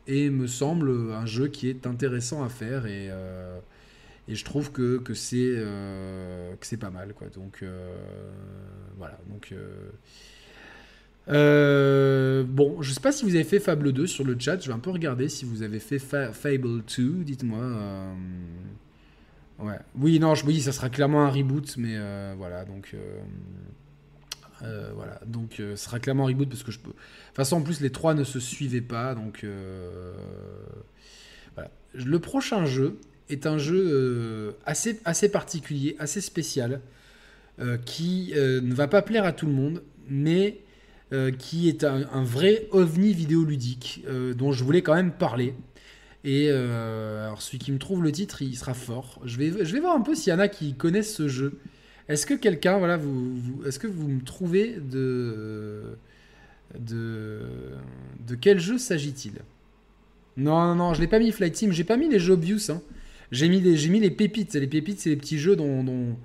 et 0.07 0.31
me 0.31 0.47
semble 0.47 1.13
un 1.13 1.27
jeu 1.27 1.49
qui 1.49 1.69
est 1.69 1.87
intéressant 1.87 2.43
à 2.43 2.49
faire 2.49 2.87
et, 2.87 3.09
euh, 3.11 3.59
et 4.29 4.35
je 4.35 4.45
trouve 4.45 4.71
que, 4.73 4.99
que 4.99 5.15
c'est 5.15 5.57
c'est 6.61 6.77
pas 6.77 6.91
mal 6.91 7.15
quoi. 7.15 7.29
Donc 7.29 7.65
voilà. 8.97 9.19
Donc 9.29 9.53
Euh, 11.29 12.43
bon, 12.45 12.81
je 12.81 12.93
sais 12.93 13.01
pas 13.01 13.13
si 13.13 13.25
vous 13.25 13.35
avez 13.35 13.45
fait 13.45 13.61
Fable 13.61 13.93
2 13.93 14.07
sur 14.07 14.25
le 14.25 14.37
chat. 14.39 14.61
Je 14.61 14.69
vais 14.69 14.75
un 14.75 14.79
peu 14.79 14.91
regarder 14.91 15.29
si 15.29 15.45
vous 15.45 15.63
avez 15.63 15.79
fait 15.79 15.99
Fable 15.99 16.83
2. 16.97 17.25
Dites-moi. 17.25 17.61
Euh, 17.61 18.15
ouais. 19.59 19.79
Oui, 19.97 20.19
non, 20.19 20.35
je 20.35 20.51
ça 20.61 20.73
sera 20.73 20.89
clairement 20.89 21.25
un 21.25 21.31
reboot, 21.31 21.77
mais 21.77 21.95
euh, 21.97 22.35
voilà. 22.37 22.65
Donc, 22.65 22.97
voilà. 24.61 25.21
Donc, 25.27 25.55
ce 25.59 25.77
sera 25.77 26.01
clairement 26.01 26.25
un 26.25 26.29
reboot 26.29 26.49
parce 26.49 26.63
que 26.63 26.73
je 26.73 26.79
peux. 26.79 26.91
De 26.91 26.95
toute 26.95 27.37
façon, 27.37 27.57
en 27.57 27.63
plus, 27.63 27.81
les 27.81 27.91
trois 27.91 28.15
ne 28.15 28.25
se 28.25 28.41
suivaient 28.41 28.81
pas, 28.81 29.15
donc 29.15 29.45
voilà. 31.55 31.71
Le 31.93 32.19
prochain 32.19 32.65
jeu 32.65 32.99
est 33.31 33.47
un 33.47 33.59
jeu 33.59 34.57
assez, 34.65 35.01
assez 35.05 35.29
particulier, 35.31 35.97
assez 35.99 36.21
spécial, 36.21 36.81
qui 37.85 38.33
ne 38.35 38.75
va 38.75 38.89
pas 38.89 39.03
plaire 39.03 39.25
à 39.25 39.33
tout 39.33 39.47
le 39.47 39.53
monde, 39.53 39.83
mais 40.09 40.63
euh, 41.15 41.31
qui 41.31 41.71
est 41.71 41.85
un, 41.85 42.23
vrai 42.23 42.69
ovni 42.71 43.15
vidéoludique 43.15 44.05
euh, 44.09 44.35
dont 44.35 44.53
je 44.53 44.63
voulais 44.63 44.83
quand 44.83 44.95
même 44.95 45.13
parler. 45.13 45.55
Et 46.23 46.49
euh, 46.51 47.25
alors 47.25 47.41
celui 47.41 47.57
qui 47.59 47.73
me 47.73 47.79
trouve 47.79 48.03
le 48.03 48.13
titre, 48.13 48.43
il 48.43 48.55
sera 48.59 48.75
fort. 48.75 49.19
Je 49.25 49.39
vais, 49.39 49.65
je 49.65 49.73
vais 49.73 49.81
voir 49.81 49.97
un 49.97 50.03
peu 50.03 50.15
s'il 50.15 50.35
y 50.35 50.37
en 50.37 50.39
a 50.39 50.49
qui 50.49 50.75
connaissent 50.75 51.15
ce 51.15 51.27
jeu. 51.27 51.61
Est-ce 52.11 52.27
que 52.27 52.35
quelqu'un, 52.35 52.77
voilà, 52.77 52.99
vous, 52.99 53.41
est-ce 53.67 53.79
que 53.79 53.87
vous 53.87 54.07
me 54.07 54.21
trouvez 54.21 54.77
de, 54.81 55.97
de, 56.79 57.41
de 58.27 58.35
quel 58.35 58.61
jeu 58.61 58.77
s'agit-il? 58.77 59.33
Non, 60.37 60.67
non, 60.67 60.75
non, 60.75 60.95
je 60.95 61.01
l'ai 61.01 61.09
pas 61.09 61.19
mis 61.19 61.33
Flight 61.33 61.55
Team, 61.55 61.73
j'ai 61.73 61.85
pas 61.85 61.97
mis 61.97 62.11
les 62.11 62.19
jeux 62.19 62.35
obvious. 62.35 62.71
Hein. 62.71 62.83
J'ai 63.31 63.49
mis, 63.49 63.61
mis 63.61 64.01
les 64.01 64.11
pépites. 64.11 64.55
Les 64.55 64.67
pépites, 64.67 65.01
c'est 65.01 65.11
les 65.11 65.17
petits 65.17 65.39
jeux 65.39 65.57
dont. 65.57 66.17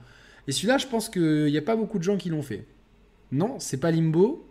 Et 0.48 0.52
celui-là, 0.52 0.78
je 0.78 0.88
pense 0.88 1.10
qu'il 1.10 1.46
n'y 1.46 1.58
a 1.58 1.62
pas 1.62 1.76
beaucoup 1.76 2.00
de 2.00 2.04
gens 2.04 2.18
qui 2.18 2.30
l'ont 2.30 2.42
fait. 2.42 2.66
Non, 3.32 3.60
c'est 3.60 3.80
pas 3.80 3.92
Limbo. 3.92 4.48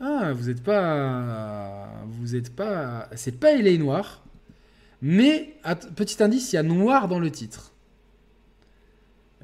Ah, 0.00 0.32
vous 0.32 0.48
n'êtes 0.48 0.62
pas. 0.62 2.04
Vous 2.08 2.34
n'êtes 2.34 2.54
pas. 2.54 3.08
C'est 3.14 3.38
pas 3.38 3.52
est 3.52 3.78
Noir. 3.78 4.24
Mais, 5.02 5.56
petit 5.96 6.22
indice, 6.22 6.52
il 6.52 6.56
y 6.56 6.58
a 6.58 6.62
noir 6.62 7.08
dans 7.08 7.18
le 7.18 7.30
titre. 7.30 7.72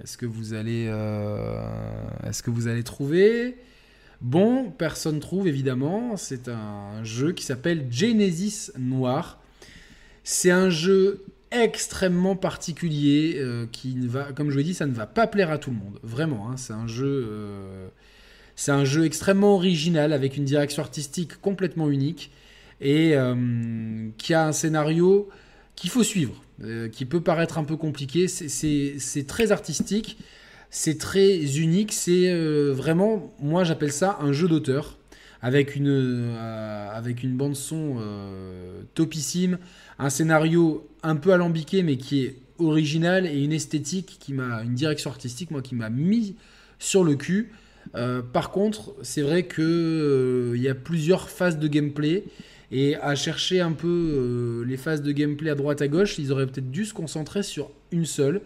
Est-ce 0.03 0.17
que 0.17 0.27
vous 0.27 0.55
allez. 0.55 0.87
Euh, 0.89 1.61
est-ce 2.27 2.43
que 2.43 2.51
vous 2.51 2.67
allez 2.67 2.83
trouver? 2.83 3.59
Bon, 4.21 4.71
personne 4.71 5.21
trouve 5.21 5.49
évidemment. 5.49 6.17
C'est 6.17 6.49
un 6.49 7.05
jeu 7.05 7.33
qui 7.33 7.45
s'appelle 7.45 7.87
Genesis 7.91 8.71
Noir. 8.79 9.43
C'est 10.25 10.51
un 10.51 10.71
jeu 10.71 11.25
extrêmement 11.53 12.37
particulier 12.37 13.35
euh, 13.39 13.67
qui 13.71 13.97
va, 14.07 14.33
comme 14.33 14.49
je 14.49 14.53
vous 14.53 14.59
l'ai 14.59 14.65
dit, 14.65 14.75
ça 14.75 14.87
ne 14.87 14.93
va 14.93 15.07
pas 15.07 15.27
plaire 15.27 15.51
à 15.51 15.59
tout 15.59 15.71
le 15.71 15.77
monde. 15.77 15.99
Vraiment, 16.03 16.51
hein. 16.51 16.57
c'est 16.57 16.73
un 16.73 16.87
jeu. 16.87 17.27
Euh, 17.29 17.89
c'est 18.57 18.73
un 18.73 18.85
jeu 18.85 19.05
extrêmement 19.07 19.55
original 19.55 20.13
avec 20.13 20.37
une 20.37 20.45
direction 20.45 20.83
artistique 20.83 21.41
complètement 21.41 21.89
unique 21.89 22.31
et 22.81 23.17
euh, 23.17 24.09
qui 24.19 24.35
a 24.35 24.47
un 24.47 24.53
scénario 24.53 25.31
qu'il 25.77 25.89
faut 25.89 26.03
suivre, 26.03 26.35
qui 26.93 27.07
peut 27.07 27.23
paraître 27.23 27.57
un 27.57 27.65
peu 27.65 27.77
compliqué. 27.77 28.29
C'est 28.29 29.27
très 29.27 29.51
artistique, 29.51 30.19
c'est 30.69 30.99
très 30.99 31.39
unique, 31.57 31.93
c'est 31.93 32.31
vraiment, 32.73 33.33
moi 33.41 33.65
j'appelle 33.65 33.93
ça 33.93 34.19
un 34.21 34.33
jeu 34.33 34.47
d'auteur 34.47 34.99
avec 35.43 35.77
une, 35.77 36.37
avec 36.93 37.23
une 37.23 37.37
bande 37.37 37.57
son 37.57 37.97
topissime, 38.95 39.59
un 39.99 40.11
scénario 40.11 40.89
un 41.03 41.17
peu 41.17 41.33
alambiqué 41.33 41.83
mais 41.83 41.97
qui 41.97 42.25
est 42.25 42.37
original 42.59 43.27
et 43.27 43.43
une 43.43 43.53
esthétique 43.53 44.19
qui 44.21 44.33
m'a, 44.33 44.63
une 44.63 44.75
direction 44.75 45.11
artistique 45.11 45.51
moi 45.51 45.63
qui 45.63 45.75
m'a 45.75 45.91
mis 45.91 46.37
sur 46.79 47.05
le 47.05 47.15
cul. 47.15 47.51
Euh, 47.95 48.23
par 48.23 48.51
contre, 48.51 48.95
c'est 49.03 49.23
vrai 49.23 49.47
qu'il 49.47 49.65
euh, 49.65 50.57
y 50.57 50.69
a 50.69 50.75
plusieurs 50.75 51.29
phases 51.29 51.59
de 51.59 51.69
gameplay. 51.69 52.25
Et 52.73 52.95
à 52.97 53.17
chercher 53.17 53.61
un 53.61 53.73
peu 53.73 53.89
euh, 53.89 54.65
les 54.65 54.77
phases 54.77 55.03
de 55.03 55.11
gameplay 55.11 55.51
à 55.51 55.57
droite 55.57 55.83
à 55.83 55.89
gauche, 55.89 56.19
ils 56.19 56.31
auraient 56.31 56.47
peut-être 56.47 56.71
dû 56.71 56.85
se 56.85 56.95
concentrer 56.95 57.43
sur 57.43 57.73
une 57.91 58.05
seule. 58.05 58.43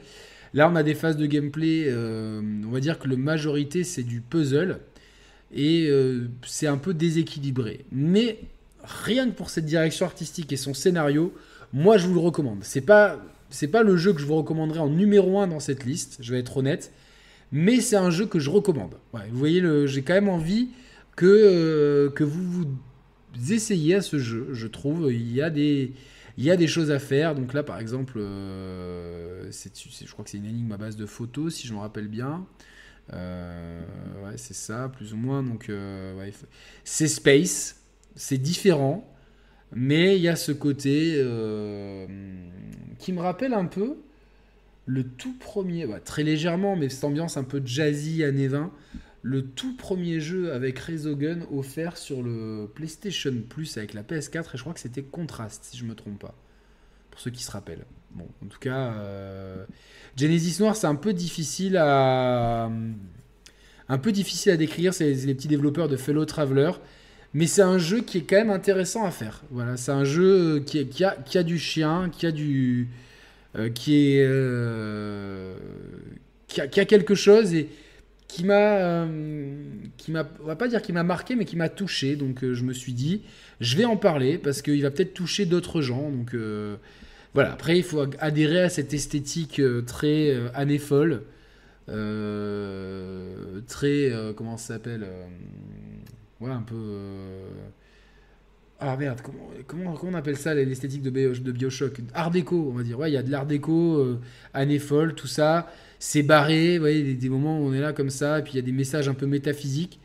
Là, 0.54 0.70
on 0.70 0.76
a 0.76 0.82
des 0.82 0.94
phases 0.94 1.18
de 1.18 1.26
gameplay, 1.26 1.92
on 1.92 2.70
va 2.70 2.78
dire 2.78 3.00
que 3.00 3.08
la 3.08 3.16
majorité, 3.16 3.82
c'est 3.82 4.04
du 4.04 4.20
puzzle. 4.20 4.78
Et 5.54 5.88
c'est 6.44 6.66
un 6.66 6.78
peu 6.78 6.94
déséquilibré. 6.94 7.84
Mais 7.92 8.40
rien 8.82 9.30
que 9.30 9.34
pour 9.34 9.50
cette 9.50 9.66
direction 9.66 10.04
artistique 10.04 10.52
et 10.52 10.56
son 10.56 10.74
scénario, 10.74 11.32
moi, 11.72 11.96
je 11.96 12.08
vous 12.08 12.14
le 12.14 12.20
recommande. 12.20 12.58
C'est 12.62 12.80
pas, 12.80 13.20
c'est 13.50 13.68
pas 13.68 13.82
le 13.82 13.96
jeu 13.96 14.12
que 14.12 14.20
je 14.20 14.26
vous 14.26 14.34
recommanderais 14.34 14.80
en 14.80 14.88
numéro 14.88 15.38
1 15.38 15.46
dans 15.46 15.60
cette 15.60 15.84
liste, 15.84 16.18
je 16.20 16.32
vais 16.32 16.40
être 16.40 16.56
honnête 16.56 16.92
mais 17.54 17.80
c'est 17.80 17.96
un 17.96 18.10
jeu 18.10 18.26
que 18.26 18.40
je 18.40 18.50
recommande. 18.50 18.96
vous 19.12 19.38
voyez, 19.38 19.62
j'ai 19.86 20.02
quand 20.02 20.14
même 20.14 20.28
envie 20.28 20.70
que, 21.14 21.24
euh, 21.26 22.10
que 22.10 22.24
vous 22.24 22.42
vous 22.42 23.52
essayiez 23.52 23.94
à 23.94 24.02
ce 24.02 24.18
jeu. 24.18 24.48
Je 24.52 24.66
trouve 24.66 25.12
il 25.12 25.32
y 25.32 25.40
a 25.40 25.50
des 25.50 25.92
il 26.36 26.44
y 26.44 26.50
a 26.50 26.56
des 26.56 26.66
choses 26.66 26.90
à 26.90 26.98
faire. 26.98 27.36
Donc 27.36 27.54
là, 27.54 27.62
par 27.62 27.78
exemple, 27.78 28.14
euh, 28.16 29.48
je 29.52 30.12
crois 30.12 30.24
que 30.24 30.30
c'est 30.30 30.38
une 30.38 30.46
énigme 30.46 30.72
à 30.72 30.76
base 30.76 30.96
de 30.96 31.06
photos, 31.06 31.54
si 31.54 31.68
je 31.68 31.74
me 31.74 31.78
rappelle 31.78 32.08
bien. 32.08 32.44
Euh, 33.12 33.82
ouais, 34.24 34.36
c'est 34.36 34.54
ça, 34.54 34.90
plus 34.94 35.12
ou 35.12 35.16
moins. 35.16 35.42
Donc, 35.42 35.70
c'est 36.84 37.08
space, 37.08 37.82
c'est 38.14 38.38
différent, 38.38 39.12
mais 39.72 40.16
il 40.16 40.22
y 40.22 40.28
a 40.28 40.36
ce 40.36 40.52
côté 40.52 41.14
qui 42.98 43.12
me 43.12 43.20
rappelle 43.20 43.54
un 43.54 43.66
peu 43.66 43.96
le 44.86 45.04
tout 45.04 45.34
premier, 45.38 45.86
bah, 45.86 46.00
très 46.00 46.22
légèrement, 46.22 46.76
mais 46.76 46.88
cette 46.88 47.04
ambiance 47.04 47.36
un 47.36 47.44
peu 47.44 47.62
jazzy 47.64 48.22
années 48.24 48.48
20, 48.48 48.70
le 49.22 49.42
tout 49.42 49.76
premier 49.76 50.20
jeu 50.20 50.52
avec 50.52 50.78
Resogun 50.78 51.46
offert 51.50 51.96
sur 51.96 52.22
le 52.22 52.70
PlayStation 52.74 53.32
Plus 53.48 53.78
avec 53.78 53.94
la 53.94 54.02
PS4, 54.02 54.54
et 54.54 54.56
je 54.56 54.60
crois 54.60 54.74
que 54.74 54.80
c'était 54.80 55.02
Contrast, 55.02 55.64
si 55.64 55.78
je 55.78 55.84
me 55.84 55.94
trompe 55.94 56.18
pas. 56.18 56.34
Pour 57.10 57.20
ceux 57.20 57.30
qui 57.30 57.42
se 57.42 57.50
rappellent. 57.50 57.86
Bon, 58.14 58.26
en 58.44 58.46
tout 58.46 58.58
cas, 58.60 58.92
euh, 58.92 59.64
Genesis 60.16 60.60
Noir, 60.60 60.76
c'est 60.76 60.86
un 60.86 60.94
peu 60.94 61.12
difficile 61.12 61.76
à. 61.76 62.70
Un 63.88 63.98
peu 63.98 64.12
difficile 64.12 64.52
à 64.52 64.56
décrire, 64.56 64.94
c'est 64.94 65.12
les 65.12 65.34
petits 65.34 65.48
développeurs 65.48 65.88
de 65.88 65.96
Fellow 65.96 66.24
Traveler. 66.24 66.70
Mais 67.34 67.46
c'est 67.46 67.62
un 67.62 67.78
jeu 67.78 68.00
qui 68.00 68.18
est 68.18 68.22
quand 68.22 68.36
même 68.36 68.50
intéressant 68.50 69.04
à 69.04 69.10
faire. 69.10 69.42
Voilà, 69.50 69.76
c'est 69.76 69.90
un 69.90 70.04
jeu 70.04 70.60
qui, 70.60 70.78
a, 71.04 71.16
qui 71.16 71.36
a 71.36 71.42
du 71.42 71.58
chien, 71.58 72.08
qui 72.10 72.26
a 72.26 72.30
du, 72.30 72.88
euh, 73.56 73.68
qui 73.68 73.96
est 73.96 74.24
euh, 74.24 75.56
qui 76.46 76.60
a, 76.60 76.68
quelque 76.68 77.16
chose 77.16 77.52
et 77.52 77.68
qui 78.28 78.44
m'a 78.44 79.08
qui 79.96 80.12
m'a 80.12 80.28
on 80.40 80.46
va 80.46 80.54
pas 80.54 80.68
dire 80.68 80.80
qui 80.80 80.92
m'a 80.92 81.02
marqué 81.02 81.34
mais 81.34 81.44
qui 81.44 81.56
m'a 81.56 81.68
touché 81.68 82.14
donc 82.14 82.44
je 82.44 82.62
me 82.62 82.72
suis 82.72 82.92
dit 82.92 83.22
je 83.60 83.76
vais 83.76 83.84
en 83.84 83.96
parler 83.96 84.38
parce 84.38 84.62
qu'il 84.62 84.80
va 84.82 84.92
peut-être 84.92 85.14
toucher 85.14 85.46
d'autres 85.46 85.80
gens 85.80 86.10
donc 86.10 86.36
voilà 87.34 87.52
après 87.52 87.76
il 87.76 87.84
faut 87.84 88.04
adhérer 88.20 88.62
à 88.62 88.68
cette 88.68 88.94
esthétique 88.94 89.60
très 89.86 90.36
année 90.54 90.78
folle 90.78 91.24
très 93.68 94.12
comment 94.36 94.56
ça 94.56 94.74
s'appelle 94.74 95.06
ouais 96.40 96.50
un 96.50 96.62
peu 96.62 96.76
ah 98.86 98.96
merde, 98.96 99.20
comment, 99.66 99.94
comment, 99.94 100.10
on 100.12 100.14
appelle 100.14 100.36
ça 100.36 100.52
l'esthétique 100.52 101.02
de, 101.02 101.10
de 101.10 101.52
Bioshock? 101.52 102.00
Art 102.12 102.30
déco, 102.30 102.70
on 102.70 102.76
va 102.76 102.82
dire. 102.82 102.98
Ouais, 102.98 103.10
il 103.10 103.14
y 103.14 103.16
a 103.16 103.22
de 103.22 103.30
l'art 103.30 103.46
déco, 103.46 103.96
euh, 103.98 104.20
année 104.52 104.78
folle, 104.78 105.14
tout 105.14 105.26
ça. 105.26 105.70
C'est 105.98 106.22
barré, 106.22 106.76
vous 106.76 106.82
voyez, 106.82 107.14
des, 107.14 107.28
moments 107.28 107.60
où 107.60 107.68
on 107.68 107.72
est 107.72 107.80
là 107.80 107.92
comme 107.92 108.10
ça, 108.10 108.40
et 108.40 108.42
puis 108.42 108.52
il 108.52 108.56
y 108.56 108.58
a 108.58 108.62
des 108.62 108.72
messages 108.72 109.08
un 109.08 109.14
peu 109.14 109.26
métaphysiques. 109.26 110.00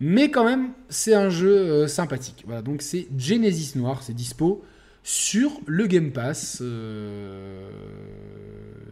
Mais 0.00 0.30
quand 0.30 0.44
même, 0.44 0.70
c'est 0.88 1.14
un 1.14 1.28
jeu 1.28 1.56
euh, 1.56 1.86
sympathique. 1.86 2.42
Voilà, 2.46 2.62
donc 2.62 2.82
c'est 2.82 3.06
Genesis 3.16 3.78
Noir, 3.78 4.02
c'est 4.02 4.14
dispo 4.14 4.64
sur 5.02 5.60
le 5.66 5.86
Game 5.86 6.12
Pass. 6.12 6.58
Euh, 6.60 7.70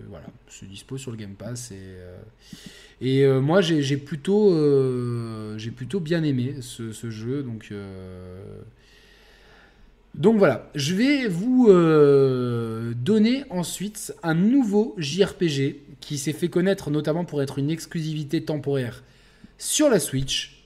voilà, 0.09 0.27
c'est 0.49 0.69
dispo 0.69 0.99
sur 0.99 1.11
le 1.11 1.17
Game 1.17 1.35
Pass. 1.35 1.73
Et, 1.73 1.97
et 3.01 3.27
moi, 3.41 3.61
j'ai 3.61 3.97
plutôt, 3.97 4.51
bien 6.01 6.23
aimé 6.23 6.57
ce, 6.61 7.11
jeu. 7.11 7.43
Donc 7.43 7.73
donc 10.19 10.37
voilà, 10.37 10.69
je 10.75 10.95
vais 10.95 11.29
vous 11.29 11.69
euh, 11.69 12.93
donner 12.95 13.45
ensuite 13.51 14.13
un 14.25 14.35
nouveau 14.35 14.97
JRPG 14.99 15.77
qui 16.01 16.19
s'est 16.19 16.33
fait 16.33 16.49
connaître 16.49 16.91
notamment 16.91 17.25
pour 17.25 17.41
être 17.41 17.61
une 17.61 17.71
exclusivité 17.71 18.43
temporaire 18.43 19.05
sur 19.59 19.89
la 19.89 20.01
Switch. 20.01 20.65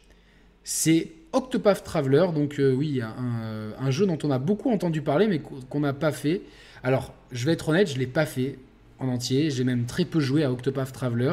C'est 0.64 1.12
Octopath 1.33 1.83
Traveler, 1.85 2.26
donc 2.35 2.59
euh, 2.59 2.72
oui, 2.74 3.01
un, 3.01 3.72
un, 3.78 3.91
jeu 3.91 4.07
dont 4.07 4.18
on 4.22 4.30
a 4.30 4.39
beaucoup 4.39 4.70
entendu 4.70 5.03
parler 5.03 5.28
mais 5.28 5.41
qu'on 5.41 5.80
n'a 5.80 5.93
pas 5.93 6.12
fait. 6.12 6.43
Alors, 6.83 7.14
je 7.30 7.47
vais 7.47 7.53
être 7.53 7.68
honnête, 7.68 7.89
je 7.89 7.95
ne 7.95 8.01
l'ai 8.01 8.07
pas 8.07 8.26
fait 8.26 8.59
en 8.99 9.09
entier, 9.09 9.51
j'ai 9.51 9.64
même 9.64 9.87
très 9.87 10.05
peu 10.05 10.20
joué 10.20 10.45
à 10.45 10.53
Octopath 10.53 10.93
Traveler. 10.93 11.33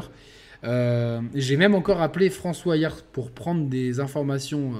Euh, 0.64 1.22
j'ai 1.36 1.58
même 1.58 1.76
encore 1.76 2.02
appelé 2.02 2.30
François 2.30 2.78
hier 2.78 3.04
pour 3.12 3.32
prendre 3.32 3.68
des 3.68 4.00
informations, 4.00 4.74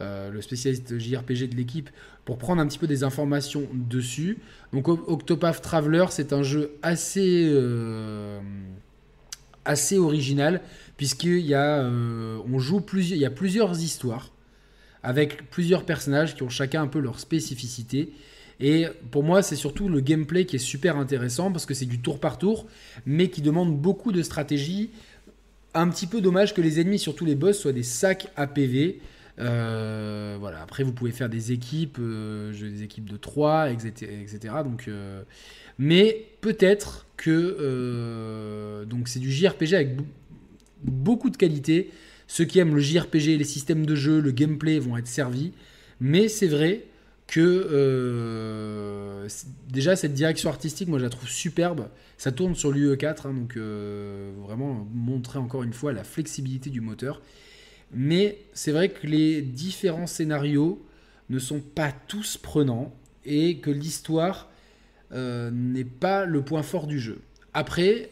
le 0.00 0.40
spécialiste 0.40 0.98
JRPG 0.98 1.48
de 1.48 1.56
l'équipe, 1.56 1.90
pour 2.26 2.38
prendre 2.38 2.60
un 2.60 2.66
petit 2.66 2.78
peu 2.78 2.88
des 2.88 3.04
informations 3.04 3.66
dessus. 3.72 4.38
Donc 4.72 4.88
Octopath 4.88 5.62
Traveler, 5.62 6.06
c'est 6.10 6.32
un 6.32 6.42
jeu 6.42 6.72
euh, 7.16 8.40
assez 9.64 9.96
original 9.96 10.60
puisqu'il 10.96 11.46
y 11.46 11.54
a, 11.54 11.78
euh, 11.80 12.38
on 12.50 12.58
joue 12.58 12.80
plusieurs, 12.80 13.16
il 13.16 13.20
y 13.20 13.26
a 13.26 13.30
plusieurs 13.30 13.80
histoires. 13.80 14.32
avec 15.02 15.50
plusieurs 15.50 15.84
personnages 15.84 16.34
qui 16.34 16.42
ont 16.42 16.48
chacun 16.48 16.82
un 16.82 16.88
peu 16.88 16.98
leur 16.98 17.20
spécificité. 17.20 18.12
Et 18.58 18.86
pour 19.12 19.22
moi, 19.22 19.40
c'est 19.40 19.54
surtout 19.54 19.88
le 19.88 20.00
gameplay 20.00 20.46
qui 20.46 20.56
est 20.56 20.58
super 20.58 20.96
intéressant 20.96 21.52
parce 21.52 21.64
que 21.64 21.74
c'est 21.74 21.86
du 21.86 22.00
tour 22.00 22.18
par 22.18 22.38
tour, 22.38 22.66
mais 23.04 23.28
qui 23.28 23.40
demande 23.40 23.78
beaucoup 23.78 24.10
de 24.10 24.20
stratégie. 24.22 24.90
Un 25.74 25.88
petit 25.90 26.08
peu 26.08 26.20
dommage 26.20 26.54
que 26.54 26.60
les 26.60 26.80
ennemis, 26.80 26.98
surtout 26.98 27.24
les 27.24 27.36
boss, 27.36 27.56
soient 27.56 27.72
des 27.72 27.84
sacs 27.84 28.32
APV. 28.34 28.98
Euh, 29.38 30.38
voilà. 30.40 30.60
Après, 30.60 30.82
vous 30.82 30.92
pouvez 30.92 31.12
faire 31.12 31.28
des 31.28 31.52
équipes, 31.52 31.98
euh, 32.00 32.52
des 32.52 32.82
équipes 32.82 33.08
de 33.08 33.16
3, 33.16 33.70
etc. 33.70 34.38
donc, 34.64 34.90
mais 35.78 36.26
peut-être 36.40 37.06
que 37.16 38.84
donc 38.88 39.06
c'est 39.06 39.20
du 39.20 39.30
JRPG 39.30 39.74
avec 39.74 39.96
beaucoup 40.82 41.30
de 41.30 41.36
qualité. 41.36 41.90
Ceux 42.26 42.44
qui 42.44 42.58
aiment 42.58 42.74
le 42.74 42.80
JRPG, 42.80 43.38
les 43.38 43.44
systèmes 43.44 43.86
de 43.86 43.94
jeu, 43.94 44.20
le 44.20 44.30
gameplay 44.30 44.78
vont 44.78 44.96
être 44.96 45.06
servis. 45.06 45.52
Mais 46.00 46.28
c'est 46.28 46.48
vrai 46.48 46.84
que 47.26 47.66
déjà 49.68 49.96
cette 49.96 50.14
direction 50.14 50.48
artistique, 50.48 50.88
moi 50.88 50.98
je 50.98 51.04
la 51.04 51.10
trouve 51.10 51.28
superbe. 51.28 51.88
Ça 52.18 52.32
tourne 52.32 52.54
sur 52.54 52.70
l'UE4, 52.72 53.26
hein, 53.26 53.34
donc 53.34 53.56
vraiment 53.56 54.86
montrer 54.92 55.38
encore 55.38 55.62
une 55.62 55.72
fois 55.72 55.92
la 55.92 56.04
flexibilité 56.04 56.70
du 56.70 56.80
moteur. 56.80 57.20
Mais 57.92 58.38
c'est 58.52 58.72
vrai 58.72 58.88
que 58.88 59.06
les 59.06 59.42
différents 59.42 60.06
scénarios 60.06 60.84
ne 61.30 61.38
sont 61.38 61.60
pas 61.60 61.92
tous 61.92 62.36
prenants 62.36 62.92
et 63.24 63.58
que 63.58 63.70
l'histoire 63.70 64.48
euh, 65.12 65.50
n'est 65.50 65.84
pas 65.84 66.24
le 66.24 66.42
point 66.42 66.62
fort 66.62 66.86
du 66.86 66.98
jeu. 67.00 67.20
Après, 67.54 68.10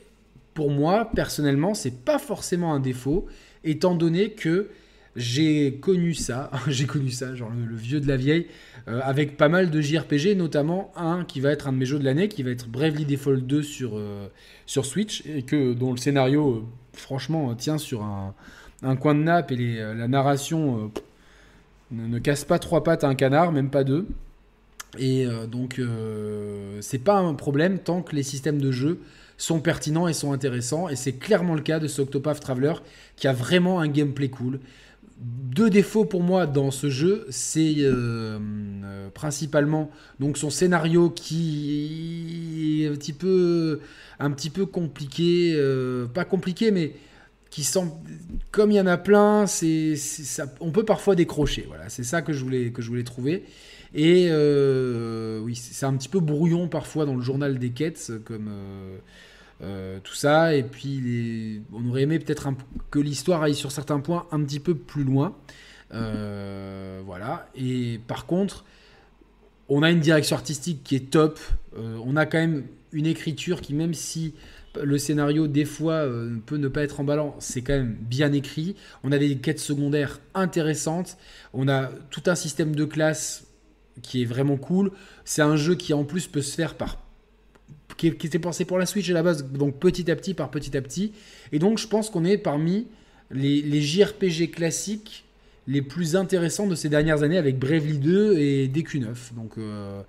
pour 0.55 0.71
moi, 0.71 1.11
personnellement, 1.15 1.75
c'est 1.75 2.05
pas 2.05 2.19
forcément 2.19 2.75
un 2.75 2.81
défaut, 2.81 3.27
étant 3.65 3.95
donné 3.95 4.31
que 4.31 4.71
j'ai 5.17 5.75
connu 5.81 6.15
ça, 6.15 6.51
j'ai 6.69 6.87
connu 6.87 7.11
ça, 7.11 7.35
genre 7.35 7.51
le, 7.51 7.77
vieux 7.77 8.01
de 8.01 8.09
la 8.09 8.17
vieille, 8.17 8.47
euh, 8.89 9.01
avec 9.03 9.37
pas 9.37 9.49
mal 9.49 9.71
de 9.71 9.81
JRPG, 9.81 10.37
notamment 10.37 10.93
un 10.97 11.25
qui 11.25 11.41
va 11.41 11.51
être 11.51 11.69
un 11.69 11.73
de 11.73 11.79
mes 11.79 11.87
jeux 11.87 11.99
de 11.99 12.05
l'année, 12.05 12.29
qui 12.29 12.43
va 12.43 12.51
être 12.51 12.69
Bravely 12.69 13.05
Default 13.05 13.43
2 13.43 13.63
sur, 13.63 13.93
euh, 13.95 14.29
sur 14.67 14.87
Switch, 14.87 15.25
et 15.27 15.43
que, 15.43 15.73
dont 15.73 15.93
le 15.93 15.99
scénario, 15.99 16.67
franchement, 16.97 17.55
tient 17.55 17.79
sur 17.79 18.03
un, 18.03 18.35
coin 18.97 19.15
de 19.15 19.21
nappe 19.21 19.53
et 19.53 19.81
euh, 19.81 19.95
la 19.95 20.09
narration 20.09 20.91
euh, 20.93 21.01
ne, 21.91 22.19
casse 22.19 22.45
pas 22.45 22.59
trois 22.59 22.85
pattes 22.85 23.05
à 23.05 23.09
un 23.09 23.15
canard, 23.15 23.53
même 23.53 23.71
pas 23.71 23.85
deux. 23.85 24.07
Et 24.99 25.27
euh, 25.27 25.47
donc, 25.47 25.81
c'est 26.81 27.03
pas 27.03 27.19
un 27.19 27.35
problème 27.35 27.79
tant 27.79 28.03
que 28.03 28.15
les 28.15 28.23
systèmes 28.23 28.61
de 28.61 28.71
jeu 28.71 29.01
sont 29.37 29.61
pertinents 29.61 30.09
et 30.09 30.13
sont 30.13 30.33
intéressants. 30.33 30.89
Et 30.89 30.97
c'est 30.97 31.15
clairement 31.15 31.55
le 31.55 31.63
cas 31.63 31.79
de 31.79 31.89
ce 31.89 32.03
Octopath 32.03 32.41
Traveler 32.41 32.75
qui 33.17 33.27
a 33.27 33.33
vraiment 33.33 33.81
un 33.81 33.89
gameplay 33.89 34.29
cool. 34.29 34.61
Deux 35.19 35.71
défauts 35.71 36.05
pour 36.05 36.23
moi 36.23 36.47
dans 36.47 36.71
ce 36.71 36.91
jeu, 36.91 37.27
c'est 37.31 37.77
principalement 39.15 39.91
donc 40.19 40.37
son 40.37 40.51
scénario 40.51 41.09
qui 41.09 42.83
est 42.83 42.89
un 42.89 42.95
petit 42.95 43.13
peu, 43.13 43.81
un 44.19 44.33
petit 44.33 44.51
peu 44.51 44.67
compliqué, 44.67 45.57
pas 46.13 46.25
compliqué, 46.25 46.73
mais 46.73 46.95
qui 47.49 47.63
sent, 47.63 47.85
comme 48.51 48.73
il 48.73 48.75
y 48.75 48.81
en 48.81 48.89
a 48.89 48.97
plein, 48.97 49.47
ça, 49.47 50.47
on 50.59 50.73
peut 50.73 50.85
parfois 50.85 51.15
décrocher. 51.15 51.65
Voilà, 51.69 51.89
c'est 51.89 52.03
ça 52.03 52.21
que 52.21 52.33
je 52.33 52.43
voulais, 52.43 52.73
que 52.73 52.83
je 52.83 52.89
voulais 52.89 53.05
trouver. 53.05 53.45
Et 53.95 54.27
euh, 54.29 55.39
oui, 55.41 55.55
c'est 55.55 55.87
un 55.87 55.97
petit 55.97 56.09
peu 56.09 56.21
brouillon 56.21 56.69
parfois 56.69 57.07
dans 57.07 57.15
le 57.15 57.23
journal 57.23 57.59
des 57.59 57.71
quêtes, 57.71 58.13
comme 58.25 58.49
euh, 58.49 58.97
euh, 59.63 59.99
tout 60.03 60.15
ça. 60.15 60.55
Et 60.55 60.65
puis, 60.65 61.63
on 61.73 61.89
aurait 61.89 62.03
aimé 62.03 62.19
peut-être 62.19 62.49
que 62.91 62.99
l'histoire 62.99 63.43
aille 63.43 63.55
sur 63.55 63.73
certains 63.73 64.01
points 64.01 64.27
un 64.33 64.43
petit 64.43 64.61
peu 64.61 64.75
plus 64.75 65.05
loin. 65.05 65.37
voilà. 65.91 67.49
Et 67.55 68.01
par 68.07 68.27
contre, 68.27 68.65
on 69.69 69.83
a 69.83 69.91
une 69.91 70.01
direction 70.01 70.37
artistique 70.37 70.83
qui 70.85 70.97
est 70.97 71.11
top. 71.11 71.39
on 71.77 72.17
a 72.17 72.27
quand 72.27 72.39
même 72.39 72.65
une 72.93 73.07
écriture 73.07 73.61
qui, 73.61 73.75
même 73.75 73.95
si 73.95 74.35
le 74.83 74.99
scénario, 74.99 75.47
des 75.47 75.65
fois, 75.65 75.95
euh, 75.95 76.37
peut 76.47 76.57
ne 76.57 76.69
pas 76.69 76.83
être 76.83 77.01
emballant. 77.01 77.37
C'est 77.39 77.63
quand 77.63 77.75
même 77.75 77.97
bien 78.01 78.33
écrit. 78.33 78.75
On 79.03 79.13
a 79.13 79.19
des 79.19 79.37
quêtes 79.37 79.61
secondaires 79.61 80.21
intéressantes. 80.35 81.17
On 81.53 81.69
a 81.69 81.91
tout 82.11 82.23
un 82.27 82.35
système 82.35 82.75
de 82.75 82.85
classe 82.85 83.45
qui 84.03 84.23
est 84.23 84.27
vraiment 84.27 84.57
cool. 84.57 84.91
C'est 85.25 85.43
un 85.43 85.57
jeu 85.57 85.75
qui, 85.75 85.95
en 85.95 86.05
plus, 86.05 86.27
peut 86.27 86.43
se 86.43 86.55
faire 86.55 86.75
par 86.75 87.05
qui, 87.97 88.09
était 88.09 88.39
pensé 88.39 88.65
pour 88.65 88.79
la 88.79 88.87
Switch 88.87 89.09
à 89.11 89.13
la 89.13 89.23
base, 89.23 89.45
donc 89.45 89.79
petit 89.79 90.11
à 90.11 90.17
petit, 90.17 90.35
par 90.35 90.51
petit 90.51 90.77
à 90.77 90.83
petit. 90.83 91.13
Et 91.53 91.59
donc, 91.59 91.79
je 91.79 91.87
pense 91.87 92.11
qu'on 92.11 92.25
est 92.25 92.39
parmi 92.39 92.87
les, 93.31 93.81
JRPG 93.81 94.51
classiques 94.51 95.25
les 95.67 95.81
plus 95.81 96.17
intéressants 96.17 96.67
de 96.67 96.75
ces 96.75 96.89
dernières 96.89 97.23
années 97.23 97.39
avec 97.39 97.59
Bravely 97.59 97.99
2 97.99 98.39
et 98.39 98.69
DQ9. 98.69 99.35
Donc, 99.35 99.53
euh, 99.59 100.03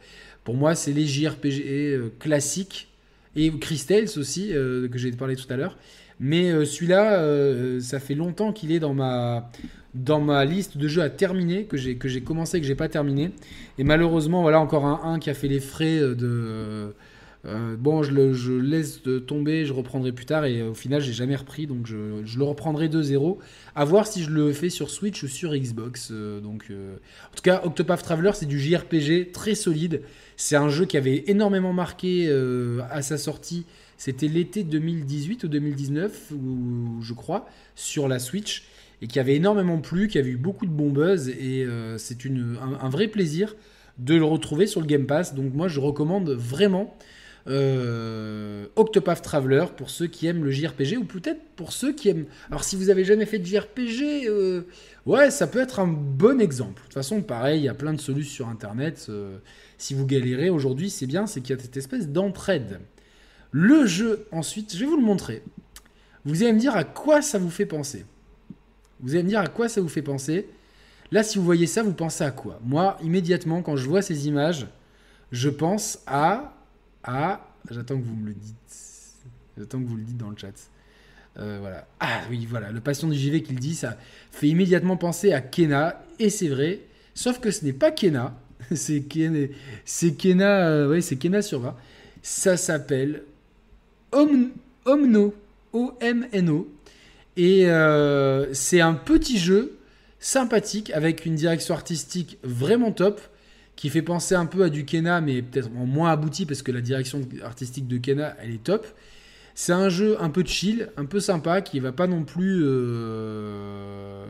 pour 0.43 0.55
moi, 0.55 0.75
c'est 0.75 0.91
les 0.91 1.05
JRPG 1.05 1.63
euh, 1.67 2.09
classiques 2.19 2.89
et 3.35 3.51
Crystals 3.51 4.17
aussi, 4.17 4.49
euh, 4.53 4.87
que 4.87 4.97
j'ai 4.97 5.11
parlé 5.11 5.35
tout 5.35 5.51
à 5.51 5.55
l'heure. 5.55 5.77
Mais 6.19 6.49
euh, 6.49 6.65
celui-là, 6.65 7.19
euh, 7.19 7.79
ça 7.79 7.99
fait 7.99 8.15
longtemps 8.15 8.53
qu'il 8.53 8.71
est 8.71 8.79
dans 8.79 8.93
ma, 8.93 9.51
dans 9.93 10.21
ma 10.21 10.45
liste 10.45 10.77
de 10.77 10.87
jeux 10.87 11.01
à 11.01 11.09
terminer, 11.09 11.65
que 11.65 11.77
j'ai, 11.77 11.97
commencé 12.21 12.57
et 12.57 12.61
que 12.61 12.67
j'ai 12.67 12.75
pas 12.75 12.89
terminé. 12.89 13.31
Et 13.77 13.83
malheureusement, 13.83 14.41
voilà 14.41 14.59
encore 14.59 14.85
un 14.85 15.13
1 15.13 15.19
qui 15.19 15.29
a 15.29 15.33
fait 15.33 15.47
les 15.47 15.59
frais 15.59 15.99
de. 15.99 16.93
bon, 17.77 18.01
je 18.01 18.11
le 18.11 18.33
je 18.33 18.53
laisse 18.53 19.01
tomber, 19.27 19.65
je 19.65 19.73
reprendrai 19.73 20.11
plus 20.13 20.25
tard 20.25 20.45
et 20.45 20.61
au 20.61 20.73
final, 20.73 21.01
j'ai 21.01 21.13
jamais 21.13 21.35
repris, 21.35 21.67
donc 21.67 21.85
je, 21.85 22.21
je 22.23 22.37
le 22.37 22.45
reprendrai 22.45 22.87
de 22.87 23.01
0. 23.01 23.39
À 23.75 23.83
voir 23.83 24.07
si 24.07 24.23
je 24.23 24.31
le 24.31 24.53
fais 24.53 24.69
sur 24.69 24.89
Switch 24.89 25.21
ou 25.23 25.27
sur 25.27 25.53
Xbox. 25.53 26.11
donc, 26.11 26.71
en 26.71 27.35
tout 27.35 27.43
cas, 27.43 27.61
Octopath 27.65 28.03
Traveler, 28.03 28.31
c'est 28.33 28.45
du 28.45 28.59
JRPG 28.59 29.31
très 29.33 29.53
solide. 29.53 30.01
C'est 30.37 30.55
un 30.55 30.69
jeu 30.69 30.85
qui 30.85 30.97
avait 30.97 31.23
énormément 31.27 31.73
marqué 31.73 32.27
euh, 32.27 32.81
à 32.89 33.01
sa 33.01 33.17
sortie. 33.17 33.65
C'était 33.97 34.27
l'été 34.27 34.63
2018 34.63 35.43
ou 35.45 35.47
2019, 35.47 36.33
je 37.01 37.13
crois, 37.13 37.47
sur 37.75 38.07
la 38.07 38.19
Switch, 38.19 38.65
et 39.01 39.07
qui 39.07 39.19
avait 39.19 39.35
énormément 39.35 39.79
plu, 39.79 40.07
qui 40.07 40.17
avait 40.17 40.31
eu 40.31 40.37
beaucoup 40.37 40.65
de 40.65 40.71
bons 40.71 40.89
buzz, 40.89 41.29
et 41.29 41.63
euh, 41.63 41.97
c'est 41.97 42.17
un, 42.25 42.89
vrai 42.89 43.07
plaisir 43.07 43.55
de 43.97 44.15
le 44.15 44.25
retrouver 44.25 44.67
sur 44.67 44.81
le 44.81 44.87
Game 44.87 45.05
Pass. 45.05 45.33
Donc 45.33 45.53
moi, 45.53 45.67
je 45.67 45.79
recommande 45.79 46.29
vraiment 46.29 46.97
euh, 47.47 48.65
Octopath 48.75 49.21
Traveler 49.21 49.65
pour 49.77 49.89
ceux 49.89 50.07
qui 50.07 50.27
aiment 50.27 50.43
le 50.43 50.51
JRPG, 50.51 50.97
ou 50.97 51.05
peut-être 51.05 51.41
pour 51.55 51.71
ceux 51.71 51.93
qui 51.93 52.09
aiment... 52.09 52.25
Alors 52.49 52.63
si 52.63 52.75
vous 52.75 52.89
avez 52.89 53.05
jamais 53.05 53.25
fait 53.25 53.39
de 53.39 53.45
JRPG, 53.45 54.29
ouais, 55.05 55.31
ça 55.31 55.47
peut 55.47 55.61
être 55.61 55.79
un 55.79 55.87
bon 55.87 56.41
exemple. 56.41 56.81
De 56.81 56.85
toute 56.85 56.93
façon, 56.93 57.21
pareil, 57.21 57.61
il 57.61 57.63
y 57.63 57.69
a 57.69 57.73
plein 57.73 57.93
de 57.93 58.01
solutions 58.01 58.45
sur 58.45 58.49
Internet 58.49 59.09
si 59.77 59.93
vous 59.93 60.05
galérez 60.05 60.49
aujourd'hui, 60.49 60.89
c'est 60.89 61.05
bien, 61.05 61.27
c'est 61.27 61.41
qu'il 61.41 61.55
y 61.55 61.59
a 61.59 61.61
cette 61.61 61.77
espèce 61.77 62.09
d'entraide. 62.09 62.79
Le 63.57 63.85
jeu, 63.85 64.27
ensuite, 64.33 64.75
je 64.75 64.81
vais 64.81 64.85
vous 64.85 64.97
le 64.97 65.01
montrer. 65.01 65.41
Vous 66.25 66.43
allez 66.43 66.51
me 66.51 66.59
dire 66.59 66.75
à 66.75 66.83
quoi 66.83 67.21
ça 67.21 67.39
vous 67.39 67.49
fait 67.49 67.65
penser. 67.65 68.05
Vous 68.99 69.13
allez 69.13 69.23
me 69.23 69.29
dire 69.29 69.39
à 69.39 69.47
quoi 69.47 69.69
ça 69.69 69.79
vous 69.79 69.87
fait 69.87 70.01
penser. 70.01 70.49
Là, 71.09 71.23
si 71.23 71.37
vous 71.37 71.45
voyez 71.45 71.65
ça, 71.65 71.81
vous 71.81 71.93
pensez 71.93 72.25
à 72.25 72.31
quoi? 72.31 72.59
Moi, 72.65 72.97
immédiatement, 73.01 73.61
quand 73.61 73.77
je 73.77 73.87
vois 73.87 74.01
ces 74.01 74.27
images, 74.27 74.67
je 75.31 75.47
pense 75.47 75.99
à... 76.05 76.53
à 77.05 77.47
J'attends 77.71 77.97
que 77.97 78.03
vous 78.03 78.15
me 78.15 78.27
le 78.27 78.33
dites. 78.33 78.55
J'attends 79.57 79.79
que 79.79 79.87
vous 79.87 79.95
le 79.95 80.03
dites 80.03 80.17
dans 80.17 80.31
le 80.31 80.37
chat. 80.37 80.51
Euh, 81.37 81.59
voilà. 81.61 81.87
Ah 82.01 82.23
oui, 82.29 82.45
voilà. 82.49 82.71
Le 82.71 82.81
patient 82.81 83.07
du 83.07 83.17
JV 83.17 83.41
qui 83.41 83.53
le 83.53 83.59
dit, 83.59 83.75
ça 83.75 83.97
fait 84.31 84.49
immédiatement 84.49 84.97
penser 84.97 85.31
à 85.31 85.39
Kena. 85.39 86.03
Et 86.19 86.29
c'est 86.29 86.49
vrai. 86.49 86.81
Sauf 87.13 87.39
que 87.39 87.51
ce 87.51 87.63
n'est 87.63 87.71
pas 87.71 87.91
Kena. 87.91 88.37
c'est 88.75 89.03
Kena, 89.03 89.47
c'est 89.85 90.11
Kena, 90.15 90.67
euh, 90.67 90.99
c'est 90.99 91.15
Kena 91.15 91.41
Surva. 91.41 91.77
Ça 92.21 92.57
s'appelle 92.57 93.23
Omno, 94.11 95.33
O-M-N-O. 95.73 96.71
Et 97.37 97.69
euh, 97.69 98.53
c'est 98.53 98.81
un 98.81 98.93
petit 98.93 99.37
jeu 99.37 99.77
sympathique 100.19 100.91
avec 100.91 101.25
une 101.25 101.35
direction 101.35 101.73
artistique 101.73 102.37
vraiment 102.43 102.91
top 102.91 103.21
qui 103.75 103.89
fait 103.89 104.01
penser 104.01 104.35
un 104.35 104.45
peu 104.45 104.63
à 104.63 104.69
du 104.69 104.85
Kena 104.85 105.19
mais 105.19 105.41
peut-être 105.41 105.69
moins 105.69 106.11
abouti 106.11 106.45
parce 106.45 106.61
que 106.61 106.71
la 106.71 106.79
direction 106.79 107.21
artistique 107.43 107.87
de 107.87 107.97
Kena 107.97 108.35
elle 108.41 108.51
est 108.51 108.63
top. 108.63 108.87
C'est 109.53 109.73
un 109.73 109.89
jeu 109.89 110.17
un 110.21 110.29
peu 110.29 110.43
chill, 110.45 110.89
un 110.97 111.05
peu 111.05 111.19
sympa 111.19 111.61
qui 111.61 111.79
va 111.79 111.91
pas 111.91 112.07
non 112.07 112.23
plus 112.23 112.61
euh, 112.63 114.25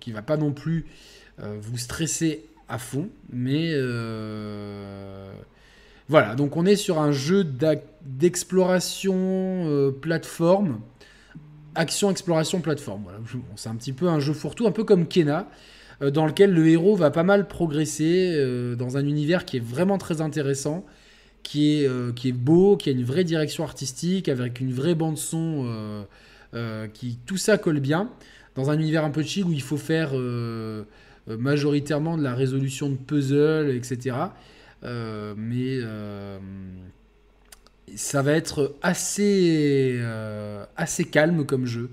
qui 0.00 0.12
va 0.12 0.22
pas 0.22 0.36
non 0.36 0.52
plus 0.52 0.86
vous 1.38 1.78
stresser 1.78 2.46
à 2.68 2.78
fond. 2.78 3.08
Mais 3.32 3.72
euh, 3.74 5.32
voilà, 6.08 6.34
donc 6.34 6.56
on 6.56 6.66
est 6.66 6.76
sur 6.76 6.98
un 6.98 7.12
jeu 7.12 7.46
d'exploration 8.02 9.14
euh, 9.16 9.90
plateforme. 9.90 10.80
Action, 11.74 12.10
exploration, 12.10 12.60
plateforme. 12.60 13.04
Voilà. 13.04 13.18
c'est 13.56 13.68
un 13.68 13.74
petit 13.74 13.92
peu 13.92 14.08
un 14.08 14.20
jeu 14.20 14.32
fourre-tout, 14.32 14.66
un 14.66 14.70
peu 14.70 14.84
comme 14.84 15.08
Kena, 15.08 15.48
euh, 16.02 16.10
dans 16.10 16.26
lequel 16.26 16.52
le 16.52 16.68
héros 16.68 16.94
va 16.94 17.10
pas 17.10 17.22
mal 17.22 17.48
progresser 17.48 18.36
dans 18.76 18.96
un 18.96 19.06
univers 19.06 19.44
qui 19.44 19.56
est 19.56 19.64
vraiment 19.64 19.96
très 19.96 20.20
intéressant, 20.20 20.84
qui 21.42 21.82
est, 21.82 22.32
beau, 22.32 22.76
qui 22.76 22.90
a 22.90 22.92
une 22.92 23.04
vraie 23.04 23.24
direction 23.24 23.64
artistique, 23.64 24.28
avec 24.28 24.60
une 24.60 24.72
vraie 24.72 24.94
bande-son, 24.94 26.06
qui 26.92 27.18
tout 27.26 27.36
ça 27.36 27.58
colle 27.58 27.80
bien, 27.80 28.10
dans 28.54 28.70
un 28.70 28.78
univers 28.78 29.04
un 29.04 29.10
peu 29.10 29.22
chill 29.22 29.44
où 29.44 29.52
il 29.52 29.62
faut 29.62 29.76
faire 29.76 30.12
majoritairement 31.26 32.16
de 32.16 32.22
la 32.22 32.34
résolution 32.34 32.88
de 32.88 32.96
puzzles, 32.96 33.70
etc. 33.70 34.16
mais 34.84 35.80
ça 37.96 38.22
va 38.22 38.32
être 38.32 38.76
assez, 38.82 40.00
assez 40.76 41.04
calme 41.04 41.46
comme 41.46 41.66
jeu, 41.66 41.90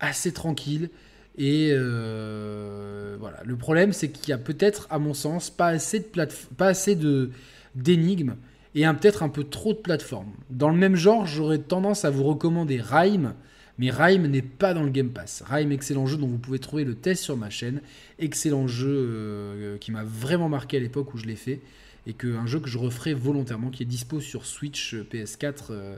assez 0.00 0.32
tranquille. 0.32 0.90
Et 1.38 1.72
voilà. 1.74 3.42
Le 3.44 3.56
problème, 3.56 3.92
c'est 3.92 4.08
qu'il 4.08 4.30
y 4.30 4.32
a 4.32 4.38
peut-être, 4.38 4.86
à 4.90 4.98
mon 4.98 5.14
sens, 5.14 5.50
pas 5.50 5.68
assez 5.68 6.00
de 6.00 6.06
pas 6.56 6.66
assez 6.66 6.94
de 6.94 7.30
d'énigmes 7.74 8.36
et 8.76 8.84
peut-être 8.84 9.22
un 9.22 9.30
peu 9.30 9.42
trop 9.44 9.72
de 9.72 9.78
plateformes. 9.78 10.32
Dans 10.50 10.68
le 10.68 10.76
même 10.76 10.96
genre, 10.96 11.26
j'aurais 11.26 11.58
tendance 11.58 12.04
à 12.04 12.10
vous 12.10 12.24
recommander 12.24 12.78
Rhyme, 12.78 13.32
mais 13.78 13.90
Rhyme 13.90 14.26
n'est 14.26 14.42
pas 14.42 14.74
dans 14.74 14.82
le 14.82 14.90
Game 14.90 15.08
Pass. 15.08 15.42
Rhyme, 15.48 15.72
excellent 15.72 16.06
jeu 16.06 16.18
dont 16.18 16.26
vous 16.26 16.36
pouvez 16.36 16.58
trouver 16.58 16.84
le 16.84 16.94
test 16.94 17.22
sur 17.22 17.38
ma 17.38 17.48
chaîne. 17.48 17.80
Excellent 18.18 18.68
jeu 18.68 18.90
euh, 18.90 19.78
qui 19.78 19.92
m'a 19.92 20.04
vraiment 20.04 20.50
marqué 20.50 20.76
à 20.76 20.80
l'époque 20.80 21.14
où 21.14 21.16
je 21.16 21.24
l'ai 21.24 21.36
fait. 21.36 21.60
Et 22.06 22.12
que, 22.12 22.36
un 22.36 22.46
jeu 22.46 22.60
que 22.60 22.68
je 22.68 22.78
referai 22.78 23.14
volontairement, 23.14 23.70
qui 23.70 23.82
est 23.82 23.86
dispo 23.86 24.20
sur 24.20 24.46
Switch, 24.46 24.94
euh, 24.94 25.06
PS4 25.12 25.66
euh, 25.70 25.96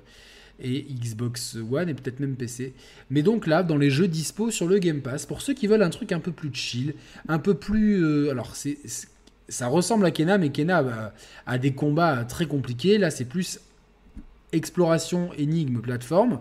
et 0.61 0.83
Xbox 0.83 1.57
One 1.71 1.89
et 1.89 1.95
peut-être 1.95 2.21
même 2.21 2.37
PC. 2.37 2.75
Mais 3.11 3.23
donc 3.23 3.47
là, 3.47 3.63
dans 3.63 3.77
les 3.77 3.91
jeux 3.91 4.09
dispo 4.09 4.51
sur 4.51 4.67
le 4.67 4.79
Game 4.79 5.03
Pass, 5.03 5.27
pour 5.27 5.43
ceux 5.43 5.55
qui 5.55 5.67
veulent 5.67 5.83
un 5.83 5.91
truc 5.91 6.13
un 6.13 6.21
peu 6.21 6.33
plus 6.33 6.53
chill, 6.53 6.95
un 7.29 7.39
peu 7.39 7.55
plus... 7.55 8.29
alors, 8.29 8.57
c'est 8.57 8.79
ça 9.49 9.67
ressemble 9.69 10.05
à 10.05 10.11
Kena, 10.11 10.39
mais 10.39 10.51
Kena 10.51 11.13
a, 11.47 11.59
des 11.59 11.73
combats 11.73 12.25
très 12.25 12.47
compliqués. 12.47 12.99
Là, 12.99 13.11
c'est 13.11 13.25
plus 13.25 13.61
exploration, 14.53 15.33
énigme, 15.35 15.81
plateforme. 15.81 16.41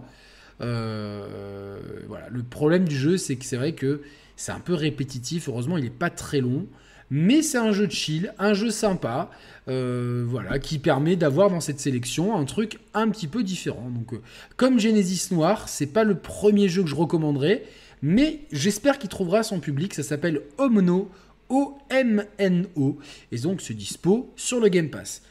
Euh, 0.61 1.80
voilà. 2.07 2.28
Le 2.30 2.43
problème 2.43 2.86
du 2.88 2.95
jeu, 2.95 3.18
c'est 3.18 3.36
que 3.36 3.45
c'est 3.45 3.57
vrai 3.57 3.74
que 3.74 4.01
c'est 4.36 4.51
un 4.51 4.59
peu 4.59 4.74
répétitif. 4.74 5.47
Heureusement, 5.47 5.78
il 5.78 5.86
n'est 5.86 5.89
pas 5.89 6.09
très 6.09 6.41
long. 6.41 6.68
Mais 7.09 7.41
c'est 7.41 7.57
un 7.57 7.71
jeu 7.71 7.87
de 7.87 7.91
chill, 7.91 8.33
un 8.37 8.53
jeu 8.53 8.69
sympa, 8.69 9.29
euh, 9.69 10.25
voilà, 10.27 10.59
qui 10.59 10.77
permet 10.77 11.15
d'avoir 11.15 11.49
dans 11.49 11.61
cette 11.61 11.79
sélection 11.79 12.35
un 12.35 12.45
truc 12.45 12.79
un 12.93 13.09
petit 13.09 13.27
peu 13.27 13.43
différent. 13.43 13.89
Donc, 13.89 14.13
euh, 14.13 14.21
comme 14.57 14.79
Genesis 14.79 15.33
Noir, 15.33 15.69
c'est 15.69 15.87
pas 15.87 16.03
le 16.03 16.15
premier 16.15 16.67
jeu 16.67 16.83
que 16.83 16.89
je 16.89 16.95
recommanderais, 16.95 17.63
mais 18.01 18.41
j'espère 18.51 18.99
qu'il 18.99 19.09
trouvera 19.09 19.43
son 19.43 19.59
public. 19.59 19.93
Ça 19.93 20.03
s'appelle 20.03 20.41
Omno 20.57 21.09
O-M-N-O. 21.49 22.97
Et 23.31 23.37
donc, 23.39 23.61
c'est 23.61 23.73
dispo 23.73 24.33
sur 24.35 24.59
le 24.59 24.67
Game 24.67 24.89
Pass. 24.89 25.21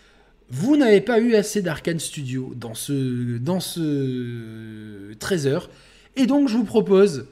Vous 0.48 0.76
n'avez 0.76 1.00
pas 1.00 1.18
eu 1.18 1.34
assez 1.34 1.60
d'Arkane 1.60 1.98
Studio 1.98 2.54
dans 2.56 2.74
ce, 2.74 3.36
dans 3.38 3.60
ce 3.60 5.12
13 5.18 5.46
heures. 5.46 5.70
Et 6.16 6.26
donc, 6.26 6.48
je 6.48 6.56
vous 6.56 6.64
propose. 6.64 7.26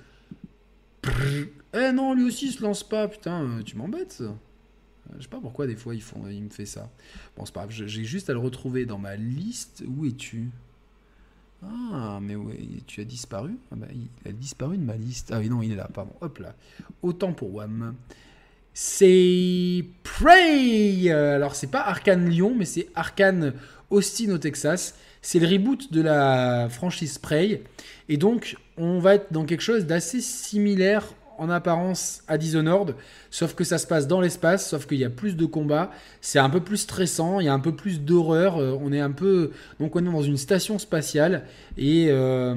Eh 1.74 1.92
non, 1.92 2.14
lui 2.14 2.24
aussi 2.24 2.52
se 2.52 2.62
lance 2.62 2.88
pas, 2.88 3.08
putain, 3.08 3.60
tu 3.64 3.76
m'embêtes. 3.76 4.22
Je 5.16 5.22
sais 5.22 5.28
pas 5.28 5.40
pourquoi 5.40 5.66
des 5.66 5.76
fois 5.76 5.94
il, 5.94 6.02
font, 6.02 6.26
il 6.28 6.44
me 6.44 6.50
fait 6.50 6.66
ça. 6.66 6.88
Bon, 7.36 7.44
c'est 7.44 7.52
pas 7.52 7.66
grave, 7.66 7.72
j'ai 7.72 8.04
juste 8.04 8.30
à 8.30 8.32
le 8.32 8.38
retrouver 8.38 8.86
dans 8.86 8.98
ma 8.98 9.16
liste. 9.16 9.82
Où 9.86 10.06
es-tu? 10.06 10.50
Ah, 11.62 12.20
mais 12.22 12.36
tu 12.86 13.00
as 13.00 13.04
disparu? 13.04 13.56
Ah 13.72 13.76
bah, 13.76 13.86
Il 13.92 14.28
a 14.28 14.32
disparu 14.32 14.78
de 14.78 14.84
ma 14.84 14.96
liste. 14.96 15.30
Ah 15.32 15.40
oui, 15.40 15.48
non, 15.48 15.62
il 15.62 15.72
est 15.72 15.76
là, 15.76 15.88
pardon. 15.92 16.12
Hop 16.20 16.38
là. 16.38 16.54
Autant 17.02 17.32
pour 17.32 17.54
WAM 17.54 17.94
c'est 18.74 19.84
Prey. 20.02 21.08
Alors 21.10 21.54
c'est 21.54 21.68
pas 21.68 21.80
Arkane 21.80 22.28
Lyon, 22.28 22.54
mais 22.56 22.64
c'est 22.64 22.88
Arkane 22.94 23.54
Austin 23.88 24.30
au 24.32 24.38
Texas. 24.38 24.96
C'est 25.22 25.38
le 25.38 25.46
reboot 25.46 25.92
de 25.92 26.02
la 26.02 26.68
franchise 26.68 27.16
Prey. 27.18 27.62
Et 28.08 28.16
donc 28.16 28.56
on 28.76 28.98
va 28.98 29.14
être 29.14 29.32
dans 29.32 29.44
quelque 29.44 29.62
chose 29.62 29.86
d'assez 29.86 30.20
similaire 30.20 31.14
en 31.38 31.50
apparence 31.50 32.22
à 32.28 32.38
Dishonored, 32.38 32.94
sauf 33.30 33.54
que 33.54 33.64
ça 33.64 33.78
se 33.78 33.86
passe 33.86 34.06
dans 34.06 34.20
l'espace, 34.20 34.68
sauf 34.70 34.86
qu'il 34.86 34.98
y 34.98 35.04
a 35.04 35.10
plus 35.10 35.36
de 35.36 35.46
combats, 35.46 35.90
c'est 36.20 36.38
un 36.38 36.50
peu 36.50 36.60
plus 36.60 36.78
stressant, 36.78 37.40
il 37.40 37.46
y 37.46 37.48
a 37.48 37.54
un 37.54 37.60
peu 37.60 37.74
plus 37.74 38.00
d'horreur, 38.00 38.58
euh, 38.58 38.76
on 38.80 38.92
est 38.92 39.00
un 39.00 39.10
peu 39.10 39.50
donc 39.80 39.96
on 39.96 40.00
est 40.00 40.12
dans 40.12 40.22
une 40.22 40.36
station 40.36 40.78
spatiale 40.78 41.44
et 41.76 42.06
euh, 42.10 42.54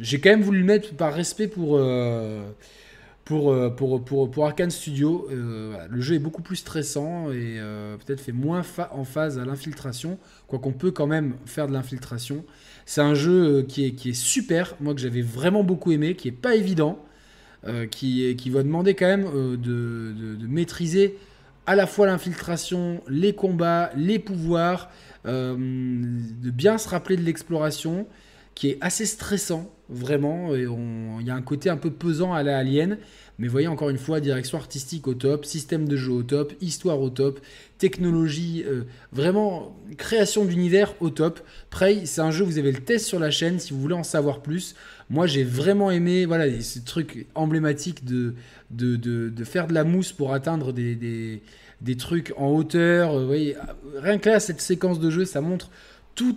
j'ai 0.00 0.20
quand 0.20 0.30
même 0.30 0.42
voulu 0.42 0.60
le 0.60 0.64
mettre 0.64 0.94
par 0.94 1.14
respect 1.14 1.48
pour 1.48 1.76
euh, 1.76 2.42
pour, 3.24 3.56
pour, 3.74 4.04
pour, 4.04 4.30
pour 4.30 4.44
Arkane 4.44 4.70
Studio. 4.70 5.30
Le 5.30 6.00
jeu 6.02 6.16
est 6.16 6.18
beaucoup 6.18 6.42
plus 6.42 6.56
stressant 6.56 7.32
et 7.32 7.58
peut-être 8.04 8.20
fait 8.20 8.32
moins 8.32 8.62
en 8.90 9.04
phase 9.04 9.38
à 9.38 9.46
l'infiltration, 9.46 10.18
quoiqu'on 10.46 10.72
peut 10.72 10.90
quand 10.90 11.06
même 11.06 11.36
faire 11.46 11.66
de 11.66 11.72
l'infiltration. 11.72 12.44
C'est 12.84 13.00
un 13.00 13.14
jeu 13.14 13.62
qui 13.66 13.86
est, 13.86 13.92
qui 13.92 14.10
est 14.10 14.12
super, 14.12 14.76
moi 14.78 14.92
que 14.92 15.00
j'avais 15.00 15.22
vraiment 15.22 15.64
beaucoup 15.64 15.90
aimé, 15.90 16.16
qui 16.16 16.28
est 16.28 16.32
pas 16.32 16.54
évident, 16.54 17.02
qui, 17.90 18.36
qui 18.36 18.50
va 18.50 18.62
demander 18.62 18.94
quand 18.94 19.06
même 19.06 19.24
de, 19.56 20.12
de, 20.12 20.46
maîtriser 20.46 21.16
à 21.66 21.74
la 21.74 21.86
fois 21.86 22.06
l'infiltration, 22.06 23.00
les 23.08 23.34
combats, 23.34 23.90
les 23.96 24.18
pouvoirs, 24.18 24.90
de 25.24 26.50
bien 26.50 26.76
se 26.76 26.88
rappeler 26.88 27.16
de 27.16 27.22
l'exploration, 27.22 28.06
qui 28.54 28.70
est 28.70 28.78
assez 28.80 29.06
stressant 29.06 29.72
vraiment. 29.88 30.54
Et 30.54 30.66
il 31.20 31.26
y 31.26 31.30
a 31.30 31.34
un 31.34 31.42
côté 31.42 31.70
un 31.70 31.76
peu 31.76 31.90
pesant 31.90 32.32
à 32.32 32.42
la 32.42 32.58
Alien. 32.58 32.98
Mais 33.38 33.48
voyez 33.48 33.66
encore 33.66 33.90
une 33.90 33.98
fois, 33.98 34.20
direction 34.20 34.58
artistique 34.58 35.08
au 35.08 35.14
top, 35.14 35.44
système 35.44 35.88
de 35.88 35.96
jeu 35.96 36.12
au 36.12 36.22
top, 36.22 36.52
histoire 36.60 37.00
au 37.00 37.10
top, 37.10 37.40
technologie, 37.78 38.62
euh, 38.64 38.84
vraiment 39.12 39.76
création 39.98 40.44
d'univers 40.44 40.94
au 41.00 41.10
top. 41.10 41.40
Prey, 41.70 42.06
c'est 42.06 42.20
un 42.20 42.30
jeu, 42.30 42.44
vous 42.44 42.58
avez 42.58 42.70
le 42.70 42.78
test 42.78 43.06
sur 43.06 43.18
la 43.18 43.32
chaîne 43.32 43.58
si 43.58 43.72
vous 43.72 43.80
voulez 43.80 43.94
en 43.94 44.04
savoir 44.04 44.40
plus. 44.40 44.76
Moi, 45.10 45.26
j'ai 45.26 45.44
vraiment 45.44 45.90
aimé 45.90 46.26
voilà, 46.26 46.60
ce 46.60 46.78
truc 46.78 47.26
emblématique 47.34 48.04
de, 48.04 48.34
de, 48.70 48.96
de, 48.96 49.44
faire 49.44 49.66
de 49.66 49.74
la 49.74 49.84
mousse 49.84 50.12
pour 50.12 50.32
atteindre 50.32 50.72
des, 50.72 50.94
des, 50.94 51.42
des 51.80 51.96
trucs 51.96 52.32
en 52.36 52.48
hauteur. 52.50 53.18
Vous 53.18 53.26
voyez, 53.26 53.56
rien 53.96 54.18
que 54.18 54.28
là, 54.30 54.40
cette 54.40 54.60
séquence 54.60 55.00
de 55.00 55.10
jeu, 55.10 55.24
ça 55.24 55.40
montre 55.40 55.70
tout 56.14 56.36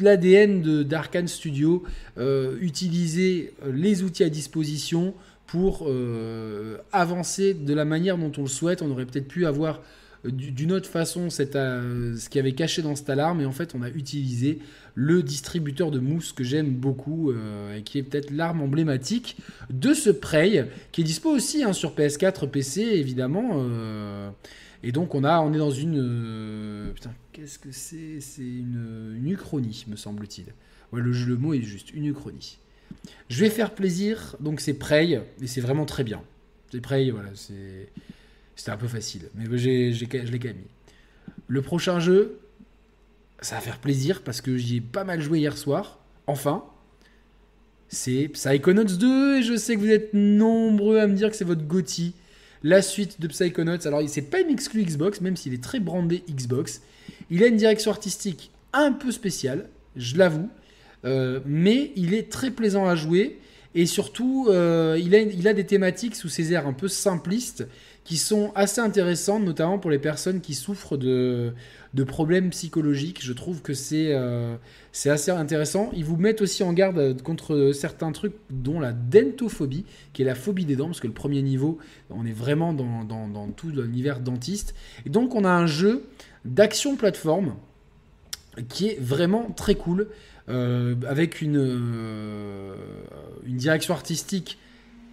l'ADN 0.00 0.82
d'Arkane 0.82 1.28
Studio, 1.28 1.82
euh, 2.18 2.56
utiliser 2.60 3.54
euh, 3.64 3.72
les 3.72 4.02
outils 4.02 4.24
à 4.24 4.28
disposition 4.28 5.14
pour 5.46 5.86
euh, 5.86 6.78
avancer 6.92 7.54
de 7.54 7.74
la 7.74 7.84
manière 7.84 8.18
dont 8.18 8.32
on 8.38 8.42
le 8.42 8.48
souhaite. 8.48 8.82
On 8.82 8.90
aurait 8.90 9.06
peut-être 9.06 9.28
pu 9.28 9.46
avoir 9.46 9.80
d'une 10.24 10.72
autre 10.72 10.88
façon 10.88 11.30
cette, 11.30 11.54
ce 11.54 12.28
qui 12.28 12.38
avait 12.38 12.52
caché 12.52 12.80
dans 12.80 12.94
cette 12.94 13.10
alarme, 13.10 13.40
et 13.40 13.44
en 13.44 13.50
fait 13.50 13.74
on 13.74 13.82
a 13.82 13.88
utilisé 13.88 14.60
le 14.94 15.22
distributeur 15.22 15.90
de 15.90 15.98
mousse 15.98 16.32
que 16.32 16.44
j'aime 16.44 16.74
beaucoup 16.74 17.32
et 17.32 17.82
qui 17.82 17.98
est 17.98 18.02
peut-être 18.02 18.30
l'arme 18.30 18.60
emblématique 18.60 19.36
de 19.70 19.94
ce 19.94 20.10
Prey, 20.10 20.68
qui 20.92 21.00
est 21.00 21.04
dispo 21.04 21.30
aussi 21.30 21.64
hein, 21.64 21.72
sur 21.72 21.94
PS4, 21.94 22.48
PC 22.48 22.82
évidemment. 22.82 23.64
Et 24.82 24.92
donc 24.92 25.14
on, 25.14 25.24
a, 25.24 25.40
on 25.40 25.52
est 25.52 25.58
dans 25.58 25.70
une... 25.70 25.98
Euh, 25.98 26.92
putain, 26.92 27.14
qu'est-ce 27.32 27.58
que 27.58 27.70
c'est? 27.70 28.20
C'est 28.20 28.42
une, 28.42 29.14
une, 29.16 29.30
uchronie, 29.30 29.84
me 29.86 29.96
semble-t-il. 29.96 30.46
Ouais, 30.92 31.00
le, 31.00 31.12
le 31.12 31.36
mot 31.36 31.54
est 31.54 31.62
juste, 31.62 31.92
une 31.92 32.06
uchronie. 32.06 32.58
Je 33.28 33.40
vais 33.40 33.50
faire 33.50 33.74
plaisir, 33.74 34.36
donc 34.40 34.60
c'est 34.60 34.74
Prey, 34.74 35.22
et 35.40 35.46
c'est 35.46 35.60
vraiment 35.60 35.86
très 35.86 36.04
bien. 36.04 36.20
C'est 36.70 36.80
Prey, 36.80 37.10
voilà, 37.10 37.30
c'est... 37.34 37.88
C'était 38.54 38.70
un 38.70 38.76
peu 38.76 38.88
facile, 38.88 39.30
mais 39.34 39.46
j'ai, 39.56 39.92
j'ai, 39.92 40.06
je 40.06 40.30
l'ai 40.30 40.38
quand 40.38 40.48
même 40.48 40.58
mis. 40.58 40.70
Le 41.48 41.62
prochain 41.62 42.00
jeu, 42.00 42.38
ça 43.42 43.56
va 43.56 43.60
faire 43.60 43.78
plaisir 43.78 44.22
parce 44.22 44.40
que 44.40 44.56
j'y 44.56 44.76
ai 44.76 44.80
pas 44.80 45.04
mal 45.04 45.20
joué 45.20 45.40
hier 45.40 45.56
soir. 45.56 45.98
Enfin, 46.26 46.64
c'est 47.88 48.28
Psychonauts 48.28 48.84
2 48.84 49.38
et 49.38 49.42
je 49.42 49.56
sais 49.56 49.76
que 49.76 49.80
vous 49.80 49.90
êtes 49.90 50.14
nombreux 50.14 50.98
à 50.98 51.06
me 51.06 51.14
dire 51.14 51.30
que 51.30 51.36
c'est 51.36 51.44
votre 51.44 51.62
Gotti 51.62 52.14
la 52.62 52.80
suite 52.82 53.20
de 53.20 53.26
Psychonauts. 53.26 53.86
Alors, 53.86 54.00
c'est 54.06 54.22
pas 54.22 54.40
une 54.40 54.50
exclu 54.50 54.82
Xbox, 54.84 55.20
même 55.20 55.36
s'il 55.36 55.52
est 55.52 55.62
très 55.62 55.80
brandé 55.80 56.22
Xbox. 56.30 56.82
Il 57.30 57.42
a 57.42 57.46
une 57.46 57.56
direction 57.56 57.90
artistique 57.90 58.50
un 58.72 58.92
peu 58.92 59.10
spéciale, 59.10 59.68
je 59.96 60.16
l'avoue, 60.16 60.48
euh, 61.04 61.40
mais 61.44 61.92
il 61.96 62.14
est 62.14 62.30
très 62.30 62.50
plaisant 62.50 62.86
à 62.86 62.94
jouer. 62.94 63.38
Et 63.74 63.86
surtout, 63.86 64.48
euh, 64.50 64.98
il, 65.00 65.14
a, 65.14 65.20
il, 65.20 65.48
a, 65.48 65.54
des 65.54 65.64
thématiques 65.64 66.14
sous 66.14 66.28
ses 66.28 66.52
airs 66.52 66.66
un 66.66 66.74
peu 66.74 66.88
simplistes 66.88 67.66
qui 68.04 68.16
sont 68.16 68.50
assez 68.54 68.80
intéressantes, 68.80 69.44
notamment 69.44 69.78
pour 69.78 69.90
les 69.90 69.98
personnes 69.98 70.40
qui 70.40 70.54
souffrent 70.54 70.96
de, 70.96 71.52
de 71.94 72.04
problèmes 72.04 72.50
psychologiques. 72.50 73.22
Je 73.22 73.32
trouve 73.32 73.62
que 73.62 73.74
c'est 73.74 74.12
euh, 74.12 74.56
assez 75.04 75.30
intéressant. 75.30 75.90
Ils 75.94 76.04
vous 76.04 76.16
mettent 76.16 76.42
aussi 76.42 76.64
en 76.64 76.72
garde 76.72 77.22
contre 77.22 77.70
certains 77.72 78.10
trucs, 78.10 78.34
dont 78.50 78.80
la 78.80 78.92
dentophobie, 78.92 79.84
qui 80.12 80.22
est 80.22 80.24
la 80.24 80.34
phobie 80.34 80.64
des 80.64 80.74
dents, 80.74 80.86
parce 80.86 81.00
que 81.00 81.06
le 81.06 81.12
premier 81.12 81.42
niveau, 81.42 81.78
on 82.10 82.26
est 82.26 82.32
vraiment 82.32 82.72
dans, 82.72 83.04
dans, 83.04 83.28
dans 83.28 83.48
tout 83.48 83.70
l'univers 83.70 84.18
dentiste. 84.18 84.74
Et 85.06 85.10
donc 85.10 85.36
on 85.36 85.44
a 85.44 85.50
un 85.50 85.66
jeu 85.66 86.04
d'action 86.44 86.96
plateforme 86.96 87.54
qui 88.68 88.88
est 88.88 89.00
vraiment 89.00 89.50
très 89.56 89.76
cool, 89.76 90.08
euh, 90.48 90.96
avec 91.06 91.40
une, 91.40 91.56
euh, 91.56 92.74
une 93.46 93.56
direction 93.56 93.94
artistique 93.94 94.58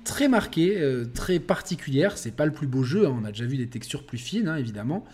très 0.09 0.27
marquée, 0.27 0.81
très 1.13 1.39
particulière. 1.39 2.17
C'est 2.17 2.35
pas 2.35 2.45
le 2.45 2.51
plus 2.51 2.67
beau 2.67 2.83
jeu, 2.83 3.05
hein. 3.05 3.15
on 3.21 3.23
a 3.23 3.29
déjà 3.29 3.45
vu 3.45 3.57
des 3.57 3.67
textures 3.67 4.03
plus 4.03 4.17
fines, 4.17 4.47
hein, 4.47 4.57
évidemment 4.57 5.05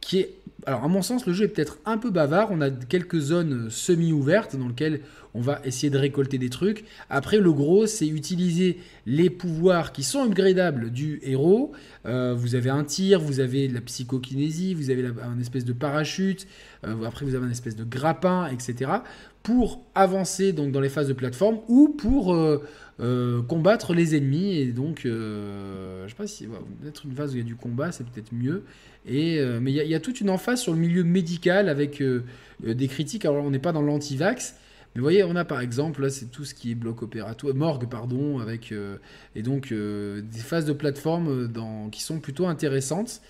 qui 0.00 0.18
est 0.18 0.34
alors, 0.66 0.84
à 0.84 0.88
mon 0.88 1.00
sens, 1.00 1.26
le 1.26 1.32
jeu 1.32 1.44
est 1.46 1.48
peut-être 1.48 1.78
un 1.86 1.96
peu 1.96 2.10
bavard. 2.10 2.48
On 2.50 2.60
a 2.60 2.70
quelques 2.70 3.18
zones 3.18 3.70
semi-ouvertes 3.70 4.56
dans 4.56 4.68
lesquelles 4.68 5.00
on 5.32 5.40
va 5.40 5.60
essayer 5.64 5.90
de 5.90 5.96
récolter 5.96 6.38
des 6.38 6.50
trucs. 6.50 6.84
Après, 7.08 7.38
le 7.38 7.52
gros, 7.52 7.86
c'est 7.86 8.06
utiliser 8.06 8.78
les 9.06 9.30
pouvoirs 9.30 9.92
qui 9.92 10.02
sont 10.02 10.24
upgradables 10.24 10.90
du 10.90 11.20
héros. 11.22 11.72
Euh, 12.04 12.34
vous 12.36 12.56
avez 12.56 12.68
un 12.68 12.84
tir, 12.84 13.20
vous 13.20 13.40
avez 13.40 13.68
la 13.68 13.80
psychokinésie, 13.80 14.74
vous 14.74 14.90
avez 14.90 15.06
un 15.06 15.38
espèce 15.40 15.64
de 15.64 15.72
parachute, 15.72 16.46
euh, 16.84 17.04
après 17.04 17.24
vous 17.24 17.34
avez 17.34 17.46
un 17.46 17.50
espèce 17.50 17.76
de 17.76 17.84
grappin, 17.84 18.48
etc. 18.48 18.90
pour 19.42 19.82
avancer 19.94 20.52
donc 20.52 20.72
dans 20.72 20.80
les 20.80 20.88
phases 20.88 21.08
de 21.08 21.12
plateforme 21.12 21.60
ou 21.68 21.88
pour 21.88 22.34
euh, 22.34 23.42
combattre 23.48 23.94
les 23.94 24.14
ennemis. 24.16 24.58
Et 24.58 24.72
donc, 24.72 25.02
je 25.04 26.04
sais 26.08 26.14
pas 26.14 26.26
si 26.26 26.46
peut-être 26.46 27.06
une 27.06 27.14
phase 27.14 27.32
où 27.32 27.36
il 27.36 27.38
y 27.38 27.42
a 27.42 27.46
du 27.46 27.56
combat, 27.56 27.92
c'est 27.92 28.04
peut-être 28.04 28.32
mieux. 28.32 28.64
Et, 29.06 29.42
mais 29.60 29.72
il 29.72 29.76
y, 29.76 29.94
a 29.94 30.00
toute 30.00 30.20
une 30.20 30.28
emphase 30.28 30.60
sur 30.60 30.74
le 30.74 30.78
milieu 30.78 31.04
médical 31.04 31.70
avec 31.70 32.02
des 32.62 32.88
critiques. 32.88 33.24
Alors, 33.24 33.44
on 33.44 33.50
n'est 33.50 33.58
pas 33.58 33.72
dans 33.72 33.80
l'anti-vax. 33.80 34.56
Mais 34.94 35.00
vous 35.00 35.04
voyez, 35.04 35.22
on 35.22 35.36
a 35.36 35.44
par 35.44 35.60
exemple, 35.60 36.02
là, 36.02 36.10
c'est 36.10 36.26
tout 36.26 36.44
ce 36.44 36.52
qui 36.54 36.72
est 36.72 36.74
bloc 36.74 37.02
opératoire, 37.02 37.54
morgue, 37.54 37.88
pardon, 37.88 38.40
avec, 38.40 38.72
euh, 38.72 38.96
et 39.36 39.42
donc 39.42 39.70
euh, 39.70 40.20
des 40.20 40.40
phases 40.40 40.64
de 40.64 40.72
plateforme 40.72 41.28
euh, 41.28 41.46
dans, 41.46 41.90
qui 41.90 42.02
sont 42.02 42.18
plutôt 42.18 42.46
intéressantes, 42.46 43.22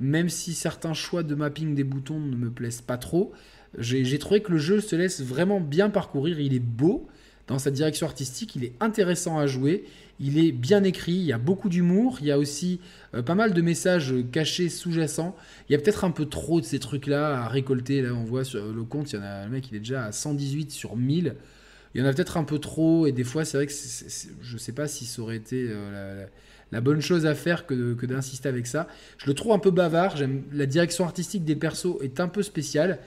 même 0.00 0.30
si 0.30 0.54
certains 0.54 0.94
choix 0.94 1.22
de 1.22 1.34
mapping 1.34 1.74
des 1.74 1.84
boutons 1.84 2.18
ne 2.18 2.34
me 2.34 2.50
plaisent 2.50 2.80
pas 2.80 2.96
trop. 2.96 3.32
J'ai 3.78 4.18
trouvé 4.18 4.42
que 4.42 4.52
le 4.52 4.58
jeu 4.58 4.80
se 4.80 4.96
laisse 4.96 5.22
vraiment 5.22 5.60
bien 5.60 5.90
parcourir, 5.90 6.38
il 6.40 6.54
est 6.54 6.58
beau 6.58 7.08
dans 7.48 7.58
sa 7.58 7.70
direction 7.70 8.06
artistique, 8.06 8.54
il 8.56 8.64
est 8.64 8.72
intéressant 8.80 9.38
à 9.38 9.46
jouer, 9.46 9.84
il 10.20 10.38
est 10.38 10.52
bien 10.52 10.84
écrit, 10.84 11.12
il 11.12 11.24
y 11.24 11.32
a 11.32 11.38
beaucoup 11.38 11.68
d'humour, 11.68 12.18
il 12.20 12.26
y 12.26 12.30
a 12.30 12.38
aussi 12.38 12.80
euh, 13.14 13.22
pas 13.22 13.34
mal 13.34 13.52
de 13.52 13.60
messages 13.60 14.14
cachés, 14.30 14.68
sous-jacents. 14.68 15.34
Il 15.68 15.72
y 15.72 15.74
a 15.74 15.78
peut-être 15.78 16.04
un 16.04 16.10
peu 16.10 16.26
trop 16.26 16.60
de 16.60 16.66
ces 16.66 16.78
trucs-là 16.78 17.42
à 17.42 17.48
récolter. 17.48 18.02
Là, 18.02 18.14
on 18.14 18.24
voit 18.24 18.44
sur 18.44 18.64
le 18.72 18.84
compte, 18.84 19.12
il 19.12 19.16
y 19.16 19.18
en 19.18 19.22
a, 19.22 19.44
le 19.44 19.50
mec, 19.50 19.68
il 19.70 19.76
est 19.76 19.80
déjà 19.80 20.04
à 20.04 20.12
118 20.12 20.70
sur 20.70 20.96
1000. 20.96 21.34
Il 21.94 22.00
y 22.00 22.04
en 22.04 22.06
a 22.06 22.12
peut-être 22.12 22.36
un 22.36 22.44
peu 22.44 22.58
trop, 22.58 23.06
et 23.06 23.12
des 23.12 23.24
fois, 23.24 23.44
c'est 23.44 23.58
vrai 23.58 23.66
que 23.66 23.72
je 23.72 24.52
ne 24.54 24.58
sais 24.58 24.72
pas 24.72 24.86
si 24.86 25.04
ça 25.04 25.20
aurait 25.20 25.36
été 25.36 25.66
euh, 25.68 26.24
la, 26.70 26.80
bonne 26.80 27.00
chose 27.00 27.26
à 27.26 27.34
faire 27.34 27.66
que, 27.66 27.94
que 27.94 28.06
d'insister 28.06 28.48
avec 28.48 28.66
ça. 28.66 28.86
Je 29.18 29.26
le 29.26 29.34
trouve 29.34 29.52
un 29.52 29.58
peu 29.58 29.70
bavard. 29.70 30.14
La 30.52 30.66
direction 30.66 31.04
artistique 31.04 31.44
des 31.44 31.56
persos 31.56 31.96
est 32.00 32.20
un 32.20 32.28
peu 32.28 32.42
spéciale. 32.42 33.00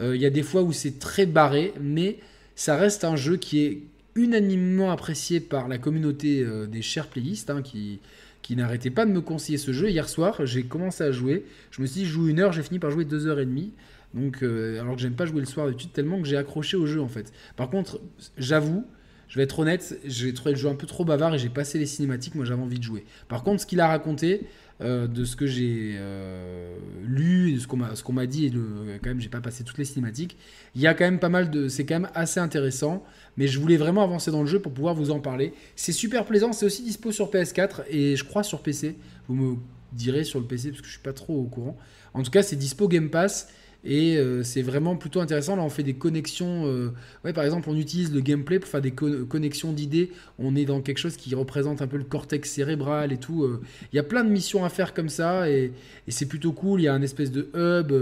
Euh, 0.00 0.14
il 0.14 0.22
y 0.22 0.26
a 0.26 0.30
des 0.30 0.42
fois 0.42 0.62
où 0.62 0.72
c'est 0.72 0.98
très 0.98 1.26
barré, 1.26 1.72
mais 1.80 2.18
ça 2.54 2.76
reste 2.76 3.04
un 3.04 3.16
jeu 3.16 3.36
qui 3.36 3.64
est 3.64 3.82
unanimement 4.14 4.90
apprécié 4.90 5.40
par 5.40 5.68
la 5.68 5.78
communauté 5.78 6.42
euh, 6.42 6.66
des 6.66 6.82
chers 6.82 7.06
playistes 7.08 7.50
hein, 7.50 7.62
qui, 7.62 8.00
qui 8.42 8.56
n'arrêtait 8.56 8.90
pas 8.90 9.06
de 9.06 9.12
me 9.12 9.20
conseiller 9.20 9.58
ce 9.58 9.72
jeu. 9.72 9.90
Hier 9.90 10.08
soir, 10.08 10.44
j'ai 10.46 10.64
commencé 10.64 11.04
à 11.04 11.12
jouer. 11.12 11.44
Je 11.70 11.80
me 11.82 11.86
suis 11.86 12.00
dit, 12.00 12.06
je 12.06 12.12
joue 12.12 12.28
une 12.28 12.40
heure, 12.40 12.52
j'ai 12.52 12.62
fini 12.62 12.78
par 12.78 12.90
jouer 12.90 13.04
deux 13.04 13.26
heures 13.26 13.40
et 13.40 13.46
demie. 13.46 13.72
Donc, 14.14 14.42
euh, 14.42 14.80
alors 14.80 14.96
que 14.96 15.02
j'aime 15.02 15.14
pas 15.14 15.26
jouer 15.26 15.40
le 15.40 15.46
soir 15.46 15.68
d'études 15.68 15.92
tellement 15.92 16.20
que 16.20 16.26
j'ai 16.26 16.36
accroché 16.36 16.76
au 16.76 16.86
jeu 16.86 17.00
en 17.00 17.08
fait. 17.08 17.32
Par 17.56 17.70
contre, 17.70 18.00
j'avoue, 18.38 18.84
je 19.28 19.36
vais 19.36 19.44
être 19.44 19.58
honnête, 19.60 19.98
j'ai 20.04 20.34
trouvé 20.34 20.52
le 20.52 20.58
jeu 20.58 20.68
un 20.68 20.74
peu 20.74 20.86
trop 20.86 21.04
bavard 21.04 21.34
et 21.34 21.38
j'ai 21.38 21.48
passé 21.48 21.78
les 21.78 21.86
cinématiques. 21.86 22.34
Moi, 22.34 22.44
j'avais 22.44 22.62
envie 22.62 22.78
de 22.78 22.84
jouer. 22.84 23.04
Par 23.28 23.44
contre, 23.44 23.62
ce 23.62 23.66
qu'il 23.66 23.80
a 23.80 23.86
raconté, 23.86 24.48
euh, 24.82 25.06
de 25.06 25.24
ce 25.24 25.36
que 25.36 25.46
j'ai 25.46 25.96
euh, 25.96 26.74
lu, 27.04 27.52
de 27.52 27.58
ce 27.58 27.66
qu'on 27.66 27.76
m'a, 27.76 27.94
ce 27.94 28.02
qu'on 28.02 28.12
m'a 28.12 28.26
dit, 28.26 28.46
et 28.46 28.50
de, 28.50 28.60
quand 29.02 29.10
même, 29.10 29.20
j'ai 29.20 29.28
pas 29.28 29.40
passé 29.40 29.62
toutes 29.62 29.78
les 29.78 29.84
cinématiques. 29.84 30.38
Il 30.74 30.80
y 30.80 30.86
a 30.86 30.94
quand 30.94 31.04
même 31.04 31.18
pas 31.18 31.28
mal 31.28 31.50
de, 31.50 31.68
c'est 31.68 31.84
quand 31.84 32.00
même 32.00 32.10
assez 32.14 32.40
intéressant. 32.40 33.04
Mais 33.36 33.46
je 33.46 33.58
voulais 33.58 33.76
vraiment 33.76 34.02
avancer 34.02 34.30
dans 34.30 34.40
le 34.40 34.46
jeu 34.46 34.60
pour 34.60 34.72
pouvoir 34.72 34.94
vous 34.94 35.10
en 35.10 35.20
parler. 35.20 35.52
C'est 35.76 35.92
super 35.92 36.24
plaisant. 36.24 36.52
C'est 36.52 36.66
aussi 36.66 36.82
dispo 36.82 37.12
sur 37.12 37.30
PS4 37.30 37.82
et 37.88 38.16
je 38.16 38.24
crois 38.24 38.42
sur 38.42 38.62
PC. 38.62 38.96
Vous 39.28 39.34
me 39.34 39.56
direz 39.92 40.24
sur 40.24 40.40
le 40.40 40.46
PC 40.46 40.70
parce 40.70 40.80
que 40.80 40.86
je 40.86 40.92
suis 40.92 41.02
pas 41.02 41.12
trop 41.12 41.38
au 41.38 41.44
courant. 41.44 41.76
En 42.14 42.22
tout 42.22 42.30
cas, 42.30 42.42
c'est 42.42 42.56
dispo 42.56 42.88
Game 42.88 43.10
Pass. 43.10 43.48
Et 43.82 44.16
euh, 44.16 44.42
c'est 44.42 44.62
vraiment 44.62 44.96
plutôt 44.96 45.20
intéressant. 45.20 45.56
Là, 45.56 45.62
on 45.62 45.70
fait 45.70 45.82
des 45.82 45.94
connexions. 45.94 46.66
Euh, 46.66 46.92
ouais, 47.24 47.32
par 47.32 47.44
exemple, 47.44 47.70
on 47.70 47.76
utilise 47.76 48.12
le 48.12 48.20
gameplay 48.20 48.58
pour 48.58 48.68
faire 48.68 48.82
des 48.82 48.90
connexions 48.92 49.72
d'idées. 49.72 50.10
On 50.38 50.54
est 50.54 50.66
dans 50.66 50.80
quelque 50.80 50.98
chose 50.98 51.16
qui 51.16 51.34
représente 51.34 51.80
un 51.80 51.86
peu 51.86 51.96
le 51.96 52.04
cortex 52.04 52.50
cérébral 52.50 53.12
et 53.12 53.16
tout. 53.16 53.44
Euh. 53.44 53.62
Il 53.92 53.96
y 53.96 53.98
a 53.98 54.02
plein 54.02 54.22
de 54.22 54.30
missions 54.30 54.64
à 54.64 54.68
faire 54.68 54.92
comme 54.92 55.08
ça 55.08 55.48
et, 55.48 55.72
c'est 56.08 56.26
plutôt 56.26 56.52
cool. 56.52 56.80
Il 56.80 56.84
y 56.84 56.88
a 56.88 56.94
un 56.94 57.02
espèce 57.02 57.30
de 57.30 57.48
hub. 57.54 57.92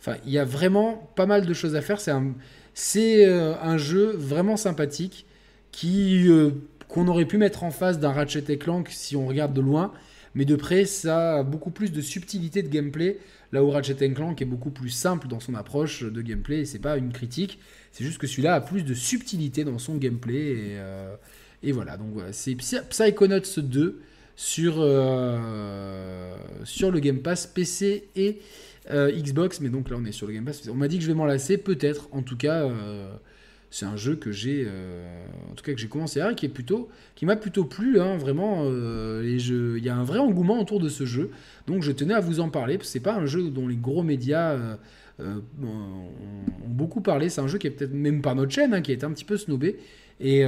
Enfin, 0.00 0.16
il 0.26 0.32
y 0.32 0.38
a 0.38 0.44
vraiment 0.44 1.10
pas 1.16 1.26
mal 1.26 1.46
de 1.46 1.54
choses 1.54 1.76
à 1.76 1.80
faire. 1.80 2.00
C'est 2.00 2.10
un, 2.10 2.34
un 3.62 3.78
jeu 3.78 4.12
vraiment 4.16 4.56
sympathique 4.56 5.26
qui 5.70 6.28
qu'on 6.88 7.08
aurait 7.08 7.24
pu 7.24 7.38
mettre 7.38 7.64
en 7.64 7.70
face 7.70 7.98
d'un 7.98 8.12
Ratchet 8.12 8.58
Clank 8.58 8.88
si 8.90 9.16
on 9.16 9.26
regarde 9.26 9.54
de 9.54 9.62
loin. 9.62 9.92
Mais 10.34 10.44
de 10.44 10.56
près, 10.56 10.84
ça 10.84 11.38
a 11.38 11.42
beaucoup 11.42 11.70
plus 11.70 11.92
de 11.92 12.00
subtilité 12.00 12.62
de 12.62 12.68
gameplay. 12.68 13.18
Là 13.52 13.62
où 13.62 13.70
Ratchet 13.70 14.12
Clank 14.14 14.40
est 14.40 14.46
beaucoup 14.46 14.70
plus 14.70 14.88
simple 14.88 15.28
dans 15.28 15.40
son 15.40 15.54
approche 15.54 16.04
de 16.04 16.22
gameplay, 16.22 16.60
et 16.60 16.64
c'est 16.64 16.78
pas 16.78 16.96
une 16.96 17.12
critique, 17.12 17.58
c'est 17.92 18.02
juste 18.02 18.16
que 18.16 18.26
celui-là 18.26 18.54
a 18.54 18.60
plus 18.62 18.82
de 18.82 18.94
subtilité 18.94 19.64
dans 19.64 19.78
son 19.78 19.96
gameplay, 19.96 20.52
et, 20.52 20.78
euh, 20.78 21.14
voilà, 21.72 21.98
donc 21.98 22.16
c'est 22.32 22.54
Psychonauts 22.54 23.40
2 23.58 24.00
sur, 24.36 24.76
euh, 24.78 26.34
sur 26.64 26.90
le 26.90 26.98
Game 27.00 27.18
Pass 27.18 27.46
PC 27.46 28.08
et 28.16 28.40
euh, 28.90 29.12
Xbox, 29.12 29.60
mais 29.60 29.68
donc 29.68 29.90
là 29.90 29.96
on 29.98 30.04
est 30.06 30.12
sur 30.12 30.26
le 30.26 30.32
Game 30.32 30.46
Pass, 30.46 30.66
on 30.70 30.74
m'a 30.74 30.88
dit 30.88 30.96
que 30.96 31.02
je 31.04 31.08
vais 31.08 31.14
m'en 31.14 31.26
lasser, 31.26 31.58
peut-être, 31.58 32.08
en 32.10 32.22
tout 32.22 32.38
cas 32.38 32.66
c'est 33.72 33.86
un 33.86 33.96
jeu 33.96 34.16
que 34.16 34.30
j'ai 34.30 34.66
euh, 34.68 35.24
en 35.50 35.54
tout 35.54 35.64
cas 35.64 35.72
que 35.72 35.80
j'ai 35.80 35.88
commencé 35.88 36.20
à 36.20 36.34
qui 36.34 36.44
est 36.44 36.50
plutôt 36.50 36.90
qui 37.14 37.24
m'a 37.24 37.36
plutôt 37.36 37.64
plu 37.64 37.98
hein, 38.00 38.18
vraiment 38.18 38.64
euh, 38.66 39.22
il 39.24 39.82
y 39.82 39.88
a 39.88 39.96
un 39.96 40.04
vrai 40.04 40.18
engouement 40.18 40.60
autour 40.60 40.78
de 40.78 40.90
ce 40.90 41.06
jeu. 41.06 41.30
Donc 41.66 41.82
je 41.82 41.90
tenais 41.90 42.12
à 42.12 42.20
vous 42.20 42.40
en 42.40 42.50
parler. 42.50 42.78
C'est 42.82 43.00
pas 43.00 43.14
un 43.14 43.24
jeu 43.24 43.48
dont 43.48 43.66
les 43.66 43.76
gros 43.76 44.02
médias 44.02 44.50
euh, 45.20 45.40
ont, 45.62 46.10
beaucoup 46.66 47.00
parlé. 47.00 47.30
C'est 47.30 47.40
un 47.40 47.46
jeu 47.46 47.56
qui 47.56 47.66
est 47.66 47.70
peut-être 47.70 47.94
même 47.94 48.20
par 48.20 48.34
notre 48.34 48.52
chaîne 48.52 48.74
hein, 48.74 48.82
qui 48.82 48.92
est 48.92 49.04
un 49.04 49.10
petit 49.10 49.24
peu 49.24 49.38
snobé. 49.38 49.78
Et 50.20 50.44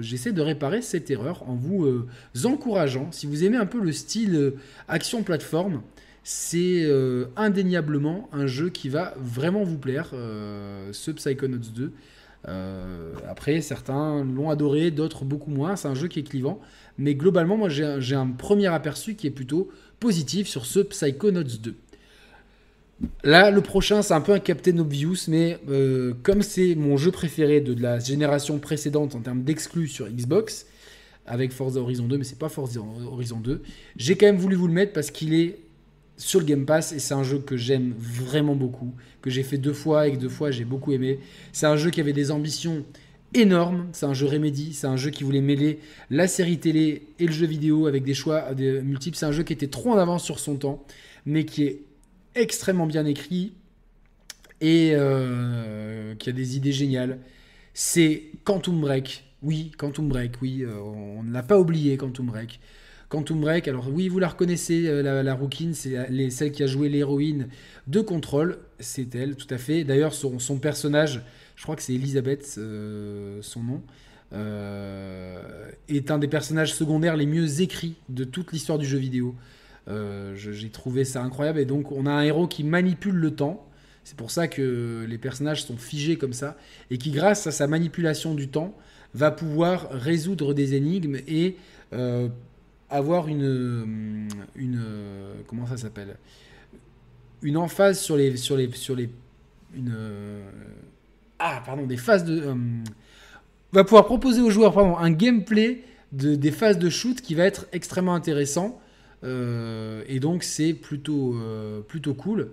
j'essaie 0.00 0.32
de 0.32 0.42
réparer 0.42 0.82
cette 0.82 1.10
erreur 1.10 1.48
en 1.48 1.54
vous 1.54 2.04
encourageant. 2.44 3.10
Si 3.10 3.26
vous 3.26 3.42
aimez 3.44 3.56
un 3.56 3.64
peu 3.64 3.80
le 3.80 3.92
style 3.92 4.52
action 4.86 5.22
plateforme 5.22 5.80
c'est 6.24 6.86
indéniablement 7.36 8.28
un 8.32 8.46
jeu 8.46 8.68
qui 8.68 8.90
va 8.90 9.14
vraiment 9.16 9.62
vous 9.62 9.78
plaire, 9.78 10.10
ce 10.10 11.10
Psychonauts 11.10 11.70
2. 11.74 11.92
Euh, 12.46 13.12
après, 13.28 13.60
certains 13.60 14.24
l'ont 14.24 14.50
adoré, 14.50 14.90
d'autres 14.90 15.24
beaucoup 15.24 15.50
moins. 15.50 15.76
C'est 15.76 15.88
un 15.88 15.94
jeu 15.94 16.08
qui 16.08 16.20
est 16.20 16.28
clivant. 16.28 16.60
Mais 16.98 17.14
globalement, 17.14 17.56
moi, 17.56 17.68
j'ai 17.68 18.14
un, 18.14 18.26
premier 18.28 18.66
aperçu 18.66 19.14
qui 19.14 19.26
est 19.26 19.32
plutôt 19.32 19.70
positif 20.00 20.48
sur 20.48 20.66
ce 20.66 20.80
Psychonauts 20.80 21.42
2. 21.42 21.74
Là, 23.22 23.50
le 23.50 23.60
prochain, 23.60 24.02
c'est 24.02 24.14
un 24.14 24.20
peu 24.20 24.32
un 24.32 24.40
Captain 24.40 24.76
Obvious, 24.78 25.28
mais 25.28 25.58
euh, 25.68 26.14
comme 26.24 26.42
c'est 26.42 26.74
mon 26.74 26.96
jeu 26.96 27.12
préféré 27.12 27.60
de, 27.60 27.80
la 27.80 28.00
génération 28.00 28.58
précédente 28.58 29.14
en 29.14 29.20
termes 29.20 29.42
d'exclus 29.42 29.86
sur 29.86 30.08
Xbox, 30.08 30.66
avec 31.24 31.52
Forza 31.52 31.80
Horizon 31.80 32.04
2, 32.04 32.18
mais 32.18 32.24
c'est 32.24 32.38
pas 32.38 32.48
Forza 32.48 32.80
Horizon 33.06 33.38
2, 33.38 33.62
j'ai 33.96 34.16
quand 34.16 34.26
même 34.26 34.38
voulu 34.38 34.56
vous 34.56 34.66
le 34.66 34.72
mettre 34.72 34.92
parce 34.92 35.12
qu'il 35.12 35.34
est 35.34 35.60
sur 36.18 36.40
le 36.40 36.44
Game 36.44 36.66
Pass 36.66 36.92
et 36.92 36.98
c'est 36.98 37.14
un 37.14 37.22
jeu 37.22 37.38
que 37.38 37.56
j'aime 37.56 37.94
vraiment 37.96 38.56
beaucoup, 38.56 38.92
que 39.22 39.30
j'ai 39.30 39.42
fait 39.42 39.56
deux 39.56 39.72
fois 39.72 40.08
et 40.08 40.12
que 40.12 40.18
deux 40.18 40.28
fois 40.28 40.50
j'ai 40.50 40.64
beaucoup 40.64 40.92
aimé. 40.92 41.20
C'est 41.52 41.66
un 41.66 41.76
jeu 41.76 41.90
qui 41.90 42.00
avait 42.00 42.12
des 42.12 42.30
ambitions 42.30 42.84
énormes, 43.34 43.88
c'est 43.92 44.06
un 44.06 44.14
jeu 44.14 44.26
Remedy, 44.26 44.74
c'est 44.74 44.86
un 44.86 44.96
jeu 44.96 45.10
qui 45.10 45.22
voulait 45.24 45.40
mêler 45.40 45.78
la 46.10 46.26
série 46.26 46.58
télé 46.58 47.06
et 47.18 47.26
le 47.26 47.32
jeu 47.32 47.46
vidéo 47.46 47.86
avec 47.86 48.04
des 48.04 48.14
choix 48.14 48.52
multiples. 48.54 49.16
C'est 49.16 49.26
un 49.26 49.32
jeu 49.32 49.44
qui 49.44 49.52
était 49.52 49.68
trop 49.68 49.92
en 49.92 49.98
avance 49.98 50.24
sur 50.24 50.40
son 50.40 50.56
temps, 50.56 50.84
mais 51.24 51.44
qui 51.44 51.64
est 51.64 51.82
extrêmement 52.34 52.86
bien 52.86 53.06
écrit 53.06 53.52
et 54.60 54.92
euh, 54.94 56.14
qui 56.16 56.28
a 56.30 56.32
des 56.32 56.56
idées 56.56 56.72
géniales. 56.72 57.18
C'est 57.74 58.24
Quantum 58.44 58.80
Break. 58.80 59.24
Oui, 59.42 59.70
Quantum 59.78 60.08
Break, 60.08 60.42
oui, 60.42 60.62
euh, 60.62 60.80
on 60.80 61.22
ne 61.22 61.32
l'a 61.32 61.44
pas 61.44 61.60
oublié, 61.60 61.96
Quantum 61.96 62.26
Break. 62.26 62.58
Quantum 63.08 63.40
Break, 63.40 63.68
alors 63.68 63.88
oui, 63.90 64.08
vous 64.08 64.18
la 64.18 64.28
reconnaissez, 64.28 64.86
euh, 64.86 65.02
la, 65.02 65.22
la 65.22 65.38
c'est 65.72 66.30
celle 66.30 66.52
qui 66.52 66.62
a 66.62 66.66
joué 66.66 66.90
l'héroïne 66.90 67.48
de 67.86 68.00
Control, 68.02 68.58
c'est 68.80 69.14
elle, 69.14 69.34
tout 69.34 69.46
à 69.48 69.56
fait. 69.56 69.82
D'ailleurs, 69.84 70.12
son, 70.12 70.58
personnage, 70.58 71.22
je 71.56 71.62
crois 71.62 71.74
que 71.74 71.82
c'est 71.82 71.94
Elisabeth, 71.94 72.56
euh, 72.58 73.38
son 73.40 73.62
nom, 73.62 73.82
euh, 74.34 75.70
est 75.88 76.10
un 76.10 76.18
des 76.18 76.28
personnages 76.28 76.74
secondaires 76.74 77.16
les 77.16 77.24
mieux 77.24 77.62
écrits 77.62 77.96
de 78.10 78.24
toute 78.24 78.52
l'histoire 78.52 78.78
du 78.78 78.86
jeu 78.86 78.98
vidéo. 78.98 79.34
J'ai 80.34 80.68
trouvé 80.68 81.06
ça 81.06 81.22
incroyable, 81.22 81.60
et 81.60 81.64
donc 81.64 81.92
on 81.92 82.04
a 82.04 82.10
un 82.10 82.22
héros 82.22 82.46
qui 82.46 82.62
manipule 82.62 83.14
le 83.14 83.30
temps. 83.30 83.66
C'est 84.04 84.18
pour 84.18 84.30
ça 84.30 84.46
que 84.46 85.06
les 85.08 85.16
personnages 85.16 85.64
sont 85.64 85.78
figés 85.78 86.18
comme 86.18 86.34
ça, 86.34 86.58
et 86.90 86.98
qui, 86.98 87.10
grâce 87.10 87.46
à 87.46 87.52
sa 87.52 87.66
manipulation 87.66 88.34
du 88.34 88.48
temps, 88.48 88.76
va 89.14 89.30
pouvoir 89.30 89.88
résoudre 89.90 90.52
des 90.52 90.74
énigmes 90.74 91.16
et 91.26 91.56
avoir 92.90 93.28
une, 93.28 94.28
une 94.56 94.82
comment 95.46 95.66
ça 95.66 95.76
s'appelle? 95.76 96.16
Une 97.42 97.56
emphase 97.56 98.00
sur 98.00 98.16
les 98.16 98.36
sur 98.36 98.56
les 98.56 98.70
sur 98.72 98.96
les 98.96 99.10
une 99.74 99.94
ah 101.38 101.62
pardon 101.64 101.86
des 101.86 101.96
phases 101.96 102.24
de 102.24 102.40
euh, 102.40 102.54
va 103.72 103.84
pouvoir 103.84 104.06
proposer 104.06 104.40
aux 104.40 104.50
joueurs 104.50 104.74
pardon 104.74 104.96
un 104.96 105.10
gameplay 105.10 105.84
de, 106.12 106.34
des 106.34 106.50
phases 106.50 106.78
de 106.78 106.88
shoot 106.88 107.20
qui 107.20 107.34
va 107.34 107.44
être 107.44 107.66
extrêmement 107.72 108.14
intéressant 108.14 108.80
euh, 109.24 110.02
et 110.06 110.20
donc 110.20 110.42
c'est 110.42 110.74
plutôt 110.74 111.34
euh, 111.36 111.80
plutôt 111.80 112.14
cool 112.14 112.50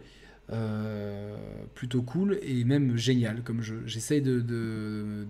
plutôt 1.74 2.04
cool 2.04 2.38
et 2.44 2.64
même 2.66 2.96
génial 2.98 3.42
comme 3.42 3.64
jeu. 3.64 3.82
J'essaye 3.88 4.22
de, 4.22 5.25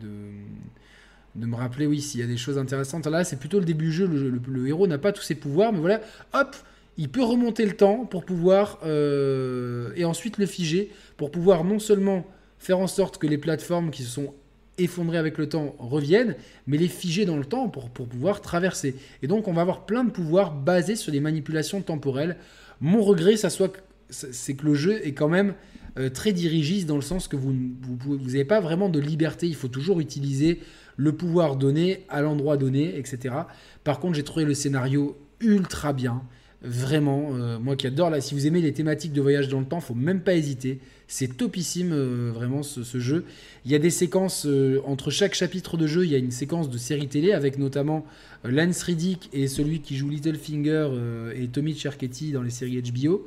de, 1.36 1.46
me 1.46 1.56
rappeler, 1.56 1.86
oui, 1.86 2.02
s'il 2.02 2.20
y 2.20 2.24
a 2.24 2.28
des 2.28 2.38
choses 2.38 2.58
intéressantes. 2.58 3.08
Là, 3.08 3.24
c'est 3.24 3.40
plutôt 3.40 3.60
le 3.60 3.66
début 3.66 3.86
du 3.86 3.92
jeu. 3.92 4.08
Le, 4.08 4.68
héros 4.68 4.88
n'a 4.88 4.98
pas 4.98 5.12
tous 5.12 5.24
ses 5.24 5.36
pouvoirs, 5.36 5.74
mais 5.74 5.80
voilà, 5.80 6.02
hop, 6.34 6.56
il 6.98 7.10
peut 7.10 7.24
remonter 7.24 7.66
le 7.66 7.74
temps 7.74 8.06
pour 8.06 8.26
pouvoir 8.26 8.80
et 8.84 10.06
ensuite 10.06 10.38
le 10.38 10.46
figer 10.46 10.92
pour 11.18 11.32
pouvoir 11.32 11.64
non 11.64 11.80
seulement 11.80 12.26
faire 12.58 12.80
en 12.80 12.88
sorte 12.88 13.18
que 13.18 13.28
les 13.28 13.38
plateformes 13.38 13.92
qui 13.92 14.04
se 14.04 14.10
sont 14.10 14.34
effondrées 14.78 15.18
avec 15.18 15.38
le 15.38 15.48
temps 15.48 15.76
reviennent, 15.80 16.36
mais 16.68 16.78
les 16.78 16.88
figer 16.88 17.26
dans 17.26 17.38
le 17.38 17.46
temps 17.46 17.70
pour, 17.70 17.90
pouvoir 17.90 18.42
traverser. 18.42 18.96
Et 19.22 19.28
donc 19.28 19.48
on 19.48 19.54
va 19.54 19.62
avoir 19.62 19.86
plein 19.86 20.04
de 20.04 20.12
pouvoirs 20.12 20.54
basés 20.54 20.96
sur 20.96 21.12
des 21.12 21.20
manipulations 21.20 21.82
temporelles. 21.82 22.38
Mon 22.82 23.02
regret, 23.02 23.38
ça 23.38 23.50
soit, 23.50 23.74
c'est 24.10 24.56
que 24.56 24.66
le 24.66 24.74
jeu 24.74 25.06
est 25.06 25.14
quand 25.14 25.30
même 25.30 25.54
euh, 25.98 26.10
très 26.10 26.34
dirigiste 26.34 26.88
dans 26.88 26.98
le 26.98 27.02
sens 27.02 27.28
que 27.28 27.38
vous 27.38 27.54
n'avez 27.54 28.46
pas 28.46 28.60
vraiment 28.60 28.90
de 28.90 29.00
liberté. 29.00 29.48
Il 29.48 29.56
faut 29.56 29.70
toujours 29.70 30.00
utiliser 30.00 30.60
le 30.98 31.12
pouvoir 31.14 31.56
donné 31.56 32.06
à 32.10 32.22
l'endroit 32.22 32.58
donné, 32.58 32.98
etc. 32.98 33.36
Par 33.84 34.00
contre, 34.00 34.16
j'ai 34.16 34.24
trouvé 34.24 34.46
le 34.46 34.54
scénario 34.54 35.18
ultra 35.40 35.94
bien. 35.94 36.22
Vraiment, 36.62 37.36
euh, 37.36 37.60
moi 37.60 37.76
qui 37.76 37.86
adore 37.86 38.10
là, 38.10 38.22
si 38.22 38.34
vous 38.34 38.48
aimez 38.48 38.60
les 38.60 38.74
thématiques 38.74 39.14
de 39.14 39.22
voyage 39.22 39.50
dans 39.50 39.60
le 39.60 39.68
temps, 39.68 39.82
faut 39.82 39.94
même 39.94 40.22
pas 40.22 40.34
hésiter. 40.34 40.80
C'est 41.08 41.38
topissime, 41.38 41.92
euh, 41.92 42.32
vraiment, 42.34 42.64
ce, 42.64 42.82
jeu. 43.00 43.26
Il 43.66 43.72
y 43.72 43.76
a 43.76 43.80
des 43.80 43.92
séquences, 43.92 44.48
euh, 44.48 44.82
entre 44.86 45.12
chaque 45.12 45.36
chapitre 45.36 45.78
de 45.78 45.86
jeu, 45.86 46.06
il 46.06 46.12
y 46.12 46.16
a 46.16 46.18
une 46.18 46.32
séquence 46.32 46.72
de 46.72 46.78
série 46.80 47.08
télé 47.08 47.34
avec 47.34 47.60
notamment 47.60 48.04
Lance 48.44 48.82
Riddick 48.82 49.30
et 49.32 49.48
celui 49.48 49.82
qui 49.82 49.96
joue 49.96 50.10
Littlefinger 50.10 50.90
et 51.36 51.48
Tommy 51.50 51.76
Cherketti 51.76 52.32
dans 52.32 52.42
les 52.42 52.50
séries 52.50 52.82
HBO. 52.82 53.26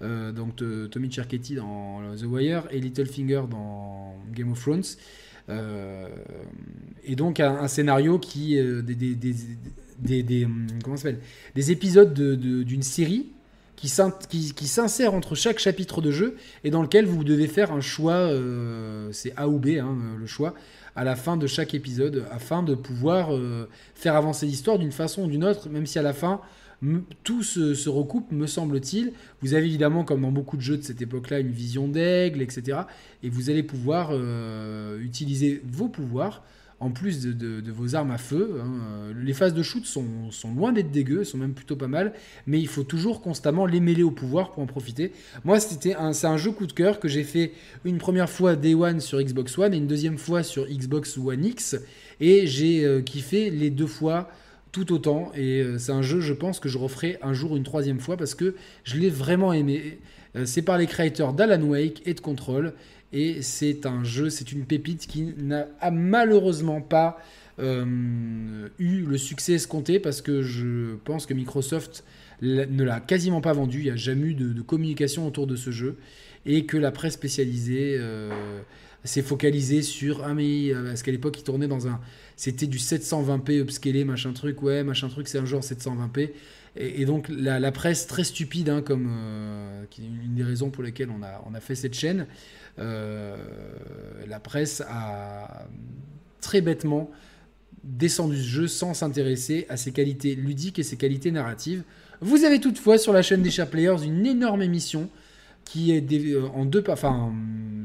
donc 0.00 0.62
Tommy 0.90 1.10
Cherketti 1.10 1.56
dans 1.56 2.00
The 2.16 2.24
Wire 2.24 2.64
et 2.70 2.80
Littlefinger 2.80 3.42
dans 3.50 4.14
Game 4.32 4.52
of 4.52 4.60
Thrones. 4.60 4.84
Et 5.48 7.16
donc 7.16 7.40
un, 7.40 7.68
scénario 7.68 8.18
qui... 8.18 8.56
des 8.56 8.94
des, 9.98 10.22
des, 10.22 10.44
hum, 10.44 10.66
comment 10.84 10.96
des 11.54 11.72
épisodes 11.72 12.12
d'une 12.12 12.82
série 12.82 13.28
qui 13.76 13.88
s'insère 13.88 15.14
entre 15.14 15.34
chaque 15.34 15.58
chapitre 15.58 16.00
de 16.00 16.10
jeu 16.10 16.36
et 16.64 16.70
dans 16.70 16.82
lequel 16.82 17.04
vous 17.04 17.24
devez 17.24 17.46
faire 17.46 17.72
un 17.72 17.82
choix, 17.82 18.14
euh, 18.14 19.10
c'est 19.12 19.34
A 19.36 19.48
ou 19.48 19.58
B, 19.58 19.78
hein, 19.78 19.96
le 20.18 20.26
choix, 20.26 20.54
à 20.94 21.04
la 21.04 21.14
fin 21.14 21.36
de 21.36 21.46
chaque 21.46 21.74
épisode, 21.74 22.24
afin 22.30 22.62
de 22.62 22.74
pouvoir 22.74 23.34
euh, 23.34 23.68
faire 23.94 24.16
avancer 24.16 24.46
l'histoire 24.46 24.78
d'une 24.78 24.92
façon 24.92 25.24
ou 25.24 25.26
d'une 25.26 25.44
autre, 25.44 25.68
même 25.68 25.84
si 25.84 25.98
à 25.98 26.02
la 26.02 26.14
fin, 26.14 26.40
tout 27.24 27.42
se, 27.42 27.88
recoupe, 27.88 28.32
me 28.32 28.46
semble-t-il. 28.46 29.12
Vous 29.42 29.54
avez 29.54 29.66
évidemment, 29.66 30.04
comme 30.04 30.22
dans 30.22 30.32
beaucoup 30.32 30.56
de 30.56 30.62
jeux 30.62 30.76
de 30.76 30.82
cette 30.82 31.02
époque-là, 31.02 31.40
une 31.40 31.50
vision 31.50 31.88
d'aigle, 31.88 32.42
etc. 32.42 32.80
Et 33.22 33.30
vous 33.30 33.50
allez 33.50 33.62
pouvoir 33.62 34.10
euh, 34.12 35.00
utiliser 35.00 35.62
vos 35.64 35.88
pouvoirs 35.88 36.42
en 36.78 36.90
plus 36.90 37.22
de, 37.22 37.70
vos 37.70 37.94
armes 37.94 38.10
à 38.10 38.18
feu. 38.18 38.60
Hein, 38.62 39.12
les 39.18 39.32
phases 39.32 39.54
de 39.54 39.62
shoot 39.62 39.86
sont, 39.86 40.04
loin 40.54 40.72
d'être 40.72 40.90
dégueu, 40.90 41.24
sont 41.24 41.38
même 41.38 41.54
plutôt 41.54 41.76
pas 41.76 41.88
mal, 41.88 42.12
mais 42.46 42.60
il 42.60 42.68
faut 42.68 42.82
toujours 42.82 43.22
constamment 43.22 43.66
les 43.66 43.80
mêler 43.80 44.02
au 44.02 44.10
pouvoir 44.10 44.52
pour 44.52 44.62
en 44.62 44.66
profiter. 44.66 45.12
Moi, 45.44 45.58
c'était 45.60 45.94
un, 45.94 46.12
c'est 46.12 46.26
un 46.26 46.36
jeu 46.36 46.50
coup 46.50 46.66
de 46.66 46.72
cœur 46.72 47.00
que 47.00 47.08
j'ai 47.08 47.24
fait 47.24 47.52
une 47.84 47.98
première 47.98 48.28
fois 48.28 48.56
Day 48.56 48.74
One 48.74 49.00
sur 49.00 49.20
Xbox 49.20 49.56
One 49.58 49.72
et 49.72 49.78
une 49.78 49.86
deuxième 49.86 50.18
fois 50.18 50.42
sur 50.42 50.66
Xbox 50.66 51.16
One 51.16 51.44
X, 51.44 51.76
et 52.20 52.46
j'ai 52.46 52.84
euh, 52.84 53.00
kiffé 53.00 53.50
les 53.50 53.70
deux 53.70 53.86
fois 53.86 54.28
tout 54.76 54.92
autant. 54.92 55.32
Et 55.34 55.62
euh, 55.62 55.78
c'est 55.78 55.92
un 55.92 56.02
jeu, 56.02 56.20
je 56.20 56.34
pense, 56.34 56.60
que 56.60 56.68
je 56.68 56.76
referai 56.76 57.18
un 57.22 57.32
jour 57.32 57.56
une 57.56 57.62
troisième 57.62 57.98
fois 57.98 58.18
parce 58.18 58.34
que 58.34 58.54
je 58.84 58.98
l'ai 58.98 59.08
vraiment 59.08 59.54
aimé. 59.54 59.98
Euh, 60.36 60.44
c'est 60.44 60.60
par 60.60 60.76
les 60.76 60.86
créateurs 60.86 61.32
d'Alan 61.32 61.62
Wake 61.62 62.02
et 62.04 62.12
de 62.12 62.20
Control. 62.20 62.74
Et 63.12 63.40
c'est 63.40 63.86
un 63.86 64.04
jeu, 64.04 64.28
c'est 64.28 64.52
une 64.52 64.66
pépite 64.66 65.06
qui 65.06 65.32
n'a 65.38 65.68
malheureusement 65.90 66.82
pas 66.82 67.16
euh, 67.58 68.68
eu 68.78 69.02
le 69.06 69.16
succès 69.16 69.54
escompté 69.54 69.98
parce 69.98 70.20
que 70.20 70.42
je 70.42 70.96
pense 71.04 71.24
que 71.24 71.32
Microsoft 71.32 72.04
ne 72.42 72.84
l'a 72.84 73.00
quasiment 73.00 73.40
pas 73.40 73.54
vendu. 73.54 73.78
Il 73.78 73.84
n'y 73.84 73.90
a 73.90 73.96
jamais 73.96 74.26
eu 74.26 74.34
de, 74.34 74.60
communication 74.60 75.26
autour 75.26 75.46
de 75.46 75.56
ce 75.56 75.70
jeu 75.70 75.96
et 76.44 76.66
que 76.66 76.76
la 76.76 76.90
presse 76.90 77.14
spécialisée 77.14 77.98
s'est 79.06 79.22
focalisée 79.22 79.82
sur 79.82 80.22
ah 80.24 80.34
mais 80.34 80.72
euh, 80.72 80.88
parce 80.88 81.02
qu'à 81.02 81.12
l'époque 81.12 81.38
il 81.38 81.42
tournait 81.42 81.68
dans 81.68 81.88
un 81.88 82.00
c'était 82.36 82.66
du 82.66 82.78
720p 82.78 83.60
upscalé 83.60 84.04
machin 84.04 84.32
truc 84.32 84.62
ouais 84.62 84.84
machin 84.84 85.08
truc 85.08 85.28
c'est 85.28 85.38
un 85.38 85.46
genre 85.46 85.62
720p 85.62 86.30
et, 86.78 87.06
donc 87.06 87.30
la, 87.30 87.72
presse 87.72 88.06
très 88.06 88.22
stupide 88.22 88.68
hein, 88.68 88.82
comme 88.82 89.08
qui 89.88 90.02
est 90.02 90.04
une 90.04 90.34
des 90.34 90.42
raisons 90.42 90.68
pour 90.68 90.82
lesquelles 90.82 91.08
on 91.08 91.22
a 91.22 91.42
on 91.50 91.54
a 91.54 91.60
fait 91.60 91.74
cette 91.74 91.94
chaîne 91.94 92.26
euh, 92.78 93.36
la 94.26 94.38
presse 94.38 94.82
a 94.88 95.66
très 96.40 96.60
bêtement 96.60 97.10
descendu 97.84 98.36
ce 98.36 98.48
jeu 98.48 98.66
sans 98.66 98.94
s'intéresser 98.94 99.66
à 99.68 99.76
ses 99.76 99.92
qualités 99.92 100.34
ludiques 100.34 100.78
et 100.78 100.82
ses 100.82 100.96
qualités 100.96 101.30
narratives. 101.30 101.84
Vous 102.20 102.44
avez 102.44 102.60
toutefois 102.60 102.98
sur 102.98 103.12
la 103.12 103.22
chaîne 103.22 103.42
des 103.42 103.50
Chers 103.50 103.70
Players 103.70 104.04
une 104.04 104.26
énorme 104.26 104.62
émission 104.62 105.08
qui 105.64 105.92
est 105.92 106.12
euh, 106.12 106.46
en 106.54 106.64
deux 106.64 106.84
enfin 106.88 107.32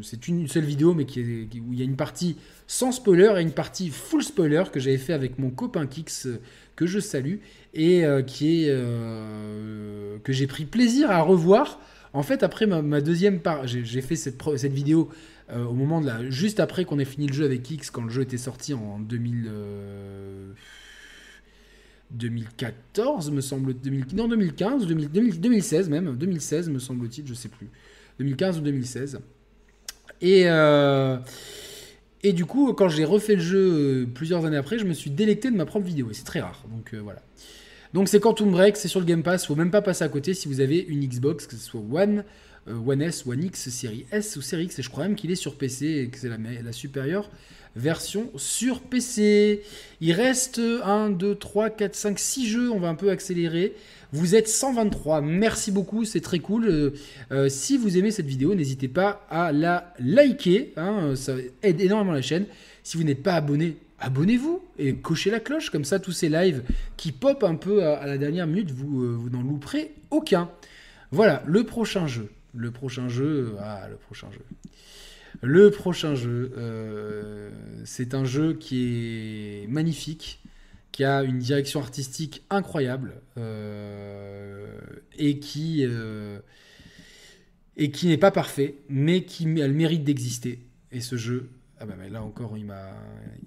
c'est 0.04 0.28
une 0.28 0.48
seule 0.48 0.66
vidéo 0.66 0.94
mais 0.94 1.06
qui 1.06 1.22
où 1.22 1.74
il 1.74 1.80
y 1.80 1.82
a 1.82 1.86
une 1.86 1.96
partie 1.96 2.38
sans 2.68 2.92
spoiler 2.92 3.34
et 3.38 3.42
une 3.42 3.52
partie 3.52 3.90
full 3.90 4.24
spoiler 4.24 4.64
que 4.72 4.80
j'avais 4.80 4.98
fait 4.98 5.14
avec 5.14 5.40
mon 5.40 5.50
copain 5.50 5.88
Kix 5.88 6.26
euh, 6.26 6.40
que 6.76 6.86
je 6.86 7.00
salue 7.00 7.38
et 7.74 8.04
qui 8.26 8.64
est 8.64 8.68
que 8.70 10.34
j'ai 10.34 10.48
pris 10.48 10.66
plaisir 10.66 11.12
à 11.12 11.22
revoir 11.22 11.80
en 12.14 12.24
fait, 12.24 12.44
après 12.44 12.68
ma, 12.68 13.02
deuxième 13.02 13.40
part, 13.40 13.68
j'ai 13.68 14.02
fait 14.02 14.16
cette, 14.16 14.42
vidéo 14.66 15.10
euh, 15.50 15.64
au 15.64 15.74
moment 15.74 16.02
de 16.02 16.08
la. 16.08 16.30
Juste 16.30 16.60
après 16.60 16.84
qu'on 16.84 17.00
ait 17.00 17.06
fini 17.06 17.28
le 17.28 17.34
jeu 17.34 17.46
avec 17.46 17.70
X, 17.70 17.90
quand 17.90 18.04
le 18.04 18.10
jeu 18.10 18.22
était 18.22 18.38
sorti 18.38 18.74
en 18.74 19.00
2000. 19.00 19.50
2014, 22.12 23.30
euh, 23.30 23.32
me 23.32 23.40
semble. 23.40 23.74
2000, 23.74 24.08
non, 24.14 24.28
2015, 24.28 24.88
2016 24.88 25.90
même. 25.90 26.18
2016, 26.18 26.70
me 26.70 26.80
semble-t-il, 26.80 27.26
je 27.26 27.34
sais 27.34 27.50
plus. 27.50 27.70
2015 28.20 28.58
ou 28.58 28.62
2016. 28.62 29.20
Et. 30.22 30.44
Euh, 30.46 31.18
et 32.24 32.34
du 32.34 32.46
coup, 32.46 32.72
quand 32.74 32.88
j'ai 32.88 33.04
refait 33.04 33.34
le 33.34 33.42
jeu 33.42 34.08
plusieurs 34.14 34.46
années 34.46 34.58
après, 34.58 34.78
je 34.78 34.86
me 34.86 34.94
suis 34.94 35.10
délecté 35.10 35.50
de 35.50 35.56
ma 35.56 35.66
propre 35.66 35.88
vidéo. 35.88 36.12
Et 36.12 36.14
c'est 36.14 36.24
très 36.24 36.40
rare. 36.40 36.64
Donc 36.70 36.94
voilà. 36.94 37.20
Donc 37.94 38.08
c'est 38.08 38.22
Quantum 38.22 38.52
Break, 38.52 38.78
c'est 38.78 38.88
sur 38.88 39.02
le 39.02 39.06
Game 39.06 39.22
Pass, 39.22 39.46
faut 39.46 39.56
même 39.56 39.72
pas 39.72 39.82
passer 39.82 40.04
à 40.04 40.10
côté 40.10 40.34
si 40.34 40.48
vous 40.48 40.62
avez 40.62 40.80
une 40.80 41.06
Xbox, 41.06 41.46
que 41.46 41.58
ce 41.58 41.62
soit 41.62 41.82
One, 41.82 42.24
euh, 42.70 42.78
One 42.86 43.02
S, 43.02 43.26
One 43.26 43.44
X, 43.44 43.70
série 43.70 44.06
S 44.14 44.38
ou 44.38 44.42
série 44.42 44.66
X, 44.66 44.80
et 44.80 44.82
je 44.82 44.90
crois 44.90 45.04
même 45.04 45.16
qu'il 45.16 45.30
est 45.30 45.36
sur 45.36 45.58
PC 45.58 45.86
et 45.88 46.08
que 46.08 46.18
c'est 46.18 46.30
la, 46.30 46.38
la, 46.38 46.72
supérieure 46.72 47.30
version 47.76 48.32
sur 48.38 48.80
PC. 48.82 49.62
Il 50.00 50.14
reste 50.14 50.60
1, 50.60 51.10
2, 51.10 51.36
3, 51.36 51.70
4, 51.70 51.96
5, 51.96 52.20
6 52.20 52.48
jeux, 52.48 52.72
on 52.72 52.80
va 52.80 52.88
un 52.88 52.96
peu 52.96 53.10
accélérer. 53.10 53.74
Vous 54.14 54.36
êtes 54.36 54.50
123, 54.50 55.22
merci 55.22 55.72
beaucoup, 55.72 56.04
c'est 56.04 56.20
très 56.20 56.40
cool. 56.40 56.66
Euh, 56.66 56.92
euh, 57.32 57.48
si 57.48 57.78
vous 57.78 57.98
aimez 57.98 58.12
cette 58.12 58.26
vidéo, 58.26 58.54
n'hésitez 58.56 58.90
pas 58.90 59.26
à 59.30 59.54
la 59.54 59.94
liker, 60.00 60.74
hein, 60.76 61.16
ça 61.16 61.36
aide 61.64 61.80
énormément 61.80 62.12
la 62.12 62.22
chaîne. 62.22 62.46
Si 62.84 62.98
vous 62.98 63.04
n'êtes 63.04 63.24
pas 63.24 63.36
abonné, 63.36 63.78
abonnez-vous 64.00 64.62
et 64.78 64.96
cochez 64.96 65.32
la 65.32 65.40
cloche, 65.40 65.70
comme 65.70 65.86
ça 65.86 65.98
tous 65.98 66.12
ces 66.12 66.28
lives 66.28 66.62
qui 66.98 67.14
pop 67.14 67.42
un 67.46 67.56
peu 67.56 67.86
à, 67.86 68.06
la 68.06 68.18
dernière 68.18 68.48
minute, 68.48 68.72
vous, 68.72 69.02
euh, 69.02 69.16
vous 69.18 69.30
n'en 69.30 69.44
louperez 69.44 69.94
aucun. 70.10 70.50
Voilà, 71.12 71.42
le 71.46 71.64
prochain 71.64 72.06
jeu. 72.06 72.30
Le 72.54 72.70
prochain 72.70 73.08
jeu, 73.08 73.56
ah, 73.62 73.88
le 73.90 73.96
prochain 73.96 74.28
jeu. 74.30 74.42
Le 75.42 75.72
prochain 75.72 76.16
jeu, 76.16 76.52
c'est 77.86 78.14
un 78.14 78.26
jeu 78.26 78.54
qui 78.54 79.64
est 79.64 79.68
magnifique, 79.68 80.41
qui 80.92 81.04
a 81.04 81.24
une 81.24 81.40
direction 81.40 81.80
artistique 81.80 82.44
incroyable 82.50 83.22
euh, 83.38 84.80
et 85.18 85.40
qui 85.40 85.86
et 87.78 87.92
qui 87.92 88.08
n'est 88.08 88.18
pas 88.18 88.32
parfait, 88.32 88.76
mais 88.90 89.24
qui 89.24 89.46
a 89.62 89.68
le 89.68 89.74
mérite 89.74 90.04
d'exister. 90.04 90.60
Et 90.92 91.02
ce 91.02 91.16
jeu, 91.16 91.50
ah 91.80 91.86
bah, 91.86 91.96
là 92.10 92.22
encore, 92.22 92.58
il 92.58 92.66
m'a 92.66 92.94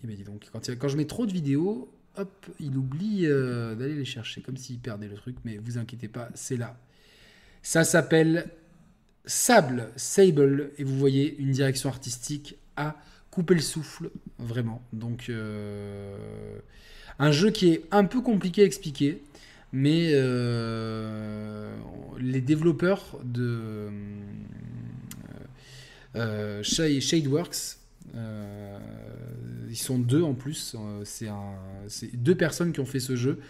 dit 0.02 0.24
donc 0.24 0.48
quand, 0.52 0.68
quand, 0.76 0.88
je 0.88 0.96
mets 0.96 1.04
trop 1.04 1.26
de 1.26 1.32
vidéos, 1.32 1.92
hop, 2.16 2.46
il 2.58 2.76
oublie 2.76 3.26
euh, 3.26 3.74
d'aller 3.74 3.94
les 3.94 4.04
chercher, 4.04 4.40
comme 4.40 4.56
s'il 4.56 4.78
perdait 4.78 5.08
le 5.08 5.14
truc, 5.14 5.36
mais 5.44 5.58
vous 5.58 5.78
inquiétez 5.78 6.08
pas, 6.08 6.30
c'est 6.34 6.56
là. 6.56 6.78
Ça 7.62 7.84
s'appelle 7.84 8.50
Sable, 9.24 9.88
Sable, 9.96 10.72
et 10.78 10.84
vous 10.84 10.98
voyez 10.98 11.36
une 11.38 11.52
direction 11.52 11.88
artistique 11.88 12.56
à 12.76 12.96
couper 13.30 13.54
le 13.54 13.60
souffle, 13.60 14.10
vraiment. 14.38 14.82
Donc, 14.92 15.26
euh, 15.28 16.58
un 17.18 17.32
jeu 17.32 17.50
qui 17.50 17.68
est 17.70 17.84
un 17.90 18.04
peu 18.04 18.20
compliqué 18.20 18.62
à 18.62 18.64
expliquer, 18.64 19.22
mais 19.72 20.10
euh, 20.12 21.74
les 22.18 22.40
développeurs 22.40 23.18
de 23.24 23.90
Shadeworks 26.62 27.78
euh, 28.16 28.78
ils 29.68 29.76
sont 29.76 29.98
deux 29.98 30.22
en 30.22 30.34
plus. 30.34 30.76
Euh, 30.78 31.02
c'est 31.88 32.16
deux 32.16 32.34
personnes 32.34 32.72
qui 32.72 32.80
ont 32.80 32.86
fait 32.86 33.00
ce 33.00 33.16
jeu 33.16 33.40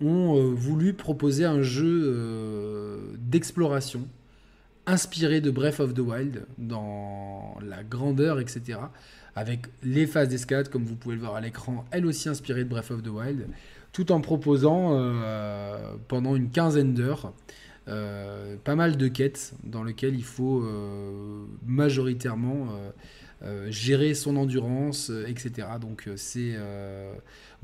ont 0.00 0.36
euh, 0.36 0.50
voulu 0.52 0.94
proposer 0.94 1.44
un 1.44 1.62
jeu 1.62 3.14
d'exploration 3.18 4.08
inspiré 4.86 5.40
de 5.40 5.50
Breath 5.50 5.78
of 5.78 5.94
the 5.94 6.00
Wild 6.00 6.46
dans 6.58 7.56
la 7.64 7.84
grandeur, 7.84 8.40
etc. 8.40 8.80
Avec 9.34 9.66
les 9.82 10.06
phases 10.06 10.28
d'escalade, 10.28 10.68
comme 10.68 10.84
vous 10.84 10.94
pouvez 10.94 11.14
le 11.14 11.22
voir 11.22 11.34
à 11.34 11.40
l'écran, 11.40 11.86
elle 11.90 12.04
aussi 12.04 12.28
inspirée 12.28 12.64
de 12.64 12.68
Breath 12.68 12.90
of 12.90 13.02
the 13.02 13.08
Wild, 13.08 13.46
tout 13.92 14.12
en 14.12 14.20
proposant 14.20 14.90
euh, 14.92 15.94
pendant 16.08 16.36
une 16.36 16.50
quinzaine 16.50 16.94
d'heures 16.94 17.32
euh, 17.88 18.56
pas 18.62 18.76
mal 18.76 18.96
de 18.96 19.08
quêtes 19.08 19.54
dans 19.64 19.82
lesquelles 19.82 20.14
il 20.14 20.24
faut 20.24 20.62
euh, 20.62 21.44
majoritairement 21.66 22.68
gérer 23.70 24.14
son 24.14 24.36
endurance, 24.36 25.10
etc. 25.26 25.66
Donc 25.80 26.08
c'est 26.14 26.54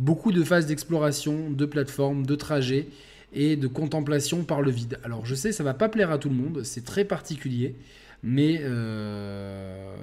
beaucoup 0.01 0.33
de 0.33 0.43
phases 0.43 0.66
d'exploration, 0.66 1.51
de 1.51 1.66
plateformes, 1.66 2.27
de 2.27 2.35
trajets 2.35 2.89
et 3.33 3.55
de 3.55 3.69
contemplation 3.69 4.43
par 4.43 4.61
le 4.61 4.73
vide. 4.73 4.99
Alors 5.05 5.25
je 5.25 5.37
sais, 5.37 5.53
ça 5.53 5.62
va 5.62 5.75
pas 5.75 5.89
plaire 5.89 6.11
à 6.11 6.19
tout 6.19 6.31
le 6.31 6.35
monde, 6.35 6.64
c'est 6.64 6.85
très 6.85 7.05
particulier, 7.05 7.77
mais 8.23 8.59
euh, 8.62 9.95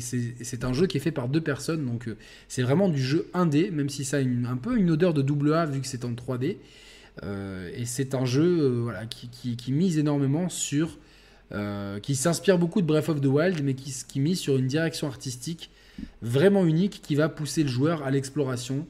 c'est 0.00 0.64
un 0.64 0.72
jeu 0.72 0.86
qui 0.86 0.96
est 0.96 1.00
fait 1.00 1.12
par 1.12 1.28
deux 1.28 1.40
personnes, 1.40 1.86
donc 1.86 2.08
euh, 2.08 2.16
c'est 2.48 2.62
vraiment 2.62 2.88
du 2.88 3.02
jeu 3.02 3.28
1D, 3.34 3.70
même 3.70 3.88
si 3.88 4.04
ça 4.04 4.18
a 4.18 4.20
un 4.20 4.56
peu 4.56 4.76
une 4.76 4.90
odeur 4.90 5.14
de 5.14 5.22
double 5.22 5.54
A 5.54 5.66
vu 5.66 5.80
que 5.80 5.86
c'est 5.86 6.04
en 6.04 6.12
3D. 6.12 6.56
Euh, 7.22 7.70
et 7.76 7.84
c'est 7.84 8.14
un 8.16 8.24
jeu 8.24 8.88
qui, 9.08 9.72
mise 9.72 9.98
énormément 9.98 10.48
sur... 10.48 10.98
qui 12.02 12.16
s'inspire 12.16 12.58
beaucoup 12.58 12.80
de 12.80 12.86
Breath 12.86 13.08
of 13.08 13.20
the 13.20 13.26
Wild, 13.26 13.62
mais 13.62 13.74
qui, 13.74 14.20
mise 14.20 14.40
sur 14.40 14.56
une 14.56 14.66
direction 14.66 15.06
artistique 15.06 15.70
vraiment 16.22 16.66
unique 16.66 17.00
qui 17.04 17.14
va 17.14 17.28
pousser 17.28 17.62
le 17.62 17.68
joueur 17.68 18.02
à 18.02 18.10
l'exploration, 18.10 18.88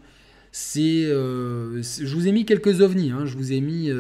c'est, 0.51 1.03
je 1.03 2.15
vous 2.15 2.27
ai 2.27 2.33
mis 2.33 2.47
quelques 2.47 2.81
ovnis. 2.81 3.11
Hein. 3.11 3.27
Je 3.27 3.37
vous 3.37 3.53
ai 3.53 3.61
mis 3.61 3.91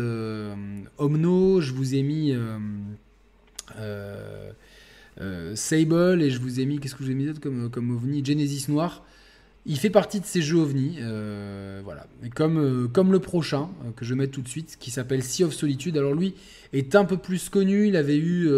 Omno, 0.96 1.60
je 1.60 1.72
vous 1.74 1.94
ai 1.94 2.02
mis 2.02 2.34
Sable 5.54 6.22
et 6.22 6.30
je 6.30 6.40
vous 6.40 6.60
ai 6.60 6.66
mis 6.66 6.78
qu'est-ce 6.78 6.94
que 6.94 7.04
je 7.04 7.06
vous 7.06 7.12
ai 7.12 7.14
mis 7.14 7.26
d'autre 7.26 7.40
comme, 7.40 7.70
comme 7.70 7.90
ovni? 7.90 8.24
Genesis 8.24 8.70
Noir. 8.70 9.04
Il 9.66 9.78
fait 9.78 9.90
partie 9.90 10.20
de 10.20 10.26
ces 10.26 10.42
jeux 10.42 10.58
ovnis, 10.58 10.98
voilà. 11.84 12.06
Et 12.22 12.28
comme, 12.28 12.90
comme 12.92 13.12
le 13.12 13.18
prochain 13.18 13.70
que 13.96 14.04
je 14.04 14.14
mettre 14.14 14.32
tout 14.32 14.42
de 14.42 14.48
suite, 14.48 14.76
qui 14.78 14.90
s'appelle 14.90 15.22
Sea 15.22 15.44
of 15.44 15.54
Solitude. 15.54 15.96
Alors 15.96 16.12
lui 16.12 16.34
est 16.74 16.94
un 16.94 17.06
peu 17.06 17.16
plus 17.16 17.48
connu. 17.48 17.88
Il 17.88 17.96
avait 17.96 18.18
eu 18.18 18.50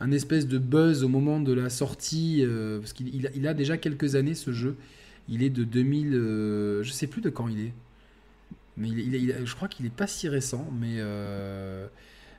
un 0.00 0.12
espèce 0.12 0.46
de 0.46 0.58
buzz 0.58 1.02
au 1.02 1.08
moment 1.08 1.40
de 1.40 1.54
la 1.54 1.70
sortie 1.70 2.44
parce 2.78 2.92
qu'il 2.92 3.08
il 3.34 3.48
a 3.48 3.54
déjà 3.54 3.78
quelques 3.78 4.16
années 4.16 4.34
ce 4.34 4.52
jeu. 4.52 4.76
Il 5.28 5.42
est 5.42 5.50
de 5.50 5.64
2000. 5.64 6.14
Euh, 6.14 6.82
je 6.82 6.92
sais 6.92 7.06
plus 7.06 7.20
de 7.20 7.30
quand 7.30 7.48
il 7.48 7.60
est. 7.60 7.72
Mais 8.76 8.88
je 8.88 9.54
crois 9.54 9.68
qu'il 9.68 9.86
est 9.86 9.94
pas 9.94 10.06
si 10.06 10.28
récent. 10.28 10.68
Mais 10.78 10.96
euh, 10.98 11.86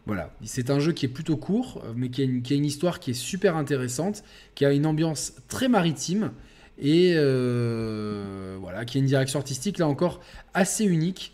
voilà. 0.06 0.32
C'est 0.44 0.70
un 0.70 0.80
jeu 0.80 0.92
qui 0.92 1.06
est 1.06 1.10
plutôt 1.10 1.38
court, 1.38 1.84
mais 1.96 2.10
qui 2.10 2.22
a, 2.22 2.26
une, 2.26 2.66
histoire 2.66 3.00
qui 3.00 3.12
est 3.12 3.16
super 3.16 3.56
intéressante, 3.56 4.24
qui 4.54 4.66
a 4.66 4.72
une 4.72 4.86
ambiance 4.86 5.34
très 5.48 5.68
maritime. 5.68 6.32
Et 6.78 7.14
euh, 7.16 8.58
voilà, 8.60 8.86
qui 8.86 8.98
a 8.98 9.00
une 9.00 9.08
direction 9.08 9.40
artistique 9.40 9.78
là 9.78 9.88
encore 9.88 10.22
assez 10.54 10.86
unique. 10.86 11.34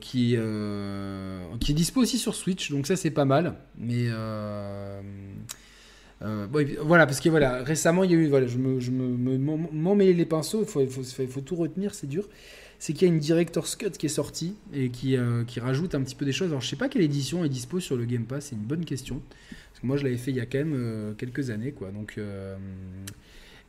qui, 0.00 0.36
qui 1.60 1.72
est 1.72 1.74
dispo 1.74 2.00
aussi 2.00 2.18
sur 2.18 2.34
Switch, 2.34 2.70
donc 2.70 2.86
ça 2.86 2.96
c'est 2.96 3.10
pas 3.10 3.24
mal. 3.24 3.54
Mais 3.78 4.08
euh, 6.22 6.46
voilà, 6.82 7.06
parce 7.06 7.20
que 7.20 7.28
voilà, 7.28 7.62
récemment, 7.62 8.04
il 8.04 8.10
y 8.10 8.14
a 8.14 8.16
eu, 8.16 8.28
voilà, 8.28 8.46
je 8.46 8.58
me, 8.58 8.80
je 8.80 8.90
les 8.90 10.24
pinceaux, 10.24 10.64
il 10.80 11.28
faut, 11.28 11.40
tout 11.40 11.56
retenir, 11.56 11.94
c'est 11.94 12.06
dur. 12.06 12.28
C'est 12.78 12.92
qu'il 12.92 13.08
y 13.08 13.10
a 13.10 13.14
une 13.14 13.20
Director's 13.20 13.76
Cut 13.76 13.90
qui 13.90 14.06
est 14.06 14.10
sortie 14.10 14.54
et 14.74 14.90
qui, 14.90 15.16
euh, 15.16 15.44
qui 15.44 15.60
rajoute 15.60 15.94
un 15.94 16.02
petit 16.02 16.14
peu 16.14 16.24
des 16.24 16.32
choses. 16.32 16.48
Alors, 16.48 16.60
je 16.60 16.68
sais 16.68 16.76
pas 16.76 16.88
quelle 16.88 17.02
édition 17.02 17.44
est 17.44 17.48
dispo 17.48 17.80
sur 17.80 17.96
le 17.96 18.04
Game 18.04 18.24
Pass, 18.24 18.46
c'est 18.46 18.56
une 18.56 18.62
bonne 18.62 18.84
question. 18.84 19.22
Parce 19.50 19.80
que 19.80 19.86
moi, 19.86 19.96
je 19.96 20.04
l'avais 20.04 20.16
fait 20.16 20.30
il 20.30 20.36
y 20.36 20.40
a 20.40 20.46
quand 20.46 20.58
même 20.58 20.74
euh, 20.74 21.12
quelques 21.14 21.50
années, 21.50 21.72
quoi. 21.72 21.90
Donc, 21.90 22.18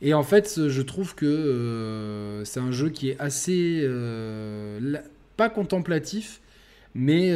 et 0.00 0.14
en 0.14 0.22
fait, 0.22 0.68
je 0.68 0.82
trouve 0.82 1.14
que 1.14 2.42
c'est 2.44 2.60
un 2.60 2.70
jeu 2.70 2.90
qui 2.90 3.10
est 3.10 3.18
assez. 3.18 3.88
pas 5.36 5.50
contemplatif, 5.50 6.40
mais 6.94 7.34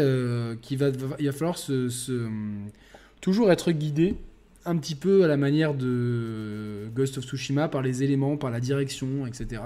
qui 0.60 0.76
va, 0.76 0.90
il 1.18 1.26
va 1.26 1.32
falloir 1.32 1.58
toujours 3.20 3.50
être 3.50 3.72
guidé 3.72 4.16
un 4.64 4.76
petit 4.76 4.94
peu 4.94 5.24
à 5.24 5.26
la 5.26 5.36
manière 5.36 5.74
de 5.74 6.88
Ghost 6.94 7.18
of 7.18 7.24
Tsushima 7.24 7.68
par 7.68 7.82
les 7.82 8.02
éléments, 8.02 8.36
par 8.36 8.50
la 8.50 8.60
direction, 8.60 9.26
etc. 9.26 9.62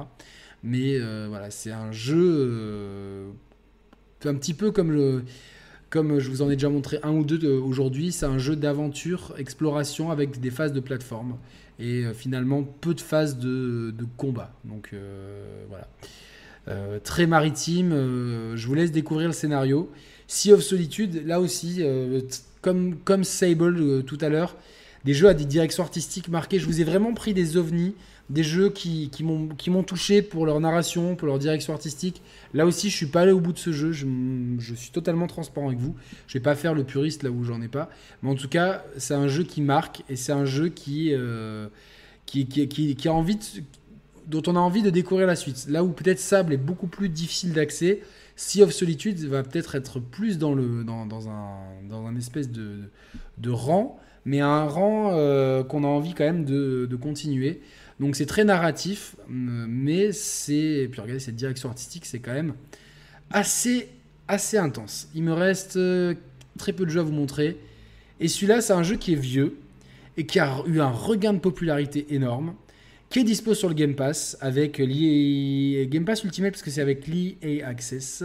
Mais 0.67 0.99
euh, 0.99 1.27
voilà, 1.29 1.53
c'est 1.53 1.71
un 1.71 1.93
jeu 1.93 2.19
euh, 2.19 3.31
un 4.25 4.35
petit 4.35 4.53
peu 4.53 4.73
comme 4.73 4.91
le, 4.91 5.23
comme 5.91 6.19
je 6.19 6.29
vous 6.29 6.43
en 6.43 6.51
ai 6.51 6.57
déjà 6.57 6.69
montré 6.69 6.99
un 7.05 7.13
ou 7.13 7.25
deux 7.25 7.49
aujourd'hui, 7.49 8.11
c'est 8.11 8.27
un 8.27 8.39
jeu 8.39 8.57
d'aventure, 8.57 9.33
exploration 9.39 10.11
avec 10.11 10.41
des 10.41 10.51
phases 10.51 10.73
de 10.73 10.81
plateforme 10.81 11.37
et 11.79 12.05
euh, 12.05 12.13
finalement 12.13 12.65
peu 12.65 12.95
de 12.95 13.01
phases 13.01 13.39
de, 13.39 13.95
de 13.97 14.07
combat. 14.17 14.53
Donc 14.65 14.93
voilà. 15.69 16.99
très 16.99 17.29
maritime, 17.29 17.93
je 18.57 18.67
vous 18.67 18.75
laisse 18.75 18.91
découvrir 18.91 19.29
le 19.29 19.35
scénario. 19.35 19.89
Sea 20.27 20.53
of 20.53 20.63
Solitude, 20.63 21.25
là 21.25 21.41
aussi, 21.41 21.81
comme, 22.61 22.97
comme 22.97 23.23
Sable 23.23 24.03
tout 24.03 24.19
à 24.21 24.29
l'heure, 24.29 24.57
des 25.05 25.15
jeux 25.15 25.29
à 25.29 25.35
des 25.35 25.45
directions 25.45 25.85
artistiques 25.85 26.29
marquées. 26.29 26.59
Je 26.59 26.67
vous 26.67 26.81
ai 26.81 26.85
vraiment 26.85 27.15
pris 27.15 27.35
des 27.35 27.57
ovnis, 27.57 27.95
des 28.29 28.43
jeux 28.43 28.71
qui, 28.71 29.09
qui 29.11 29.71
m'ont 29.71 29.83
touché 29.85 30.21
pour 30.21 30.47
leur 30.47 30.59
narration, 30.59 31.15
pour 31.15 31.29
leur 31.29 31.39
direction 31.39 31.73
artistique. 31.73 32.23
Là 32.55 32.67
aussi, 32.67 32.91
je 32.91 32.97
suis 32.97 33.07
pas 33.07 33.21
allé 33.21 33.33
au 33.33 33.41
bout 33.41 33.53
de 33.53 33.59
ce 33.59 33.71
jeu. 33.73 33.93
Je, 33.93 34.07
je 34.59 34.75
suis 34.75 34.91
totalement 34.91 35.29
transparent 35.29 35.69
avec 35.69 35.79
vous. 35.79 35.95
Je 36.27 36.35
vais 36.35 36.43
pas 36.43 36.57
faire 36.57 36.75
le 36.75 36.83
puriste 36.83 37.23
là 37.23 37.31
où 37.31 37.45
j'en 37.45 37.63
ai 37.63 37.69
pas. 37.69 37.89
Mais 38.23 38.31
en 38.31 38.35
tout 38.35 38.49
cas, 38.49 38.85
c'est 38.97 39.15
un 39.15 39.29
jeu 39.29 39.45
qui 39.45 39.63
marque 39.63 40.03
et 40.09 40.17
c'est 40.17 40.33
un 40.33 40.45
jeu 40.45 40.69
qui, 40.69 41.11
euh, 41.13 41.69
qui, 42.27 42.47
qui, 42.47 42.67
qui, 42.67 43.09
a 43.09 43.13
envie 43.13 43.37
de, 43.37 43.43
dont 44.27 44.43
on 44.47 44.57
a 44.57 44.61
envie 44.61 44.83
de 44.83 44.91
découvrir 44.91 45.29
la 45.29 45.37
suite. 45.37 45.67
Là 45.69 45.85
où 45.85 45.91
peut-être 45.91 46.19
Sable 46.19 46.53
est 46.53 46.59
beaucoup 46.59 46.89
plus 46.89 47.09
difficile 47.09 47.53
d'accès, 47.53 48.03
Sea 48.35 48.65
of 48.65 48.73
Solitude 48.73 49.19
va 49.21 49.45
peut-être 49.45 49.77
être 49.77 50.01
plus 50.01 50.39
dans, 50.39 50.53
le, 50.53 50.83
dans, 50.83 51.07
dans, 51.07 51.29
un, 51.29 51.59
dans 51.89 52.07
un 52.07 52.17
espèce 52.17 52.51
de, 52.51 52.91
de 53.39 53.51
rang 53.51 54.01
mais 54.27 54.41
un 54.41 54.67
rang 54.67 55.13
euh, 55.13 55.63
qu'on 55.63 55.85
a 55.85 55.87
envie 55.87 56.13
quand 56.13 56.25
même 56.25 56.45
de, 56.45 56.97
continuer. 57.01 57.63
Donc 58.01 58.15
c'est 58.15 58.27
très 58.27 58.45
narratif, 58.45 59.17
mais 59.29 60.13
c'est. 60.13 60.89
Puis 60.91 61.01
regardez, 61.01 61.21
cette 61.21 61.37
direction 61.37 61.69
artistique, 61.69 62.05
c'est 62.05 62.19
quand 62.19 62.35
même 62.35 62.55
assez, 63.31 63.89
assez 64.29 64.59
intense. 64.59 65.09
Il 65.15 65.23
me 65.23 65.33
reste 65.33 65.77
euh, 65.77 66.15
très 66.59 66.73
peu 66.73 66.85
de 66.85 66.91
jeux 66.91 67.01
à 67.01 67.05
vous 67.05 67.13
montrer. 67.13 67.59
Et 68.21 68.29
celui-là, 68.29 68.61
c'est 68.61 68.75
un 68.75 68.83
jeu 68.83 68.97
qui 68.97 69.13
est 69.13 69.17
vieux 69.17 69.57
et 70.17 70.27
qui 70.27 70.39
a 70.39 70.63
eu 70.67 70.81
un 70.81 70.91
regain 70.91 71.33
de 71.33 71.39
popularité 71.39 72.07
énorme, 72.15 72.55
qui 73.11 73.21
est 73.21 73.25
dispo 73.25 73.55
sur 73.55 73.69
le 73.69 73.75
Game 73.75 73.95
Pass 73.95 74.37
avec 74.41 74.81
Game 74.81 76.05
Pass 76.05 76.25
Ultimate 76.25 76.53
parce 76.53 76.63
que 76.63 76.71
c'est 76.71 76.81
avec 76.81 77.07
l'EA 77.07 77.67
Access. 77.67 78.25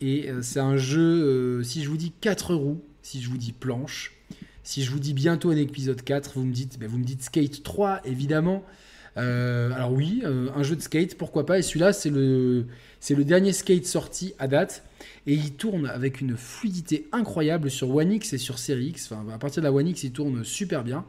Et 0.00 0.28
euh, 0.28 0.42
c'est 0.42 0.60
un 0.60 0.76
jeu, 0.76 1.62
si 1.62 1.84
je 1.84 1.88
vous 1.88 1.96
dis 1.96 2.12
4 2.20 2.54
roues, 2.54 2.82
si 3.02 3.22
je 3.22 3.28
vous 3.28 3.38
dis 3.38 3.52
planche, 3.52 4.12
si 4.62 4.82
je 4.82 4.90
vous 4.90 4.98
dis 4.98 5.14
bientôt 5.14 5.50
un 5.50 5.56
épisode 5.56 6.02
4, 6.02 6.32
vous 6.36 6.44
me 6.44 6.52
dites, 6.52 6.78
ben, 6.78 6.88
vous 6.88 6.98
me 6.98 7.04
dites 7.04 7.22
Skate 7.22 7.62
3, 7.62 8.00
évidemment. 8.04 8.64
Euh, 9.18 9.70
alors 9.72 9.92
oui, 9.92 10.22
euh, 10.24 10.48
un 10.56 10.62
jeu 10.62 10.76
de 10.76 10.80
skate, 10.80 11.16
pourquoi 11.16 11.44
pas. 11.44 11.58
Et 11.58 11.62
celui-là, 11.62 11.92
c'est 11.92 12.10
le, 12.10 12.66
c'est 13.00 13.14
le 13.14 13.24
dernier 13.24 13.52
skate 13.52 13.86
sorti 13.86 14.34
à 14.38 14.48
date. 14.48 14.84
Et 15.26 15.34
il 15.34 15.52
tourne 15.54 15.86
avec 15.86 16.20
une 16.20 16.36
fluidité 16.36 17.08
incroyable 17.12 17.70
sur 17.70 17.94
One 17.94 18.12
X 18.12 18.32
et 18.32 18.38
sur 18.38 18.58
Series 18.58 18.88
X. 18.88 19.12
Enfin, 19.12 19.24
à 19.32 19.38
partir 19.38 19.62
de 19.62 19.66
la 19.66 19.72
One 19.72 19.88
X, 19.88 20.04
il 20.04 20.12
tourne 20.12 20.44
super 20.44 20.84
bien. 20.84 21.04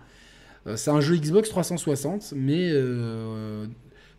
Euh, 0.68 0.76
c'est 0.76 0.91
un 0.91 1.01
jeu 1.01 1.16
Xbox 1.16 1.49
360, 1.49 2.34
mais 2.36 2.72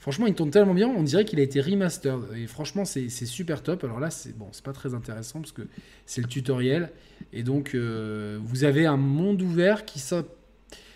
Franchement, 0.04 0.26
il 0.26 0.34
tourne 0.34 0.50
tellement 0.50 0.74
bien, 0.74 0.86
on 0.86 1.02
dirait 1.02 1.24
qu'il 1.24 1.40
a 1.40 1.42
été 1.42 1.62
remastered. 1.62 2.24
Et 2.36 2.46
franchement, 2.46 2.84
c'est 2.84 3.08
super 3.08 3.62
top. 3.62 3.84
Alors 3.84 4.00
là, 4.00 4.10
c'est 4.10 4.36
bon, 4.36 4.48
c'est 4.52 4.62
pas 4.62 4.74
très 4.74 4.92
intéressant 4.92 5.40
parce 5.40 5.52
que 5.52 5.62
c'est 6.04 6.20
le 6.20 6.28
tutoriel. 6.28 6.90
Et 7.32 7.42
donc, 7.42 7.74
euh, 7.74 8.38
vous 8.44 8.64
avez 8.64 8.84
un 8.84 8.98
monde 8.98 9.40
ouvert 9.40 9.86
qui 9.86 10.02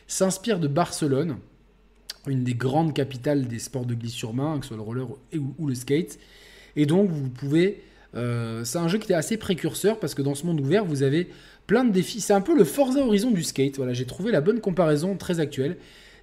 s'inspire 0.07 0.61
de 0.61 0.69
Barcelone, 0.69 1.39
une 2.27 2.45
des 2.45 2.53
grandes 2.53 2.93
capitales 2.93 3.49
des 3.49 3.59
sports 3.59 3.87
de 3.87 3.95
glisse 3.95 4.13
sur 4.13 4.35
main, 4.35 4.59
que 4.59 4.67
ce 4.67 4.69
soit 4.69 4.77
le 4.77 4.83
roller 4.83 5.07
ou, 5.59 5.67
le 5.67 5.75
skate. 5.75 6.19
Et 6.77 6.85
donc, 6.85 7.09
vous 7.09 7.31
pouvez. 7.31 7.83
Euh, 8.15 8.63
c'est 8.65 8.77
un 8.77 8.89
jeu 8.89 8.99
qui 8.99 9.11
est 9.13 9.17
assez 9.17 9.39
précurseur 9.39 10.01
parce 10.01 10.15
que 10.15 10.21
dans 10.21 10.35
ce 10.35 10.45
monde 10.45 10.61
ouvert, 10.61 10.85
vous 10.85 11.03
avez 11.03 11.31
plein 11.67 11.85
de 11.85 11.93
défis. 11.93 12.21
C'est 12.21 12.35
un 12.35 12.43
peu 12.43 12.55
le 12.55 12.65
Forza 12.65 13.01
Horizon 13.01 13.31
du 13.31 13.43
skate. 13.43 13.79
Voilà, 13.79 13.95
j'ai 13.95 14.05
trouvé 14.05 14.33
la 14.33 14.43
bonne 14.43 14.61
comparaison 14.61 15.17
très 15.17 15.41
actuelle. 15.41 15.79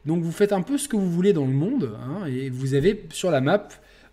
Donc 0.06 0.24
vous 0.24 0.32
faites 0.32 0.54
un 0.54 0.62
peu 0.62 0.78
ce 0.78 0.88
que 0.88 0.96
vous 0.96 1.10
voulez 1.12 1.34
dans 1.34 1.46
le 1.46 1.54
monde, 1.54 1.92
hein, 2.00 2.26
et 2.28 2.50
vous 2.50 2.74
avez 2.76 3.06
sur 3.12 3.32
la 3.32 3.42
map, 3.42 3.68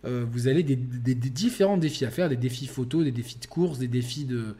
euh, 0.04 0.24
vous 0.30 0.48
avez 0.48 0.62
des, 0.62 0.76
différents 0.76 1.76
défis 1.76 2.04
à 2.04 2.10
faire, 2.10 2.28
des 2.28 2.36
défis 2.36 2.66
photo, 2.66 3.04
des 3.04 3.12
défis 3.12 3.38
de 3.38 3.46
course, 3.46 3.78
des 3.78 3.88
défis 3.88 4.24
de, 4.24 4.56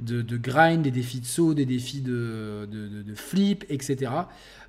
de, 0.00 0.36
grind, 0.36 0.82
des 0.82 0.90
défis 0.90 1.20
de 1.20 1.26
saut, 1.26 1.54
des 1.54 1.66
défis 1.66 2.00
de, 2.00 2.68
de 2.70 3.14
flip, 3.14 3.64
etc. 3.68 4.12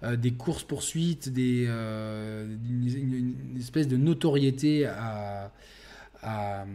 Euh, 0.04 0.16
des 0.16 0.32
courses-poursuites, 0.32 1.30
des, 1.30 1.66
euh, 1.68 2.46
une, 2.70 3.58
espèce 3.58 3.88
de 3.88 3.98
notoriété 3.98 4.86
à, 4.86 5.52
à, 6.22 6.66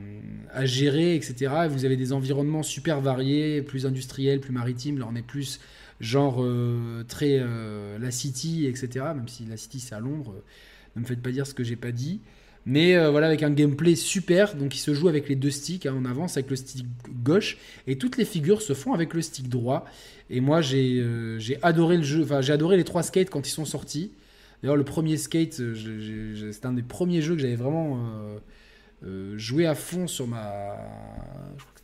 à, 0.52 0.64
gérer, 0.64 1.14
etc. 1.14 1.52
Vous 1.68 1.84
avez 1.84 1.96
des 1.96 2.12
environnements 2.12 2.62
super 2.62 3.00
variés, 3.00 3.60
plus 3.60 3.86
industriels, 3.86 4.40
plus 4.40 4.52
maritimes. 4.52 4.98
Là, 4.98 5.06
on 5.10 5.14
est 5.14 5.26
plus 5.26 5.60
genre 6.02 6.44
très 7.08 7.40
la 7.98 8.10
City, 8.10 8.66
etc. 8.66 9.06
Même 9.14 9.28
si 9.28 9.46
la 9.46 9.56
City 9.56 9.80
c'est 9.80 9.94
à 9.94 10.00
l'ombre, 10.00 10.34
ne 10.96 11.00
me 11.00 11.06
faites 11.06 11.22
pas 11.22 11.30
dire 11.30 11.46
ce 11.46 11.54
que 11.54 11.64
j'ai 11.64 11.76
pas 11.76 11.92
dit. 11.92 12.20
Mais 12.64 12.96
euh, 12.96 13.10
voilà, 13.10 13.26
avec 13.26 13.42
un 13.42 13.50
gameplay 13.50 13.96
super, 13.96 14.54
donc 14.54 14.74
il 14.76 14.78
se 14.78 14.94
joue 14.94 15.08
avec 15.08 15.28
les 15.28 15.34
deux 15.34 15.50
sticks, 15.50 15.86
hein, 15.86 15.94
on 15.98 16.04
avance 16.04 16.36
avec 16.36 16.48
le 16.48 16.56
stick 16.56 16.86
gauche, 17.24 17.58
et 17.86 17.98
toutes 17.98 18.16
les 18.16 18.24
figures 18.24 18.62
se 18.62 18.72
font 18.72 18.92
avec 18.92 19.14
le 19.14 19.22
stick 19.22 19.48
droit. 19.48 19.84
Et 20.30 20.40
moi, 20.40 20.60
j'ai 20.60 21.00
euh, 21.00 21.38
adoré 21.62 21.96
le 21.96 22.04
jeu, 22.04 22.22
enfin, 22.22 22.40
j'ai 22.40 22.52
adoré 22.52 22.76
les 22.76 22.84
trois 22.84 23.02
skates 23.02 23.30
quand 23.30 23.46
ils 23.46 23.50
sont 23.50 23.64
sortis. 23.64 24.12
D'ailleurs, 24.62 24.76
le 24.76 24.84
premier 24.84 25.16
skate, 25.16 25.58
euh, 25.58 26.52
c'est 26.52 26.64
un 26.64 26.72
des 26.72 26.82
premiers 26.82 27.20
jeux 27.20 27.34
que 27.34 27.40
j'avais 27.40 27.56
vraiment 27.56 27.98
joué 29.34 29.66
à 29.66 29.74
fond 29.74 30.06
sur 30.06 30.28
ma, 30.28 30.76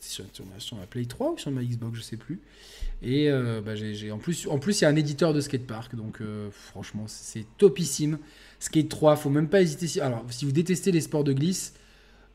sur, 0.00 0.24
sur, 0.32 0.76
ma, 0.76 0.86
Play 0.86 1.04
3 1.04 1.32
ou 1.32 1.38
sur 1.38 1.50
ma 1.50 1.62
Xbox, 1.62 1.98
je 1.98 2.02
sais 2.02 2.16
plus. 2.16 2.40
Et 3.02 3.30
bah, 3.64 3.76
j'ai 3.76 4.10
en 4.10 4.18
plus, 4.18 4.46
en 4.48 4.58
plus, 4.58 4.80
il 4.80 4.82
y 4.82 4.84
a 4.86 4.88
un 4.88 4.96
éditeur 4.96 5.32
de 5.32 5.40
skatepark, 5.40 5.94
donc 5.94 6.20
franchement, 6.50 7.04
c'est 7.06 7.44
topissime. 7.56 8.18
Skate 8.58 8.88
3, 8.88 9.16
faut 9.16 9.30
même 9.30 9.48
pas 9.48 9.62
hésiter. 9.62 10.00
Alors, 10.00 10.24
si 10.30 10.44
vous 10.44 10.52
détestez 10.52 10.90
les 10.90 11.00
sports 11.00 11.22
de 11.24 11.32
glisse 11.32 11.74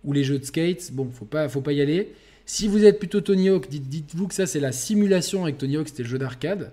ou 0.03 0.13
les 0.13 0.23
jeux 0.23 0.39
de 0.39 0.45
skate, 0.45 0.91
bon, 0.93 1.09
faut 1.11 1.25
pas, 1.25 1.49
faut 1.49 1.61
pas 1.61 1.73
y 1.73 1.81
aller. 1.81 2.13
Si 2.45 2.67
vous 2.67 2.83
êtes 2.83 2.99
plutôt 2.99 3.21
Tony 3.21 3.49
Hawk, 3.49 3.69
dites, 3.69 4.15
vous 4.15 4.27
que 4.27 4.33
ça 4.33 4.45
c'est 4.45 4.59
la 4.59 4.71
simulation 4.71 5.43
avec 5.43 5.57
Tony 5.57 5.77
Hawk, 5.77 5.87
c'était 5.87 6.03
le 6.03 6.09
jeu 6.09 6.19
d'arcade. 6.19 6.71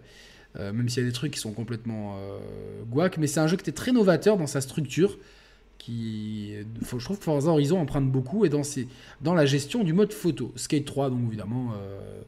Euh, 0.59 0.73
même 0.73 0.89
s'il 0.89 1.05
y 1.05 1.07
a 1.07 1.09
des 1.09 1.15
trucs 1.15 1.33
qui 1.33 1.39
sont 1.39 1.53
complètement 1.53 2.17
euh, 2.19 2.39
guac, 2.91 3.19
mais 3.19 3.29
c'est 3.29 3.39
un 3.39 3.47
jeu 3.47 3.57
qui 3.57 3.63
était 3.63 3.73
très 3.73 3.93
novateur 3.93 4.37
dans 4.37 4.49
sa 4.49 4.61
structure. 4.61 5.17
Qui, 5.81 6.57
je 6.83 7.05
trouve 7.05 7.19
que 7.19 7.25
Forza 7.25 7.51
Horizon 7.51 7.81
emprunte 7.81 8.13
beaucoup 8.13 8.45
et 8.45 8.51
dans, 8.51 9.35
la 9.35 9.47
gestion 9.47 9.83
du 9.83 9.95
mode 9.95 10.13
photo. 10.13 10.53
Skate 10.55 10.85
3, 10.85 11.09
donc 11.09 11.21
évidemment, 11.27 11.73
euh, 11.73 12.23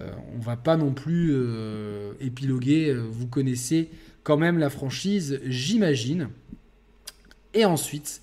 euh 0.00 0.10
on 0.34 0.38
va 0.38 0.56
pas 0.56 0.78
non 0.78 0.94
plus 0.94 1.32
euh, 1.32 2.14
épiloguer. 2.20 2.94
Vous 2.94 3.26
connaissez 3.26 3.90
quand 4.22 4.38
même 4.38 4.58
la 4.58 4.70
franchise, 4.70 5.40
j'imagine. 5.44 6.30
Et 7.54 7.64
ensuite, 7.64 8.22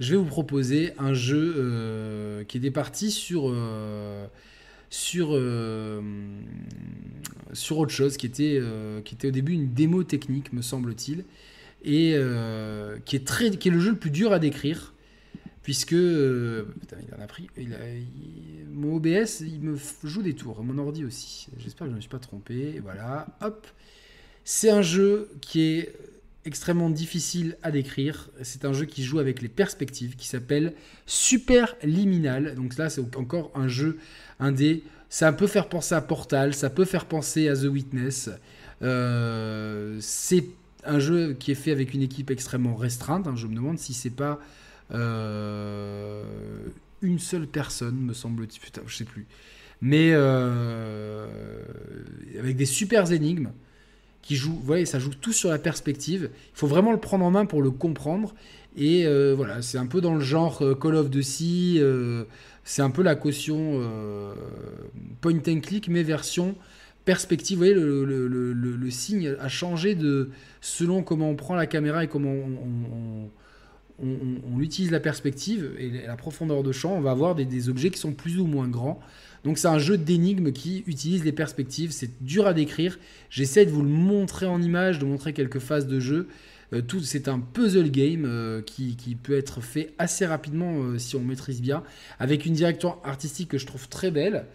je 0.00 0.12
vais 0.12 0.16
vous 0.16 0.24
proposer 0.24 0.92
un 0.98 1.12
jeu 1.12 1.54
euh, 1.56 2.44
qui 2.44 2.56
est 2.56 2.70
parti 2.70 3.10
sur, 3.10 3.50
euh, 3.50 4.26
euh, 5.18 6.00
autre 7.70 7.90
chose, 7.90 8.16
était, 8.26 8.62
qui 9.04 9.14
était 9.14 9.28
au 9.28 9.30
début 9.30 9.52
une 9.52 9.72
démo 9.74 10.02
technique, 10.02 10.52
me 10.52 10.62
semble-t-il, 10.62 11.24
et 11.82 12.16
qui, 13.04 13.16
est 13.16 13.26
très, 13.26 13.50
qui 13.50 13.68
est 13.68 13.72
le 13.72 13.80
jeu 13.80 13.90
le 13.90 13.98
plus 13.98 14.10
dur 14.10 14.32
à 14.32 14.38
décrire, 14.38 14.94
puisque... 15.62 15.90
putain, 15.90 16.96
il 17.06 17.14
en 17.16 17.22
a 17.22 17.26
pris... 17.26 17.48
mon 18.72 18.96
OBS, 18.96 19.40
il 19.40 19.60
me 19.60 19.76
joue 20.04 20.22
des 20.22 20.34
tours, 20.34 20.62
mon 20.62 20.78
ordi 20.78 21.04
aussi. 21.04 21.48
J'espère 21.58 21.80
que 21.80 21.86
je 21.86 21.90
ne 21.90 21.96
me 21.96 22.00
suis 22.00 22.10
pas 22.10 22.18
trompé. 22.18 22.80
Voilà, 22.82 23.26
hop. 23.40 23.66
C'est 24.44 24.70
un 24.70 24.82
jeu 24.82 25.30
qui 25.40 25.62
est 25.62 25.94
extrêmement 26.44 26.90
difficile 26.90 27.56
à 27.62 27.70
décrire. 27.70 28.30
C'est 28.42 28.64
un 28.64 28.72
jeu 28.72 28.86
qui 28.86 29.04
joue 29.04 29.18
avec 29.18 29.42
les 29.42 29.48
perspectives, 29.48 30.16
qui 30.16 30.26
s'appelle 30.26 30.74
Super 31.06 31.76
Liminal. 31.82 32.54
Donc 32.54 32.76
là, 32.76 32.88
c'est 32.88 33.02
encore 33.16 33.50
un 33.54 33.68
jeu 33.68 33.98
indé. 34.38 34.82
Ça 35.08 35.32
peut 35.32 35.46
faire 35.46 35.68
penser 35.68 35.94
à 35.94 36.00
Portal, 36.00 36.54
ça 36.54 36.70
peut 36.70 36.84
faire 36.84 37.04
penser 37.04 37.48
à 37.48 37.56
The 37.56 37.64
Witness. 37.64 38.30
Euh, 38.82 39.98
c'est 40.00 40.46
un 40.84 40.98
jeu 40.98 41.34
qui 41.38 41.52
est 41.52 41.56
fait 41.56 41.72
avec 41.72 41.94
une 41.94 42.02
équipe 42.02 42.30
extrêmement 42.30 42.74
restreinte. 42.74 43.26
Hein. 43.26 43.34
Je 43.36 43.46
me 43.46 43.54
demande 43.54 43.78
si 43.78 43.94
c'est 43.94 44.10
pas 44.10 44.38
euh, 44.92 46.22
une 47.02 47.18
seule 47.18 47.46
personne, 47.46 47.96
me 47.96 48.12
semble-t-il. 48.12 48.60
Putain, 48.60 48.82
je 48.86 48.96
sais 48.96 49.04
plus. 49.04 49.26
Mais 49.82 50.10
euh, 50.12 51.26
avec 52.38 52.56
des 52.56 52.66
super 52.66 53.10
énigmes 53.12 53.50
qui 54.22 54.36
joue, 54.36 54.52
vous 54.52 54.62
voyez, 54.62 54.84
ça 54.84 54.98
joue 54.98 55.10
tout 55.10 55.32
sur 55.32 55.50
la 55.50 55.58
perspective. 55.58 56.30
Il 56.32 56.58
faut 56.58 56.66
vraiment 56.66 56.92
le 56.92 56.98
prendre 56.98 57.24
en 57.24 57.30
main 57.30 57.46
pour 57.46 57.62
le 57.62 57.70
comprendre. 57.70 58.34
Et 58.76 59.06
euh, 59.06 59.34
voilà, 59.34 59.62
c'est 59.62 59.78
un 59.78 59.86
peu 59.86 60.00
dans 60.00 60.14
le 60.14 60.20
genre 60.20 60.62
Call 60.80 60.94
of 60.94 61.10
Duty, 61.10 61.80
c'est 62.64 62.82
un 62.82 62.90
peu 62.90 63.02
la 63.02 63.14
caution 63.14 63.80
point 65.20 65.40
and 65.48 65.60
click, 65.60 65.88
mais 65.88 66.02
version 66.02 66.54
perspective. 67.10 67.58
Vous 67.58 67.64
voyez, 67.64 67.74
le, 67.74 68.90
signe 68.90 69.34
a 69.40 69.48
changé 69.48 69.96
de 69.96 70.30
selon 70.60 71.02
comment 71.02 71.28
on 71.28 71.34
prend 71.34 71.56
la 71.56 71.66
caméra 71.66 72.04
et 72.04 72.06
comment 72.06 72.32
on, 74.00 74.60
utilise 74.60 74.92
la 74.92 75.00
perspective 75.00 75.72
et 75.76 76.06
la 76.06 76.14
profondeur 76.14 76.62
de 76.62 76.70
champ. 76.70 76.94
On 76.96 77.00
va 77.00 77.10
avoir 77.10 77.34
des, 77.34 77.68
objets 77.68 77.90
qui 77.90 77.98
sont 77.98 78.12
plus 78.12 78.38
ou 78.38 78.46
moins 78.46 78.68
grands. 78.68 79.00
Donc 79.42 79.58
c'est 79.58 79.66
un 79.66 79.80
jeu 79.80 79.98
d'énigmes 79.98 80.52
qui 80.52 80.84
utilise 80.86 81.24
les 81.24 81.32
perspectives. 81.32 81.90
C'est 81.90 82.22
dur 82.22 82.46
à 82.46 82.54
décrire. 82.54 83.00
J'essaie 83.28 83.66
de 83.66 83.72
vous 83.72 83.82
le 83.82 83.88
montrer 83.88 84.46
en 84.46 84.62
image, 84.62 85.00
de 85.00 85.04
montrer 85.04 85.32
quelques 85.32 85.58
phases 85.58 85.88
de 85.88 85.98
jeu. 85.98 86.28
Euh, 86.72 86.82
c'est 87.02 87.26
un 87.26 87.40
puzzle 87.40 87.90
game 87.90 88.24
euh, 88.24 88.62
qui, 88.62 89.18
peut 89.20 89.36
être 89.36 89.60
fait 89.60 89.94
assez 89.98 90.26
rapidement 90.26 90.74
euh, 90.76 90.98
si 90.98 91.16
on 91.16 91.20
maîtrise 91.24 91.60
bien, 91.60 91.82
avec 92.20 92.46
une 92.46 92.54
direction 92.54 93.02
artistique 93.02 93.48
que 93.48 93.58
je 93.58 93.66
trouve 93.66 93.88
très 93.88 94.12
belle, 94.12 94.46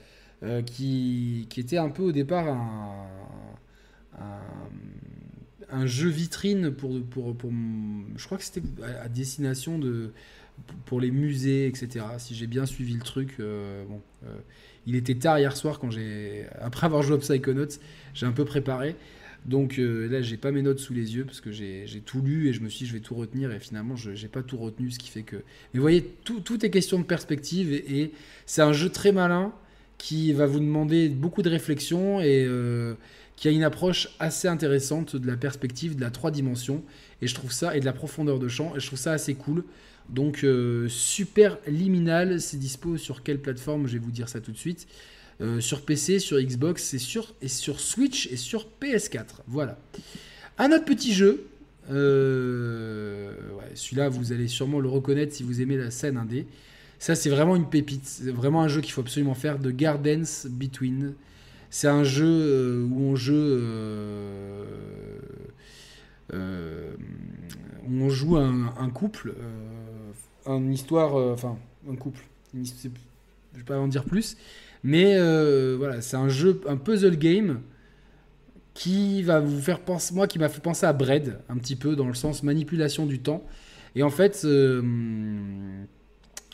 qui, 0.66 1.48
était 1.58 1.78
un 1.78 1.90
peu 1.90 2.04
au 2.04 2.12
départ 2.12 2.48
un, 5.70 5.86
jeu 5.86 6.10
vitrine 6.10 6.72
pour, 6.72 6.94
je 6.94 8.26
crois 8.26 8.38
que 8.38 8.44
c'était 8.44 8.62
à 9.02 9.10
destination 9.10 9.78
de 9.80 10.12
pour 10.86 11.02
les 11.02 11.12
musées, 11.12 11.68
etc. 11.68 12.06
Si 12.18 12.34
j'ai 12.34 12.48
bien 12.48 12.66
suivi 12.66 12.94
le 12.94 13.02
truc, 13.02 13.38
bon, 13.40 14.02
il 14.86 14.96
était 14.96 15.16
tard 15.16 15.40
hier 15.40 15.56
soir 15.58 15.80
quand 15.80 15.92
j'ai. 15.92 16.46
Après 16.60 16.86
avoir 16.86 17.02
joué 17.02 17.16
à 17.16 17.20
Psychonauts, 17.20 17.80
j'ai 18.14 18.26
un 18.26 18.32
peu 18.32 18.46
préparé. 18.46 18.96
Donc 19.46 19.78
euh, 19.78 20.08
là, 20.10 20.22
j'ai 20.22 20.38
pas 20.38 20.52
mes 20.52 20.64
notes 20.64 20.80
sous 20.80 20.94
les 20.94 21.16
yeux 21.16 21.24
parce 21.24 21.40
que 21.40 21.52
j'ai 21.52 21.86
tout 22.04 22.22
lu 22.22 22.50
et 22.50 22.54
je 22.54 22.62
me 22.62 22.70
suis 22.70 22.86
dit, 22.86 22.90
je 22.90 22.94
vais 22.94 23.00
tout 23.00 23.16
retenir 23.16 23.52
et 23.52 23.60
finalement, 23.60 23.96
je 23.96 24.12
n'ai 24.12 24.28
pas 24.28 24.42
tout 24.42 24.58
retenu, 24.58 24.92
ce 24.92 25.00
qui 25.00 25.10
fait 25.10 25.22
que. 25.24 25.36
Mais 25.36 25.76
vous 25.76 25.82
voyez, 25.82 26.04
tout, 26.24 26.66
est 26.66 26.70
question 26.70 26.98
de 27.00 27.04
perspective 27.04 27.72
et, 27.72 28.12
c'est 28.46 28.62
un 28.62 28.74
jeu 28.74 28.90
très 28.90 29.12
malin 29.12 29.54
qui 29.98 30.34
va 30.34 30.46
vous 30.46 30.60
demander 30.60 31.10
beaucoup 31.10 31.42
de 31.42 31.50
réflexion 31.50 32.22
et 32.22 32.46
euh, 32.46 32.94
qui 33.36 33.48
a 33.48 33.52
une 33.52 33.64
approche 33.64 34.10
assez 34.20 34.48
intéressante 34.48 35.16
de 35.16 35.28
la 35.28 35.38
perspective, 35.38 35.96
de 35.96 36.02
la 36.02 36.12
trois 36.12 36.32
dimensions 36.32 36.84
et 37.22 37.28
je 37.28 37.34
trouve 37.34 37.52
ça 37.52 37.76
et 37.76 37.80
de 37.80 37.86
la 37.86 37.94
profondeur 37.94 38.40
de 38.40 38.48
champ 38.48 38.76
et 38.76 38.80
je 38.80 38.88
trouve 38.88 39.00
ça 39.00 39.14
assez 39.14 39.36
cool. 39.36 39.64
Donc 40.10 40.44
euh, 40.44 40.88
super 40.90 41.58
liminal, 41.68 42.40
c'est 42.40 42.58
dispo 42.58 42.98
sur 42.98 43.24
quelle 43.24 43.40
plateforme? 43.40 43.88
Je 43.88 43.94
vais 43.94 44.00
vous 44.00 44.12
dire 44.12 44.30
ça 44.30 44.42
tout 44.42 44.52
de 44.52 44.58
suite. 44.58 44.88
Euh, 45.42 45.60
sur 45.60 45.82
PC, 45.82 46.20
sur 46.20 46.40
Xbox, 46.40 46.84
c'est 46.84 47.00
sur 47.00 47.34
et 47.42 47.48
sur 47.48 47.80
Switch 47.80 48.28
et 48.32 48.38
sur 48.38 48.68
PS4. 48.82 49.42
Voilà. 49.48 49.80
Un 50.58 50.72
autre 50.72 50.86
petit 50.86 51.14
jeu. 51.14 51.48
Celui-là, 51.88 54.10
vous 54.10 54.32
allez 54.32 54.48
sûrement 54.48 54.80
le 54.80 54.90
reconnaître 54.90 55.34
si 55.34 55.44
vous 55.44 55.62
aimez 55.62 55.78
la 55.78 55.92
scène 55.92 56.18
indé. 56.18 56.48
Ça, 57.00 57.16
c'est 57.16 57.30
vraiment 57.30 57.56
une 57.56 57.70
pépite. 57.70 58.06
C'est 58.06 58.32
vraiment 58.32 58.62
un 58.62 58.68
jeu 58.68 58.82
qu'il 58.82 58.94
faut 58.94 59.02
absolument 59.02 59.36
faire. 59.36 59.60
The 59.60 59.70
Gardens 59.70 60.48
Between. 60.50 61.14
C'est 61.70 61.88
un 61.88 62.04
jeu 62.04 62.84
où 62.90 63.02
on 63.02 63.16
joue 63.16 63.34
on 67.88 68.10
joue 68.10 68.38
un, 68.38 68.90
couple, 68.90 69.34
euh, 69.38 70.58
une 70.58 70.74
histoire, 70.74 71.18
euh, 71.18 71.34
enfin 71.34 71.58
un 71.90 71.96
couple. 71.96 72.22
je 72.54 72.60
ne 72.60 72.64
vais 73.54 73.64
pas 73.66 73.78
en 73.78 73.88
dire 73.88 74.06
plus, 74.06 74.38
mais 74.84 75.16
euh, 75.18 75.76
voilà, 75.78 76.02
c'est 76.02 76.18
un 76.18 76.30
jeu, 76.30 76.62
un 76.68 76.78
puzzle 76.78 77.18
game 77.18 77.62
qui 78.74 79.24
va 79.24 79.40
vous 79.40 79.62
faire 79.62 79.80
penser, 79.80 80.14
moi 80.14 80.28
qui 80.28 80.40
m'a 80.40 80.50
fait 80.50 80.62
penser 80.62 80.86
à 80.86 80.94
Bread 80.94 81.40
un 81.48 81.58
petit 81.58 81.76
peu 81.76 81.96
dans 81.96 82.08
le 82.08 82.14
sens 82.14 82.44
manipulation 82.44 83.06
du 83.06 83.20
temps. 83.20 83.44
Et 83.96 84.04
en 84.04 84.10
fait, 84.10 84.46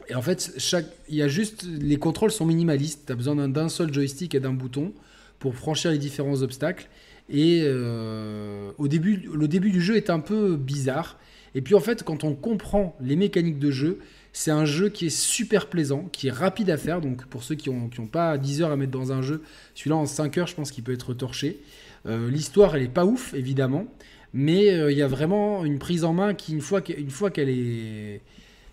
et 0.07 0.15
en 0.15 0.21
fait, 0.21 0.53
chaque, 0.57 0.85
il 1.09 1.15
y 1.15 1.21
a 1.21 1.27
juste 1.27 1.65
les 1.79 1.97
contrôles 1.97 2.31
sont 2.31 2.45
minimalistes. 2.45 3.03
Tu 3.05 3.11
as 3.11 3.15
besoin 3.15 3.47
d'un 3.47 3.69
seul 3.69 3.93
joystick 3.93 4.35
et 4.35 4.39
d'un 4.39 4.53
bouton 4.53 4.93
pour 5.39 5.55
franchir 5.55 5.91
les 5.91 5.97
différents 5.97 6.41
obstacles. 6.41 6.87
Et 7.29 7.61
euh, 7.63 8.71
au 8.77 8.87
début, 8.87 9.29
le 9.33 9.47
début 9.47 9.71
du 9.71 9.81
jeu 9.81 9.95
est 9.95 10.09
un 10.09 10.19
peu 10.19 10.55
bizarre. 10.55 11.17
Et 11.55 11.61
puis 11.61 11.75
en 11.75 11.79
fait, 11.79 12.03
quand 12.03 12.23
on 12.23 12.33
comprend 12.33 12.95
les 13.01 13.15
mécaniques 13.15 13.59
de 13.59 13.71
jeu, 13.71 13.99
c'est 14.33 14.51
un 14.51 14.65
jeu 14.65 14.89
qui 14.89 15.07
est 15.07 15.15
super 15.15 15.67
plaisant, 15.67 16.07
qui 16.11 16.27
est 16.27 16.31
rapide 16.31 16.69
à 16.69 16.77
faire. 16.77 17.01
Donc 17.01 17.25
pour 17.25 17.43
ceux 17.43 17.55
qui 17.55 17.69
n'ont 17.69 17.89
ont 17.99 18.07
pas 18.07 18.37
10 18.37 18.61
heures 18.61 18.71
à 18.71 18.77
mettre 18.77 18.91
dans 18.91 19.11
un 19.11 19.21
jeu, 19.21 19.43
celui-là 19.75 19.97
en 19.97 20.05
5 20.05 20.37
heures, 20.37 20.47
je 20.47 20.55
pense 20.55 20.71
qu'il 20.71 20.83
peut 20.83 20.93
être 20.93 21.13
torché. 21.13 21.61
Euh, 22.05 22.29
l'histoire, 22.29 22.75
elle 22.75 22.83
est 22.83 22.87
pas 22.87 23.05
ouf, 23.05 23.33
évidemment. 23.33 23.85
Mais 24.33 24.69
euh, 24.71 24.91
il 24.91 24.97
y 24.97 25.01
a 25.01 25.07
vraiment 25.07 25.65
une 25.65 25.77
prise 25.77 26.03
en 26.03 26.13
main 26.13 26.33
qui, 26.33 26.53
une 26.53 26.61
fois 26.61 26.81
qu'elle 26.81 27.49
est, 27.49 28.21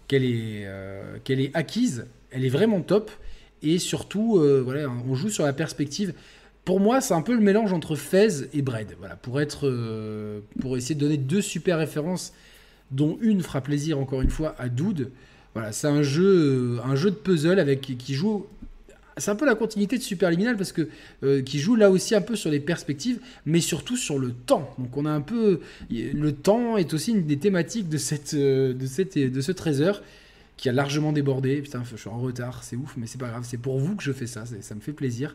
qu'elle 0.08 0.24
est, 0.24 0.66
qu'elle 1.24 1.40
est 1.40 1.54
acquise, 1.54 2.06
elle 2.30 2.44
est 2.44 2.50
vraiment 2.50 2.80
top. 2.80 3.10
Et 3.62 3.78
surtout, 3.78 4.40
voilà, 4.64 4.88
on 4.88 5.14
joue 5.14 5.28
sur 5.30 5.44
la 5.44 5.52
perspective 5.52 6.14
pour 6.68 6.80
moi, 6.80 7.00
c'est 7.00 7.14
un 7.14 7.22
peu 7.22 7.32
le 7.32 7.40
mélange 7.40 7.72
entre 7.72 7.96
Fez 7.96 8.46
et 8.52 8.60
Bread. 8.60 8.94
Voilà, 8.98 9.16
pour 9.16 9.40
être, 9.40 9.66
euh, 9.66 10.40
pour 10.60 10.76
essayer 10.76 10.94
de 10.94 11.00
donner 11.00 11.16
deux 11.16 11.40
super 11.40 11.78
références, 11.78 12.34
dont 12.90 13.16
une 13.22 13.40
fera 13.40 13.62
plaisir 13.62 13.98
encore 13.98 14.20
une 14.20 14.28
fois 14.28 14.54
à 14.58 14.68
Dude. 14.68 15.10
Voilà, 15.54 15.72
c'est 15.72 15.86
un 15.86 16.02
jeu, 16.02 16.78
un 16.84 16.94
jeu 16.94 17.10
de 17.10 17.16
puzzle 17.16 17.58
avec 17.58 17.80
qui 17.80 18.12
joue 18.12 18.46
c'est 19.18 19.30
un 19.30 19.36
peu 19.36 19.46
la 19.46 19.54
continuité 19.54 19.98
de 19.98 20.02
Superliminal 20.02 20.56
parce 20.56 20.72
que 20.72 20.88
euh, 21.22 21.42
qui 21.42 21.58
joue 21.58 21.76
là 21.76 21.90
aussi 21.90 22.14
un 22.14 22.20
peu 22.20 22.36
sur 22.36 22.50
les 22.50 22.60
perspectives, 22.60 23.18
mais 23.46 23.60
surtout 23.60 23.96
sur 23.96 24.18
le 24.18 24.32
temps. 24.32 24.74
Donc 24.78 24.96
on 24.96 25.06
a 25.06 25.10
un 25.10 25.20
peu 25.20 25.60
le 25.90 26.32
temps 26.32 26.76
est 26.76 26.92
aussi 26.94 27.12
une 27.12 27.26
des 27.26 27.38
thématiques 27.38 27.88
de 27.88 27.98
cette 27.98 28.34
de 28.34 28.86
cette 28.86 29.18
de 29.18 29.40
ce 29.40 29.52
trésor 29.52 30.02
qui 30.56 30.68
a 30.68 30.72
largement 30.72 31.12
débordé. 31.12 31.62
Putain, 31.62 31.82
je 31.84 31.96
suis 31.96 32.10
en 32.10 32.18
retard, 32.18 32.64
c'est 32.64 32.76
ouf, 32.76 32.94
mais 32.96 33.06
c'est 33.06 33.18
pas 33.18 33.28
grave. 33.28 33.44
C'est 33.48 33.58
pour 33.58 33.78
vous 33.78 33.96
que 33.96 34.02
je 34.02 34.12
fais 34.12 34.26
ça, 34.26 34.44
ça 34.60 34.74
me 34.74 34.80
fait 34.80 34.92
plaisir. 34.92 35.34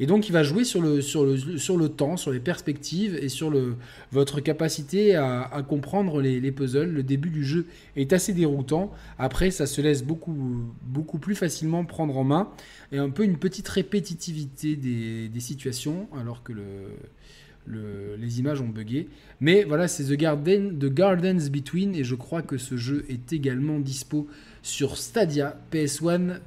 Et 0.00 0.06
donc, 0.06 0.28
il 0.28 0.32
va 0.32 0.42
jouer 0.42 0.64
sur 0.64 0.80
le, 0.80 1.00
sur 1.00 1.24
le, 1.24 1.58
sur 1.58 1.76
le 1.76 1.88
temps, 1.88 2.16
sur 2.16 2.32
les 2.32 2.40
perspectives 2.40 3.16
et 3.16 3.28
sur 3.28 3.50
le, 3.50 3.76
votre 4.12 4.40
capacité 4.40 5.14
à, 5.14 5.64
comprendre 5.68 6.20
les, 6.20 6.52
puzzles. 6.52 6.90
Le 6.90 7.02
début 7.02 7.30
du 7.30 7.44
jeu 7.44 7.66
est 7.96 8.12
assez 8.12 8.32
déroutant. 8.32 8.92
Après, 9.18 9.50
ça 9.50 9.66
se 9.66 9.80
laisse 9.80 10.04
beaucoup, 10.04 10.36
beaucoup 10.82 11.18
plus 11.18 11.34
facilement 11.34 11.84
prendre 11.84 12.16
en 12.16 12.24
main. 12.24 12.50
Et 12.92 12.98
un 12.98 13.10
peu 13.10 13.24
une 13.24 13.38
petite 13.38 13.68
répétitivité 13.68 14.76
des, 14.76 15.28
des 15.28 15.40
situations, 15.40 16.08
alors 16.16 16.42
que 16.42 16.52
le, 16.52 16.62
le, 17.66 18.16
les 18.16 18.40
images 18.40 18.60
ont 18.60 18.68
bugué. 18.68 19.08
Mais 19.40 19.64
voilà, 19.64 19.88
c'est 19.88 20.04
The, 20.04 20.12
Garden, 20.12 20.78
The 20.78 20.92
Gardens 20.92 21.50
Between. 21.50 21.94
Et 21.94 22.04
je 22.04 22.14
crois 22.14 22.42
que 22.42 22.58
ce 22.58 22.76
jeu 22.76 23.04
est 23.08 23.32
également 23.32 23.78
dispo 23.78 24.28
sur 24.62 24.96
Stadia, 24.96 25.58
PS1 25.72 26.30
euh, 26.30 26.38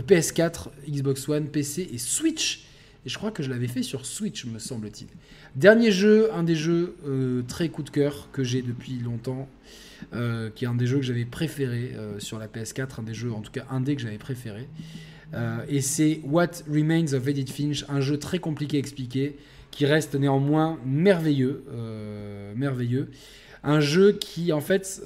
PS4, 0.00 0.68
Xbox 0.88 1.28
One, 1.28 1.48
PC 1.48 1.88
et 1.92 1.98
Switch. 1.98 2.66
Et 3.06 3.08
je 3.08 3.18
crois 3.18 3.30
que 3.30 3.42
je 3.42 3.50
l'avais 3.50 3.68
fait 3.68 3.82
sur 3.82 4.06
Switch, 4.06 4.46
me 4.46 4.58
semble-t-il. 4.58 5.08
Dernier 5.56 5.92
jeu, 5.92 6.32
un 6.32 6.42
des 6.42 6.56
jeux 6.56 6.96
euh, 7.06 7.42
très 7.46 7.68
coup 7.68 7.82
de 7.82 7.90
cœur 7.90 8.28
que 8.32 8.42
j'ai 8.42 8.62
depuis 8.62 8.98
longtemps, 8.98 9.48
euh, 10.14 10.50
qui 10.54 10.64
est 10.64 10.68
un 10.68 10.74
des 10.74 10.86
jeux 10.86 10.96
que 10.96 11.04
j'avais 11.04 11.26
préféré 11.26 11.92
sur 12.18 12.38
la 12.38 12.48
PS4, 12.48 13.00
un 13.00 13.02
des 13.02 13.14
jeux, 13.14 13.32
en 13.32 13.40
tout 13.40 13.52
cas 13.52 13.66
un 13.70 13.80
des 13.80 13.94
que 13.94 14.02
j'avais 14.02 14.18
préféré. 14.18 14.68
et 15.68 15.80
c'est 15.80 16.20
What 16.24 16.62
Remains 16.68 17.12
of 17.12 17.26
Edith 17.28 17.50
Finch, 17.50 17.84
un 17.88 18.00
jeu 18.00 18.18
très 18.18 18.38
compliqué 18.38 18.78
à 18.78 18.80
expliquer, 18.80 19.36
qui 19.70 19.84
reste 19.84 20.14
néanmoins 20.14 20.78
merveilleux, 20.86 21.64
merveilleux. 22.56 23.10
Un 23.62 23.80
jeu 23.80 24.12
qui 24.12 24.52
en 24.52 24.60
fait 24.60 25.02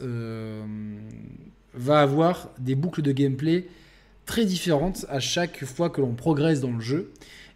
va 1.75 2.01
avoir 2.01 2.51
des 2.59 2.75
boucles 2.75 3.03
de 3.03 3.13
gameplay 3.13 3.67
très 4.29 4.45
différentes 4.45 5.07
à 5.09 5.21
chaque 5.21 5.65
fois 5.65 5.89
que 5.89 6.01
l'on 6.01 6.15
progresse 6.15 6.61
dans 6.61 6.71
le 6.71 6.81
jeu. 6.81 7.11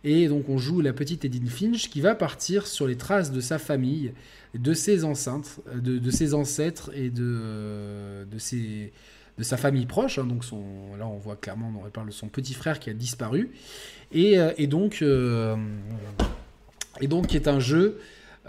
Et 0.04 0.26
donc 0.26 0.48
on 0.48 0.58
joue 0.58 0.80
la 0.80 0.92
petite 0.92 1.24
Edith 1.24 1.48
Finch 1.48 1.88
qui 1.88 2.00
va 2.00 2.16
partir 2.16 2.66
sur 2.66 2.88
les 2.88 2.96
traces 2.96 3.30
de 3.30 3.40
sa 3.40 3.58
famille, 3.58 4.12
de 4.54 4.72
ses 4.72 5.04
enceintes, 5.04 5.60
de, 5.72 6.10
ses 6.10 6.34
ancêtres 6.34 6.90
et 6.94 7.10
de, 7.10 8.24
de, 8.28 8.38
ses, 8.38 8.92
de 9.38 9.44
sa 9.44 9.56
famille 9.56 9.86
proche. 9.86 10.18
Hein. 10.18 10.24
donc 10.24 10.44
son, 10.44 10.64
là 10.98 11.06
on 11.06 11.18
voit 11.18 11.36
clairement, 11.36 11.72
on 11.84 11.88
parle 11.90 12.08
de 12.08 12.12
son 12.12 12.28
petit 12.28 12.54
frère 12.54 12.80
qui 12.80 12.90
a 12.90 12.94
disparu. 12.94 13.50
Et, 14.10 14.38
euh, 14.38 14.52
et 14.56 14.66
donc, 14.66 15.02
euh, 15.02 15.54
et 17.00 17.06
donc 17.06 17.28
qui 17.28 17.36
est 17.36 17.48
un 17.48 17.60
jeu 17.60 18.00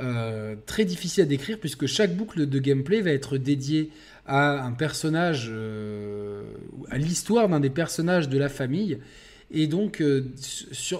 euh, 0.01 0.55
très 0.65 0.85
difficile 0.85 1.23
à 1.23 1.27
décrire 1.27 1.59
puisque 1.59 1.85
chaque 1.85 2.15
boucle 2.15 2.47
de 2.47 2.59
gameplay 2.59 3.01
va 3.01 3.11
être 3.11 3.37
dédiée 3.37 3.91
à 4.25 4.63
un 4.63 4.71
personnage, 4.71 5.47
euh, 5.49 6.43
à 6.89 6.97
l'histoire 6.97 7.49
d'un 7.49 7.59
des 7.59 7.69
personnages 7.69 8.29
de 8.29 8.37
la 8.37 8.49
famille. 8.49 8.99
Et 9.51 9.67
donc, 9.67 10.01
euh, 10.01 10.31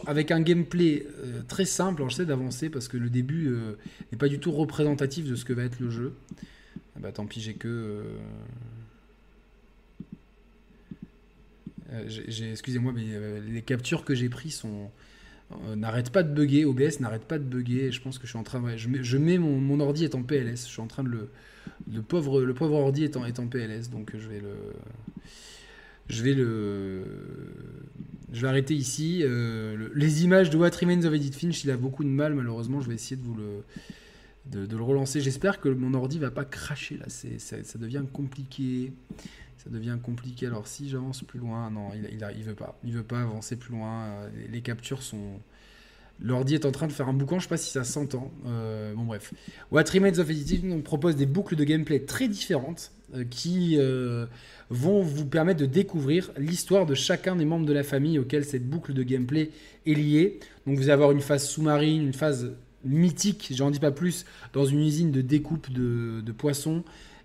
avec 0.06 0.30
un 0.32 0.42
gameplay 0.42 1.08
euh, 1.24 1.42
très 1.48 1.66
simple, 1.66 2.02
alors 2.02 2.10
j'essaie 2.10 2.26
d'avancer 2.26 2.70
parce 2.70 2.88
que 2.88 2.98
le 2.98 3.10
début 3.10 3.56
n'est 4.12 4.18
pas 4.18 4.28
du 4.28 4.40
tout 4.40 4.52
représentatif 4.52 5.28
de 5.28 5.36
ce 5.36 5.46
que 5.46 5.54
va 5.54 5.64
être 5.64 5.80
le 5.80 5.90
jeu. 5.90 6.14
Ah 6.96 7.00
bah 7.00 7.12
tant 7.12 7.26
pis, 7.26 7.42
j'ai 7.42 7.56
que. 7.56 8.04
Excusez-moi, 12.52 12.92
mais 12.94 13.06
les 13.48 13.62
captures 13.62 14.04
que 14.04 14.16
j'ai 14.16 14.30
prises 14.30 14.56
sont, 14.56 14.90
n'arrêtent 15.76 16.10
pas 16.10 16.24
de 16.24 16.34
bugger, 16.34 16.66
OBS 16.66 17.00
n'arrête 17.00 17.24
pas 17.24 17.38
de 17.40 17.44
bugger. 17.44 17.92
Je 17.92 18.02
pense 18.02 18.18
que 18.18 18.26
je 18.26 18.32
suis 18.32 18.40
en 18.40 18.44
train. 18.44 18.76
je 18.76 18.88
mets, 18.88 19.04
je 19.04 19.18
mets 19.18 19.38
mon, 19.38 19.60
mon, 19.60 19.80
ordi 19.80 20.04
est 20.04 20.16
en 20.16 20.24
PLS. 20.24 20.66
Je 20.66 20.72
suis 20.72 20.82
en 20.82 20.88
train 20.88 21.04
de 21.04 21.10
le, 21.10 21.30
le 21.92 22.02
pauvre, 22.02 22.42
le 22.42 22.54
pauvre 22.54 22.76
ordi 22.76 23.04
est 23.04 23.18
en, 23.18 23.48
PLS, 23.48 23.90
donc 23.90 24.16
je 24.18 24.28
vais 24.28 24.40
le, 24.40 24.56
je 26.08 26.24
vais 26.24 26.34
le, 26.34 27.04
je 28.32 28.42
vais 28.42 28.48
arrêter 28.48 28.74
ici. 28.74 29.22
Euh, 29.24 29.90
les 29.94 30.24
images 30.24 30.50
de 30.50 30.58
What 30.58 30.72
Remains 30.80 31.04
of 31.06 31.14
Edith 31.14 31.36
Finch, 31.36 31.64
il 31.64 31.72
a 31.72 31.78
beaucoup 31.78 32.04
de 32.04 32.10
mal 32.10 32.34
malheureusement. 32.34 32.82
Je 32.82 32.90
vais 32.90 32.96
essayer 32.96 33.16
de 33.16 33.24
vous 33.24 33.36
le, 33.36 34.82
relancer. 34.82 35.22
J'espère 35.22 35.60
que 35.60 35.70
mon 35.70 35.94
ordi 35.94 36.20
va 36.20 36.32
pas 36.32 36.46
cracher 36.46 36.98
là. 36.98 37.06
C'est, 37.08 37.40
ça, 37.40 37.78
devient 37.78 38.04
compliqué. 38.12 38.94
Ça 39.58 39.70
devient 39.70 39.98
compliqué. 40.02 40.48
Alors 40.48 40.68
si 40.68 40.90
j'avance 40.90 41.24
plus 41.24 41.40
loin, 41.40 41.70
non, 41.70 41.92
il, 41.94 42.10
il, 42.38 42.44
veut 42.44 42.56
pas. 42.56 42.80
Il 42.84 42.94
veut 42.94 43.04
pas 43.04 43.22
avancer 43.22 43.56
plus 43.56 43.74
loin. 43.74 44.28
Les 44.52 44.62
captures 44.62 45.04
sont 45.04 45.40
L'ordi 46.22 46.56
est 46.56 46.66
en 46.66 46.72
train 46.72 46.88
de 46.88 46.92
faire 46.92 47.10
un 47.10 47.14
boucan, 47.14 47.40
je 47.40 47.44
sais 47.44 47.50
pas 47.50 47.58
si 47.58 47.72
ça 47.72 47.84
s'entend. 47.84 48.32
Euh, 48.46 48.94
bon 48.94 49.04
bref. 49.04 49.34
What 49.72 49.82
of 49.82 50.30
Editing 50.30 50.72
on 50.72 50.82
propose 50.82 51.16
des 51.16 51.26
boucles 51.26 51.56
de 51.56 51.64
gameplay 51.64 52.00
très 52.00 52.28
différentes 52.28 52.92
euh, 53.16 53.24
qui 53.30 53.76
euh, 53.78 54.26
vont 54.70 55.02
vous 55.02 55.26
permettre 55.26 55.60
de 55.60 55.66
découvrir 55.66 56.32
l'histoire 56.38 56.86
de 56.86 56.94
chacun 56.94 57.36
des 57.36 57.46
membres 57.46 57.66
de 57.66 57.74
la 57.74 57.84
famille 57.84 58.20
auquel 58.20 58.46
cette 58.46 58.70
boucle 58.70 58.94
de 58.94 59.04
gameplay 59.04 59.50
est 59.86 59.94
liée. 59.94 60.40
Donc 60.66 60.78
vous 60.78 60.84
allez 60.84 60.92
avoir 60.92 61.12
une 61.12 61.22
phase 61.22 61.48
sous-marine, 61.48 62.04
une 62.04 62.14
phase 62.14 62.54
mythique, 62.86 63.52
j'en 63.54 63.72
dis 63.72 63.80
pas 63.80 63.92
plus, 63.92 64.26
dans 64.54 64.66
une 64.66 64.80
usine 64.80 65.12
de 65.12 65.22
découpe 65.22 65.72
de, 65.72 66.22
de 66.22 66.32
poissons. 66.32 66.84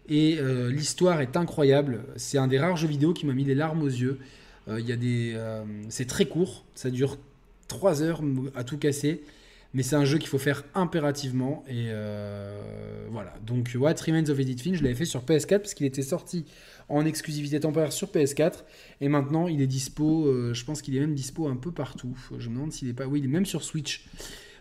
Et 0.09 0.39
l'histoire 0.70 1.20
est 1.20 1.36
incroyable. 1.36 2.01
C'est 2.16 2.39
un 2.39 2.47
des 2.47 2.59
rares 2.59 2.78
jeux 2.78 2.89
vidéo 2.89 3.12
qui 3.12 3.27
m'a 3.27 3.35
mis 3.35 3.44
les 3.44 3.55
larmes 3.55 3.82
aux 3.82 3.89
yeux. 3.89 4.19
Il 4.66 4.86
y 4.86 4.93
a 4.93 4.97
des, 4.97 5.36
c'est 5.90 6.06
très 6.06 6.24
court, 6.24 6.65
ça 6.74 6.89
dure 6.89 7.19
3 7.69 8.03
heures 8.03 8.23
à 8.55 8.65
tout 8.65 8.78
casser. 8.78 9.23
Mais 9.74 9.82
c'est 9.82 9.97
un 9.97 10.05
jeu 10.07 10.16
qu'il 10.16 10.28
faut 10.28 10.39
faire 10.39 10.65
impérativement. 10.74 11.62
Et 11.69 11.89
euh, 11.89 13.07
voilà. 13.11 13.35
Donc, 13.47 13.70
What 13.78 13.95
Remains 14.07 14.28
of 14.31 14.39
Edith 14.40 14.62
Finch, 14.62 14.77
je 14.78 14.82
l'avais 14.82 14.95
fait 14.95 15.05
sur 15.05 15.23
PS4 15.23 15.59
parce 15.59 15.74
qu'il 15.74 15.86
était 15.86 16.03
sorti 16.03 16.47
en 16.89 17.05
exclusivité 17.05 17.61
temporaire 17.61 17.93
sur 17.93 18.09
PS4. 18.09 18.65
Et 19.03 19.09
maintenant, 19.09 19.47
il 19.47 19.61
est 19.61 19.66
dispo. 19.66 20.27
Euh, 20.27 20.55
je 20.55 20.65
pense 20.65 20.81
qu'il 20.81 20.97
est 20.97 21.01
même 21.01 21.15
dispo 21.15 21.49
un 21.49 21.57
peu 21.57 21.70
partout. 21.70 22.16
Je 22.39 22.49
me 22.49 22.55
demande 22.55 22.73
s'il 22.73 22.89
est 22.89 22.95
pas. 22.95 23.07
Oui, 23.07 23.20
il 23.20 23.27
est 23.27 23.28
même 23.28 23.47
sur 23.47 23.62
Switch. 23.62 24.07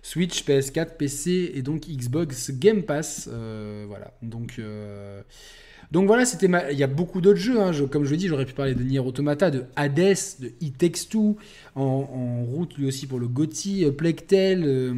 Switch, 0.04 0.44
PS4, 0.46 0.98
PC 0.98 1.52
et 1.54 1.62
donc 1.62 1.88
Xbox 1.88 2.52
Game 2.52 2.84
Pass. 2.84 3.30
Euh, 3.32 3.86
voilà. 3.88 4.14
Donc. 4.22 4.60
Donc 5.92 6.08
voilà, 6.08 6.26
c'était 6.26 6.50
il 6.72 6.78
y 6.78 6.84
a 6.84 6.88
beaucoup 6.88 7.22
d'autres 7.22 7.40
jeux. 7.40 7.62
Hein. 7.62 7.72
comme 7.90 8.04
je 8.04 8.12
l'ai 8.12 8.18
dit, 8.18 8.28
j'aurais 8.28 8.46
pu 8.46 8.54
parler 8.54 8.76
de 8.76 8.84
Nier 8.84 9.00
Automata, 9.00 9.50
de 9.50 9.64
Hades, 9.76 10.18
de 10.40 10.52
It 10.60 10.78
Takes 10.78 11.08
en, 11.76 12.44
route 12.44 12.78
lui 12.78 12.88
aussi 12.88 13.08
pour 13.08 13.20
le 13.20 13.28
GOTY, 13.28 13.86
euh, 13.86 13.92
euh, 14.34 14.94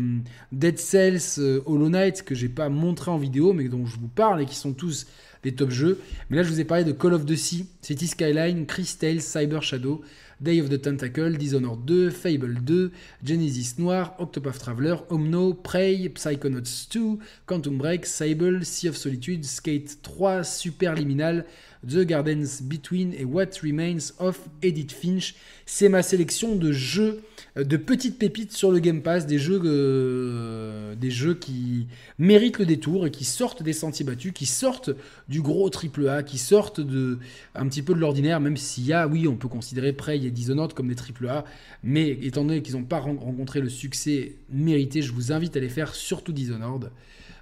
Dead 0.52 0.80
Cells, 0.80 1.40
euh, 1.40 1.62
Hollow 1.66 1.90
Knight, 1.90 2.24
que 2.24 2.34
j'ai 2.34 2.50
pas 2.50 2.70
montré 2.70 3.12
en 3.12 3.18
vidéo, 3.18 3.54
mais 3.54 3.68
dont 3.68 3.86
je 3.86 3.98
vous 4.00 4.08
parle 4.08 4.42
et 4.42 4.46
qui 4.46 4.56
sont 4.56 4.74
tous 4.74 5.06
des 5.44 5.54
top 5.54 5.70
jeux. 5.70 6.00
Mais 6.30 6.38
là, 6.38 6.44
je 6.44 6.50
vous 6.50 6.60
ai 6.60 6.66
parlé 6.66 6.84
de 6.84 6.92
Call 6.92 7.14
of 7.14 7.26
Duty, 7.26 7.68
City 7.82 8.08
Skyline, 8.08 8.66
Crystal, 8.66 9.22
Cyber 9.22 9.62
Shadow, 9.62 10.02
Day 10.42 10.60
of 10.60 10.70
the 10.70 10.78
Tentacle, 10.78 11.32
Dishonored 11.34 11.86
2, 11.86 12.12
Fable 12.12 12.56
2, 12.66 12.92
Genesis 13.22 13.78
Noir, 13.78 14.14
Octopath 14.20 14.64
Traveler, 14.64 14.96
Omno, 15.10 15.62
Prey, 15.62 16.08
Psychonauts 16.08 16.88
2, 16.88 17.20
Quantum 17.46 17.78
Break, 17.78 18.06
Sable, 18.06 18.64
Sea 18.64 18.88
of 18.88 18.98
Solitude, 18.98 19.46
Skate 19.46 19.90
3, 20.02 20.44
Superliminal, 20.44 21.46
The 21.88 22.00
Gardens 22.00 22.62
Between 22.62 23.14
et 23.14 23.26
What 23.26 23.62
Remains 23.64 24.14
of 24.20 24.40
Edith 24.62 24.92
Finch. 24.92 25.36
C'est 25.66 25.90
ma 25.90 26.04
sélection 26.04 26.56
de 26.56 26.72
jeux 26.72 27.22
euh, 27.58 27.64
de 27.64 27.78
petites 27.78 28.18
pépites 28.18 28.52
sur 28.52 28.72
le 28.72 28.80
Game 28.80 29.02
Pass, 29.02 29.26
des 29.26 29.40
jeux, 29.40 29.62
euh, 29.64 30.96
des 30.96 31.12
jeux 31.12 31.36
qui 31.36 31.88
méritent 32.18 32.60
le 32.60 32.66
détour 32.66 33.08
et 33.08 33.12
qui 33.12 33.24
sortent 33.24 33.64
des 33.64 33.74
sentiers 33.74 34.06
battus, 34.06 34.34
qui 34.34 34.46
sortent 34.46 34.92
du 35.28 35.42
gros 35.42 35.70
AAA, 35.70 36.24
qui 36.24 36.38
sortent 36.38 36.82
de, 36.82 37.20
un 37.56 37.68
petit 37.68 37.82
peu 37.82 37.94
de 37.94 38.00
l'ordinaire, 38.00 38.40
même 38.40 38.58
s'il 38.58 38.86
y 38.86 38.94
a, 38.94 39.08
oui, 39.08 39.28
on 39.28 39.36
peut 39.36 39.48
considérer 39.48 39.94
Prey 39.94 40.20
et 40.20 40.32
Dishonored 40.32 40.74
comme 40.74 40.88
des 40.88 40.96
AAA, 40.96 41.46
mais 41.84 42.10
étant 42.10 42.44
donné 42.44 42.62
qu'ils 42.62 42.76
n'ont 42.76 42.84
pas 42.84 43.00
rencontré 43.00 43.62
le 43.62 43.70
succès 43.70 44.36
mérité, 44.52 45.02
je 45.02 45.14
vous 45.14 45.32
invite 45.32 45.56
à 45.56 45.60
les 45.60 45.70
faire, 45.70 45.96
surtout 45.96 46.34
Dishonored. 46.34 46.92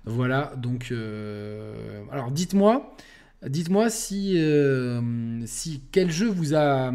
Voilà, 0.05 0.53
donc, 0.57 0.89
euh, 0.91 2.01
alors 2.11 2.31
dites-moi, 2.31 2.95
Dites-moi 3.45 3.91
si, 3.91 4.33
euh, 4.37 4.99
si 5.45 5.83
quel 5.91 6.09
jeu 6.09 6.27
vous 6.27 6.55
a. 6.55 6.91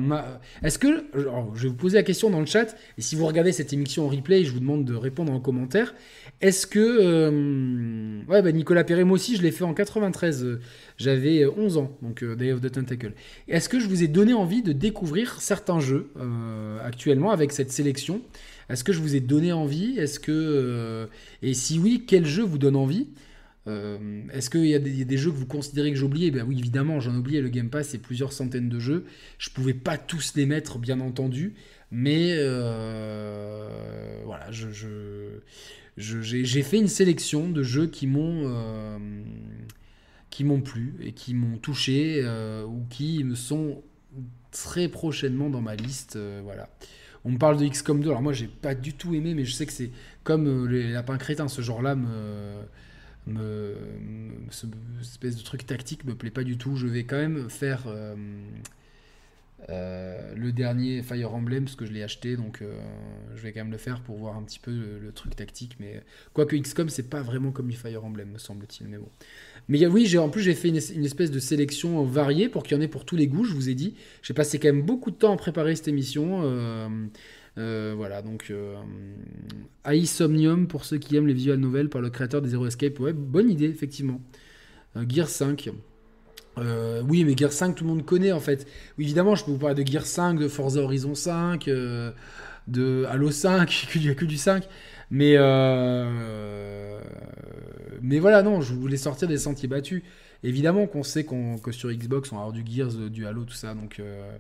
Est-ce 0.65 0.77
que. 0.77 1.05
je 1.15 1.63
vais 1.63 1.69
vous 1.69 1.75
poser 1.75 1.99
la 1.99 2.03
question 2.03 2.31
dans 2.31 2.41
le 2.41 2.47
chat, 2.47 2.75
et 2.99 3.01
si 3.01 3.15
vous 3.15 3.27
regardez 3.27 3.53
cette 3.53 3.73
émission 3.73 4.07
en 4.07 4.09
replay, 4.09 4.45
je 4.45 4.51
vous 4.51 4.59
demande 4.59 4.85
de 4.85 4.95
répondre 4.95 5.33
en 5.33 5.39
commentaire. 5.39 5.95
Est-ce 6.41 6.67
que. 6.67 6.81
Euh, 6.81 8.23
ouais, 8.27 8.43
bah 8.43 8.51
Nicolas 8.51 8.83
Perret, 8.83 9.05
moi 9.05 9.15
aussi, 9.15 9.37
je 9.37 9.43
l'ai 9.43 9.53
fait 9.53 9.63
en 9.63 9.73
93. 9.73 10.59
J'avais 10.99 11.47
11 11.47 11.77
ans, 11.77 11.97
donc 12.03 12.25
euh, 12.25 12.35
Day 12.35 12.51
of 12.51 12.61
the 12.61 12.73
Tentacle. 12.73 13.13
Est-ce 13.47 13.69
que 13.69 13.79
je 13.79 13.87
vous 13.87 14.03
ai 14.03 14.09
donné 14.09 14.35
envie 14.35 14.63
de 14.63 14.73
découvrir 14.73 15.41
certains 15.41 15.79
jeux 15.79 16.11
actuellement 16.85 17.31
avec 17.31 17.53
cette 17.53 17.71
sélection? 17.71 18.21
Est-ce 18.69 18.83
que 18.83 18.93
je 18.93 18.99
vous 18.99 19.15
ai 19.15 19.21
donné 19.21 19.53
envie? 19.53 19.97
Est-ce 19.97 20.19
que. 20.19 21.09
et 21.41 21.55
si 21.55 21.79
oui, 21.79 22.03
quel 22.05 22.27
jeu 22.27 22.43
vous 22.43 22.59
donne 22.59 22.75
envie? 22.75 23.07
Euh, 23.69 24.23
est-ce 24.33 24.51
qu'il 24.51 24.67
y, 24.67 24.75
a 24.75 24.79
des 24.79 25.17
jeux 25.17 25.31
que 25.31 25.37
vous 25.37 25.47
considérez 25.47 25.93
que 25.93 25.97
j'ai 25.97 26.05
oubliés 26.05 26.31
Ben 26.31 26.45
oui, 26.47 26.59
évidemment, 26.59 27.01
j'en 27.01 27.15
ai 27.15 27.19
oublié. 27.19 27.41
Le 27.41 27.49
Game 27.49 27.71
Pass, 27.71 27.91
c'est 27.91 27.99
plusieurs 27.99 28.33
centaines 28.33 28.69
de 28.69 28.79
jeux. 28.79 29.05
Je 29.39 29.51
pouvais 29.51 29.75
pas 29.75 29.99
tous 29.99 30.35
les 30.35 30.47
mettre, 30.47 30.79
bien 30.79 31.01
entendu. 31.01 31.55
Mais 31.91 32.33
euh, 32.39 33.69
voilà, 34.25 34.51
je, 34.51 34.69
j'ai 35.97 36.63
fait 36.63 36.79
une 36.79 36.89
sélection 36.89 37.51
de 37.51 37.63
jeux 37.63 37.87
qui 37.87 38.07
m'ont 38.07 38.45
euh, 38.47 38.99
qui 40.31 40.43
m'ont 40.43 40.63
plu 40.63 40.95
et 41.03 41.13
qui 41.13 41.35
m'ont 41.35 41.59
touché 41.59 42.27
ou 42.67 42.85
qui 42.89 43.23
me 43.23 43.35
sont 43.35 43.83
très 44.51 44.89
prochainement 44.89 45.51
dans 45.51 45.61
ma 45.61 45.77
liste. 45.77 46.19
voilà. 46.43 46.69
On 47.25 47.31
me 47.31 47.39
parle 47.39 47.57
de 47.57 47.69
XCOM 47.69 48.01
2. 48.01 48.09
Alors 48.09 48.23
moi, 48.23 48.33
j'ai 48.33 48.49
pas 48.49 48.75
du 48.75 48.95
tout 48.95 49.15
aimé, 49.15 49.35
mais 49.35 49.45
je 49.45 49.53
sais 49.53 49.67
que 49.67 49.73
c'est 49.73 49.93
comme 50.25 50.67
les 50.67 50.91
lapins 50.91 51.19
crétins. 51.19 51.47
Ce 51.47 51.63
genre-là 51.63 51.95
me 51.95 52.65
me, 53.27 53.75
ce, 54.51 54.67
espèce 55.01 55.37
de 55.37 55.43
truc 55.43 55.67
tactique 55.67 56.05
me 56.05 56.15
plaît 56.15 56.31
pas 56.31 56.45
du 56.45 56.57
tout. 56.57 56.77
Je 56.77 56.87
vais 56.87 57.05
quand 57.05 57.17
même 57.17 57.49
faire 57.49 57.85
euh, 57.87 58.15
euh, 59.71 60.35
le 60.35 60.53
dernier 60.53 61.03
Fire 61.03 61.35
Emblem 61.35 61.65
parce 61.65 61.77
que 61.77 61.87
je 61.87 61.93
l'ai 61.93 62.03
acheté, 62.03 62.37
donc 62.37 62.63
euh, 62.63 62.81
je 63.37 63.43
vais 63.43 63.53
quand 63.53 63.61
même 63.61 63.71
le 63.71 63.79
faire 63.79 64.01
pour 64.01 64.17
voir 64.17 64.37
un 64.37 64.43
petit 64.43 64.59
peu 64.59 64.73
le, 64.73 65.13
truc 65.13 65.37
tactique. 65.37 65.77
Mais 65.79 66.03
quoique 66.33 66.57
XCOM, 66.57 66.89
c'est 66.89 67.09
pas 67.09 67.23
vraiment 67.23 67.53
comme 67.53 67.69
du 67.69 67.77
Fire 67.77 68.05
Emblem, 68.05 68.31
me 68.33 68.39
semble-t-il. 68.39 68.89
Mais 68.89 68.99
bon. 68.99 69.09
Mais 69.69 69.87
oui, 69.87 70.07
j'ai 70.07 70.19
en 70.19 70.29
plus 70.29 70.43
j'ai 70.43 70.55
fait 70.55 70.69
une, 70.69 70.81
une, 70.95 71.05
espèce 71.05 71.31
de 71.31 71.39
sélection 71.39 72.03
variée 72.05 72.49
pour 72.49 72.65
qu'il 72.65 72.77
y 72.77 72.81
en 72.81 72.83
ait 72.83 72.89
pour 72.89 73.05
tous 73.05 73.17
les 73.17 73.29
goûts. 73.29 73.45
Je 73.45 73.55
vous 73.55 73.69
ai 73.69 73.75
dit, 73.75 73.95
j'ai 74.23 74.35
passé 74.35 74.59
quand 74.59 74.69
même 74.69 74.83
beaucoup 74.83 75.11
de 75.11 75.17
temps 75.17 75.33
à 75.33 75.37
préparer 75.37 75.77
cette 75.77 75.89
émission. 75.89 76.43
Euh, 77.59 77.93
voilà, 77.97 78.23
donc 78.23 78.47
euh, 78.51 78.77
Aisomnium 79.85 80.67
pour 80.67 80.85
ceux 80.85 80.97
qui 80.99 81.17
aiment 81.17 81.27
les 81.27 81.35
visual 81.35 81.59
novels 81.59 81.91
par 81.91 82.01
le 82.01 82.11
créateur 82.11 82.41
des 82.41 82.51
Zero 82.51 82.67
Escape. 82.67 82.99
Ouais, 83.01 83.13
bonne 83.13 83.51
idée, 83.51 83.69
effectivement. 83.69 84.21
Euh, 84.97 85.05
Gear 85.09 85.29
5. 85.29 85.71
oui, 86.57 87.25
mais 87.25 87.37
Gear 87.37 87.53
5, 87.53 87.75
tout 87.75 87.85
le 87.85 87.91
monde 87.91 88.05
connaît 88.05 88.33
en 88.33 88.41
fait. 88.41 88.67
Oui, 88.99 89.05
évidemment, 89.05 89.35
je 89.35 89.45
peux 89.45 89.51
vous 89.51 89.59
parler 89.59 89.83
de 89.83 89.91
Gear 89.91 90.07
5, 90.07 90.39
de 90.39 90.49
Forza 90.49 90.81
Horizon 90.81 91.15
5, 91.15 91.67
de 92.69 93.05
Halo 93.09 93.31
5, 93.31 93.89
il 93.97 94.03
n'y 94.03 94.09
a 94.09 94.15
que 94.15 94.25
du 94.25 94.37
5. 94.37 94.67
Mais, 95.11 95.37
mais 98.01 98.19
voilà, 98.19 98.43
non, 98.43 98.63
je 98.63 98.73
voulais 98.75 98.97
sortir 98.97 99.29
des 99.29 99.39
sentiers 99.39 99.69
battus. 99.69 100.03
Évidemment 100.45 100.87
qu'on 100.87 101.05
sait 101.05 101.25
que 101.25 101.71
sur 101.71 101.91
Xbox, 101.93 102.33
on 102.33 102.37
va 102.37 102.43
avoir 102.43 102.53
du 102.53 102.65
Gears, 102.69 102.97
euh, 102.99 103.09
du 103.09 103.27
Halo, 103.27 103.45
tout 103.45 103.55
ça. 103.55 103.75
Donc, 103.75 104.01
euh, 104.01 104.37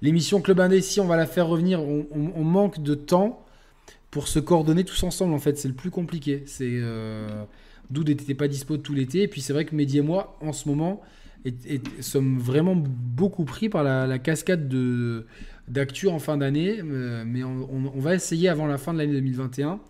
l'émission 0.00 0.40
Club 0.40 0.60
Indé, 0.60 0.80
on 0.98 1.04
va 1.04 1.16
la 1.16 1.26
faire 1.26 1.46
revenir, 1.46 1.82
on, 1.82 2.44
manque 2.44 2.82
de 2.82 2.94
temps 2.94 3.44
pour 4.10 4.28
se 4.28 4.38
coordonner 4.38 4.84
tous 4.84 5.02
ensemble. 5.02 5.34
En 5.34 5.38
fait, 5.38 5.58
c'est 5.58 5.68
le 5.68 5.74
plus 5.74 5.90
compliqué. 5.90 6.42
C'est 6.46 6.70
euh, 6.70 7.44
n'était 7.90 8.34
pas 8.34 8.48
dispo 8.48 8.78
tout 8.78 8.94
l'été. 8.94 9.22
Et 9.22 9.28
puis, 9.28 9.42
c'est 9.42 9.52
vrai 9.52 9.66
que 9.66 9.74
Mehdi 9.74 9.98
et 9.98 10.02
moi, 10.02 10.38
en 10.40 10.54
ce 10.54 10.68
moment, 10.68 11.02
sommes 12.00 12.38
vraiment 12.38 12.74
beaucoup 12.76 13.44
pris 13.44 13.68
par 13.68 13.82
la, 13.82 14.18
cascade 14.18 14.68
de 14.68 15.26
d'actu 15.68 16.08
en 16.08 16.18
fin 16.18 16.38
d'année. 16.38 16.82
mais 16.82 17.44
on, 17.44 18.00
va 18.00 18.14
essayer 18.14 18.48
avant 18.48 18.66
la 18.66 18.78
fin 18.78 18.94
de 18.94 18.98
l'année 18.98 19.12
2021 19.12 19.80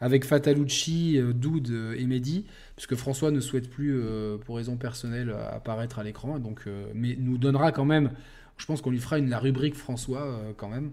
avec 0.00 0.24
Fatalucci, 0.24 1.20
Doud 1.32 1.72
et 1.96 2.06
Mehdi 2.06 2.44
puisque 2.82 3.00
François 3.00 3.30
ne 3.30 3.38
souhaite 3.38 3.70
plus, 3.70 3.96
euh, 3.96 4.38
pour 4.38 4.56
raison 4.56 4.74
personnelle, 4.76 5.32
apparaître 5.52 6.00
à 6.00 6.02
l'écran, 6.02 6.40
donc, 6.40 6.62
euh, 6.66 6.86
mais 6.96 7.16
nous 7.16 7.38
donnera 7.38 7.70
quand 7.70 7.84
même, 7.84 8.10
je 8.56 8.66
pense 8.66 8.80
qu'on 8.82 8.90
lui 8.90 8.98
fera 8.98 9.18
la 9.18 9.38
rubrique 9.38 9.76
François 9.76 10.22
euh, 10.22 10.52
quand 10.56 10.68
même. 10.68 10.90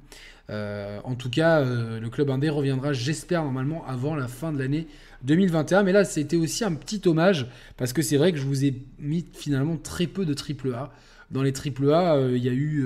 en 1.04 1.16
tout 1.16 1.32
cas, 1.32 1.64
le 1.64 2.08
Club 2.10 2.30
Indé 2.30 2.50
reviendra, 2.50 2.94
j'espère, 2.94 3.44
normalement 3.44 3.84
avant 3.88 4.16
la 4.16 4.28
fin 4.28 4.52
de 4.52 4.60
l'année 4.60 4.88
2021, 5.24 5.82
mais 5.82 5.92
là, 5.92 6.06
c'était 6.06 6.38
aussi 6.38 6.64
un 6.64 6.76
petit 6.76 7.02
hommage, 7.08 7.48
parce 7.76 7.92
que 7.92 8.04
c'est 8.04 8.18
vrai 8.18 8.34
que 8.34 8.38
je 8.38 8.46
vous 8.46 8.66
ai 8.66 8.84
mis 9.00 9.26
finalement 9.34 9.78
très 9.78 10.06
peu 10.06 10.26
de 10.26 10.36
triple 10.36 10.72
A. 10.76 10.92
Dans 11.32 11.42
les 11.42 11.54
triple 11.54 11.92
A, 11.92 12.20
il 12.30 12.44
y 12.44 12.50
a 12.50 12.54
eu 12.54 12.86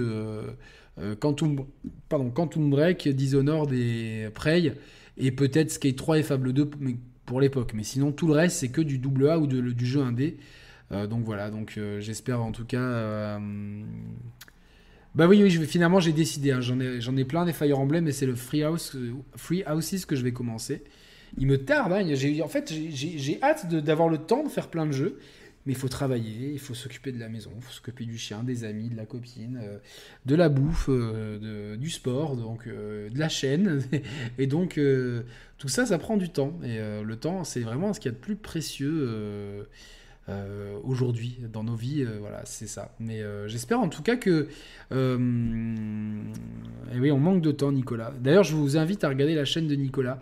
Quantum, 1.20 1.66
pardon, 2.08 2.32
Break, 2.70 3.10
Dishonored 3.10 3.74
et 3.74 4.30
Prey, 4.34 4.78
et 5.18 5.32
peut-être 5.32 5.72
Skate 5.72 5.98
3 5.98 6.20
et 6.20 6.24
Fable 6.24 6.54
2, 6.54 6.72
mais 6.80 6.96
pour 7.26 7.42
l'époque. 7.42 7.74
Mais 7.74 7.84
sinon, 7.84 8.12
tout 8.12 8.28
le 8.28 8.34
reste, 8.34 8.58
c'est 8.58 8.70
que 8.70 8.82
du 8.82 8.98
double 8.98 9.30
A 9.30 9.40
ou 9.40 9.48
du 9.48 9.86
jeu 9.86 10.02
indé. 10.02 10.38
Euh, 10.92 11.08
donc 11.08 11.24
voilà, 11.24 11.50
donc 11.50 11.76
euh, 11.78 12.00
j'espère 12.00 12.42
en 12.42 12.52
tout 12.52 12.66
cas. 12.66 12.82
Euh, 12.82 13.40
bah 15.16 15.28
oui, 15.28 15.42
oui, 15.42 15.50
je 15.50 15.62
finalement 15.64 16.00
j'ai 16.00 16.12
décidé. 16.12 16.52
Hein. 16.52 16.62
j'en 16.62 16.80
ai, 16.80 17.02
j'en 17.02 17.16
ai 17.18 17.26
plein 17.26 17.46
des 17.46 17.54
Fire 17.54 17.80
Emblem, 17.80 18.04
mais 18.04 18.12
c'est 18.12 18.26
le 18.26 18.36
Free 18.36 18.64
House, 18.64 18.96
Free 19.36 19.64
Houses 19.68 20.06
que 20.06 20.16
je 20.16 20.24
vais 20.24 20.34
commencer. 20.34 20.84
Il 21.38 21.48
me 21.48 21.58
tarde. 21.58 21.92
Hein. 21.94 22.06
j'ai, 22.14 22.42
en 22.44 22.48
fait, 22.48 22.72
j'ai, 22.72 23.40
hâte 23.42 23.74
d'avoir 23.74 24.08
le 24.08 24.20
temps 24.20 24.44
de 24.44 24.50
faire 24.50 24.68
plein 24.68 24.86
de 24.86 24.92
jeux. 24.92 25.18
Mais 25.66 25.74
il 25.74 25.78
faut 25.78 25.88
travailler, 25.88 26.52
il 26.52 26.60
faut 26.60 26.74
s'occuper 26.74 27.12
de 27.12 27.20
la 27.20 27.30
maison, 27.30 27.52
il 27.56 27.62
faut 27.62 27.72
s'occuper 27.72 28.06
du 28.06 28.18
chien, 28.18 28.44
des 28.44 28.66
amis, 28.66 28.90
de 28.90 28.98
la 28.98 29.06
copine, 29.06 29.62
de 30.26 30.36
la 30.36 30.50
bouffe, 30.50 30.90
de, 30.90 31.76
du 31.78 31.90
sport, 31.90 32.36
donc 32.36 32.68
de 32.68 33.18
la 33.18 33.30
chaîne. 33.30 33.82
Et 34.38 34.48
donc, 34.48 34.78
tout 35.64 35.70
ça, 35.70 35.86
ça 35.86 35.98
prend 35.98 36.18
du 36.18 36.28
temps. 36.28 36.60
Et 36.66 36.78
euh, 36.80 37.04
le 37.04 37.16
temps, 37.16 37.46
c'est 37.46 37.62
vraiment 37.62 37.94
ce 37.94 38.02
qu'il 38.02 38.12
y 38.12 38.14
a 38.14 38.18
de 38.18 38.22
plus 38.22 38.36
précieux 38.36 39.08
euh, 39.08 39.64
euh, 40.28 40.78
aujourd'hui 40.84 41.40
dans 41.54 41.64
nos 41.64 41.76
vies. 41.76 42.06
voilà, 42.20 42.42
c'est 42.44 42.68
ça. 42.68 42.94
Mais 43.00 43.24
j'espère 43.48 43.80
en 43.80 43.88
tout 43.88 44.04
cas 44.04 44.18
que. 44.18 44.50
eh 44.92 44.96
oui, 47.00 47.12
on 47.12 47.18
manque 47.18 47.42
de 47.42 47.54
temps, 47.54 47.72
Nicolas. 47.72 48.14
D'ailleurs, 48.20 48.44
je 48.44 48.56
vous 48.56 48.76
invite 48.76 49.06
à 49.06 49.08
regarder 49.08 49.36
la 49.36 49.46
chaîne 49.46 49.68
de 49.68 49.76
Nicolas 49.76 50.20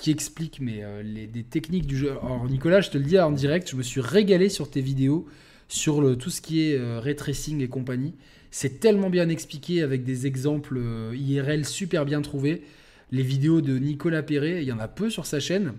qui 0.00 0.10
explique 0.10 0.58
mais, 0.60 0.82
les, 1.02 1.26
des 1.26 1.42
techniques 1.42 1.86
du 1.86 1.96
jeu. 1.96 2.10
Alors, 2.10 2.46
Nicolas, 2.48 2.80
je 2.80 2.90
te 2.90 2.98
le 2.98 3.04
dis 3.04 3.18
en 3.18 3.30
direct, 3.30 3.70
je 3.70 3.76
me 3.76 3.82
suis 3.82 4.00
régalé 4.00 4.48
sur 4.48 4.70
tes 4.70 4.80
vidéos 4.80 5.26
sur 5.68 6.00
le, 6.00 6.16
tout 6.16 6.30
ce 6.30 6.40
qui 6.40 6.62
est 6.62 6.98
ray 6.98 7.14
tracing 7.14 7.60
et 7.60 7.68
compagnie. 7.68 8.14
C'est 8.50 8.80
tellement 8.80 9.10
bien 9.10 9.28
expliqué 9.28 9.82
avec 9.82 10.02
des 10.02 10.26
exemples 10.26 10.80
IRL 11.14 11.64
super 11.64 12.04
bien 12.04 12.22
trouvés. 12.22 12.62
Les 13.12 13.22
vidéos 13.22 13.60
de 13.60 13.78
Nicolas 13.78 14.22
Perret, 14.22 14.62
il 14.62 14.68
y 14.68 14.72
en 14.72 14.78
a 14.78 14.88
peu 14.88 15.10
sur 15.10 15.26
sa 15.26 15.38
chaîne. 15.38 15.74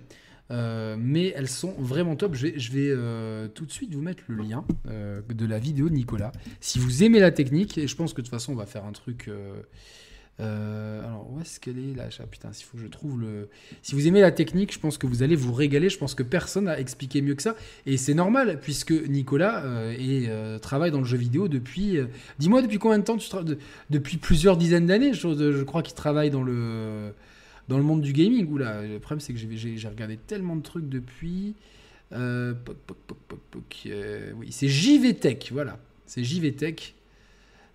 Euh, 0.52 0.98
mais 1.00 1.34
elles 1.36 1.48
sont 1.48 1.74
vraiment 1.78 2.16
top. 2.16 2.36
Je 2.36 2.72
vais, 2.72 2.90
euh, 2.90 3.48
tout 3.48 3.66
de 3.66 3.72
suite 3.72 3.94
vous 3.94 4.02
mettre 4.02 4.24
le 4.28 4.44
lien 4.44 4.66
euh, 4.88 5.22
de 5.30 5.46
la 5.46 5.60
vidéo 5.60 5.88
de 5.88 5.94
Nicolas. 5.94 6.32
Si 6.60 6.78
vous 6.78 7.04
aimez 7.04 7.20
la 7.20 7.32
technique, 7.32 7.78
et 7.78 7.88
je 7.88 7.96
pense 7.96 8.14
que 8.14 8.22
de 8.22 8.26
toute 8.26 8.32
façon 8.32 8.54
on 8.54 8.56
va 8.56 8.66
faire 8.66 8.86
un 8.86 8.92
truc 8.92 9.30
euh, 10.40 11.06
alors, 11.06 11.28
où 11.32 11.40
est-ce 11.40 11.60
qu'elle 11.60 11.78
est 11.78 11.94
là 11.96 12.08
Putain, 12.30 12.52
s'il 12.54 12.66
faut 12.66 12.78
que 12.78 12.84
je 12.84 12.88
trouve 12.88 13.20
le. 13.22 13.50
Si 13.82 13.94
vous 13.94 14.08
aimez 14.08 14.22
la 14.22 14.32
technique, 14.32 14.74
je 14.74 14.80
pense 14.80 14.98
que 14.98 15.06
vous 15.06 15.22
allez 15.24 15.36
vous 15.36 15.54
régaler. 15.54 15.90
Je 15.90 15.98
pense 15.98 16.16
que 16.16 16.24
personne 16.24 16.64
n'a 16.66 16.80
expliqué 16.80 17.22
mieux 17.22 17.36
que 17.36 17.44
ça. 17.44 17.56
Et 17.86 17.98
c'est 17.98 18.14
normal, 18.14 18.60
puisque 18.62 18.92
Nicolas 18.92 19.64
euh, 19.66 19.96
euh, 20.00 20.58
travaille 20.60 20.92
dans 20.92 21.00
le 21.00 21.06
jeu 21.06 21.18
vidéo 21.18 21.48
depuis. 21.48 22.00
Dis-moi, 22.40 22.62
depuis 22.62 22.80
combien 22.80 23.00
de 23.00 23.04
temps 23.04 23.18
tu 23.18 23.30
travailles 23.30 23.58
Depuis 23.90 24.18
plusieurs 24.18 24.58
dizaines 24.58 24.88
d'années, 24.88 25.14
je, 25.14 25.64
crois 25.64 25.84
qu'il 25.84 25.96
travaille 25.96 26.32
dans 26.32 26.44
le, 26.44 27.14
dans 27.68 27.78
le 27.78 27.84
monde 27.84 28.02
du 28.02 28.14
gaming. 28.14 28.48
Oula, 28.50 28.82
le 28.82 29.00
problème, 29.00 29.20
c'est 29.20 29.34
que 29.34 29.40
j'ai 29.40 29.88
regardé 29.88 30.18
tellement 30.18 30.56
de 30.56 30.64
trucs 30.64 30.90
depuis. 30.90 31.56
oui, 32.12 32.58
c'est 34.50 34.68
JVTech, 34.68 35.50
voilà. 35.52 35.78
C'est 36.08 36.24
JVTech. 36.24 36.96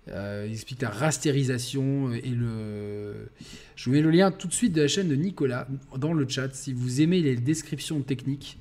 Euh, 0.08 0.44
il 0.46 0.52
explique 0.52 0.82
la 0.82 0.90
rasterisation 0.90 2.12
et 2.12 2.30
le. 2.30 3.28
Je 3.74 3.86
vous 3.86 3.90
mets 3.96 4.02
le 4.02 4.10
lien 4.10 4.30
tout 4.30 4.46
de 4.46 4.52
suite 4.52 4.72
de 4.72 4.82
la 4.82 4.88
chaîne 4.88 5.08
de 5.08 5.16
Nicolas 5.16 5.66
dans 5.96 6.12
le 6.12 6.28
chat 6.28 6.54
si 6.54 6.72
vous 6.72 7.00
aimez 7.00 7.20
les 7.20 7.36
descriptions 7.36 8.00
techniques. 8.02 8.58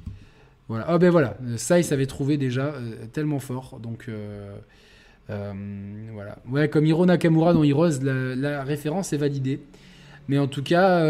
Voilà. 0.67 0.87
oh, 0.91 0.97
ben 0.97 1.11
voilà, 1.11 1.37
ça 1.57 1.77
il 1.77 1.83
savait 1.83 2.07
trouver 2.07 2.37
déjà 2.37 2.73
euh, 2.73 3.05
tellement 3.13 3.39
fort. 3.39 3.79
Donc 3.79 4.07
euh, 4.09 4.55
voilà. 5.27 6.67
Comme 6.67 6.85
Hiro 6.87 7.05
Nakamura 7.05 7.53
dans 7.53 7.63
Heroes, 7.63 8.01
la, 8.01 8.63
référence 8.63 9.13
est 9.13 9.17
validée. 9.17 9.59
Mais 10.27 10.39
en 10.39 10.47
tout 10.47 10.63
cas, 10.63 11.01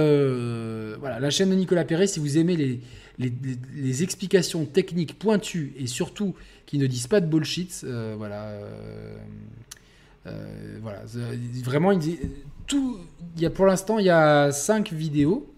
voilà, 1.00 1.22
la 1.22 1.30
chaîne 1.30 1.50
de 1.50 1.56
Nicolas 1.56 1.86
Perret, 1.86 2.08
si 2.08 2.20
vous 2.20 2.38
aimez 2.38 2.82
les, 3.18 4.04
explications 4.04 4.66
techniques 4.66 5.18
pointues 5.18 5.72
et 5.80 5.88
surtout 5.88 6.36
qui 6.66 6.78
ne 6.78 6.88
disent 6.88 7.08
pas 7.08 7.22
de 7.22 7.28
bullshit, 7.28 7.86
voilà 8.18 8.60
voilà, 10.82 11.02
vraiment, 11.64 11.92
il, 11.92 12.18
il 12.74 13.42
y 13.42 13.46
a 13.46 13.50
pour 13.50 13.66
l'instant, 13.66 14.00
il 14.00 14.06
y 14.06 14.10
a 14.10 14.52
5 14.52 14.92
vidéos. 14.92 15.52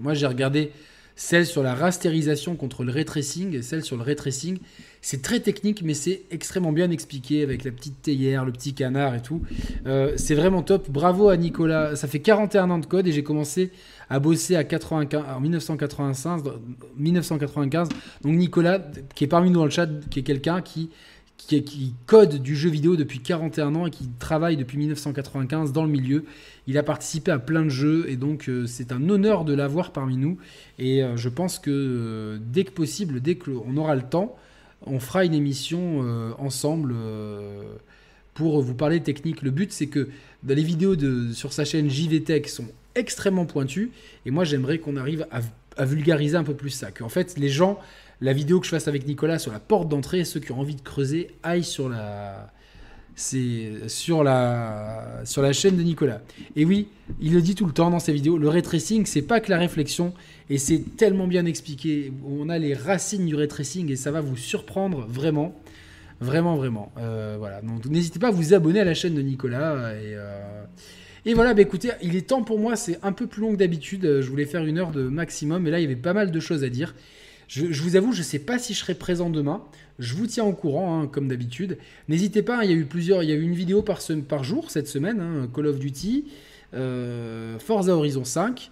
Moi, 0.00 0.14
j'ai 0.14 0.26
regardé 0.26 0.72
celle 1.18 1.46
sur 1.46 1.64
la 1.64 1.74
rasterisation 1.74 2.54
contre 2.54 2.84
le 2.84 2.92
ray 2.92 3.04
tracing 3.04 3.52
et 3.56 3.62
celle 3.62 3.82
sur 3.82 3.96
le 3.96 4.02
ray 4.04 4.14
tracing. 4.14 4.58
C'est 5.00 5.20
très 5.20 5.40
technique, 5.40 5.82
mais 5.82 5.94
c'est 5.94 6.22
extrêmement 6.30 6.70
bien 6.70 6.90
expliqué 6.90 7.42
avec 7.42 7.64
la 7.64 7.72
petite 7.72 8.00
théière, 8.02 8.44
le 8.44 8.52
petit 8.52 8.72
canard 8.72 9.16
et 9.16 9.20
tout. 9.20 9.42
Euh, 9.86 10.12
c'est 10.16 10.36
vraiment 10.36 10.62
top. 10.62 10.88
Bravo 10.88 11.28
à 11.28 11.36
Nicolas. 11.36 11.96
Ça 11.96 12.06
fait 12.06 12.20
41 12.20 12.70
ans 12.70 12.78
de 12.78 12.86
code 12.86 13.08
et 13.08 13.12
j'ai 13.12 13.24
commencé 13.24 13.72
à 14.08 14.20
bosser 14.20 14.54
à 14.54 14.62
95, 14.62 15.24
en 15.28 15.40
1995, 15.40 16.44
1995. 16.96 17.88
Donc 18.22 18.34
Nicolas, 18.34 18.80
qui 19.14 19.24
est 19.24 19.28
parmi 19.28 19.50
nous 19.50 19.58
dans 19.58 19.64
le 19.64 19.70
chat, 19.70 19.88
qui 20.10 20.20
est 20.20 20.24
quelqu'un 20.24 20.62
qui 20.62 20.90
qui, 21.38 21.94
code 22.06 22.42
du 22.42 22.56
jeu 22.56 22.68
vidéo 22.68 22.96
depuis 22.96 23.20
41 23.20 23.74
ans 23.74 23.86
et 23.86 23.90
qui 23.90 24.08
travaille 24.18 24.56
depuis 24.56 24.76
1995 24.76 25.72
dans 25.72 25.84
le 25.84 25.90
milieu. 25.90 26.24
Il 26.66 26.76
a 26.76 26.82
participé 26.82 27.30
à 27.30 27.38
plein 27.38 27.64
de 27.64 27.70
jeux 27.70 28.04
et 28.08 28.16
donc 28.16 28.48
euh, 28.48 28.66
c'est 28.66 28.92
un 28.92 29.08
honneur 29.08 29.44
de 29.44 29.54
l'avoir 29.54 29.92
parmi 29.92 30.16
nous. 30.16 30.36
Et 30.78 31.02
euh, 31.02 31.16
je 31.16 31.28
pense 31.28 31.58
que 31.58 31.70
euh, 31.70 32.38
dès 32.40 32.64
que 32.64 32.72
possible, 32.72 33.20
dès 33.20 33.36
qu'on 33.36 33.76
aura 33.76 33.94
le 33.94 34.02
temps, 34.02 34.36
on 34.84 35.00
fera 35.00 35.24
une 35.24 35.34
émission 35.34 36.04
ensemble 36.38 36.94
pour 38.32 38.62
vous 38.62 38.74
parler 38.74 39.00
technique. 39.00 39.42
Le 39.42 39.50
but 39.50 39.72
c'est 39.72 39.88
que 39.88 40.08
dans 40.44 40.54
les 40.54 40.62
vidéos 40.62 40.94
sur 41.32 41.52
sa 41.52 41.64
chaîne 41.64 41.90
JVTech 41.90 42.48
sont 42.48 42.68
extrêmement 42.94 43.44
pointues 43.44 43.90
et 44.24 44.30
moi 44.30 44.44
j'aimerais 44.44 44.78
qu'on 44.78 44.96
arrive 44.96 45.26
à, 45.32 45.84
vulgariser 45.84 46.36
un 46.36 46.44
peu 46.44 46.54
plus 46.54 46.70
ça. 46.70 46.90
en 47.00 47.08
fait 47.08 47.36
les 47.38 47.48
gens 47.48 47.80
la 48.20 48.32
vidéo 48.32 48.60
que 48.60 48.66
je 48.66 48.70
fasse 48.70 48.88
avec 48.88 49.06
Nicolas 49.06 49.38
sur 49.38 49.52
la 49.52 49.60
porte 49.60 49.88
d'entrée, 49.88 50.24
ceux 50.24 50.40
qui 50.40 50.52
ont 50.52 50.60
envie 50.60 50.74
de 50.74 50.80
creuser 50.80 51.28
aillent 51.42 51.64
sur 51.64 51.88
la, 51.88 52.50
c'est 53.14 53.88
sur 53.88 54.22
la, 54.22 55.22
sur 55.24 55.42
la 55.42 55.52
chaîne 55.52 55.76
de 55.76 55.82
Nicolas. 55.82 56.20
Et 56.54 56.64
oui, 56.64 56.88
il 57.20 57.32
le 57.32 57.42
dit 57.42 57.54
tout 57.54 57.66
le 57.66 57.72
temps 57.72 57.90
dans 57.90 57.98
ses 57.98 58.12
vidéos, 58.12 58.38
le 58.38 58.48
ray 58.48 58.62
tracing, 58.62 59.06
c'est 59.06 59.22
pas 59.22 59.40
que 59.40 59.50
la 59.50 59.58
réflexion, 59.58 60.14
et 60.50 60.58
c'est 60.58 60.96
tellement 60.96 61.26
bien 61.26 61.44
expliqué. 61.44 62.12
On 62.24 62.48
a 62.48 62.58
les 62.58 62.74
racines 62.74 63.26
du 63.26 63.34
ray 63.34 63.48
tracing 63.48 63.90
et 63.90 63.96
ça 63.96 64.10
va 64.10 64.20
vous 64.20 64.36
surprendre 64.36 65.06
vraiment. 65.08 65.54
Vraiment, 66.20 66.56
vraiment. 66.56 66.92
Euh, 66.98 67.36
voilà. 67.38 67.60
Donc 67.60 67.86
n'hésitez 67.86 68.18
pas 68.18 68.28
à 68.28 68.32
vous 68.32 68.52
abonner 68.52 68.80
à 68.80 68.84
la 68.84 68.94
chaîne 68.94 69.14
de 69.14 69.22
Nicolas. 69.22 69.92
Et, 69.94 70.14
euh, 70.16 70.64
et 71.24 71.34
voilà, 71.34 71.54
bah 71.54 71.62
écoutez, 71.62 71.90
il 72.02 72.16
est 72.16 72.28
temps 72.28 72.42
pour 72.42 72.58
moi, 72.58 72.74
c'est 72.74 72.98
un 73.04 73.12
peu 73.12 73.26
plus 73.28 73.40
long 73.40 73.52
que 73.52 73.56
d'habitude. 73.56 74.20
Je 74.20 74.28
voulais 74.28 74.46
faire 74.46 74.64
une 74.64 74.78
heure 74.78 74.90
de 74.90 75.02
maximum, 75.02 75.62
mais 75.62 75.70
là 75.70 75.78
il 75.78 75.82
y 75.82 75.86
avait 75.86 75.96
pas 75.96 76.14
mal 76.14 76.30
de 76.30 76.40
choses 76.40 76.64
à 76.64 76.68
dire. 76.68 76.94
Je, 77.48 77.82
vous 77.82 77.96
avoue, 77.96 78.12
je 78.12 78.18
ne 78.18 78.24
sais 78.24 78.38
pas 78.38 78.58
si 78.58 78.74
je 78.74 78.78
serai 78.78 78.94
présent 78.94 79.30
demain. 79.30 79.64
Je 79.98 80.14
vous 80.14 80.26
tiens 80.26 80.44
au 80.44 80.52
courant, 80.52 81.00
hein, 81.00 81.06
comme 81.06 81.28
d'habitude. 81.28 81.78
N'hésitez 82.08 82.42
pas, 82.42 82.58
hein, 82.58 82.60
il 82.62 82.70
y 82.70 82.74
a 82.74 82.76
eu 82.76 82.84
plusieurs, 82.84 83.22
il 83.22 83.30
y 83.30 83.32
a 83.32 83.36
eu 83.36 83.42
une 83.42 83.54
vidéo 83.54 83.82
par, 83.82 84.44
jour 84.44 84.70
cette 84.70 84.86
semaine, 84.86 85.20
hein, 85.20 85.48
Call 85.52 85.66
of 85.66 85.78
Duty, 85.78 86.26
euh, 86.74 87.58
Forza 87.58 87.96
Horizon 87.96 88.24
5. 88.24 88.70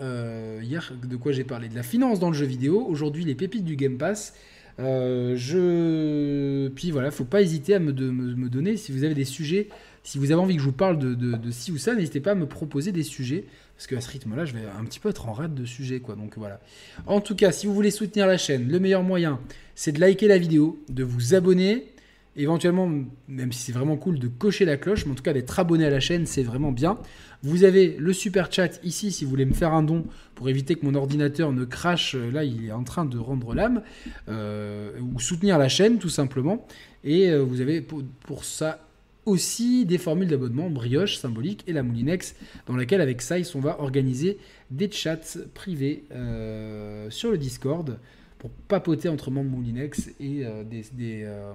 Euh, 0.00 0.60
hier, 0.62 0.92
de 1.08 1.16
quoi 1.16 1.30
j'ai 1.30 1.44
parlé? 1.44 1.68
De 1.68 1.76
la 1.76 1.84
finance 1.84 2.18
dans 2.18 2.30
le 2.30 2.36
jeu 2.36 2.46
vidéo. 2.46 2.84
Aujourd'hui, 2.84 3.24
les 3.24 3.36
pépites 3.36 3.64
du 3.64 3.76
Game 3.76 3.96
Pass. 3.96 4.34
Euh, 4.80 5.34
je... 5.36 6.68
Puis 6.68 6.90
voilà, 6.90 7.10
faut 7.10 7.24
pas 7.24 7.42
hésiter 7.42 7.74
à 7.74 7.78
me, 7.78 7.92
donner 7.92 8.76
si 8.76 8.90
vous 8.90 9.04
avez 9.04 9.14
des 9.14 9.24
sujets, 9.24 9.68
si 10.04 10.18
vous 10.18 10.30
avez 10.30 10.40
envie 10.40 10.54
que 10.54 10.60
je 10.60 10.66
vous 10.66 10.72
parle 10.72 10.98
de, 10.98 11.50
ci 11.50 11.72
ou 11.72 11.78
ça, 11.78 11.94
n'hésitez 11.94 12.20
pas 12.20 12.32
à 12.32 12.34
me 12.34 12.46
proposer 12.46 12.92
des 12.92 13.02
sujets. 13.02 13.46
Parce 13.74 13.88
qu'à 13.88 14.00
ce 14.00 14.08
rythme-là, 14.10 14.44
je 14.44 14.52
vais 14.52 14.60
un 14.78 14.84
petit 14.84 15.00
peu 15.00 15.08
être 15.08 15.28
en 15.28 15.32
rade 15.32 15.54
de 15.54 15.64
sujet, 15.64 15.98
quoi. 15.98 16.14
Donc 16.14 16.34
voilà. 16.36 16.60
En 17.06 17.20
tout 17.20 17.34
cas, 17.34 17.50
si 17.50 17.66
vous 17.66 17.74
voulez 17.74 17.90
soutenir 17.90 18.26
la 18.26 18.36
chaîne, 18.36 18.68
le 18.68 18.78
meilleur 18.78 19.02
moyen, 19.02 19.40
c'est 19.74 19.90
de 19.90 20.00
liker 20.00 20.28
la 20.28 20.38
vidéo, 20.38 20.78
de 20.90 21.02
vous 21.02 21.34
abonner, 21.34 21.86
éventuellement, 22.36 22.88
même 23.28 23.50
si 23.50 23.60
c'est 23.60 23.72
vraiment 23.72 23.96
cool, 23.96 24.18
de 24.18 24.28
cocher 24.28 24.64
la 24.64 24.76
cloche, 24.76 25.06
mais 25.06 25.12
en 25.12 25.14
tout 25.14 25.22
cas 25.22 25.32
d'être 25.32 25.58
abonné 25.58 25.86
à 25.86 25.90
la 25.90 26.00
chaîne, 26.00 26.26
c'est 26.26 26.42
vraiment 26.42 26.70
bien. 26.70 26.98
Vous 27.42 27.64
avez 27.64 27.96
le 27.98 28.12
super 28.12 28.52
chat 28.52 28.78
ici 28.84 29.10
si 29.10 29.24
vous 29.24 29.30
voulez 29.30 29.46
me 29.46 29.54
faire 29.54 29.72
un 29.72 29.82
don 29.82 30.04
pour 30.34 30.48
éviter 30.48 30.76
que 30.76 30.84
mon 30.84 30.94
ordinateur 30.94 31.52
ne 31.52 31.64
crache. 31.64 32.14
Là, 32.14 32.44
il 32.44 32.66
est 32.66 32.72
en 32.72 32.84
train 32.84 33.06
de 33.06 33.18
rendre 33.18 33.54
l'âme. 33.54 33.82
Euh, 34.28 34.92
ou 35.00 35.18
soutenir 35.18 35.58
la 35.58 35.68
chaîne, 35.68 35.98
tout 35.98 36.10
simplement. 36.10 36.66
Et 37.02 37.30
euh, 37.30 37.42
vous 37.42 37.60
avez 37.60 37.80
pour 37.80 38.44
ça 38.44 38.80
aussi 39.26 39.86
des 39.86 39.98
formules 39.98 40.28
d'abonnement 40.28 40.70
brioche, 40.70 41.18
symbolique 41.18 41.64
et 41.66 41.72
la 41.72 41.82
Moulinex, 41.82 42.34
dans 42.66 42.76
laquelle 42.76 43.00
avec 43.00 43.22
Size 43.22 43.54
on 43.54 43.60
va 43.60 43.80
organiser 43.80 44.38
des 44.70 44.90
chats 44.90 45.38
privés 45.54 46.04
euh, 46.12 47.10
sur 47.10 47.30
le 47.30 47.38
Discord 47.38 47.98
pour 48.38 48.50
papoter 48.50 49.08
entre 49.08 49.30
membres 49.30 49.50
Moulinex 49.50 50.10
et 50.20 50.44
euh, 50.44 50.64
des, 50.64 50.84
euh, 51.24 51.52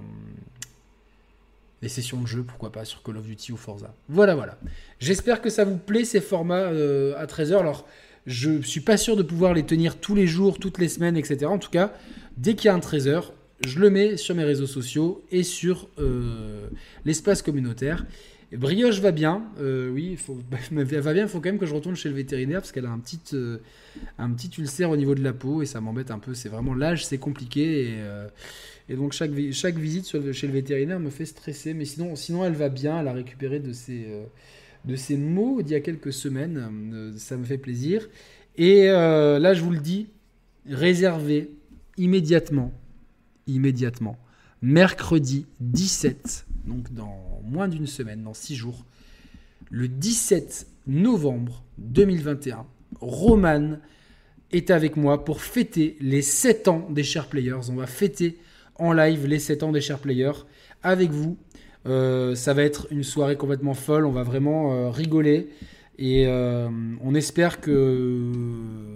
des, 1.82 1.88
sessions 1.88 2.20
de 2.20 2.26
jeu, 2.26 2.42
pourquoi 2.42 2.72
pas, 2.72 2.84
sur 2.84 3.02
Call 3.02 3.16
of 3.16 3.26
Duty 3.26 3.52
ou 3.52 3.56
Forza. 3.56 3.94
Voilà, 4.08 4.34
voilà. 4.34 4.58
J'espère 4.98 5.40
que 5.40 5.50
ça 5.50 5.64
vous 5.64 5.78
plaît 5.78 6.04
ces 6.04 6.20
formats 6.20 6.68
à 6.68 7.26
13h. 7.26 7.58
Alors, 7.58 7.86
je 8.26 8.60
suis 8.62 8.80
pas 8.80 8.96
sûr 8.96 9.16
de 9.16 9.22
pouvoir 9.22 9.54
les 9.54 9.64
tenir 9.64 9.96
tous 9.98 10.14
les 10.14 10.26
jours, 10.26 10.58
toutes 10.58 10.78
les 10.78 10.88
semaines, 10.88 11.16
etc. 11.16 11.46
En 11.46 11.58
tout 11.58 11.70
cas, 11.70 11.92
dès 12.36 12.54
qu'il 12.54 12.66
y 12.66 12.68
a 12.68 12.74
un 12.74 12.80
13h, 12.80 13.30
je 13.60 13.78
le 13.78 13.90
mets 13.90 14.16
sur 14.16 14.34
mes 14.34 14.44
réseaux 14.44 14.66
sociaux 14.66 15.22
et 15.30 15.42
sur 15.42 15.88
euh, 15.98 16.68
l'espace 17.04 17.42
communautaire. 17.42 18.06
Brioche 18.52 18.98
va 19.00 19.12
bien, 19.12 19.44
euh, 19.60 19.90
oui, 19.90 20.18
elle 20.72 21.00
va 21.00 21.12
bien, 21.12 21.24
il 21.24 21.28
faut 21.28 21.38
quand 21.38 21.50
même 21.50 21.58
que 21.58 21.66
je 21.66 21.74
retourne 21.74 21.94
chez 21.94 22.08
le 22.08 22.16
vétérinaire 22.16 22.60
parce 22.60 22.72
qu'elle 22.72 22.86
a 22.86 22.90
un 22.90 22.98
petit, 22.98 23.20
euh, 23.34 23.58
un 24.18 24.30
petit 24.30 24.50
ulcère 24.58 24.90
au 24.90 24.96
niveau 24.96 25.14
de 25.14 25.22
la 25.22 25.32
peau 25.32 25.62
et 25.62 25.66
ça 25.66 25.80
m'embête 25.80 26.10
un 26.10 26.18
peu. 26.18 26.34
C'est 26.34 26.48
vraiment 26.48 26.74
l'âge, 26.74 27.06
c'est 27.06 27.18
compliqué 27.18 27.96
et, 28.88 28.96
donc 28.96 29.12
chaque, 29.12 29.30
chaque 29.52 29.76
visite 29.76 30.32
chez 30.32 30.46
le 30.48 30.52
vétérinaire 30.52 30.98
me 30.98 31.10
fait 31.10 31.26
stresser. 31.26 31.74
Mais 31.74 31.84
sinon, 31.84 32.16
sinon 32.16 32.44
elle 32.44 32.54
va 32.54 32.70
bien, 32.70 32.98
elle 32.98 33.08
a 33.08 33.12
récupéré 33.12 33.60
de 33.60 33.72
ses, 33.72 34.06
de 34.84 34.96
ses 34.96 35.16
maux 35.16 35.62
d'il 35.62 35.72
y 35.72 35.76
a 35.76 35.80
quelques 35.80 36.12
semaines, 36.12 37.12
ça 37.16 37.36
me 37.36 37.44
fait 37.44 37.58
plaisir. 37.58 38.08
Et 38.56 38.86
là, 38.86 39.54
je 39.54 39.62
vous 39.62 39.70
le 39.70 39.78
dis, 39.78 40.08
réservez 40.66 41.50
immédiatement 41.98 42.72
immédiatement. 43.50 44.16
Mercredi 44.62 45.46
17, 45.60 46.46
donc 46.66 46.92
dans 46.92 47.40
moins 47.44 47.68
d'une 47.68 47.86
semaine, 47.86 48.22
dans 48.22 48.34
six 48.34 48.54
jours, 48.54 48.84
le 49.70 49.88
17 49.88 50.66
novembre 50.86 51.62
2021, 51.78 52.66
Roman 53.00 53.78
est 54.52 54.70
avec 54.70 54.96
moi 54.96 55.24
pour 55.24 55.40
fêter 55.40 55.96
les 56.00 56.22
7 56.22 56.68
ans 56.68 56.88
des 56.90 57.04
Share 57.04 57.28
Players. 57.28 57.70
On 57.70 57.76
va 57.76 57.86
fêter 57.86 58.38
en 58.76 58.92
live 58.92 59.26
les 59.26 59.38
7 59.38 59.62
ans 59.62 59.72
des 59.72 59.80
Share 59.80 59.98
Players 59.98 60.44
avec 60.82 61.10
vous. 61.10 61.36
Euh, 61.86 62.34
ça 62.34 62.52
va 62.52 62.62
être 62.62 62.88
une 62.90 63.04
soirée 63.04 63.36
complètement 63.36 63.74
folle, 63.74 64.04
on 64.04 64.12
va 64.12 64.22
vraiment 64.22 64.74
euh, 64.74 64.90
rigoler 64.90 65.48
et 65.98 66.26
euh, 66.26 66.68
on 67.02 67.14
espère 67.14 67.60
que, 67.60 68.89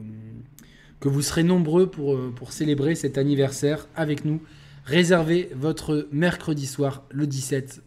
que 1.04 1.10
vous 1.10 1.20
serez 1.20 1.42
nombreux 1.42 1.86
pour, 1.90 2.18
pour 2.32 2.52
célébrer 2.52 2.94
cet 2.94 3.18
anniversaire 3.18 3.86
avec 3.94 4.24
nous. 4.24 4.40
Réservez 4.86 5.50
votre 5.54 6.08
mercredi 6.10 6.66
soir, 6.66 7.04
le 7.10 7.26
17 7.26 7.82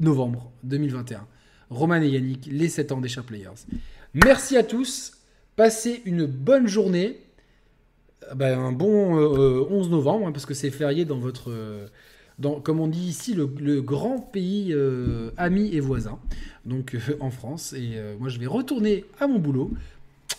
novembre 0.00 0.50
2021. 0.64 1.24
Roman 1.70 2.02
et 2.02 2.08
Yannick, 2.08 2.48
les 2.50 2.68
7 2.68 2.90
ans 2.90 3.00
des 3.00 3.08
Sharp 3.08 3.28
Players. 3.28 3.64
Merci 4.12 4.56
à 4.56 4.64
tous. 4.64 5.18
Passez 5.54 6.02
une 6.04 6.26
bonne 6.26 6.66
journée. 6.66 7.20
Euh, 8.28 8.34
ben, 8.34 8.58
un 8.58 8.72
bon 8.72 9.14
11 9.16 9.86
euh, 9.86 9.90
novembre, 9.90 10.26
hein, 10.26 10.32
parce 10.32 10.46
que 10.46 10.54
c'est 10.54 10.70
férié 10.70 11.04
dans 11.04 11.20
votre. 11.20 11.52
Euh, 11.52 11.86
dans, 12.40 12.60
comme 12.60 12.80
on 12.80 12.88
dit 12.88 13.06
ici, 13.06 13.34
le, 13.34 13.46
grand 13.82 14.18
pays 14.18 14.74
ami 15.36 15.74
et 15.74 15.80
voisin, 15.80 16.18
donc 16.64 16.96
en 17.20 17.30
France. 17.30 17.74
Et 17.74 18.00
moi, 18.18 18.30
je 18.30 18.38
vais 18.38 18.46
retourner 18.46 19.04
à 19.20 19.26
mon 19.26 19.38
boulot. 19.38 19.70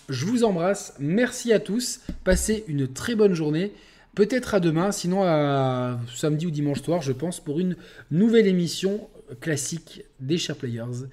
Je 0.10 0.26
vous 0.26 0.44
embrasse. 0.44 0.94
Merci 1.00 1.54
à 1.54 1.60
tous. 1.60 2.02
Passez 2.24 2.64
une 2.68 2.88
très 2.88 3.16
bonne 3.16 3.34
journée. 3.34 3.72
Peut-être 4.16 4.56
à 4.56 4.60
demain, 4.60 4.92
sinon 4.92 5.24
à 5.24 6.00
samedi 6.14 6.46
ou 6.46 6.52
dimanche 6.52 6.82
soir, 6.82 7.02
je 7.02 7.14
pense, 7.14 7.40
pour 7.40 7.60
une 7.60 7.78
nouvelle 8.12 8.48
émission 8.48 9.08
classique 9.40 10.04
des 10.20 10.38
Share 10.38 10.58
Players. 10.58 11.08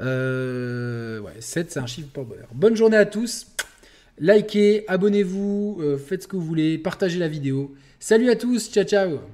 Euh, 0.00 1.18
ouais, 1.20 1.32
7, 1.40 1.72
c'est 1.72 1.80
un 1.80 1.86
chiffre 1.86 2.08
pour 2.12 2.24
bonheur. 2.24 2.48
Bonne 2.54 2.76
journée 2.76 2.96
à 2.96 3.06
tous. 3.06 3.48
Likez, 4.18 4.84
abonnez-vous, 4.86 5.78
euh, 5.80 5.98
faites 5.98 6.22
ce 6.22 6.28
que 6.28 6.36
vous 6.36 6.44
voulez, 6.44 6.78
partagez 6.78 7.18
la 7.18 7.28
vidéo. 7.28 7.74
Salut 7.98 8.30
à 8.30 8.36
tous, 8.36 8.70
ciao 8.70 8.84
ciao 8.84 9.33